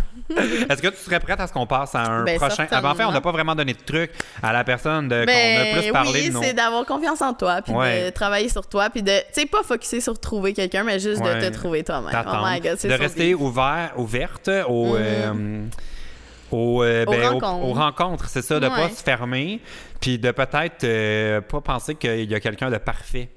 Est-ce 0.70 0.82
que 0.82 0.88
tu 0.88 0.98
serais 0.98 1.20
prête 1.20 1.40
à 1.40 1.48
ce 1.48 1.54
qu'on 1.54 1.66
passe 1.68 1.96
à 1.96 2.02
un 2.02 2.24
Ben, 2.24 2.38
prochain? 2.38 2.66
Ben, 2.70 2.84
en 2.86 2.96
fait, 2.96 3.04
on 3.06 3.12
n'a 3.12 3.22
pas 3.22 3.32
vraiment 3.32 3.56
donné 3.56 3.74
de 3.74 3.80
truc 3.86 4.12
à 4.44 4.52
la 4.54 4.64
personne 4.64 5.08
de... 5.08 5.16
qu'on 5.16 5.22
a 5.22 5.26
Ben 5.26 5.82
plus 5.82 5.92
parlé 5.92 6.22
oui, 6.24 6.30
nos. 6.32 6.42
c'est 6.44 6.54
d'avoir 6.54 6.86
confiance 6.86 7.22
en 7.22 7.34
toi, 7.34 7.62
puis 7.62 7.74
de 7.74 8.10
travailler 8.10 8.50
sur 8.50 8.68
toi, 8.68 8.90
puis 8.90 9.04
de, 9.04 9.12
tu 9.34 9.42
sais, 9.42 9.46
pas 9.46 9.64
focuser 9.64 10.02
sur 10.02 10.20
trouver 10.20 10.54
quelqu'un, 10.54 10.84
mais 10.84 11.00
juste 11.00 11.22
Ouais. 11.22 11.42
de 11.42 11.48
te 11.50 11.54
trouver 11.54 11.84
toi-même. 11.84 12.14
Oh 12.26 12.38
my 12.46 12.60
god, 12.60 12.76
c'est 12.78 12.88
de 12.88 12.94
rester 12.94 13.34
ouvert, 13.36 13.94
ouverte 13.98 14.50
aux, 14.68 14.96
euh, 14.96 15.64
aux, 16.52 16.84
euh, 16.84 17.04
Aux 17.06 17.12
ben, 17.12 17.20
aux- 17.22 17.34
rencontres. 17.40 17.66
aux 17.66 17.74
rencontres, 17.74 18.30
c'est 18.30 18.42
ça, 18.42 18.60
de 18.60 18.68
pas 18.68 18.86
Ouais. 18.86 18.90
se 18.90 19.04
fermer, 19.04 19.60
puis 20.00 20.18
de 20.20 20.32
peut-être 20.32 20.84
euh, 20.84 21.42
pas 21.42 21.62
penser 21.62 21.96
qu'il 21.96 22.30
y 22.30 22.36
a 22.36 22.40
quelqu'un 22.40 22.70
de 22.70 22.78
parfait. 22.78 23.30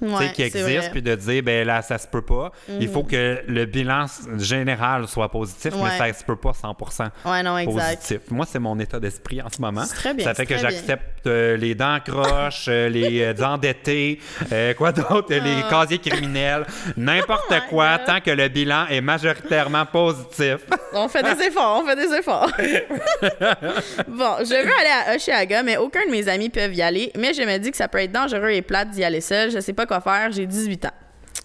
Ouais, 0.00 0.30
qui 0.32 0.42
existe. 0.42 0.84
Mhm. 0.86 0.90
puis 0.92 1.02
de 1.02 1.14
dire, 1.14 1.42
ben 1.42 1.66
là, 1.66 1.80
ça 1.82 1.96
se 1.98 2.06
peut 2.06 2.22
pas. 2.22 2.52
Il 2.80 2.88
faut 2.88 3.02
que 3.02 3.40
le 3.46 3.64
bilan 3.64 4.06
général 4.38 5.08
soit 5.08 5.30
positif, 5.30 5.72
Ouais. 5.74 5.88
mais 5.98 6.12
ça 6.12 6.18
se 6.18 6.24
peut 6.24 6.36
pas 6.36 6.52
100% 6.52 7.08
Ouais, 7.24 7.42
non, 7.42 7.56
exact. 7.56 7.74
positif. 7.96 8.20
Moi, 8.30 8.44
c'est 8.46 8.58
mon 8.58 8.78
état 8.78 9.00
d'esprit 9.00 9.40
en 9.40 9.48
ce 9.48 9.60
moment. 9.60 9.84
Très 9.86 10.12
bien, 10.14 10.24
Ça 10.24 10.34
fait 10.34 10.44
que 10.46 10.56
j'accepte 10.58 11.26
euh, 11.26 11.56
les 11.56 11.74
dents 11.74 11.98
croches, 12.04 12.66
euh, 12.68 12.88
les 12.88 13.22
euh, 13.22 13.44
endettés, 13.44 14.20
euh, 14.52 14.74
quoi 14.74 14.92
d'autre, 14.92 15.28
les 15.32 15.62
casiers 15.70 15.98
criminels, 15.98 16.66
n'importe 16.96 17.44
Oh 17.50 17.54
quoi, 17.70 17.98
tant 17.98 18.20
que 18.20 18.30
le 18.30 18.48
bilan 18.48 18.86
est 18.90 19.00
majoritairement 19.00 19.86
positif. 19.86 20.58
On 20.92 21.08
fait 21.08 21.22
des 21.22 21.44
efforts, 21.46 21.82
on 21.82 21.86
fait 21.88 21.96
des 21.96 22.14
efforts. 22.14 22.50
bon, 24.08 24.36
je 24.40 24.64
veux 24.64 24.72
aller 24.80 25.10
à 25.12 25.14
Oshiaga, 25.16 25.62
mais 25.62 25.76
aucun 25.76 26.04
de 26.06 26.10
mes 26.10 26.28
amis 26.28 26.48
peuvent 26.48 26.74
y 26.74 26.82
aller. 26.82 27.12
Mais 27.16 27.32
je 27.34 27.42
me 27.42 27.58
dis 27.58 27.70
que 27.70 27.76
ça 27.76 27.88
peut 27.88 27.98
être 27.98 28.12
dangereux 28.12 28.50
et 28.50 28.62
plate 28.62 28.90
d'y 28.90 29.04
aller 29.04 29.20
seul. 29.20 29.50
Je 29.50 29.60
sais 29.60 29.72
pas 29.72 29.85
quoi 29.86 30.00
faire, 30.00 30.30
j'ai 30.32 30.46
18 30.46 30.84
ans. 30.86 30.90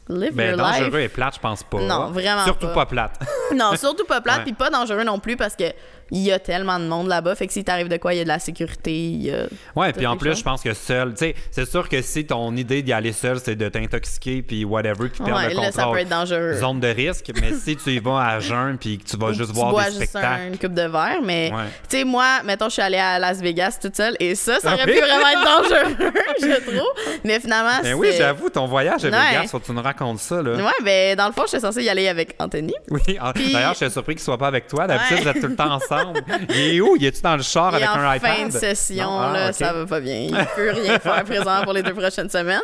Live 0.10 0.34
Ben, 0.36 0.50
your 0.50 0.58
dangereux 0.58 0.98
life. 1.00 1.06
et 1.06 1.10
plate, 1.10 1.36
je 1.36 1.40
pense 1.40 1.64
pas. 1.64 1.80
Non, 1.80 2.12
vraiment 2.12 2.44
Surtout 2.44 2.68
pas. 2.68 2.74
pas, 2.74 2.86
plate. 2.88 3.20
Non, 3.56 3.76
surtout 3.76 4.06
pas 4.06 4.20
plate, 4.22 4.44
puis 4.44 4.54
pas 4.54 4.70
dangereux 4.70 5.04
non 5.04 5.20
plus 5.20 5.38
parce 5.38 5.56
que 5.56 5.66
il 6.12 6.20
y 6.22 6.32
a 6.32 6.40
tellement 6.40 6.80
de 6.80 6.86
monde 6.86 7.08
là-bas. 7.08 7.36
Fait 7.36 7.48
que 7.48 7.54
si 7.54 7.64
t'arrive 7.64 7.88
de 7.88 7.98
quoi, 7.98 8.14
il 8.14 8.18
y 8.18 8.20
a 8.20 8.24
de 8.24 8.28
la 8.28 8.40
sécurité. 8.40 8.94
il 8.94 9.24
y 9.24 9.32
a 9.32 9.46
Ouais, 9.76 9.94
puis 9.94 10.06
en 10.06 10.18
plus, 10.18 10.38
je 10.38 10.44
pense 10.44 10.62
que 10.62 10.74
seul, 10.74 11.12
tu 11.14 11.18
sais, 11.20 11.36
c'est 11.52 11.70
sûr 11.70 11.88
que 11.90 12.02
si 12.02 12.26
ton 12.26 12.56
idée 12.56 12.82
d'y 12.82 12.94
aller 12.94 13.14
seul, 13.14 13.40
c'est 13.40 13.56
de 13.56 13.68
t'intoxiquer, 13.70 14.42
puis 14.42 14.66
whatever, 14.66 15.10
puis 15.10 15.24
perdre 15.24 15.36
Ouais, 15.36 15.50
le 15.54 15.56
là, 15.62 15.72
ça 15.72 15.84
contrôle. 15.84 15.94
peut 15.98 16.02
être 16.04 16.10
dangereux. 16.10 16.54
Zone 16.56 16.80
de 16.80 16.88
risque, 16.88 17.32
mais 17.40 17.54
si 17.54 17.76
tu 17.78 17.92
y 17.92 18.00
vas 18.00 18.20
à 18.28 18.40
jeun, 18.40 18.78
puis 18.78 18.98
que 18.98 19.04
tu 19.10 19.18
vas 19.18 19.32
juste 19.34 19.50
tu 19.52 19.56
voir 19.56 19.72
bois 19.72 19.84
des 19.86 19.92
juste 19.92 20.10
spectacles. 20.10 20.42
un- 20.42 20.48
une 20.48 20.58
coupe 20.58 20.74
de 20.74 20.82
verre, 20.84 21.22
mais 21.24 21.52
Ouais. 21.54 21.64
tu 21.90 21.98
sais, 21.98 22.04
moi, 22.04 22.42
mettons, 22.44 22.66
je 22.66 22.74
suis 22.74 22.82
allée 22.82 22.98
à 22.98 23.18
Las 23.20 23.40
Vegas 23.42 23.78
toute 23.82 23.96
seule 23.96 24.16
et 24.20 24.36
ça, 24.36 24.60
ça 24.60 24.70
Ah 24.72 24.74
aurait 24.76 24.86
pu 24.86 25.00
vraiment 25.00 25.28
être 25.30 25.44
dangereux, 25.44 26.12
je 26.42 26.62
trouve. 26.72 27.20
Mais 27.24 27.40
finalement, 27.40 27.82
Ben 27.82 27.94
oui, 27.96 28.10
j'avoue, 28.18 28.50
ton 28.50 28.68
voyage 28.68 29.06
à 29.06 29.10
Ouais. 29.10 29.18
Vegas, 29.38 29.48
faut 29.50 29.60
que 29.60 29.66
tu 29.66 29.72
nous 29.72 29.82
racontes 29.82 30.20
ça, 30.20 30.42
là. 30.42 30.56
Ouais, 30.56 30.72
ben 30.84 31.16
dans 31.16 31.28
le 31.28 31.34
fond, 31.34 31.44
j'étais 31.46 31.60
censée 31.62 31.84
y 31.84 31.90
aller 31.90 32.08
avec 32.08 32.36
Anthony. 32.40 32.74
Oui, 32.90 33.00
Puis- 33.36 33.52
d'ailleurs, 33.54 33.74
je 33.74 33.78
suis 33.86 33.92
surpris 33.92 34.16
qu'il 34.16 34.24
soit 34.24 34.38
pas 34.38 34.48
avec 34.48 34.68
toi. 34.68 34.88
D'habitude, 34.88 35.20
vous 35.20 35.28
êtes 35.30 35.40
tout 35.42 35.48
le 35.48 35.56
temps 35.56 35.72
ensemble. 35.74 36.01
Il 36.50 36.76
est 36.76 36.82
où? 36.82 36.96
Il 36.96 37.06
est-tu 37.06 37.22
dans 37.22 37.36
le 37.36 37.44
char 37.44 37.74
Et 37.74 37.78
avec 37.78 37.90
en 37.90 38.00
un 38.00 38.16
iPad? 38.16 38.36
fin 38.36 38.48
de 38.48 38.52
session? 38.52 39.20
Ah, 39.20 39.32
là, 39.34 39.54
ça 39.54 39.74
va 39.74 39.86
pas 39.86 40.00
bien. 40.00 40.28
Il 40.30 40.48
peut 40.56 40.72
rien 40.72 41.00
faire 41.00 41.24
présent 41.24 41.64
pour 41.64 41.74
les 41.74 41.84
deux 41.84 41.94
prochaines 41.94 42.30
semaines. 42.30 42.62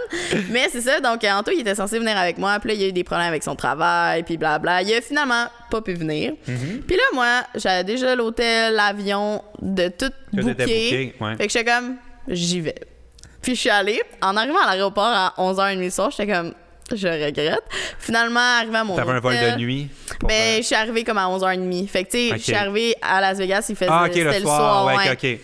Mais 0.50 0.68
c'est 0.72 0.82
ça, 0.82 1.00
donc 1.00 1.24
Anto, 1.24 1.52
il 1.52 1.62
était 1.62 1.76
censé 1.76 2.00
venir 2.00 2.18
avec 2.18 2.38
moi. 2.38 2.60
Puis 2.60 2.70
là, 2.70 2.74
il 2.76 2.82
y 2.82 2.86
a 2.86 2.88
eu 2.88 2.94
des 2.94 3.04
problèmes 3.04 3.28
avec 3.28 3.44
son 3.44 3.56
travail, 3.56 4.24
puis 4.24 4.38
blabla. 4.38 4.82
Il 4.82 4.94
a 4.94 5.02
finalement 5.02 5.46
pas 5.70 5.82
pu 5.82 5.94
venir. 5.94 6.34
Mm-hmm. 6.48 6.82
Puis 6.88 6.96
là, 6.96 7.04
moi, 7.14 7.44
j'avais 7.56 7.84
déjà 7.84 8.16
l'hôtel, 8.16 8.74
l'avion, 8.76 9.44
de 9.62 9.90
tout 9.90 10.12
booké, 10.34 11.16
ouais. 11.20 11.36
Fait 11.38 11.48
que 11.48 11.54
j'étais 11.54 11.72
comme, 11.72 11.96
j'y 12.28 12.62
vais. 12.62 12.76
Puis 13.42 13.56
je 13.56 13.62
suis 13.62 13.70
allée. 13.70 14.02
En 14.22 14.36
arrivant 14.36 14.60
à 14.60 14.72
l'aéroport 14.72 15.06
à 15.06 15.34
11h30 15.38 15.80
le 15.80 15.90
soir, 15.90 16.12
j'étais 16.12 16.32
comme, 16.32 16.54
je 16.96 17.08
regrette. 17.08 17.64
Finalement, 18.00 18.40
arrivé 18.60 18.78
à 18.78 18.84
mon 18.84 18.96
T'avais 18.96 19.12
un 19.14 19.20
vol 19.20 19.34
de 19.36 19.58
nuit? 19.58 19.90
Ben, 20.22 20.32
euh, 20.32 20.58
je 20.58 20.62
suis 20.64 20.76
arrivée 20.76 21.04
comme 21.04 21.18
à 21.18 21.28
11h30. 21.28 21.88
Fait 21.88 22.04
que, 22.04 22.10
tu 22.12 22.18
sais, 22.18 22.32
Ok. 22.32 22.38
je 22.38 22.44
suis 22.44 22.54
arrivée 22.56 22.96
à 23.02 23.20
Las 23.22 23.38
Vegas, 23.38 23.66
il 23.70 23.76
faisait 23.76 23.92
Ah, 23.92 24.04
ok, 24.06 24.12
c'était 24.14 24.40
le 24.40 24.46
soir. 24.46 24.86
ouais, 24.86 24.96
ouais. 24.96 25.12
ok, 25.12 25.18
ok. 25.24 25.40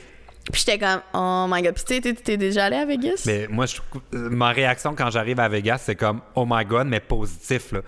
Puis 0.51 0.61
j'étais 0.67 0.77
comme, 0.77 0.99
oh 1.13 1.45
my 1.49 1.61
god. 1.61 1.73
Puis 1.73 2.01
tu 2.01 2.13
t'es- 2.15 2.35
déjà 2.37 2.65
allé 2.65 2.75
à 2.75 2.85
Vegas? 2.85 3.23
Mais 3.25 3.47
moi, 3.49 3.65
je, 3.65 3.77
ma 4.11 4.49
réaction 4.49 4.93
quand 4.93 5.09
j'arrive 5.09 5.39
à 5.39 5.47
Vegas, 5.47 5.77
c'est 5.85 5.95
comme 5.95 6.19
oh 6.35 6.45
my 6.45 6.65
god, 6.65 6.85
mais 6.87 6.99
positif 6.99 7.71
là. 7.71 7.79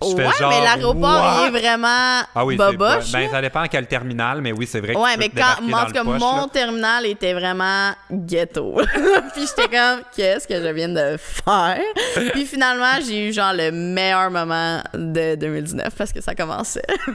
Je 0.00 0.08
fais 0.14 0.26
ouais, 0.26 0.32
genre, 0.38 0.50
mais 0.50 0.60
l'aéroport, 0.62 1.40
il 1.40 1.46
est 1.48 1.60
vraiment 1.60 2.22
Ah 2.34 2.44
oui, 2.44 2.56
boboche. 2.56 3.10
ben 3.10 3.28
ça 3.30 3.40
dépend 3.40 3.62
à 3.62 3.68
quel 3.68 3.86
terminal, 3.88 4.40
mais 4.42 4.52
oui, 4.52 4.66
c'est 4.70 4.80
vrai. 4.80 4.94
que 4.94 4.98
Ouais, 4.98 5.14
tu 5.14 5.18
mais 5.18 5.28
quand, 5.30 5.60
moi, 5.62 5.80
en 5.82 5.86
tout 5.86 5.92
cas, 5.92 6.04
poche, 6.04 6.20
mon 6.20 6.36
là. 6.42 6.46
terminal 6.52 7.06
était 7.06 7.32
vraiment 7.34 7.90
ghetto. 8.12 8.76
Puis 9.34 9.46
j'étais 9.48 9.68
comme, 9.76 10.02
qu'est-ce 10.14 10.46
que 10.46 10.54
je 10.62 10.68
viens 10.68 10.90
de 10.90 11.16
faire? 11.18 11.80
Puis 12.32 12.46
finalement, 12.46 13.00
j'ai 13.04 13.28
eu 13.28 13.32
genre 13.32 13.52
le 13.54 13.72
meilleur 13.72 14.30
moment 14.30 14.82
de 14.94 15.34
2019 15.34 15.92
parce 15.96 16.12
que 16.12 16.20
ça 16.20 16.34
commençait. 16.36 16.82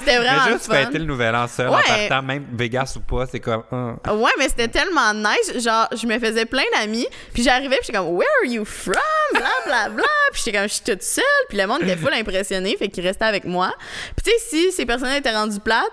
c'était 0.00 0.18
vraiment 0.18 0.44
Mais 0.46 0.52
juste 0.52 0.66
fun. 0.66 0.74
fêter 0.74 0.98
le 0.98 1.04
nouvel 1.04 1.34
an 1.36 1.46
seul 1.46 1.68
en 1.68 1.72
partant, 1.80 2.22
même 2.22 2.46
Vegas 2.52 2.94
ou 2.96 3.00
pas, 3.00 3.26
c'est 3.26 3.40
comme. 3.40 3.62
Ouais, 4.06 4.30
mais 4.38 4.48
c'était 4.48 4.68
tellement 4.68 5.12
nice. 5.14 5.62
Genre, 5.62 5.88
je 5.94 6.06
me 6.06 6.18
faisais 6.18 6.44
plein 6.44 6.64
d'amis. 6.74 7.06
Puis 7.32 7.42
j'arrivais, 7.42 7.76
puis 7.76 7.86
j'étais 7.86 7.98
comme, 7.98 8.08
Where 8.08 8.28
are 8.42 8.50
you 8.50 8.64
from? 8.64 8.94
Bla, 9.34 9.50
bla, 9.66 9.88
bla. 9.88 10.04
Puis 10.32 10.42
j'étais 10.44 10.58
comme, 10.58 10.68
je 10.68 10.74
suis 10.74 10.84
toute 10.84 11.02
seule. 11.02 11.24
Puis 11.48 11.58
le 11.58 11.66
monde 11.66 11.82
était 11.82 11.96
full 11.96 12.12
impressionné. 12.12 12.76
Fait 12.76 12.88
qu'il 12.88 13.06
restait 13.06 13.24
avec 13.24 13.44
moi. 13.44 13.72
Puis 14.16 14.24
tu 14.24 14.30
sais, 14.30 14.38
si 14.48 14.72
ces 14.72 14.86
personnes 14.86 15.12
étaient 15.12 15.34
rendues 15.34 15.60
plates, 15.60 15.92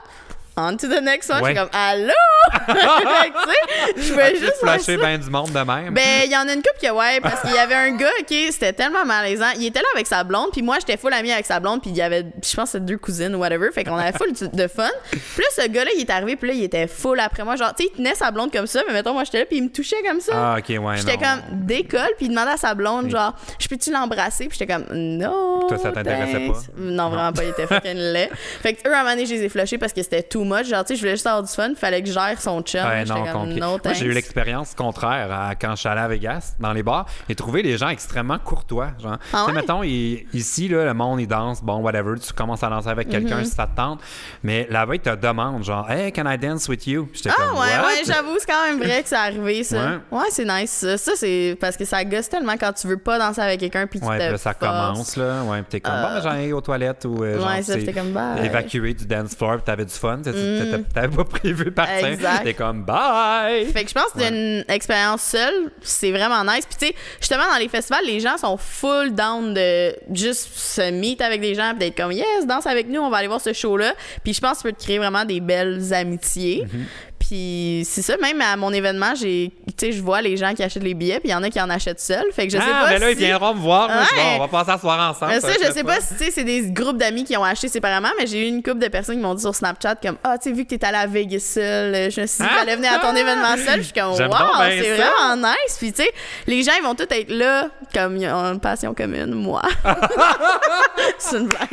on 0.59 0.77
to 0.77 0.87
the 0.87 1.01
next 1.01 1.29
one. 1.29 1.41
Ouais. 1.41 1.53
J'étais 1.53 1.59
comme, 1.61 1.69
Allô? 1.73 2.13
Je 3.97 4.11
voulais 4.11 4.23
As-tu 4.23 4.39
juste 4.39 4.55
ça. 4.61 4.97
bien 4.97 5.17
du 5.17 5.29
monde 5.29 5.51
de 5.51 5.59
même. 5.59 5.93
Ben, 5.93 6.21
il 6.25 6.31
y 6.31 6.35
en 6.35 6.47
a 6.47 6.53
une 6.53 6.61
couple 6.61 6.79
que 6.81 6.91
ouais, 6.91 7.19
parce 7.21 7.41
qu'il 7.41 7.53
y 7.53 7.57
avait 7.57 7.75
un 7.75 7.91
gars, 7.95 8.09
ok, 8.19 8.33
c'était 8.51 8.73
tellement 8.73 9.05
malaisant. 9.05 9.51
Il 9.57 9.65
était 9.65 9.79
là 9.79 9.87
avec 9.93 10.07
sa 10.07 10.23
blonde, 10.23 10.49
puis 10.51 10.61
moi, 10.61 10.77
j'étais 10.79 10.97
full 10.97 11.13
amie 11.13 11.31
avec 11.31 11.45
sa 11.45 11.59
blonde, 11.59 11.81
puis 11.81 11.91
il 11.91 11.97
y 11.97 12.01
avait, 12.01 12.25
je 12.43 12.55
pense, 12.55 12.75
deux 12.75 12.97
cousines 12.97 13.35
ou 13.35 13.39
whatever, 13.39 13.69
fait 13.73 13.83
qu'on 13.83 13.97
avait 13.97 14.17
full 14.17 14.31
de 14.33 14.67
fun. 14.67 14.89
Puis 15.11 15.19
là, 15.37 15.63
ce 15.63 15.67
gars-là, 15.67 15.91
il 15.95 16.01
est 16.01 16.09
arrivé, 16.09 16.35
puis 16.35 16.49
là, 16.49 16.55
il 16.55 16.63
était 16.63 16.87
full 16.87 17.19
après 17.19 17.43
moi. 17.43 17.55
Genre, 17.55 17.73
tu 17.75 17.83
sais, 17.83 17.91
il 17.93 17.97
tenait 17.97 18.15
sa 18.15 18.31
blonde 18.31 18.51
comme 18.51 18.67
ça, 18.67 18.81
mais 18.87 18.93
mettons, 18.93 19.13
moi, 19.13 19.23
j'étais 19.23 19.39
là, 19.39 19.45
puis 19.45 19.57
il 19.57 19.63
me 19.63 19.69
touchait 19.69 20.01
comme 20.07 20.19
ça. 20.21 20.33
Ah, 20.35 20.55
ok, 20.59 20.83
ouais. 20.83 20.97
J'étais 20.97 21.17
comme 21.17 21.41
décolle, 21.65 22.11
puis 22.17 22.27
il 22.27 22.29
demandait 22.29 22.51
à 22.51 22.57
sa 22.57 22.73
blonde, 22.73 23.09
genre, 23.09 23.33
je 23.59 23.67
peux-tu 23.67 23.91
l'embrasser? 23.91 24.47
Puis 24.47 24.57
j'étais 24.59 24.73
comme, 24.73 24.85
non. 24.91 25.67
Toi, 25.67 25.77
ça 25.77 25.91
t'intéressait 25.91 26.47
thanks. 26.47 26.53
pas? 26.53 26.59
Non, 26.77 27.09
vraiment 27.09 27.33
pas, 27.33 27.43
il 27.43 27.49
était 27.49 27.67
fucking 27.67 27.97
laid. 27.97 28.29
Fait 28.61 28.73
que 28.73 28.87
eux, 28.87 28.93
à 28.93 28.99
un 28.99 29.03
moment 29.03 29.11
donné, 29.15 29.25
je 29.25 29.33
les 29.35 29.43
ai 29.43 29.49
flushés 29.49 29.77
parce 29.77 29.93
que 29.93 30.01
c'était 30.01 30.23
too 30.23 30.43
much. 30.49 30.65
Genre, 30.67 30.83
tu 30.83 30.89
sais, 30.89 30.95
je 30.95 30.99
voulais 31.01 31.11
juste 31.13 31.27
avoir 31.27 31.43
du 31.43 31.51
fun, 31.51 31.69
fallait 31.75 32.01
que 32.01 32.07
je 32.07 32.13
gère 32.13 32.41
son 32.41 32.61
chum. 32.61 32.83
Ouais, 32.85 33.05
non, 33.05 33.23
comme, 33.23 33.31
compliqué. 33.33 33.59
no 33.61 33.77
Moi, 33.83 33.93
j'ai 33.93 34.05
eu 34.05 34.11
l'expérience 34.11 34.73
contraire 34.75 35.31
à- 35.31 35.55
quand 35.55 35.71
je 35.71 35.75
suis 35.81 35.89
allé 35.89 36.01
à 36.01 36.07
Vegas, 36.07 36.55
dans 36.59 36.73
les 36.73 36.83
bars, 36.83 37.05
et 37.29 37.35
trouvé 37.35 37.61
les 37.61 37.77
gens 37.77 37.89
extrêmement 37.89 38.39
courtois. 38.39 38.89
Genre, 39.01 39.17
Ah 39.33 39.45
ouais? 39.45 39.53
mettons, 39.53 39.83
il- 39.83 40.25
ici, 40.33 40.67
là, 40.67 40.85
le 40.85 40.93
monde, 40.93 41.21
il 41.21 41.27
danse, 41.27 41.61
bon, 41.63 41.77
whatever, 41.77 42.19
tu 42.19 42.33
commences 42.33 42.63
à 42.63 42.69
danser 42.69 42.89
avec 42.89 43.09
quelqu'un 43.09 43.37
Mhm. 43.37 43.45
si 43.45 43.51
ça 43.51 43.67
te 43.67 43.75
tente, 43.75 43.99
mais 44.43 44.67
là-bas, 44.69 44.95
ils 44.95 44.99
te 44.99 45.15
demandent, 45.15 45.63
genre, 45.63 45.89
hey, 45.89 46.11
can 46.11 46.29
I 46.29 46.37
dance 46.37 46.67
with 46.67 46.85
you? 46.87 47.07
J'étais 47.13 47.29
Ah 47.31 47.35
comme, 47.37 47.53
ouais, 47.59 47.67
What? 47.67 47.85
ouais, 47.87 48.01
j'avoue, 48.05 48.35
c'est 48.39 48.45
quand 48.51 48.63
même 48.67 48.79
vrai 48.79 49.03
que 49.03 49.09
c'est 49.09 49.15
arrivé, 49.15 49.63
ça. 49.63 49.99
Ouais, 50.11 50.23
c'est 50.31 50.45
nice. 50.45 50.71
Ça, 50.71 50.97
Ça, 50.97 51.11
c'est 51.15 51.57
parce 51.59 51.75
que 51.75 51.85
ça 51.85 52.03
gosse 52.05 52.29
tellement 52.29 52.55
quand 52.59 52.71
tu 52.73 52.87
veux 52.87 52.97
pas 52.97 53.17
danser 53.17 53.41
avec 53.41 53.59
quelqu'un 53.59 53.87
puis 53.87 53.99
tu 53.99 54.05
Ouais, 54.05 54.17
te 54.17 54.23
puis 54.23 54.31
là, 54.31 54.37
ça 54.37 54.53
commence, 54.53 55.15
là. 55.15 55.43
Ouais, 55.43 55.57
puis 55.61 55.67
t'es 55.71 55.79
comme, 55.79 55.93
Euh, 55.95 56.15
bon, 56.15 56.21
j'en 56.21 56.35
ai 56.35 56.53
aux 56.53 56.61
toilettes 56.61 57.05
ou 57.05 57.23
euh, 57.23 57.39
genre, 57.39 57.47
Ouais, 57.49 57.61
ça, 57.63 57.73
c'était 57.73 57.93
comme 57.93 58.11
bye. 58.11 58.45
évacué 58.45 58.93
du 58.93 59.05
dance 59.05 59.35
floor, 59.35 59.55
puis 59.55 59.63
t'avais 59.65 59.85
du 59.85 59.93
fun. 59.93 60.19
Tu 60.31 60.83
T'avais 60.93 61.15
pas 61.15 61.23
prévu 61.23 61.71
partir. 61.71 62.17
T'es 62.43 62.53
comme, 62.53 62.83
bye! 62.83 63.65
Fait 63.67 63.83
que 63.83 63.89
je 63.89 63.93
pense 63.93 64.11
que 64.11 64.29
une 64.29 64.63
expérience 64.67 65.21
seule, 65.21 65.71
c'est 65.81 66.11
vraiment 66.11 66.43
nice. 66.43 66.65
Puis 66.65 66.77
tu 66.79 66.87
sais, 66.87 66.95
justement, 67.19 67.43
dans 67.51 67.57
les 67.57 67.69
festivals, 67.69 68.05
les 68.05 68.19
gens 68.19 68.37
sont 68.37 68.57
full 68.57 69.13
down 69.13 69.53
de 69.53 69.95
juste 70.13 70.49
se 70.55 70.91
meet 70.91 71.21
avec 71.21 71.41
des 71.41 71.55
gens 71.55 71.71
puis 71.71 71.79
d'être 71.79 71.97
comme, 71.97 72.11
yes, 72.11 72.45
danse 72.47 72.67
avec 72.67 72.87
nous, 72.87 73.01
on 73.01 73.09
va 73.09 73.17
aller 73.17 73.27
voir 73.27 73.41
ce 73.41 73.53
show-là. 73.53 73.93
Puis 74.23 74.33
je 74.33 74.41
pense 74.41 74.51
que 74.51 74.57
ça 74.57 74.63
peut 74.63 74.73
te 74.73 74.83
créer 74.83 74.97
vraiment 74.97 75.25
des 75.25 75.39
belles 75.39 75.93
amitiés. 75.93 76.65
Mm-hmm. 76.65 77.08
Puis 77.29 77.83
c'est 77.87 78.01
ça, 78.01 78.17
même 78.17 78.41
à 78.41 78.55
mon 78.55 78.73
événement, 78.73 79.13
j'ai, 79.13 79.51
tu 79.67 79.73
sais, 79.77 79.91
je 79.91 80.01
vois 80.01 80.19
les 80.19 80.35
gens 80.35 80.55
qui 80.55 80.63
achètent 80.63 80.81
les 80.81 80.95
billets, 80.95 81.19
puis 81.19 81.29
il 81.29 81.31
y 81.31 81.35
en 81.35 81.43
a 81.43 81.51
qui 81.51 81.61
en 81.61 81.69
achètent 81.69 81.99
seuls. 81.99 82.25
Fait 82.33 82.47
que 82.47 82.53
je 82.53 82.57
sais 82.57 82.63
ah, 82.67 82.85
pas 82.85 82.89
mais 82.89 82.97
là, 82.97 83.05
si... 83.09 83.11
ils 83.11 83.17
viendront 83.19 83.53
me 83.53 83.59
voir. 83.59 83.87
moi, 83.87 84.03
on 84.35 84.39
va 84.39 84.47
passer 84.47 84.71
à 84.71 84.79
soir 84.79 85.11
ensemble. 85.11 85.33
Mais 85.33 85.39
ça, 85.39 85.51
je 85.63 85.71
sais 85.71 85.83
pas 85.83 86.01
si 86.01 86.15
tu 86.15 86.23
sais, 86.23 86.31
c'est 86.31 86.43
des 86.43 86.71
groupes 86.71 86.97
d'amis 86.97 87.25
qui 87.25 87.37
ont 87.37 87.43
acheté 87.43 87.67
séparément, 87.67 88.09
mais 88.19 88.25
j'ai 88.25 88.47
eu 88.47 88.49
une 88.49 88.63
couple 88.63 88.79
de 88.79 88.87
personnes 88.87 89.17
qui 89.17 89.21
m'ont 89.21 89.35
dit 89.35 89.43
sur 89.43 89.53
Snapchat 89.53 89.97
comme 89.97 90.17
Ah, 90.23 90.39
tu 90.39 90.49
sais, 90.49 90.55
vu 90.55 90.65
que 90.65 90.73
t'es 90.73 90.83
allé 90.83 90.97
à 90.97 91.05
Vegas 91.05 91.51
seul, 91.53 92.09
je 92.09 92.21
me 92.21 92.25
suis 92.25 92.43
dit 92.43 92.49
Ah! 92.49 92.65
venir 92.75 92.93
à 92.93 92.97
ton 92.97 93.15
événement 93.15 93.57
seul. 93.63 93.77
Je 93.77 93.83
suis 93.83 93.93
comme 93.93 94.09
Wow, 94.09 94.17
bien 94.17 94.69
c'est 94.71 94.95
vraiment 94.95 95.35
nice. 95.35 95.77
Puis 95.77 95.91
tu 95.93 96.01
sais, 96.01 96.09
les 96.47 96.63
gens, 96.63 96.71
ils 96.79 96.83
vont 96.83 96.95
tous 96.95 97.03
être 97.11 97.29
là 97.29 97.69
comme 97.93 98.17
ils 98.17 98.27
ont 98.27 98.53
une 98.53 98.59
passion 98.59 98.95
commune, 98.95 99.35
moi. 99.35 99.61
c'est 101.19 101.37
une 101.37 101.47
blague. 101.47 101.67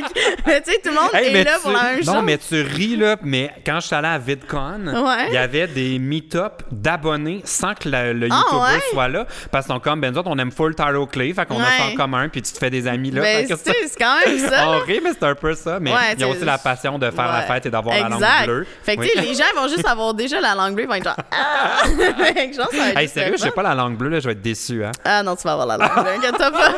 Mais 0.45 0.61
tu 0.61 0.71
sais, 0.71 0.79
tout 0.83 0.89
le 0.89 0.95
monde 0.95 1.09
Hey, 1.13 1.35
est 1.35 1.43
là 1.43 1.55
tu- 1.55 1.61
pour 1.61 1.71
la 1.71 1.83
même 1.83 1.97
chose. 1.97 2.13
Non, 2.13 2.21
mais 2.21 2.37
tu 2.37 2.61
ris, 2.61 2.95
là, 2.95 3.15
mais 3.23 3.51
quand 3.65 3.79
je 3.79 3.87
suis 3.87 3.95
allé 3.95 4.07
à 4.07 4.19
VidCon, 4.19 4.85
Ouais. 4.85 5.27
il 5.29 5.33
y 5.33 5.37
avait 5.37 5.46
des 5.47 5.99
meet-up 5.99 6.63
d'abonnés 6.71 7.41
sans 7.45 7.73
que 7.73 7.87
la- 7.89 8.13
le 8.13 8.27
Ah, 8.31 8.35
YouTuber 8.37 8.61
ouais? 8.75 8.81
soit 8.91 9.07
là. 9.07 9.25
Parce 9.51 9.65
qu'ils 9.65 9.73
sont 9.75 9.79
comme, 9.79 10.01
ben, 10.01 10.11
nous 10.11 10.17
autres, 10.19 10.29
on 10.29 10.37
aime 10.37 10.51
full 10.51 10.75
Tyro 10.75 11.05
Clay, 11.07 11.33
fait 11.33 11.45
qu'on 11.45 11.59
a 11.59 11.65
ça 11.65 11.83
en 11.83 11.87
Ouais. 11.89 11.95
commun, 11.95 12.29
puis 12.29 12.41
tu 12.41 12.51
te 12.53 12.57
fais 12.57 12.69
des 12.69 12.87
amis 12.87 13.11
là. 13.11 13.21
Ben, 13.21 13.47
Fait 13.47 13.53
que 13.53 13.59
tu 13.59 13.71
sais, 13.71 13.77
c'est 13.87 13.97
quand 13.97 14.17
même 14.25 14.37
ça. 14.49 14.69
On 14.69 14.79
rit, 14.79 14.99
mais 15.03 15.11
c'est 15.11 15.23
un 15.25 15.35
peu 15.35 15.53
ça. 15.53 15.79
Mais 15.79 15.91
Ouais, 15.91 16.13
il 16.13 16.19
y 16.19 16.23
a 16.23 16.27
aussi 16.27 16.43
la 16.45 16.57
passion 16.57 16.97
de 16.99 17.09
faire 17.11 17.27
la 17.31 17.39
Ouais. 17.39 17.45
fête 17.47 17.65
et 17.65 17.69
d'avoir 17.69 17.95
la 17.95 18.09
langue 18.09 18.21
Exact. 18.21 18.45
bleue. 18.45 18.67
Fait 18.83 18.95
que 18.95 19.01
Oui. 19.01 19.09
tu 19.13 19.19
sais, 19.19 19.25
les 19.25 19.33
gens 19.35 19.43
vont 19.55 19.67
juste 19.67 19.87
avoir 19.87 20.13
déjà 20.13 20.39
la 20.41 20.55
langue 20.55 20.73
bleue, 20.75 20.83
ils 20.83 20.87
vont 20.87 20.93
être 20.95 21.03
genre 21.03 21.15
Ah! 21.31 21.83
Fait 21.85 22.49
que 22.49 22.53
je 22.53 22.57
pense 22.57 22.67
que 22.69 22.75
ça 22.77 22.83
va 22.83 22.89
être 22.89 22.97
Hey, 22.97 23.03
juste 23.03 23.13
sérieux, 23.13 23.31
le 23.31 23.37
je 23.37 23.41
sais 23.43 23.49
fun. 23.49 23.55
pas 23.55 23.63
la 23.63 23.75
langue 23.75 23.97
bleue, 23.97 24.09
là, 24.09 24.19
je 24.19 24.25
vais 24.25 24.31
être 24.33 24.41
déçu. 24.41 24.83
Hein. 24.83 24.91
Ah 25.05 25.23
non, 25.23 25.35
tu 25.35 25.43
vas 25.43 25.53
avoir 25.53 25.67
la 25.67 25.77
langue 25.77 25.93
bleue, 26.03 26.13
inquiète-toi 26.17 26.51
pas. 26.51 26.73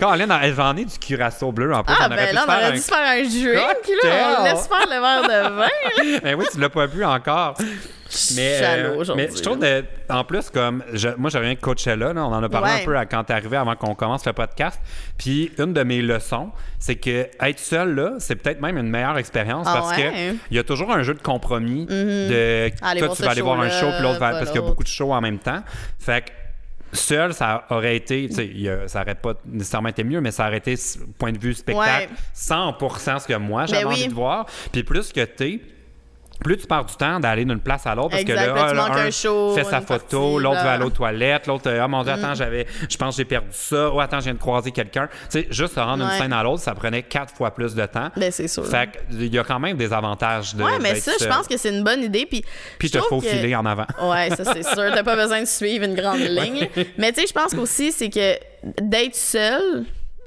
Colin, 0.00 0.26
j'en 0.54 0.76
ai 0.76 0.84
du 0.84 0.98
curaçao 0.98 1.52
bleu 1.52 1.72
en 1.74 1.82
plus. 1.82 1.94
Ah, 1.98 2.04
on 2.08 2.12
aurait 2.12 2.16
ben 2.16 2.28
pu 2.28 2.34
là, 2.34 2.40
se 2.40 2.46
on 2.46 2.50
faire 2.50 2.56
aurait 2.58 2.66
un- 2.66 2.70
dû 2.72 2.78
se 2.78 2.88
faire 2.88 2.98
un 2.98 3.22
drink, 3.22 3.54
là. 3.54 3.60
On 3.62 3.66
Cocktail. 3.68 4.44
laisse 4.44 4.68
faire 4.68 4.86
le 4.86 5.00
verre 5.00 5.22
de 5.22 5.54
vin. 5.56 6.20
Ben 6.22 6.34
oui, 6.38 6.46
tu 6.52 6.60
l'as 6.60 6.68
pas 6.68 6.86
bu 6.86 7.04
encore. 7.04 7.45
Mais, 8.36 8.58
euh, 8.62 9.04
mais 9.16 9.28
je 9.36 9.42
trouve, 9.42 9.58
de- 9.58 9.84
en 10.08 10.24
plus, 10.24 10.48
comme 10.50 10.82
je- 10.92 11.08
moi, 11.16 11.28
je 11.28 11.38
reviens 11.38 11.54
de 11.54 11.58
Coachella, 11.58 12.12
là, 12.12 12.24
on 12.24 12.32
en 12.32 12.42
a 12.42 12.48
parlé 12.48 12.70
Ouais. 12.72 12.82
un 12.82 12.84
peu 12.84 12.96
à- 12.96 13.04
quand 13.04 13.24
t'es 13.24 13.32
arrivé 13.32 13.56
avant 13.56 13.74
qu'on 13.74 13.94
commence 13.94 14.24
le 14.24 14.32
podcast. 14.32 14.80
Puis 15.18 15.50
une 15.58 15.72
de 15.72 15.82
mes 15.82 16.00
leçons, 16.02 16.50
c'est 16.78 16.94
que 16.96 17.26
être 17.40 17.58
seul 17.58 17.94
là, 17.94 18.12
c'est 18.18 18.36
peut-être 18.36 18.60
même 18.60 18.78
une 18.78 18.88
meilleure 18.88 19.18
expérience 19.18 19.66
Ah 19.68 19.74
parce 19.74 19.96
ouais? 19.96 20.02
que 20.32 20.36
il 20.50 20.56
y 20.56 20.58
a 20.58 20.64
toujours 20.64 20.92
un 20.92 21.02
jeu 21.02 21.14
de 21.14 21.20
compromis 21.22 21.86
de 21.86 22.70
Aller 22.82 23.00
toi 23.00 23.14
tu 23.14 23.22
vas 23.22 23.30
aller 23.30 23.40
voir 23.42 23.60
un 23.60 23.70
show 23.70 23.86
puis 23.92 24.02
l'autre 24.02 24.20
va 24.20 24.30
parce 24.32 24.50
qu'il 24.50 24.60
y 24.60 24.64
a 24.64 24.66
beaucoup 24.66 24.84
de 24.84 24.88
shows 24.88 25.12
en 25.12 25.20
même 25.20 25.38
temps. 25.38 25.62
Fait 25.98 26.24
que 26.24 26.30
seul, 26.92 27.34
ça 27.34 27.64
aurait 27.70 27.96
été, 27.96 28.28
a- 28.70 28.88
ça 28.88 29.02
aurait 29.02 29.16
pas 29.16 29.34
nécessairement 29.44 29.88
été 29.88 30.04
mieux, 30.04 30.20
mais 30.20 30.30
ça 30.30 30.46
aurait 30.46 30.58
été, 30.58 30.76
point 31.18 31.32
de 31.32 31.38
vue 31.38 31.52
spectacle, 31.52 32.08
Ouais. 32.10 32.16
100% 32.32 33.18
ce 33.18 33.26
que 33.26 33.34
moi 33.34 33.66
j'avais 33.66 33.82
Ben 33.82 33.88
oui. 33.88 33.94
envie 33.94 34.08
de 34.08 34.14
voir. 34.14 34.46
Puis 34.72 34.82
plus 34.84 35.12
que 35.12 35.20
t'es, 35.24 35.60
plus 36.38 36.56
tu 36.58 36.66
pars 36.66 36.84
du 36.84 36.94
temps 36.96 37.18
d'aller 37.20 37.44
d'une 37.44 37.60
place 37.60 37.86
à 37.86 37.94
l'autre 37.94 38.10
parce 38.10 38.22
Exact, 38.22 38.34
que 38.34 38.40
là, 38.58 38.72
là, 38.72 38.84
tu 38.86 38.92
ah, 38.98 39.02
un 39.02 39.10
show, 39.10 39.54
fait 39.54 39.64
sa 39.64 39.78
une 39.78 39.86
photo, 39.86 40.38
l'autre. 40.38 40.60
Mm. 40.60 40.64
va 40.64 40.72
aller 40.72 40.84
aux 40.84 40.90
toilettes, 40.90 41.46
l'autre, 41.46 41.70
ah 41.70 41.88
mon 41.88 42.02
dieu, 42.02 42.12
attends, 42.12 42.34
j'avais, 42.34 42.66
je 42.88 42.96
pense 42.96 43.14
que 43.16 43.22
j'ai 43.22 43.24
perdu 43.24 43.48
ça, 43.52 43.90
oh 43.92 44.00
attends, 44.00 44.18
je 44.20 44.24
viens 44.24 44.34
de 44.34 44.38
croiser 44.38 44.70
quelqu'un. 44.70 45.08
Tu 45.30 45.40
sais, 45.40 45.46
juste 45.50 45.74
rendre 45.76 45.96
d'une 46.04 46.06
Ouais. 46.06 46.18
scène 46.18 46.32
à 46.32 46.42
l'autre, 46.42 46.62
ça 46.62 46.74
prenait 46.74 47.02
quatre 47.02 47.34
fois 47.34 47.50
plus 47.52 47.74
de 47.74 47.84
temps. 47.86 48.10
Ben, 48.16 48.30
c'est 48.30 48.48
sûr. 48.48 48.66
Fait 48.66 48.88
qu'il 49.08 49.34
y 49.34 49.38
a 49.38 49.44
quand 49.44 49.58
même 49.58 49.76
des 49.76 49.92
avantages 49.92 50.54
de. 50.54 50.62
Ouais, 50.62 50.78
mais 50.80 50.94
ça, 50.96 51.12
je 51.20 51.26
pense 51.26 51.46
que 51.48 51.56
c'est 51.56 51.70
une 51.70 51.82
bonne 51.84 52.02
idée. 52.02 52.26
Puis, 52.26 52.44
Puis 52.78 52.90
te 52.90 52.98
faut 53.00 53.20
que- 53.20 53.26
filer 53.26 53.54
en 53.56 53.64
avant. 53.66 53.86
Ouais, 54.02 54.30
ça 54.30 54.44
c'est 54.44 54.62
sûr. 54.74 54.90
T'as 54.94 55.02
pas 55.02 55.16
besoin 55.16 55.40
de 55.40 55.46
suivre 55.46 55.84
une 55.84 55.94
grande 55.94 56.20
ligne. 56.20 56.68
Mais 56.98 57.12
tu 57.12 57.20
sais, 57.20 57.26
je 57.26 57.32
pense 57.32 57.54
qu'aussi, 57.54 57.92
c'est 57.92 58.10
que 58.10 58.34
d'être 58.82 59.14
seul. 59.16 59.84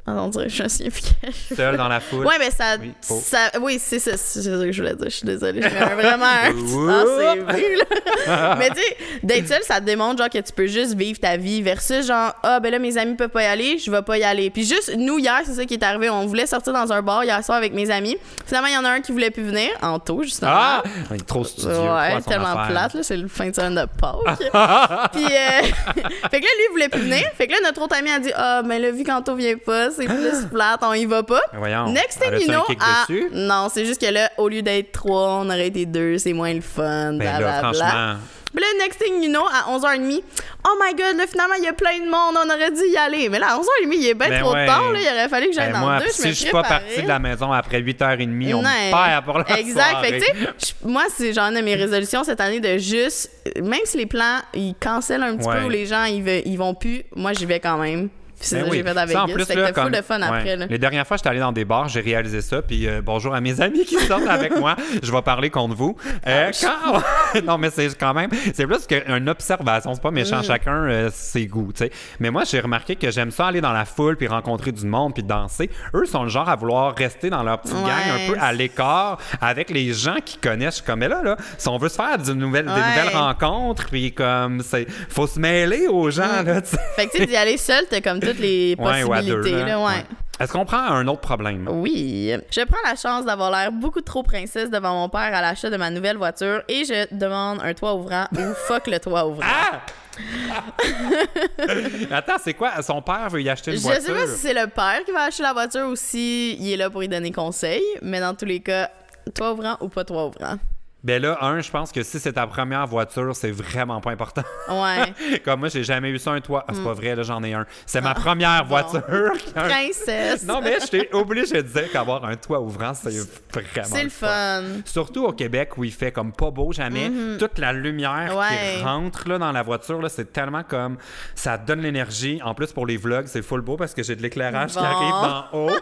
Ah, 0.10 0.24
on 0.24 0.28
dirait 0.30 0.48
que 0.48 0.52
je 0.54 0.64
me 0.64 0.68
souviens 0.68 0.90
plus 0.90 1.02
quel- 1.22 1.58
Seul 1.58 1.78
dans 1.78 1.88
la 1.88 2.00
foule? 2.00 2.26
Ouais, 2.26 2.36
mais 2.40 2.50
ça. 2.52 2.78
Oui, 2.80 2.94
ça 3.02 3.52
oui, 3.62 3.78
c'est 3.80 4.00
ça. 4.00 4.18
C'est 4.18 4.42
ça 4.42 4.50
que 4.50 4.72
je 4.72 4.82
voulais 4.82 4.96
dire. 4.96 5.06
Je 5.06 5.16
suis 5.16 5.26
désolée. 5.26 5.62
Je 5.62 5.68
un- 5.68 5.96
vraiment 5.96 6.26
un 6.26 6.52
petit 6.52 6.76
ah, 6.90 8.28
là. 8.28 8.56
Mais 8.60 8.70
tu 8.70 8.76
sais, 8.76 8.98
d'être 9.24 9.48
seul, 9.48 9.64
ça 9.64 9.80
te 9.80 9.86
démontre 9.86 10.18
genre 10.18 10.30
que 10.30 10.40
tu 10.40 10.52
peux 10.54 10.68
juste 10.68 10.96
vivre 10.96 11.20
ta 11.20 11.38
vie 11.38 11.62
versus 11.62 12.08
genre, 12.08 12.34
ah, 12.44 12.60
ben 12.60 12.72
là, 12.72 12.80
mes 12.80 12.98
amis 12.98 13.16
peuvent 13.16 13.30
pas 13.30 13.44
y 13.44 13.46
aller, 13.46 13.78
je 13.78 13.90
vais 13.92 14.02
pas 14.02 14.18
y 14.18 14.24
aller. 14.24 14.50
Puis 14.50 14.66
juste, 14.66 14.96
nous, 14.98 15.20
hier, 15.20 15.42
c'est 15.46 15.54
ça 15.54 15.66
qui 15.66 15.76
est 15.76 15.84
arrivé. 15.84 16.10
On 16.10 16.26
voulait 16.26 16.46
sortir 16.48 16.74
dans 16.74 16.92
un 16.92 17.02
bar 17.02 17.24
hier 17.24 17.44
soir 17.44 17.58
avec 17.58 17.74
mes 17.74 17.90
amis. 17.92 18.18
Finalement, 18.46 18.68
il 18.68 18.74
y 18.74 18.78
en 18.78 18.86
a 18.86 18.90
un 18.90 19.02
qui 19.02 19.12
voulait 19.12 19.32
plus 19.32 19.44
venir, 19.44 19.70
Anto, 19.82 20.24
justement. 20.24 20.52
Ah! 20.54 20.84
Il 21.12 21.18
est 21.18 21.26
trop 21.28 21.44
studieux. 21.44 21.70
Ouais, 21.72 22.22
tellement 22.22 22.48
affaire. 22.48 22.68
plate, 22.70 22.94
là, 22.96 23.04
c'est 23.04 23.18
le 23.18 23.28
fin 23.28 23.50
de 23.50 23.56
semaine 23.56 23.76
de 23.76 23.86
Pâques. 24.00 24.40
Puis, 25.14 25.26
euh, 25.26 25.62
fait 26.32 26.40
que 26.40 26.46
là, 26.46 26.52
lui, 26.58 26.66
il 26.68 26.72
voulait 26.72 26.90
plus 26.90 27.02
venir. 27.02 27.24
Fait 27.36 27.48
que 27.48 27.54
là, 27.54 27.60
notre 27.64 27.82
autre 27.82 27.96
ami 27.98 28.10
a 28.10 28.20
dit 28.20 28.32
Ah, 28.36 28.62
mais 28.66 28.80
là, 28.80 28.92
vu 28.92 29.04
qu'Anto 29.04 29.36
vient 29.36 29.58
pas, 29.58 29.92
c'est 30.00 30.08
plus 30.08 30.46
plate, 30.52 30.80
on 30.84 30.94
y 30.94 31.06
va 31.06 31.24
pas. 31.24 31.42
Mais 31.54 31.60
voyons. 31.60 31.88
Next 31.92 32.20
thing 32.22 32.40
you 32.40 32.48
know, 32.48 32.64
kick 32.68 32.80
ah, 32.82 33.06
non, 33.34 33.68
c'est 33.74 33.86
juste 33.86 34.02
que 34.02 34.12
là, 34.12 34.30
au 34.38 34.48
lieu 34.50 34.62
d'être 34.62 34.92
trois, 34.92 35.40
on 35.42 35.46
aurait 35.48 35.68
été 35.68 35.86
deux, 35.86 36.18
c'est 36.18 36.34
moins 36.34 36.54
le 36.54 36.62
fun. 36.62 37.14
Ben 37.14 37.20
là, 37.26 37.38
blablabla. 37.40 37.74
franchement. 37.74 38.16
Puis 38.52 38.64
là, 38.64 38.84
next 38.84 39.00
thing 39.00 39.22
you 39.22 39.30
know, 39.30 39.46
à 39.46 39.70
11h30, 39.72 40.24
oh 40.66 40.70
my 40.84 40.92
god, 40.96 41.16
là, 41.18 41.26
finalement, 41.30 41.54
il 41.60 41.66
y 41.66 41.68
a 41.68 41.74
plein 41.74 42.00
de 42.00 42.06
monde, 42.10 42.36
on 42.36 42.50
aurait 42.50 42.72
dû 42.72 42.82
y 42.92 42.98
aller. 42.98 43.30
Mais 43.30 43.38
là, 43.38 43.50
à 43.54 43.58
11h30, 43.60 43.94
il 43.94 44.08
est 44.08 44.16
bien 44.16 44.28
Ben 44.30 44.40
trop 44.42 44.54
ouais. 44.54 44.66
tard, 44.66 44.92
là, 44.92 45.00
il 45.00 45.06
aurait 45.08 45.30
fallu 45.30 45.50
que 45.50 45.54
j'aille 45.54 45.72
Ben 45.72 45.80
dans 45.80 45.86
moi, 45.86 46.00
deux. 46.00 46.08
si 46.10 46.24
me 46.24 46.28
je 46.30 46.34
suis 46.34 46.50
pas 46.50 46.64
préparais. 46.64 46.82
parti 46.88 47.02
de 47.04 47.08
la 47.08 47.20
maison 47.20 47.52
après 47.52 47.80
8h30, 47.80 48.54
on 48.56 48.62
me 48.64 48.92
perd 48.92 49.26
pour 49.26 49.38
la 49.38 49.60
Exact. 49.60 49.90
soirée. 49.92 50.08
Fait 50.14 50.20
que, 50.20 50.26
tu 50.26 50.66
sais, 50.66 50.76
moi, 50.84 51.04
c'est 51.16 51.32
genre 51.32 51.46
une 51.50 51.58
de 51.58 51.62
mes 51.62 51.76
résolutions 51.76 52.24
cette 52.24 52.42
année 52.42 52.60
de 52.60 52.80
juste, 52.80 53.30
même 53.62 53.82
si 53.86 53.98
les 53.98 54.08
plans, 54.08 54.40
ils 54.56 54.74
cancellent 54.80 55.22
un 55.24 55.38
petit 55.38 55.48
Ouais. 55.48 55.60
peu 55.60 55.66
ou 55.66 55.70
les 55.70 55.86
gens, 55.86 56.06
ils, 56.06 56.24
ve- 56.24 56.42
ils 56.44 56.58
vont 56.58 56.74
plus, 56.74 57.04
moi, 57.16 57.34
j'y 57.34 57.46
vais 57.46 57.60
quand 57.60 57.78
même. 57.78 58.10
Puis 58.40 58.48
c'est 58.48 58.56
Ben 58.58 58.64
ça 58.66 58.72
oui. 58.72 58.78
j'ai 58.78 58.84
fait 58.84 59.12
Ça, 59.14 59.24
en 59.24 59.28
plus, 59.28 59.46
Fait 59.46 59.56
là, 59.56 59.72
comme- 59.74 59.92
de 59.92 60.02
fun 60.02 60.20
ouais. 60.20 60.28
après, 60.28 60.56
là. 60.56 60.66
Les 60.70 60.78
dernières 60.78 61.06
fois, 61.06 61.18
j'étais 61.18 61.30
allé 61.30 61.40
dans 61.40 61.52
des 61.52 61.66
bars, 61.66 61.90
j'ai 61.90 62.00
réalisé 62.00 62.42
ça. 62.42 62.62
Puis 62.62 62.88
euh, 62.88 63.02
bonjour 63.04 63.36
à 63.36 63.42
mes 63.42 63.60
amis 63.62 63.84
qui 63.86 63.96
sortent 63.96 64.28
avec 64.28 64.58
moi. 64.58 64.76
Je 65.04 65.12
vais 65.12 65.22
parler 65.22 65.50
contre 65.50 65.76
vous. 65.76 65.96
Euh, 66.26 66.52
quand, 66.62 67.42
non, 67.44 67.58
mais 67.58 67.70
c'est 67.70 67.94
quand 67.98 68.14
même, 68.14 68.30
c'est 68.54 68.66
plus 68.66 68.88
qu'une 68.88 69.28
observation. 69.30 69.94
C'est 69.94 70.02
pas 70.02 70.12
méchant. 70.12 70.40
Mm. 70.40 70.44
Chacun, 70.44 70.84
euh, 70.84 71.10
ses 71.14 71.48
goûts, 71.48 71.72
tu 71.74 71.84
sais. 71.86 71.92
Mais 72.20 72.30
moi, 72.30 72.44
j'ai 72.46 72.60
remarqué 72.60 72.96
que 72.96 73.12
j'aime 73.12 73.32
ça 73.32 73.48
aller 73.48 73.62
dans 73.62 73.74
la 73.74 73.86
foule 73.86 74.16
puis 74.16 74.28
rencontrer 74.28 74.72
du 74.72 74.86
monde 74.86 75.14
puis 75.14 75.24
danser. 75.24 75.70
Eux 75.94 76.06
sont 76.06 76.24
le 76.24 76.30
genre 76.30 76.48
à 76.50 76.56
vouloir 76.56 76.96
rester 76.96 77.30
dans 77.30 77.44
leur 77.44 77.60
petite 77.62 77.76
gang 77.76 77.90
un 77.90 78.32
peu 78.32 78.38
à 78.40 78.54
l'écart 78.54 79.18
avec 79.42 79.70
les 79.70 79.92
gens 79.94 80.18
qui 80.24 80.38
connaissent. 80.38 80.76
Je 80.76 80.76
suis 80.78 80.86
comme, 80.86 81.00
mais 81.00 81.08
là, 81.08 81.22
là, 81.24 81.36
si 81.58 81.68
on 81.68 81.78
veut 81.78 81.90
se 81.90 81.96
faire 81.96 82.18
du 82.18 82.30
des 82.30 82.36
nouvelles 82.36 82.70
rencontres 83.14 83.88
puis 83.90 84.14
comme, 84.14 84.62
c'est, 84.62 84.88
faut 85.10 85.28
se 85.28 85.40
mêler 85.40 85.88
aux 85.88 86.10
gens, 86.10 86.44
là, 86.46 86.62
tu 86.62 86.70
sais. 86.70 86.78
Fait 86.96 87.08
que 87.08 87.18
tu 87.18 87.26
d'y 87.26 87.36
aller 87.36 87.58
seul, 87.58 87.84
t'as 87.90 88.02
comme 88.02 88.20
toutes 88.32 88.40
les 88.40 88.76
Ouais, 88.80 89.04
possibilités, 89.04 89.64
là, 89.66 89.80
ouais. 89.80 90.06
Est-ce 90.40 90.54
qu'on 90.54 90.66
prend 90.66 90.78
un 90.80 91.06
autre 91.08 91.20
problème? 91.22 91.68
Oui. 91.70 92.34
Je 92.52 92.62
prends 92.62 92.78
la 92.90 92.96
chance 92.96 93.26
d'avoir 93.26 93.52
l'air 93.52 93.72
beaucoup 93.72 94.02
trop 94.02 94.24
princesse 94.24 94.70
devant 94.70 94.94
mon 94.94 95.10
père 95.10 95.34
à 95.36 95.42
l'achat 95.42 95.70
de 95.70 95.76
ma 95.78 95.90
nouvelle 95.90 96.16
voiture 96.18 96.62
et 96.70 96.86
je 96.86 97.14
demande 97.14 97.60
un 97.62 97.74
toit 97.74 97.94
ouvrant 97.96 98.26
ou 98.38 98.54
fuck 98.68 98.88
le 98.88 99.00
toit 99.00 99.28
ouvrant. 99.28 99.46
Ah! 99.46 99.82
Attends, 102.12 102.38
c'est 102.44 102.54
quoi? 102.54 102.82
Son 102.82 103.02
père 103.02 103.30
veut 103.30 103.42
y 103.42 103.50
acheter 103.50 103.72
une 103.72 103.78
je 103.78 103.84
voiture? 103.84 104.04
sais 104.04 104.14
pas 104.14 104.28
si 104.28 104.38
c'est 104.38 104.54
le 104.54 104.68
père 104.68 105.02
qui 105.06 105.12
va 105.12 105.24
acheter 105.24 105.44
la 105.44 105.54
voiture 105.54 105.88
ou 105.88 105.96
si 105.96 106.56
il 106.60 106.72
est 106.74 106.78
là 106.78 106.90
pour 106.90 107.04
y 107.04 107.08
donner 107.08 107.32
conseil, 107.32 107.82
mais 108.02 108.20
dans 108.20 108.34
tous 108.34 108.46
les 108.46 108.60
cas, 108.62 108.90
toit 109.36 109.52
ouvrant 109.54 109.78
ou 109.82 109.88
pas 109.90 110.04
toit 110.04 110.28
ouvrant. 110.28 110.58
Ben 111.02 111.22
là, 111.22 111.38
un, 111.42 111.62
je 111.62 111.72
pense 111.72 111.94
que 111.94 112.04
si 112.04 112.20
c'est 112.20 112.34
ta 112.34 112.46
première 112.46 112.86
voiture, 112.86 113.34
c'est 113.34 113.52
vraiment 113.52 114.02
pas 114.02 114.12
important. 114.12 114.42
Ouais. 114.68 115.40
Comme 115.46 115.62
moi, 115.62 115.70
j'ai 115.70 115.84
jamais 115.86 116.10
eu 116.10 116.20
ça 116.20 116.32
un 116.32 116.42
toit. 116.42 116.66
Ah, 116.68 116.74
c'est 116.76 116.84
pas 116.84 116.92
vrai, 116.94 117.16
là, 117.16 117.24
j'en 117.24 117.42
ai 117.42 117.54
un. 117.54 117.66
C'est 117.86 118.02
ma 118.02 118.14
première 118.14 118.66
Hmm. 118.66 118.68
Bon. 118.68 118.82
voiture. 118.82 119.32
un- 119.56 119.62
Princesse. 119.70 120.44
Non, 120.46 120.60
mais 120.62 120.78
j'étais 120.82 121.10
obligé 121.14 121.56
de 121.64 121.68
dire 121.68 121.90
qu'avoir 121.92 122.26
un 122.26 122.36
toit 122.36 122.60
ouvrant, 122.60 122.94
c'est 122.94 123.12
vraiment. 123.12 123.84
c'est 123.86 124.04
le 124.04 124.10
fun. 124.10 124.64
Surtout 124.84 125.26
au 125.26 125.32
Québec 125.32 125.78
où 125.78 125.86
il 125.86 125.94
fait 125.94 126.12
comme 126.12 126.34
pas 126.34 126.52
beau 126.52 126.74
jamais. 126.74 127.10
Toute 127.40 127.60
la 127.60 127.72
lumière. 127.72 128.36
Ouais. 128.36 128.76
qui 128.78 128.84
rentre 128.84 129.30
là, 129.30 129.38
dans 129.38 129.52
la 129.54 129.62
voiture, 129.64 130.02
là, 130.02 130.10
c'est 130.10 130.34
tellement 130.34 130.64
comme. 130.64 130.98
Ça 131.34 131.58
donne 131.58 131.80
l'énergie. 131.82 132.42
En 132.44 132.54
plus, 132.54 132.74
pour 132.74 132.86
les 132.86 132.98
vlogs, 132.98 133.28
c'est 133.28 133.42
full 133.42 133.62
beau 133.62 133.78
parce 133.78 133.94
que 133.94 134.04
j'ai 134.04 134.18
de 134.18 134.22
l'éclairage 134.22 134.72
qui 134.74 134.80
arrive 134.80 135.10
d'en 135.12 135.46
haut. 135.54 135.72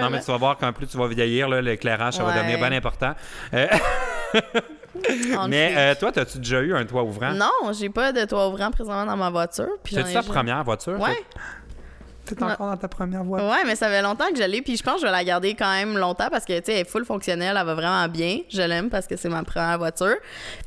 Non, 0.00 0.10
mais 0.10 0.20
tu 0.20 0.26
vas 0.30 0.36
voir 0.36 0.56
qu'en 0.56 0.72
plus 0.72 0.86
tu 0.86 0.96
vas 0.96 1.06
vieillir, 1.08 1.48
l'éclairage, 1.48 2.14
ça 2.14 2.24
va 2.24 2.32
devenir 2.36 2.58
bien 2.58 2.72
important. 2.72 3.14
Euh, 3.54 3.66
mais 5.48 5.74
euh, 5.76 5.94
toi, 5.98 6.12
as-tu 6.16 6.38
déjà 6.38 6.60
eu 6.60 6.74
un 6.74 6.84
toit 6.84 7.02
ouvrant? 7.04 7.32
Non, 7.32 7.72
j'ai 7.72 7.88
pas 7.88 8.12
de 8.12 8.24
toit 8.24 8.48
ouvrant 8.48 8.70
présentement 8.70 9.06
dans 9.06 9.16
ma 9.16 9.30
voiture. 9.30 9.68
ai 9.92 10.12
ta 10.12 10.22
première 10.22 10.62
voiture? 10.64 10.98
Ouais. 11.00 11.22
T'es 12.34 12.42
encore 12.42 12.70
dans 12.70 12.76
ta 12.76 12.88
première 12.88 13.22
voiture? 13.24 13.48
Ouais, 13.48 13.64
mais 13.66 13.76
ça 13.76 13.88
fait 13.88 14.02
longtemps 14.02 14.28
que 14.32 14.36
je 14.38 14.42
l'ai, 14.48 14.62
puis 14.62 14.76
je 14.76 14.82
pense 14.82 14.94
que 14.96 15.00
je 15.02 15.06
vais 15.06 15.12
la 15.12 15.24
garder 15.24 15.54
quand 15.54 15.70
même 15.72 15.96
longtemps 15.96 16.28
parce 16.30 16.44
que, 16.44 16.58
tu 16.58 16.66
sais, 16.66 16.72
elle 16.74 16.78
est 16.80 16.88
full 16.88 17.04
fonctionnelle, 17.04 17.56
elle 17.58 17.66
va 17.66 17.74
vraiment 17.74 18.08
bien. 18.08 18.38
Je 18.48 18.62
l'aime 18.62 18.90
parce 18.90 19.06
que 19.06 19.16
c'est 19.16 19.28
ma 19.28 19.42
première 19.44 19.78
voiture. 19.78 20.16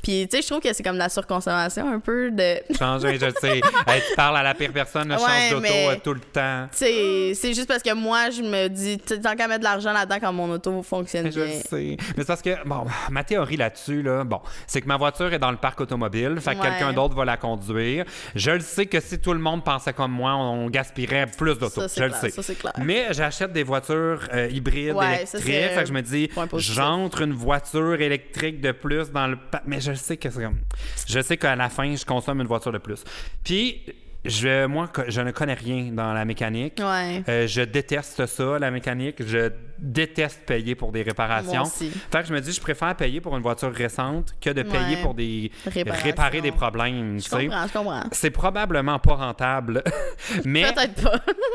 Puis, 0.02 0.26
tu 0.28 0.36
sais, 0.36 0.42
je 0.42 0.46
trouve 0.48 0.60
que 0.60 0.72
c'est 0.72 0.82
comme 0.82 0.94
de 0.94 0.98
la 1.00 1.08
surconsommation 1.08 1.90
un 1.92 2.00
peu 2.00 2.30
de. 2.30 2.56
Changer, 2.78 3.18
je 3.18 3.26
le 3.26 3.32
sais. 3.40 3.60
Hey, 3.86 4.02
tu 4.08 4.14
parles 4.14 4.36
à 4.36 4.42
la 4.42 4.54
pire 4.54 4.72
personne, 4.72 5.10
Ouais, 5.10 5.18
change 5.18 5.50
d'auto 5.50 5.62
mais- 5.62 5.88
euh, 5.88 5.96
tout 6.02 6.14
le 6.14 6.20
temps. 6.20 6.68
Tu 6.72 6.78
sais, 6.78 7.32
c'est 7.34 7.54
juste 7.54 7.66
parce 7.68 7.82
que 7.82 7.92
moi, 7.94 8.30
je 8.30 8.42
me 8.42 8.68
dis, 8.68 8.98
tu 8.98 9.14
sais, 9.14 9.20
tant 9.20 9.34
qu'à 9.34 9.48
mettre 9.48 9.60
de 9.60 9.64
l'argent 9.64 9.92
là-dedans 9.92 10.16
quand 10.20 10.32
mon 10.32 10.50
auto 10.50 10.82
fonctionne 10.82 11.30
Je 11.32 11.40
le 11.40 11.46
bien. 11.46 11.60
sais. 11.60 11.96
Mais 11.98 12.18
c'est 12.18 12.26
parce 12.26 12.42
que, 12.42 12.50
bon, 12.66 12.86
ma 13.10 13.24
théorie 13.24 13.56
là-dessus, 13.56 14.02
là, 14.02 14.24
bon, 14.24 14.40
c'est 14.66 14.80
que 14.80 14.86
ma 14.86 14.96
voiture 14.96 15.32
est 15.32 15.38
dans 15.38 15.50
le 15.50 15.56
parc 15.56 15.80
automobile, 15.80 16.38
fait 16.40 16.54
que 16.54 16.60
Ouais. 16.60 16.68
quelqu'un 16.68 16.92
d'autre 16.92 17.14
va 17.14 17.24
la 17.24 17.36
conduire. 17.36 18.04
Je 18.34 18.50
le 18.50 18.60
sais 18.60 18.86
que 18.86 19.00
si 19.00 19.18
tout 19.18 19.32
le 19.32 19.38
monde 19.38 19.64
pensait 19.64 19.92
comme 19.92 20.12
moi, 20.12 20.34
on 20.36 20.68
gaspillerait 20.68 21.26
plus 21.26 21.49
c'est 21.54 22.00
Je 22.00 22.04
le 22.04 22.12
sais. 22.42 22.54
clair. 22.54 22.72
Mais 22.84 23.06
j'achète 23.12 23.52
des 23.52 23.62
voitures 23.62 24.28
euh, 24.32 24.48
hybrides, 24.50 24.92
Ouais, 24.94 25.26
ça, 25.26 25.38
électriques. 25.38 25.70
Fait 25.74 25.80
que 25.82 25.86
je 25.88 25.92
me 25.92 26.02
dis, 26.02 26.30
j'entre 26.56 27.22
une 27.22 27.32
voiture 27.32 28.00
électrique 28.00 28.60
de 28.60 28.72
plus 28.72 29.10
dans 29.10 29.26
le. 29.26 29.38
Mais 29.66 29.80
je 29.80 29.92
sais 29.94 30.16
que 30.16 30.30
c'est 30.30 30.42
comme. 30.42 30.58
Je 31.06 31.20
sais 31.20 31.36
qu'à 31.36 31.56
la 31.56 31.68
fin, 31.68 31.94
je 31.94 32.04
consomme 32.04 32.40
une 32.40 32.46
voiture 32.46 32.72
de 32.72 32.78
plus. 32.78 33.02
Puis, 33.44 33.82
je, 34.24 34.66
moi, 34.66 34.88
je 35.08 35.20
ne 35.20 35.30
connais 35.30 35.54
rien 35.54 35.90
dans 35.92 36.12
la 36.12 36.24
mécanique. 36.24 36.78
Ouais. 36.80 37.22
Euh, 37.28 37.46
je 37.46 37.62
déteste 37.62 38.26
ça, 38.26 38.58
la 38.58 38.70
mécanique. 38.70 39.16
Je 39.26 39.50
déteste 39.78 40.42
payer 40.44 40.74
pour 40.74 40.92
des 40.92 41.02
réparations. 41.02 41.52
Moi 41.54 41.62
aussi. 41.62 41.90
Fait 41.90 42.20
que 42.20 42.26
je 42.28 42.34
me 42.34 42.40
dis, 42.40 42.52
je 42.52 42.60
préfère 42.60 42.94
payer 42.94 43.20
pour 43.22 43.34
une 43.36 43.42
voiture 43.42 43.72
récente 43.72 44.34
que 44.40 44.50
de 44.50 44.62
payer 44.62 44.96
Ouais. 44.96 45.02
pour 45.02 45.14
des 45.14 45.50
réparer 45.64 46.40
des 46.42 46.52
problèmes. 46.52 47.16
tu 47.18 47.24
Je 47.30 47.30
comprends, 47.46 47.66
je 47.66 47.72
comprends. 47.72 48.02
C'est 48.12 48.30
probablement 48.30 48.98
pas 48.98 49.14
rentable. 49.14 49.82
Mais 50.44 50.64
pas. 50.74 50.86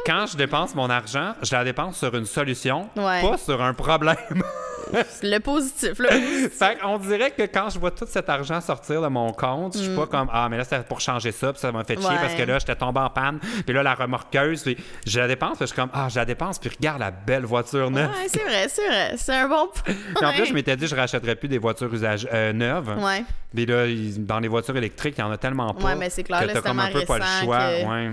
quand 0.06 0.26
je 0.32 0.38
dépense 0.38 0.74
mon 0.74 0.90
argent, 0.90 1.34
je 1.44 1.54
la 1.54 1.64
dépense 1.64 2.00
sur 2.00 2.16
une 2.16 2.26
solution, 2.26 2.90
Ouais. 2.96 3.22
pas 3.22 3.38
sur 3.38 3.62
un 3.62 3.74
problème. 3.76 4.16
le 5.24 5.40
positif, 5.40 6.00
là. 6.00 6.10
fait 6.12 6.78
qu'on 6.80 6.98
dirait 6.98 7.32
que 7.32 7.44
quand 7.44 7.70
je 7.70 7.80
vois 7.80 7.92
tout 7.92 8.06
cet 8.10 8.30
argent 8.30 8.62
sortir 8.62 9.02
de 9.02 9.08
mon 9.08 9.32
compte, 9.32 9.78
je 9.78 9.84
suis 9.84 9.96
pas 9.96 10.06
comme 10.08 10.30
ah 10.32 10.48
mais 10.50 10.58
là 10.58 10.64
c'est 10.64 10.86
pour 10.88 11.00
changer 11.02 11.32
ça, 11.32 11.52
puis 11.54 11.60
ça 11.62 11.72
m'a 11.72 11.84
fait 11.84 11.96
chier 12.00 12.06
Mm. 12.10 12.14
Ouais. 12.14 12.20
parce 12.22 12.34
que 12.36 12.42
là 12.44 12.60
j'étais 12.60 12.76
tombé 12.76 13.00
en 13.00 13.10
panne, 13.10 13.40
puis 13.66 13.74
là 13.74 13.84
la 13.84 13.96
remorqueuse, 13.96 14.64
puis 14.64 14.78
je 15.06 15.20
la 15.20 15.28
dépense, 15.28 15.58
puis 15.58 15.62
je 15.62 15.66
suis 15.68 15.76
comme 15.76 15.90
ah 15.94 16.08
je 16.10 16.16
la 16.16 16.26
dépense, 16.26 16.60
puis 16.60 16.70
regarde 16.70 17.00
la 17.00 17.12
belle 17.12 17.46
voiture 17.46 17.90
neuve. 17.92 18.10
Ouais, 18.10 18.28
c'est 18.28 18.44
vrai, 18.44 18.68
c'est 18.70 18.88
vrai. 18.88 19.14
C'est 19.18 19.34
un 19.34 19.48
bon 19.48 19.68
point. 19.74 19.94
Puis 20.16 20.26
en 20.26 20.34
plus 20.34 20.46
je 20.46 20.54
m'étais 20.54 20.76
dit 20.76 20.88
je 20.88 20.96
rachèterais 20.96 21.36
plus 21.36 21.48
des 21.48 21.58
voitures 21.58 21.94
usage 21.94 22.28
euh, 22.34 22.54
neuves. 22.54 22.96
Ouais. 23.04 23.24
Puis 23.54 23.66
là 23.66 23.86
dans 24.18 24.40
les 24.40 24.48
voitures 24.48 24.76
électriques, 24.78 25.16
il 25.18 25.22
y 25.22 25.24
en 25.24 25.32
a 25.32 25.38
tellement 25.38 25.74
pas. 25.74 25.88
Ouais, 25.90 25.96
mais 25.96 26.10
c'est 26.10 26.24
clair, 26.24 26.42
que 26.42 26.48
là, 26.54 26.62
comme 26.62 26.80
un 26.80 26.92
peu 26.92 27.02
pas 27.06 27.18
le 27.20 27.24
choix, 27.44 27.58
que- 27.60 27.86
ouais. 27.88 28.12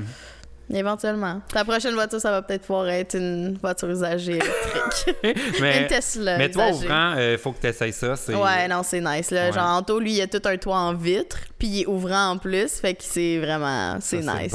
Éventuellement. 0.73 1.41
Ta 1.53 1.65
prochaine 1.65 1.95
voiture, 1.95 2.21
ça 2.21 2.31
va 2.31 2.43
peut-être 2.43 2.63
pouvoir 2.63 2.89
être 2.89 3.15
une 3.17 3.59
voiture 3.59 3.91
usagée 3.91 4.33
électrique. 4.39 5.17
mais 5.61 5.83
une 5.83 5.87
Tesla. 5.89 6.39
mais 6.39 6.51
toi 6.51 6.71
usagée. 6.71 6.87
ouvrant, 6.87 7.15
il 7.19 7.39
faut 7.39 7.53
que 7.53 7.61
tu 7.61 7.67
essayes 7.67 7.93
ça, 7.93 8.17
c'est 8.17 8.35
Ouais, 8.35 8.67
non, 8.69 8.83
c'est 8.83 9.01
nice. 9.01 9.31
Là. 9.31 9.47
Ouais. 9.47 9.53
Genre, 9.53 9.67
Anto, 9.67 10.01
lui, 10.01 10.13
il 10.15 10.21
a 10.23 10.27
tout 10.27 10.41
un 10.45 10.57
toit 10.57 10.77
en 10.77 10.95
vitre, 10.95 11.37
puis 11.59 11.69
il 11.69 11.83
est 11.83 11.87
ouvrant 11.87 12.31
en 12.31 12.39
plus. 12.39 12.73
Fait 12.81 12.95
que 12.95 13.03
c'est 13.05 13.39
vraiment. 13.39 13.97
C'est 14.01 14.21
nice. 14.21 14.55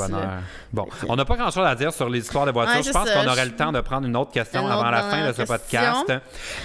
Bon, 0.74 0.86
on 1.08 1.16
n'a 1.16 1.24
pas 1.24 1.36
grand-chose 1.38 1.66
à 1.66 1.76
dire 1.76 1.94
sur 1.94 2.10
les 2.10 2.20
histoires 2.20 2.46
de 2.46 2.52
voitures. 2.52 2.76
Ouais, 2.76 2.84
je 2.84 2.92
pense 2.92 3.10
qu'on 3.10 3.26
aurait 3.28 3.44
Je- 3.46 3.50
le 3.50 3.56
temps 3.56 3.72
de 3.72 3.80
prendre 3.80 4.06
une 4.08 4.18
autre 4.18 4.32
question 4.32 4.62
Une 4.66 4.72
avant 4.72 4.90
la 4.90 5.04
fin 5.04 5.26
de 5.28 5.32
ce 5.32 5.38
question. 5.44 5.46
podcast. 5.48 6.14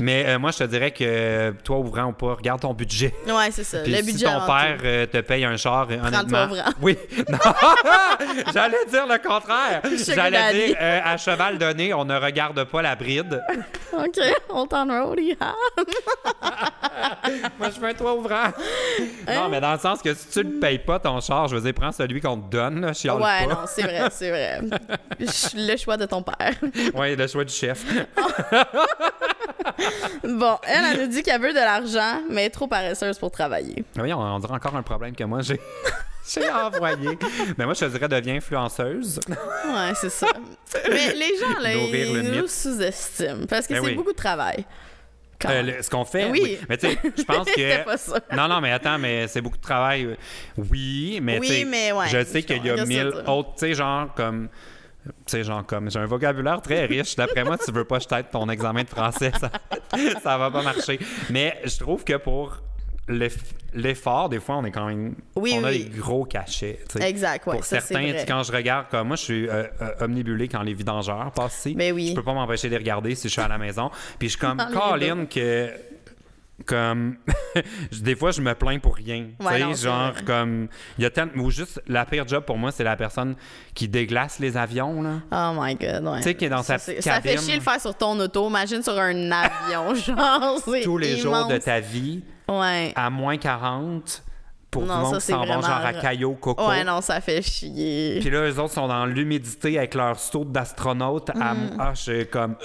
Mais 0.00 0.24
euh, 0.26 0.38
moi, 0.38 0.50
je 0.50 0.58
te 0.58 0.64
dirais 0.64 0.90
que 0.90 1.04
euh, 1.04 1.52
toi, 1.62 1.78
ouvrant 1.78 2.06
ou 2.06 2.12
pas, 2.12 2.34
regarde 2.34 2.60
ton 2.60 2.74
budget. 2.74 3.14
Ouais, 3.26 3.50
c'est 3.52 3.64
ça. 3.64 3.78
Puis 3.80 3.92
le 3.92 3.98
si 3.98 4.12
budget. 4.12 4.24
ton 4.26 4.40
père 4.46 4.78
euh, 4.84 5.06
te 5.06 5.18
paye 5.18 5.44
un 5.44 5.56
char, 5.56 5.86
euh, 5.90 5.98
honnêtement... 6.04 6.48
Oui. 6.80 6.96
Non. 7.28 7.38
J'allais 8.52 8.84
dire 8.90 9.06
le 9.06 9.16
contraire. 9.18 9.41
J'allais 10.14 10.66
dire, 10.66 10.76
euh, 10.80 11.00
à 11.04 11.16
cheval 11.16 11.58
donné, 11.58 11.92
on 11.94 12.04
ne 12.04 12.16
regarde 12.16 12.64
pas 12.64 12.82
la 12.82 12.94
bride. 12.96 13.42
OK, 13.92 14.18
Road, 14.48 15.18
yeah. 15.20 15.36
Moi, 17.58 17.70
je 17.74 17.80
veux 17.80 17.88
un 17.88 17.94
toit 17.94 18.14
ouvrant. 18.14 18.48
Non, 19.26 19.48
mais 19.48 19.60
dans 19.60 19.72
le 19.72 19.78
sens 19.78 20.00
que 20.02 20.12
si 20.14 20.28
tu 20.28 20.38
ne 20.40 20.52
le 20.54 20.60
payes 20.60 20.78
pas, 20.78 20.98
ton 20.98 21.20
char, 21.20 21.48
je 21.48 21.56
veux 21.56 21.60
dire, 21.62 21.74
prends 21.74 21.92
celui 21.92 22.20
qu'on 22.20 22.36
te 22.38 22.50
donne, 22.50 22.80
là, 22.80 22.92
Ouais, 23.16 23.46
pas. 23.46 23.46
non, 23.46 23.60
c'est 23.66 23.82
vrai, 23.82 24.08
c'est 24.10 24.30
vrai. 24.30 24.60
Le 25.54 25.76
choix 25.76 25.96
de 25.96 26.06
ton 26.06 26.22
père. 26.22 26.54
Oui, 26.94 27.16
le 27.16 27.26
choix 27.26 27.44
du 27.44 27.52
chef. 27.52 27.84
Bon, 30.24 30.58
elle, 30.66 30.84
elle 30.92 31.00
nous 31.02 31.06
dit 31.08 31.22
qu'elle 31.22 31.40
veut 31.40 31.52
de 31.52 31.58
l'argent, 31.58 32.20
mais 32.30 32.46
est 32.46 32.50
trop 32.50 32.66
paresseuse 32.66 33.18
pour 33.18 33.30
travailler. 33.30 33.84
Oui, 33.98 34.12
on, 34.12 34.20
on 34.20 34.38
dirait 34.38 34.54
encore 34.54 34.76
un 34.76 34.82
problème 34.82 35.14
que 35.14 35.24
moi, 35.24 35.42
j'ai... 35.42 35.60
J'ai 36.34 36.48
envoyé. 36.48 37.18
Mais 37.58 37.64
moi, 37.64 37.74
je 37.74 37.80
te 37.80 37.84
dirais, 37.86 38.06
deviens 38.06 38.36
influenceuse. 38.36 39.18
Ouais, 39.28 39.90
c'est 40.00 40.08
ça. 40.08 40.28
Mais 40.88 41.12
les 41.14 41.36
gens, 41.36 41.58
là, 41.60 41.74
Nourrir 41.74 42.22
ils 42.22 42.30
nous 42.30 42.46
sous-estiment 42.46 43.44
parce 43.50 43.66
que 43.66 43.72
Ben 43.74 43.80
c'est 43.82 43.88
oui. 43.88 43.94
beaucoup 43.96 44.12
de 44.12 44.16
travail. 44.16 44.64
Euh, 45.46 45.62
le- 45.62 45.82
ce 45.82 45.90
qu'on 45.90 46.04
fait, 46.04 46.30
Oui. 46.30 46.40
oui. 46.44 46.58
Mais 46.68 46.76
tu 46.76 46.88
sais, 46.88 46.98
je 47.18 47.24
pense 47.24 47.44
que. 47.56 47.82
pas 47.84 47.96
ça. 47.96 48.20
Non, 48.32 48.46
non, 48.46 48.60
mais 48.60 48.70
attends, 48.70 49.00
mais 49.00 49.26
c'est 49.26 49.40
beaucoup 49.40 49.56
de 49.56 49.62
travail. 49.62 50.16
Oui, 50.56 51.18
mais 51.20 51.40
Oui, 51.40 51.48
tu 51.48 51.54
sais, 51.54 51.64
mais 51.64 51.90
ouais, 51.90 52.06
je 52.08 52.22
sais 52.24 52.44
qu'il 52.44 52.64
y 52.64 52.70
a 52.70 52.84
mille 52.84 53.12
autres, 53.26 53.54
tu 53.54 53.58
sais, 53.66 53.74
genre 53.74 54.14
comme. 54.14 54.48
Tu 55.04 55.12
sais, 55.26 55.44
genre 55.44 55.66
comme. 55.66 55.90
J'ai 55.90 55.98
un 55.98 56.06
vocabulaire 56.06 56.60
très 56.62 56.84
riche. 56.86 57.16
D'après 57.16 57.44
moi, 57.44 57.58
tu 57.58 57.72
veux 57.72 57.84
pas 57.84 57.98
jeter 57.98 58.20
ton 58.30 58.48
examen 58.48 58.84
de 58.84 58.88
français, 58.88 59.32
ça, 59.38 59.50
ça 60.22 60.38
va 60.38 60.50
pas 60.50 60.62
marcher. 60.62 60.98
Mais 61.30 61.58
je 61.64 61.76
trouve 61.78 62.04
que 62.04 62.16
pour 62.16 62.58
l'eff- 63.08 63.54
l'effort, 63.74 64.28
des 64.28 64.38
fois, 64.38 64.58
on 64.58 64.64
est 64.64 64.70
quand 64.70 64.86
même. 64.86 65.16
Oui, 65.34 65.56
on 65.60 65.64
a 65.64 65.70
oui. 65.70 65.84
des 65.84 65.98
gros 65.98 66.24
cachets. 66.24 66.78
Exact, 67.00 67.46
ouais, 67.46 67.56
Pour 67.56 67.64
ça, 67.64 67.80
certains, 67.80 68.24
quand 68.26 68.42
je 68.44 68.52
regarde, 68.52 68.86
comme 68.90 69.08
moi, 69.08 69.16
je 69.16 69.22
suis 69.22 69.48
euh, 69.48 69.64
euh, 69.80 69.90
omnibulé 70.04 70.46
quand 70.46 70.62
les 70.62 70.74
vidangeurs 70.74 71.32
passent 71.32 71.58
ici. 71.66 71.74
Ben 71.74 71.92
oui. 71.92 72.10
Je 72.10 72.14
peux 72.14 72.22
pas 72.22 72.34
m'empêcher 72.34 72.68
de 72.68 72.72
les 72.72 72.78
regarder 72.78 73.14
si 73.16 73.28
je 73.28 73.32
suis 73.32 73.42
à 73.42 73.48
la 73.48 73.58
maison. 73.58 73.90
Puis 74.18 74.28
je 74.28 74.36
suis 74.36 74.40
comme, 74.40 74.62
Colin, 74.72 75.26
que. 75.26 75.70
Comme. 76.66 77.16
des 78.00 78.14
fois, 78.16 78.30
je 78.30 78.40
me 78.40 78.54
plains 78.54 78.78
pour 78.78 78.94
rien. 78.96 79.26
Tu 79.40 79.46
sais, 79.46 79.74
genre, 79.84 80.12
vrai. 80.12 80.22
comme. 80.24 80.68
Il 80.98 81.02
y 81.02 81.06
a 81.06 81.10
tellement. 81.10 81.42
Ou 81.44 81.50
juste, 81.50 81.82
la 81.86 82.04
pire 82.04 82.26
job 82.26 82.44
pour 82.44 82.58
moi, 82.58 82.70
c'est 82.72 82.84
la 82.84 82.96
personne 82.96 83.34
qui 83.74 83.88
déglace 83.88 84.38
les 84.38 84.56
avions, 84.56 85.02
là. 85.02 85.10
Oh 85.32 85.58
my 85.60 85.74
god, 85.74 86.04
ouais. 86.06 86.16
Tu 86.18 86.22
sais, 86.24 86.34
qui 86.34 86.44
est 86.46 86.48
dans 86.48 86.62
sa 86.62 86.78
Ça, 86.78 86.84
petite 86.92 87.02
c'est- 87.02 87.10
ça 87.10 87.20
fait 87.20 87.30
cabine. 87.34 87.44
chier 87.44 87.54
le 87.56 87.60
faire 87.62 87.80
sur 87.80 87.94
ton 87.96 88.18
auto. 88.20 88.48
Imagine 88.48 88.82
sur 88.82 88.98
un 88.98 89.30
avion, 89.30 89.94
genre, 89.94 90.60
Tous 90.84 90.98
les 90.98 91.16
jours 91.16 91.46
de 91.48 91.58
ta 91.58 91.80
vie, 91.80 92.22
Ouais. 92.48 92.92
à 92.96 93.08
moins 93.10 93.36
40, 93.36 94.22
pour 94.70 94.84
Non, 94.86 95.12
qui 95.12 95.20
c'est 95.20 95.32
s'en 95.32 95.38
vont 95.40 95.44
vraiment 95.46 95.60
genre 95.62 95.84
à 95.84 95.92
Caillou, 95.92 96.32
Coco. 96.34 96.66
Ouais, 96.68 96.82
non, 96.82 97.00
ça 97.02 97.20
fait 97.20 97.42
chier. 97.42 98.18
Puis 98.20 98.30
là, 98.30 98.48
eux 98.48 98.58
autres 98.58 98.72
sont 98.72 98.88
dans 98.88 99.04
l'humidité 99.06 99.76
avec 99.78 99.94
leur 99.94 100.18
saut 100.18 100.44
d'astronaute. 100.44 101.28
à- 101.30 101.54
Ah, 101.78 101.92
je 101.94 102.00
suis 102.00 102.26
comme. 102.28 102.56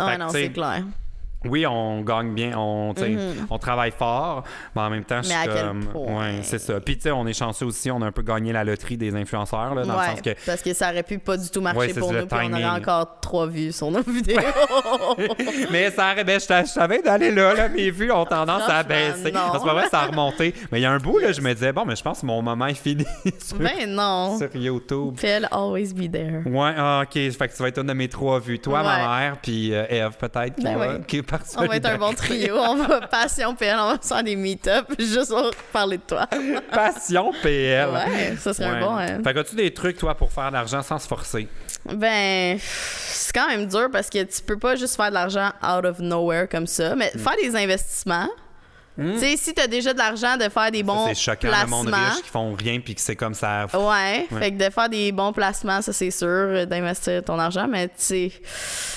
ouais, 0.00 0.06
Fait 0.12 0.18
non, 0.18 0.28
c'est 0.30 0.50
clair. 0.50 0.82
Oui, 1.44 1.66
on 1.66 2.00
gagne 2.02 2.34
bien, 2.34 2.56
on, 2.56 2.94
sais, 2.96 3.16
on 3.50 3.58
travaille 3.58 3.92
fort, 3.92 4.44
mais 4.74 4.82
en 4.82 4.90
même 4.90 5.04
temps, 5.04 5.22
je 5.22 5.34
Mm-hmm. 5.34 5.46
Mais 5.46 5.54
quel 5.54 5.66
comme. 5.66 5.86
point? 5.86 6.18
Ouais, 6.18 6.38
c'est 6.42 6.58
ça. 6.58 6.80
Puis, 6.80 6.96
tu 6.96 7.02
sais, 7.02 7.10
on 7.10 7.26
est 7.26 7.32
chanceux 7.32 7.66
aussi, 7.66 7.90
on 7.90 8.00
a 8.02 8.06
un 8.06 8.12
peu 8.12 8.22
gagné 8.22 8.52
la 8.52 8.64
loterie 8.64 8.96
des 8.96 9.14
influenceurs, 9.14 9.74
là, 9.74 9.84
dans 9.84 9.96
ouais, 9.96 10.06
le 10.06 10.10
sens 10.12 10.20
que. 10.20 10.30
parce 10.46 10.62
que 10.62 10.72
ça 10.72 10.90
aurait 10.90 11.02
pu 11.02 11.18
pas 11.18 11.36
du 11.36 11.48
tout 11.50 11.60
marcher 11.60 11.78
Ouais, 11.78 11.90
c'est 11.92 12.00
pour 12.00 12.12
nous, 12.12 12.26
puis 12.26 12.38
on 12.42 12.52
aurait 12.52 12.64
encore 12.64 13.20
trois 13.20 13.46
vues 13.46 13.72
sur 13.72 13.90
nos 13.90 14.02
vidéos. 14.02 14.40
Mais 15.70 15.90
ça 15.90 16.12
aurait, 16.12 16.24
ben, 16.24 16.40
je 16.40 16.46
je 16.46 16.68
savais 16.68 17.02
d'aller 17.02 17.30
là, 17.30 17.54
là, 17.54 17.68
mes 17.68 17.90
vues 17.90 18.12
ont 18.12 18.24
tendance 18.24 18.68
à 18.68 18.82
baisser. 18.82 19.32
non. 19.32 19.50
Pas 19.52 19.72
vrai, 19.72 19.88
ça 19.88 20.00
a 20.00 20.06
remonté. 20.06 20.54
Mais 20.70 20.80
il 20.80 20.82
y 20.82 20.86
a 20.86 20.92
un 20.92 20.98
bout, 20.98 21.18
là, 21.18 21.32
je 21.32 21.40
me 21.40 21.52
disais, 21.52 21.72
bon, 21.72 21.84
mais 21.84 21.96
je 21.96 22.02
pense 22.02 22.20
que 22.20 22.26
mon 22.26 22.42
moment 22.42 22.66
est 22.66 22.74
fini 22.74 23.04
sur, 23.38 23.58
ben 23.58 23.88
non. 23.88 24.38
sur 24.38 24.54
YouTube. 24.54 25.16
Elle, 25.22 25.48
always 25.50 25.92
be 25.94 26.10
there. 26.10 26.42
Ouais, 26.46 26.74
ah, 26.76 27.02
ok. 27.04 27.12
Fait 27.12 27.48
que 27.48 27.56
tu 27.56 27.62
vas 27.62 27.68
être 27.68 27.78
une 27.78 27.86
de 27.86 27.92
mes 27.92 28.08
trois 28.08 28.40
vues. 28.40 28.58
Toi, 28.58 28.82
ma 28.82 29.20
mère, 29.20 29.38
puis 29.42 29.74
euh, 29.74 29.84
Eve, 29.88 30.16
peut-être. 30.18 30.62
Ben 30.62 31.02
est 31.10 31.22
par 31.38 31.62
On 31.62 31.66
va 31.66 31.76
être 31.76 31.86
un 31.86 31.98
bon 31.98 32.12
trio. 32.14 32.56
On 32.58 32.76
va 32.76 33.00
passion 33.08 33.54
PL, 33.54 33.76
on 33.78 33.92
va 33.92 33.98
faire 34.00 34.22
des 34.22 34.36
meet-up 34.36 34.86
juste 34.98 35.30
pour 35.30 35.50
parler 35.72 35.98
de 35.98 36.02
toi. 36.02 36.26
Passion 36.70 37.32
PL. 37.42 37.88
Ouais, 37.90 38.36
ça 38.40 38.54
serait 38.54 38.70
Ouais. 38.70 38.76
un 38.76 38.80
bon. 38.80 38.96
hein. 38.96 39.22
Fait 39.24 39.34
que 39.34 39.38
as-tu 39.40 39.56
des 39.56 39.72
trucs, 39.72 39.96
toi, 39.98 40.14
pour 40.14 40.32
faire 40.32 40.48
de 40.48 40.54
l'argent 40.54 40.82
sans 40.82 40.98
se 40.98 41.06
forcer? 41.08 41.48
Ben, 41.92 42.58
c'est 42.60 43.32
quand 43.34 43.48
même 43.48 43.66
dur 43.66 43.88
parce 43.92 44.08
que 44.08 44.22
tu 44.22 44.42
peux 44.42 44.58
pas 44.58 44.74
juste 44.76 44.96
faire 44.96 45.10
de 45.10 45.14
l'argent 45.14 45.50
out 45.62 45.84
of 45.84 45.98
nowhere 45.98 46.48
comme 46.48 46.66
ça, 46.66 46.94
Mm. 46.94 46.98
mais 46.98 47.10
faire 47.10 47.34
des 47.42 47.54
investissements. 47.56 48.28
Tu 48.96 49.18
sais, 49.18 49.36
si 49.36 49.52
t'as 49.52 49.66
déjà 49.66 49.92
de 49.92 49.98
l'argent, 49.98 50.36
de 50.36 50.48
faire 50.48 50.70
des 50.70 50.82
bons 50.84 51.06
Ça, 51.08 51.14
c'est 51.14 51.20
choquant, 51.32 51.48
le 51.62 51.66
monde 51.68 51.88
placements. 51.88 52.10
riche 52.14 52.22
qui 52.22 52.28
font 52.30 52.54
rien 52.54 52.78
puis 52.80 52.94
que 52.94 53.00
c'est 53.00 53.16
comme 53.16 53.34
ça. 53.34 53.66
Ouais, 53.74 54.26
Ouais. 54.30 54.38
fait 54.40 54.52
que 54.52 54.64
de 54.64 54.70
faire 54.70 54.88
des 54.88 55.10
bons 55.10 55.32
placements, 55.32 55.82
ça 55.82 55.92
c'est 55.92 56.12
sûr, 56.12 56.64
d'investir 56.66 57.24
ton 57.24 57.38
argent, 57.38 57.66
mais 57.68 57.88
tu 57.88 57.94
sais, 57.96 58.32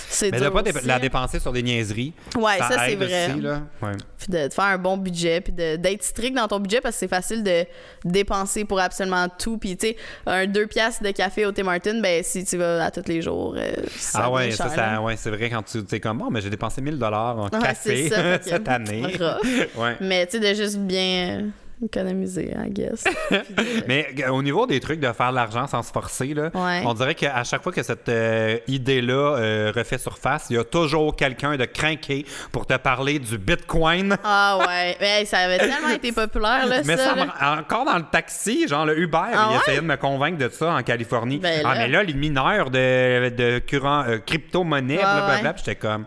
c'est 0.09 0.31
Mais 0.31 0.39
de 0.39 0.49
pas 0.49 0.61
dé- 0.61 0.71
la 0.71 0.81
là. 0.81 0.99
dépenser 0.99 1.39
sur 1.39 1.51
des 1.51 1.63
niaiseries. 1.63 2.13
Ouais, 2.37 2.57
ça, 2.59 2.69
c'est 2.85 2.91
aide 2.93 3.03
vrai. 3.03 3.29
aussi, 3.31 3.41
là. 3.41 3.61
Ouais. 3.81 3.93
Puis 4.17 4.27
de, 4.29 4.47
de 4.47 4.53
faire 4.53 4.65
un 4.65 4.77
bon 4.77 4.97
budget, 4.97 5.41
puis 5.41 5.53
de- 5.53 5.75
d'être 5.75 6.03
strict 6.03 6.35
dans 6.35 6.47
ton 6.47 6.59
budget 6.59 6.81
parce 6.81 6.95
que 6.95 6.99
c'est 7.01 7.07
facile 7.07 7.43
de 7.43 7.65
dépenser 8.03 8.65
pour 8.65 8.79
absolument 8.79 9.27
tout. 9.29 9.57
Puis 9.57 9.77
tu 9.77 9.87
sais, 9.89 9.97
un 10.25 10.45
2 10.47 10.65
piastres 10.67 11.03
de 11.03 11.11
café 11.11 11.45
au 11.45 11.51
Tim 11.51 11.67
Hortons, 11.67 11.99
ben 12.01 12.23
si 12.23 12.43
tu 12.45 12.57
vas 12.57 12.85
à 12.85 12.91
tous 12.91 13.07
les 13.07 13.21
jours, 13.21 13.55
euh, 13.57 13.71
ça 13.95 14.21
ah 14.23 14.31
ouais, 14.31 14.51
ça, 14.51 14.69
ça- 14.69 14.75
là. 14.93 15.01
ouais, 15.01 15.15
c'est 15.17 15.29
vrai 15.29 15.49
quand 15.49 15.63
tu 15.63 15.83
es 15.95 15.99
comme, 15.99 16.17
bon, 16.17 16.29
mais 16.31 16.41
j'ai 16.41 16.49
dépensé 16.49 16.81
1000 16.81 16.97
dollars 16.97 17.37
en 17.37 17.43
Ouais, 17.49 17.59
café 17.61 18.09
ça, 18.09 18.41
cette 18.41 18.67
année. 18.67 19.03
ouais. 19.75 19.95
Mais 20.01 20.25
tu 20.25 20.39
sais, 20.41 20.49
de 20.53 20.55
juste 20.57 20.77
bien 20.79 21.49
économiser, 21.83 22.53
I 22.57 22.69
guess. 22.69 23.03
Mais 23.87 24.07
au 24.29 24.41
niveau 24.41 24.65
des 24.65 24.79
trucs 24.79 24.99
de 24.99 25.11
faire 25.11 25.31
de 25.31 25.35
l'argent 25.35 25.67
sans 25.67 25.83
se 25.83 25.91
forcer, 25.91 26.33
là, 26.33 26.49
Ouais. 26.53 26.81
on 26.85 26.93
dirait 26.93 27.15
qu'à 27.15 27.43
chaque 27.43 27.61
fois 27.63 27.71
que 27.71 27.83
cette 27.83 28.09
euh, 28.09 28.57
idée-là 28.67 29.13
euh, 29.37 29.71
refait 29.75 29.97
surface, 29.97 30.47
il 30.49 30.55
y 30.55 30.59
a 30.59 30.63
toujours 30.63 31.15
quelqu'un 31.15 31.55
de 31.55 31.65
craqué 31.65 32.25
pour 32.51 32.65
te 32.65 32.75
parler 32.77 33.19
du 33.19 33.37
Bitcoin. 33.37 34.17
ah 34.23 34.57
ouais, 34.67 34.97
mais 34.99 35.19
hey, 35.21 35.25
ça 35.25 35.39
avait 35.39 35.59
tellement 35.59 35.89
été 35.89 36.11
populaire, 36.11 36.65
là, 36.67 36.81
Mais 36.85 36.97
ça. 36.97 37.15
là. 37.15 37.57
encore 37.59 37.85
dans 37.85 37.97
le 37.97 38.05
taxi, 38.11 38.67
genre 38.67 38.85
le 38.85 38.97
Uber, 38.99 39.17
Ah 39.33 39.49
il 39.51 39.53
ouais? 39.55 39.61
essayait 39.61 39.81
de 39.81 39.85
me 39.85 39.97
convaincre 39.97 40.37
de 40.37 40.49
ça 40.49 40.73
en 40.73 40.83
Californie. 40.83 41.37
Ben 41.37 41.61
ah, 41.63 41.73
mais 41.77 41.87
là, 41.87 42.03
les 42.03 42.13
mineurs 42.13 42.69
de, 42.71 43.29
de 43.29 43.61
euh, 43.73 44.19
crypto-monnaie, 44.25 44.97
blablabla, 44.97 45.49
ouais. 45.51 45.55
j'étais 45.57 45.75
comme, 45.75 46.05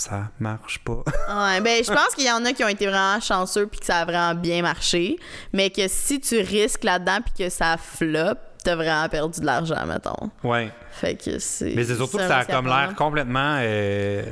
ça 0.00 0.30
marche 0.38 0.78
pas. 0.80 1.02
Ouais, 1.28 1.60
ben 1.60 1.82
je 1.84 1.92
pense 1.92 2.14
qu'il 2.14 2.26
y 2.26 2.30
en 2.30 2.44
a 2.44 2.52
qui 2.52 2.64
ont 2.64 2.68
été 2.68 2.86
vraiment 2.86 3.20
chanceux 3.20 3.66
puis 3.66 3.80
que 3.80 3.86
ça 3.86 3.98
a 3.98 4.04
vraiment 4.04 4.34
bien 4.34 4.62
marché, 4.62 5.16
mais 5.52 5.70
que 5.70 5.86
si 5.88 6.20
tu 6.20 6.40
risques 6.40 6.84
là-dedans 6.84 7.18
puis 7.24 7.44
que 7.44 7.50
ça 7.50 7.76
flop, 7.76 8.34
t'as 8.64 8.74
vraiment 8.76 9.08
perdu 9.08 9.40
de 9.40 9.46
l'argent, 9.46 9.86
mettons. 9.86 10.30
ouais. 10.44 10.70
Fait 10.92 11.14
que 11.14 11.38
c'est. 11.38 11.72
Mais 11.76 11.84
c'est 11.84 11.94
surtout 11.94 12.18
que 12.18 12.26
ça 12.26 12.38
a 12.38 12.44
comme 12.44 12.66
l'air 12.66 12.94
complètement. 12.96 13.58
euh, 13.60 14.22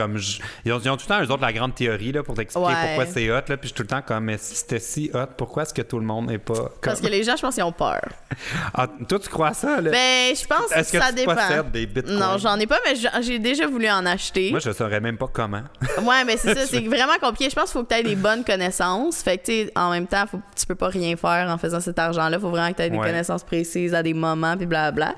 comme 0.00 0.16
je- 0.18 0.40
ils, 0.64 0.72
ont, 0.72 0.78
ils 0.78 0.88
ont 0.90 0.96
tout 0.96 1.04
le 1.08 1.14
temps, 1.14 1.22
eux 1.22 1.30
autres, 1.32 1.42
la 1.42 1.52
grande 1.52 1.74
théorie 1.74 2.12
là, 2.12 2.22
pour 2.22 2.34
t'expliquer 2.34 2.66
Ouais. 2.68 2.74
pourquoi 2.96 3.06
c'est 3.06 3.30
hot. 3.30 3.34
Là, 3.34 3.56
puis 3.56 3.58
je 3.62 3.66
suis 3.66 3.72
tout 3.74 3.82
le 3.82 3.88
temps 3.88 4.02
comme, 4.02 4.24
mais 4.24 4.38
si 4.38 4.54
c'était 4.54 4.78
si 4.78 5.10
hot, 5.12 5.26
pourquoi 5.36 5.64
est-ce 5.64 5.74
que 5.74 5.82
tout 5.82 5.98
le 5.98 6.04
monde 6.06 6.26
n'est 6.28 6.38
pas 6.38 6.54
comme? 6.54 6.70
Parce 6.82 7.00
que 7.00 7.06
les 7.08 7.24
gens, 7.24 7.34
je 7.36 7.42
pense 7.42 7.54
qu'ils 7.54 7.64
ont 7.64 7.72
peur. 7.72 8.00
Ah, 8.74 8.86
toi, 9.08 9.18
tu 9.18 9.28
crois 9.28 9.52
ça? 9.54 9.80
Là? 9.80 9.90
Ben, 9.90 10.34
je 10.36 10.46
pense 10.46 10.70
est-ce 10.72 10.92
que 10.92 10.98
que 10.98 11.02
ça 11.02 11.08
tu 11.10 11.16
dépend. 11.16 11.34
des 11.72 11.86
bitcoins? 11.86 12.18
Non, 12.18 12.38
j'en 12.38 12.56
ai 12.58 12.66
pas, 12.66 12.78
mais 12.86 12.94
j'ai 13.22 13.38
déjà 13.38 13.66
voulu 13.66 13.88
en 13.88 14.04
acheter. 14.06 14.50
Moi, 14.50 14.60
je 14.60 14.70
saurais 14.72 15.00
même 15.00 15.16
pas 15.16 15.28
comment. 15.32 15.62
Ouais, 16.02 16.24
mais 16.24 16.36
c'est 16.36 16.54
ça, 16.54 16.66
c'est 16.66 16.80
vraiment 16.86 17.18
compliqué. 17.20 17.50
Je 17.50 17.54
pense 17.56 17.70
qu'il 17.72 17.80
faut 17.80 17.84
que 17.84 17.92
tu 17.92 18.00
aies 18.00 18.04
des 18.04 18.14
bonnes 18.16 18.44
connaissances. 18.44 19.22
Fait 19.22 19.38
que, 19.38 19.44
tu 19.46 19.52
sais, 19.52 19.72
en 19.74 19.90
même 19.90 20.06
temps, 20.06 20.24
faut, 20.30 20.40
tu 20.56 20.64
peux 20.66 20.74
pas 20.74 20.88
rien 20.88 21.16
faire 21.16 21.48
en 21.50 21.58
faisant 21.58 21.80
cet 21.80 21.98
argent-là. 21.98 22.38
faut 22.38 22.50
vraiment 22.50 22.70
que 22.70 22.76
tu 22.76 22.82
aies 22.82 22.90
des 22.90 22.96
Ouais. 22.98 23.06
connaissances 23.06 23.42
précises 23.42 23.94
à 23.94 24.02
des 24.02 24.14
moments, 24.14 24.56
puis 24.56 24.66
blablabla. 24.66 25.14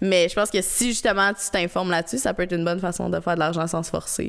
Mais 0.00 0.28
je 0.28 0.34
pense 0.34 0.50
que 0.50 0.60
si 0.60 0.88
justement 0.88 1.32
tu 1.32 1.50
t'informes 1.52 1.90
là-dessus, 1.90 2.18
ça 2.18 2.34
peut 2.34 2.42
être 2.42 2.52
une 2.52 2.64
bonne 2.64 2.80
façon 2.80 3.08
de 3.08 3.20
faire 3.20 3.34
de 3.34 3.40
l'argent 3.40 3.66
sans 3.66 3.82
se 3.82 3.90
forcer. 3.90 4.23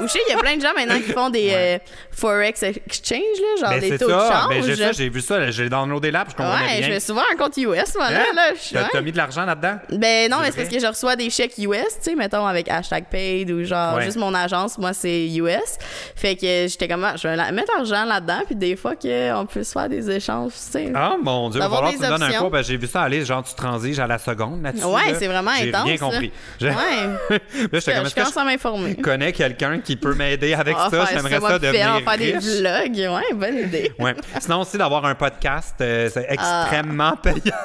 Ou 0.00 0.06
je 0.06 0.12
sais, 0.12 0.18
il 0.28 0.32
y 0.32 0.34
a 0.34 0.38
plein 0.38 0.56
de 0.56 0.60
gens 0.62 0.72
maintenant 0.76 0.96
qui 0.96 1.12
font 1.12 1.30
des 1.30 1.50
euh, 1.52 1.78
Forex 2.10 2.62
Exchange, 2.62 3.20
là, 3.20 3.60
genre 3.60 3.70
Ben, 3.70 3.80
des 3.80 3.98
taux 3.98 4.06
de 4.06 4.12
change. 4.12 4.48
Ben, 4.48 4.62
j'ai 4.64 4.76
ça, 4.76 4.92
j'ai 4.92 5.08
vu 5.08 5.20
ça. 5.20 5.50
J'ai 5.50 5.68
downloadé 5.68 6.10
l'app, 6.10 6.30
je 6.30 6.36
comprenais 6.36 6.80
ouais, 6.80 6.92
je 6.94 6.98
souvent 7.00 7.22
un 7.32 7.36
compte 7.36 7.56
US, 7.56 7.92
voilà. 7.94 8.20
Hein? 8.20 8.34
Là, 8.34 8.42
je 8.54 8.60
suis- 8.60 8.74
T'as 8.74 8.82
ouais. 8.82 8.88
t'as 8.92 9.00
mis 9.00 9.12
de 9.12 9.16
l'argent 9.16 9.44
là-dedans? 9.44 9.78
Ben 9.92 10.30
non, 10.30 10.38
C'est 10.38 10.42
mais 10.42 10.50
c'est 10.50 10.56
parce 10.62 10.68
que 10.68 10.80
je 10.80 10.86
reçois 10.86 11.16
des 11.16 11.30
chèques 11.30 11.56
US, 11.58 11.66
tu 11.78 12.10
sais, 12.10 12.14
mettons 12.14 12.46
avec 12.46 12.68
hashtag 12.68 13.04
paid 13.10 13.50
ou 13.50 13.64
genre 13.64 14.00
juste 14.00 14.16
mon 14.16 14.34
agence, 14.34 14.78
moi 14.78 14.92
c'est 14.92 15.26
US. 15.28 15.78
Fait 16.16 16.34
que 16.36 16.66
j'étais 16.68 16.88
comme, 16.88 17.04
ah, 17.04 17.14
je 17.16 17.26
vais 17.28 17.36
la- 17.36 17.52
mettre 17.52 17.72
l'argent 17.76 18.04
là-dedans, 18.04 18.42
puis 18.46 18.56
des 18.56 18.76
fois 18.76 18.94
qu'on 18.96 19.46
peut 19.46 19.62
se 19.62 19.72
faire 19.72 19.88
des 19.88 20.10
échanges, 20.10 20.52
tu 20.52 20.58
sais. 20.72 20.92
Ah 20.94 21.16
mon 21.22 21.50
Dieu, 21.50 21.60
il 21.60 21.62
va 21.62 21.70
falloir 21.74 21.92
que 21.92 21.96
tu 21.96 22.02
me 22.02 22.08
donnes 22.08 22.22
un 22.22 22.32
cours. 22.32 22.50
Ben, 22.50 22.62
j'ai 22.62 22.76
vu 22.76 22.86
ça 22.86 23.02
aller, 23.02 23.24
genre 23.24 23.42
tu 23.42 23.54
transiges 23.54 23.98
à 24.00 24.06
la 24.06 24.18
seconde 24.18 24.62
là-dessus. 24.62 24.84
Ouais, 24.84 25.12
là. 25.12 25.18
c'est 25.18 25.26
vraiment 25.28 25.52
J'ai 25.58 25.68
intense, 25.68 25.84
rien 25.84 25.92
là. 25.94 25.98
compris. 25.98 26.32
J'ai- 26.60 26.68
Ouais. 26.68 26.74
Là, 27.30 27.38
j'étais 27.72 27.94
comme, 27.94 28.06
je 28.08 28.14
commence 28.14 28.36
à 28.36 28.44
m'informer. 28.44 28.94
connais 29.32 29.32
quelqu'un 29.32 29.80
qui 29.80 29.96
peut 29.96 30.14
m'aider 30.14 30.54
avec 30.54 30.76
va 30.76 30.90
ça? 30.90 31.04
J'aimerais 31.12 31.40
ça 31.40 31.58
Phil, 31.58 31.66
devenir 31.68 31.92
va 31.94 32.00
faire 32.00 32.18
des 32.18 32.32
vlogs. 32.32 33.14
Ouais, 33.14 33.34
bonne 33.34 33.58
idée. 33.58 33.92
Ouais. 33.98 34.14
Sinon 34.40 34.60
aussi 34.62 34.78
d'avoir 34.78 35.04
un 35.04 35.14
podcast, 35.14 35.74
euh, 35.80 36.08
c'est 36.12 36.26
Ah. 36.28 36.64
extrêmement 36.66 37.16
payant. 37.16 37.56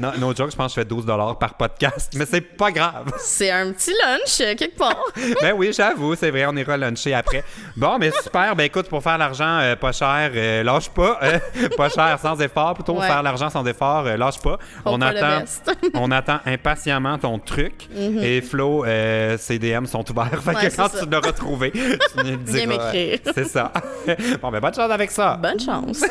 Non, 0.00 0.12
no 0.18 0.34
joke, 0.34 0.50
je 0.50 0.56
pense 0.56 0.74
que 0.74 0.80
je 0.80 0.84
fais 0.84 0.84
12 0.84 1.04
par 1.38 1.54
podcast, 1.56 2.12
mais 2.16 2.24
c'est 2.26 2.40
pas 2.40 2.70
grave. 2.70 3.12
C'est 3.18 3.50
un 3.50 3.72
petit 3.72 3.90
lunch, 3.92 4.40
euh, 4.40 4.54
quelque 4.56 4.76
part. 4.76 5.04
ben 5.42 5.54
oui, 5.56 5.72
j'avoue, 5.72 6.14
c'est 6.14 6.30
vrai, 6.30 6.46
on 6.46 6.56
ira 6.56 6.76
luncher 6.76 7.14
après. 7.14 7.44
Bon, 7.76 7.98
mais 7.98 8.10
super. 8.22 8.54
Ben 8.56 8.64
écoute, 8.64 8.88
pour 8.88 9.02
faire 9.02 9.18
l'argent 9.18 9.58
euh, 9.60 9.76
pas 9.76 9.92
cher, 9.92 10.30
euh, 10.34 10.62
lâche 10.62 10.88
pas. 10.90 11.18
euh, 11.22 11.38
pas 11.76 11.88
cher 11.88 12.18
sans 12.20 12.40
effort, 12.40 12.74
plutôt 12.74 12.94
Ouais. 12.98 13.06
faire 13.06 13.22
l'argent 13.22 13.50
sans 13.50 13.64
effort, 13.66 14.04
lâche 14.04 14.40
pas. 14.40 14.58
on 14.84 15.00
attend, 15.00 15.44
on 15.94 16.10
attend 16.10 16.40
impatiemment 16.46 17.18
ton 17.18 17.38
truc. 17.38 17.88
Et 18.22 18.40
Flo, 18.40 18.84
ses 19.38 19.58
DM 19.58 19.84
sont 19.86 20.04
ouverts. 20.10 20.42
Fait 20.42 20.50
Mhm. 20.50 20.56
Ouais, 20.56 20.68
que 20.70 20.76
quand 20.76 20.88
tu 20.88 21.06
l'auras 21.10 21.32
trouvé, 21.32 21.70
tu 21.72 22.24
me 22.24 22.36
diras. 22.36 22.66
m'écrire. 22.66 23.18
C'est 23.34 23.44
ça. 23.44 23.72
bon, 24.42 24.50
ben 24.50 24.60
bonne 24.60 24.74
chance 24.74 24.90
avec 24.90 25.10
ça. 25.10 25.36
Bonne 25.40 25.60
chance. 25.60 26.02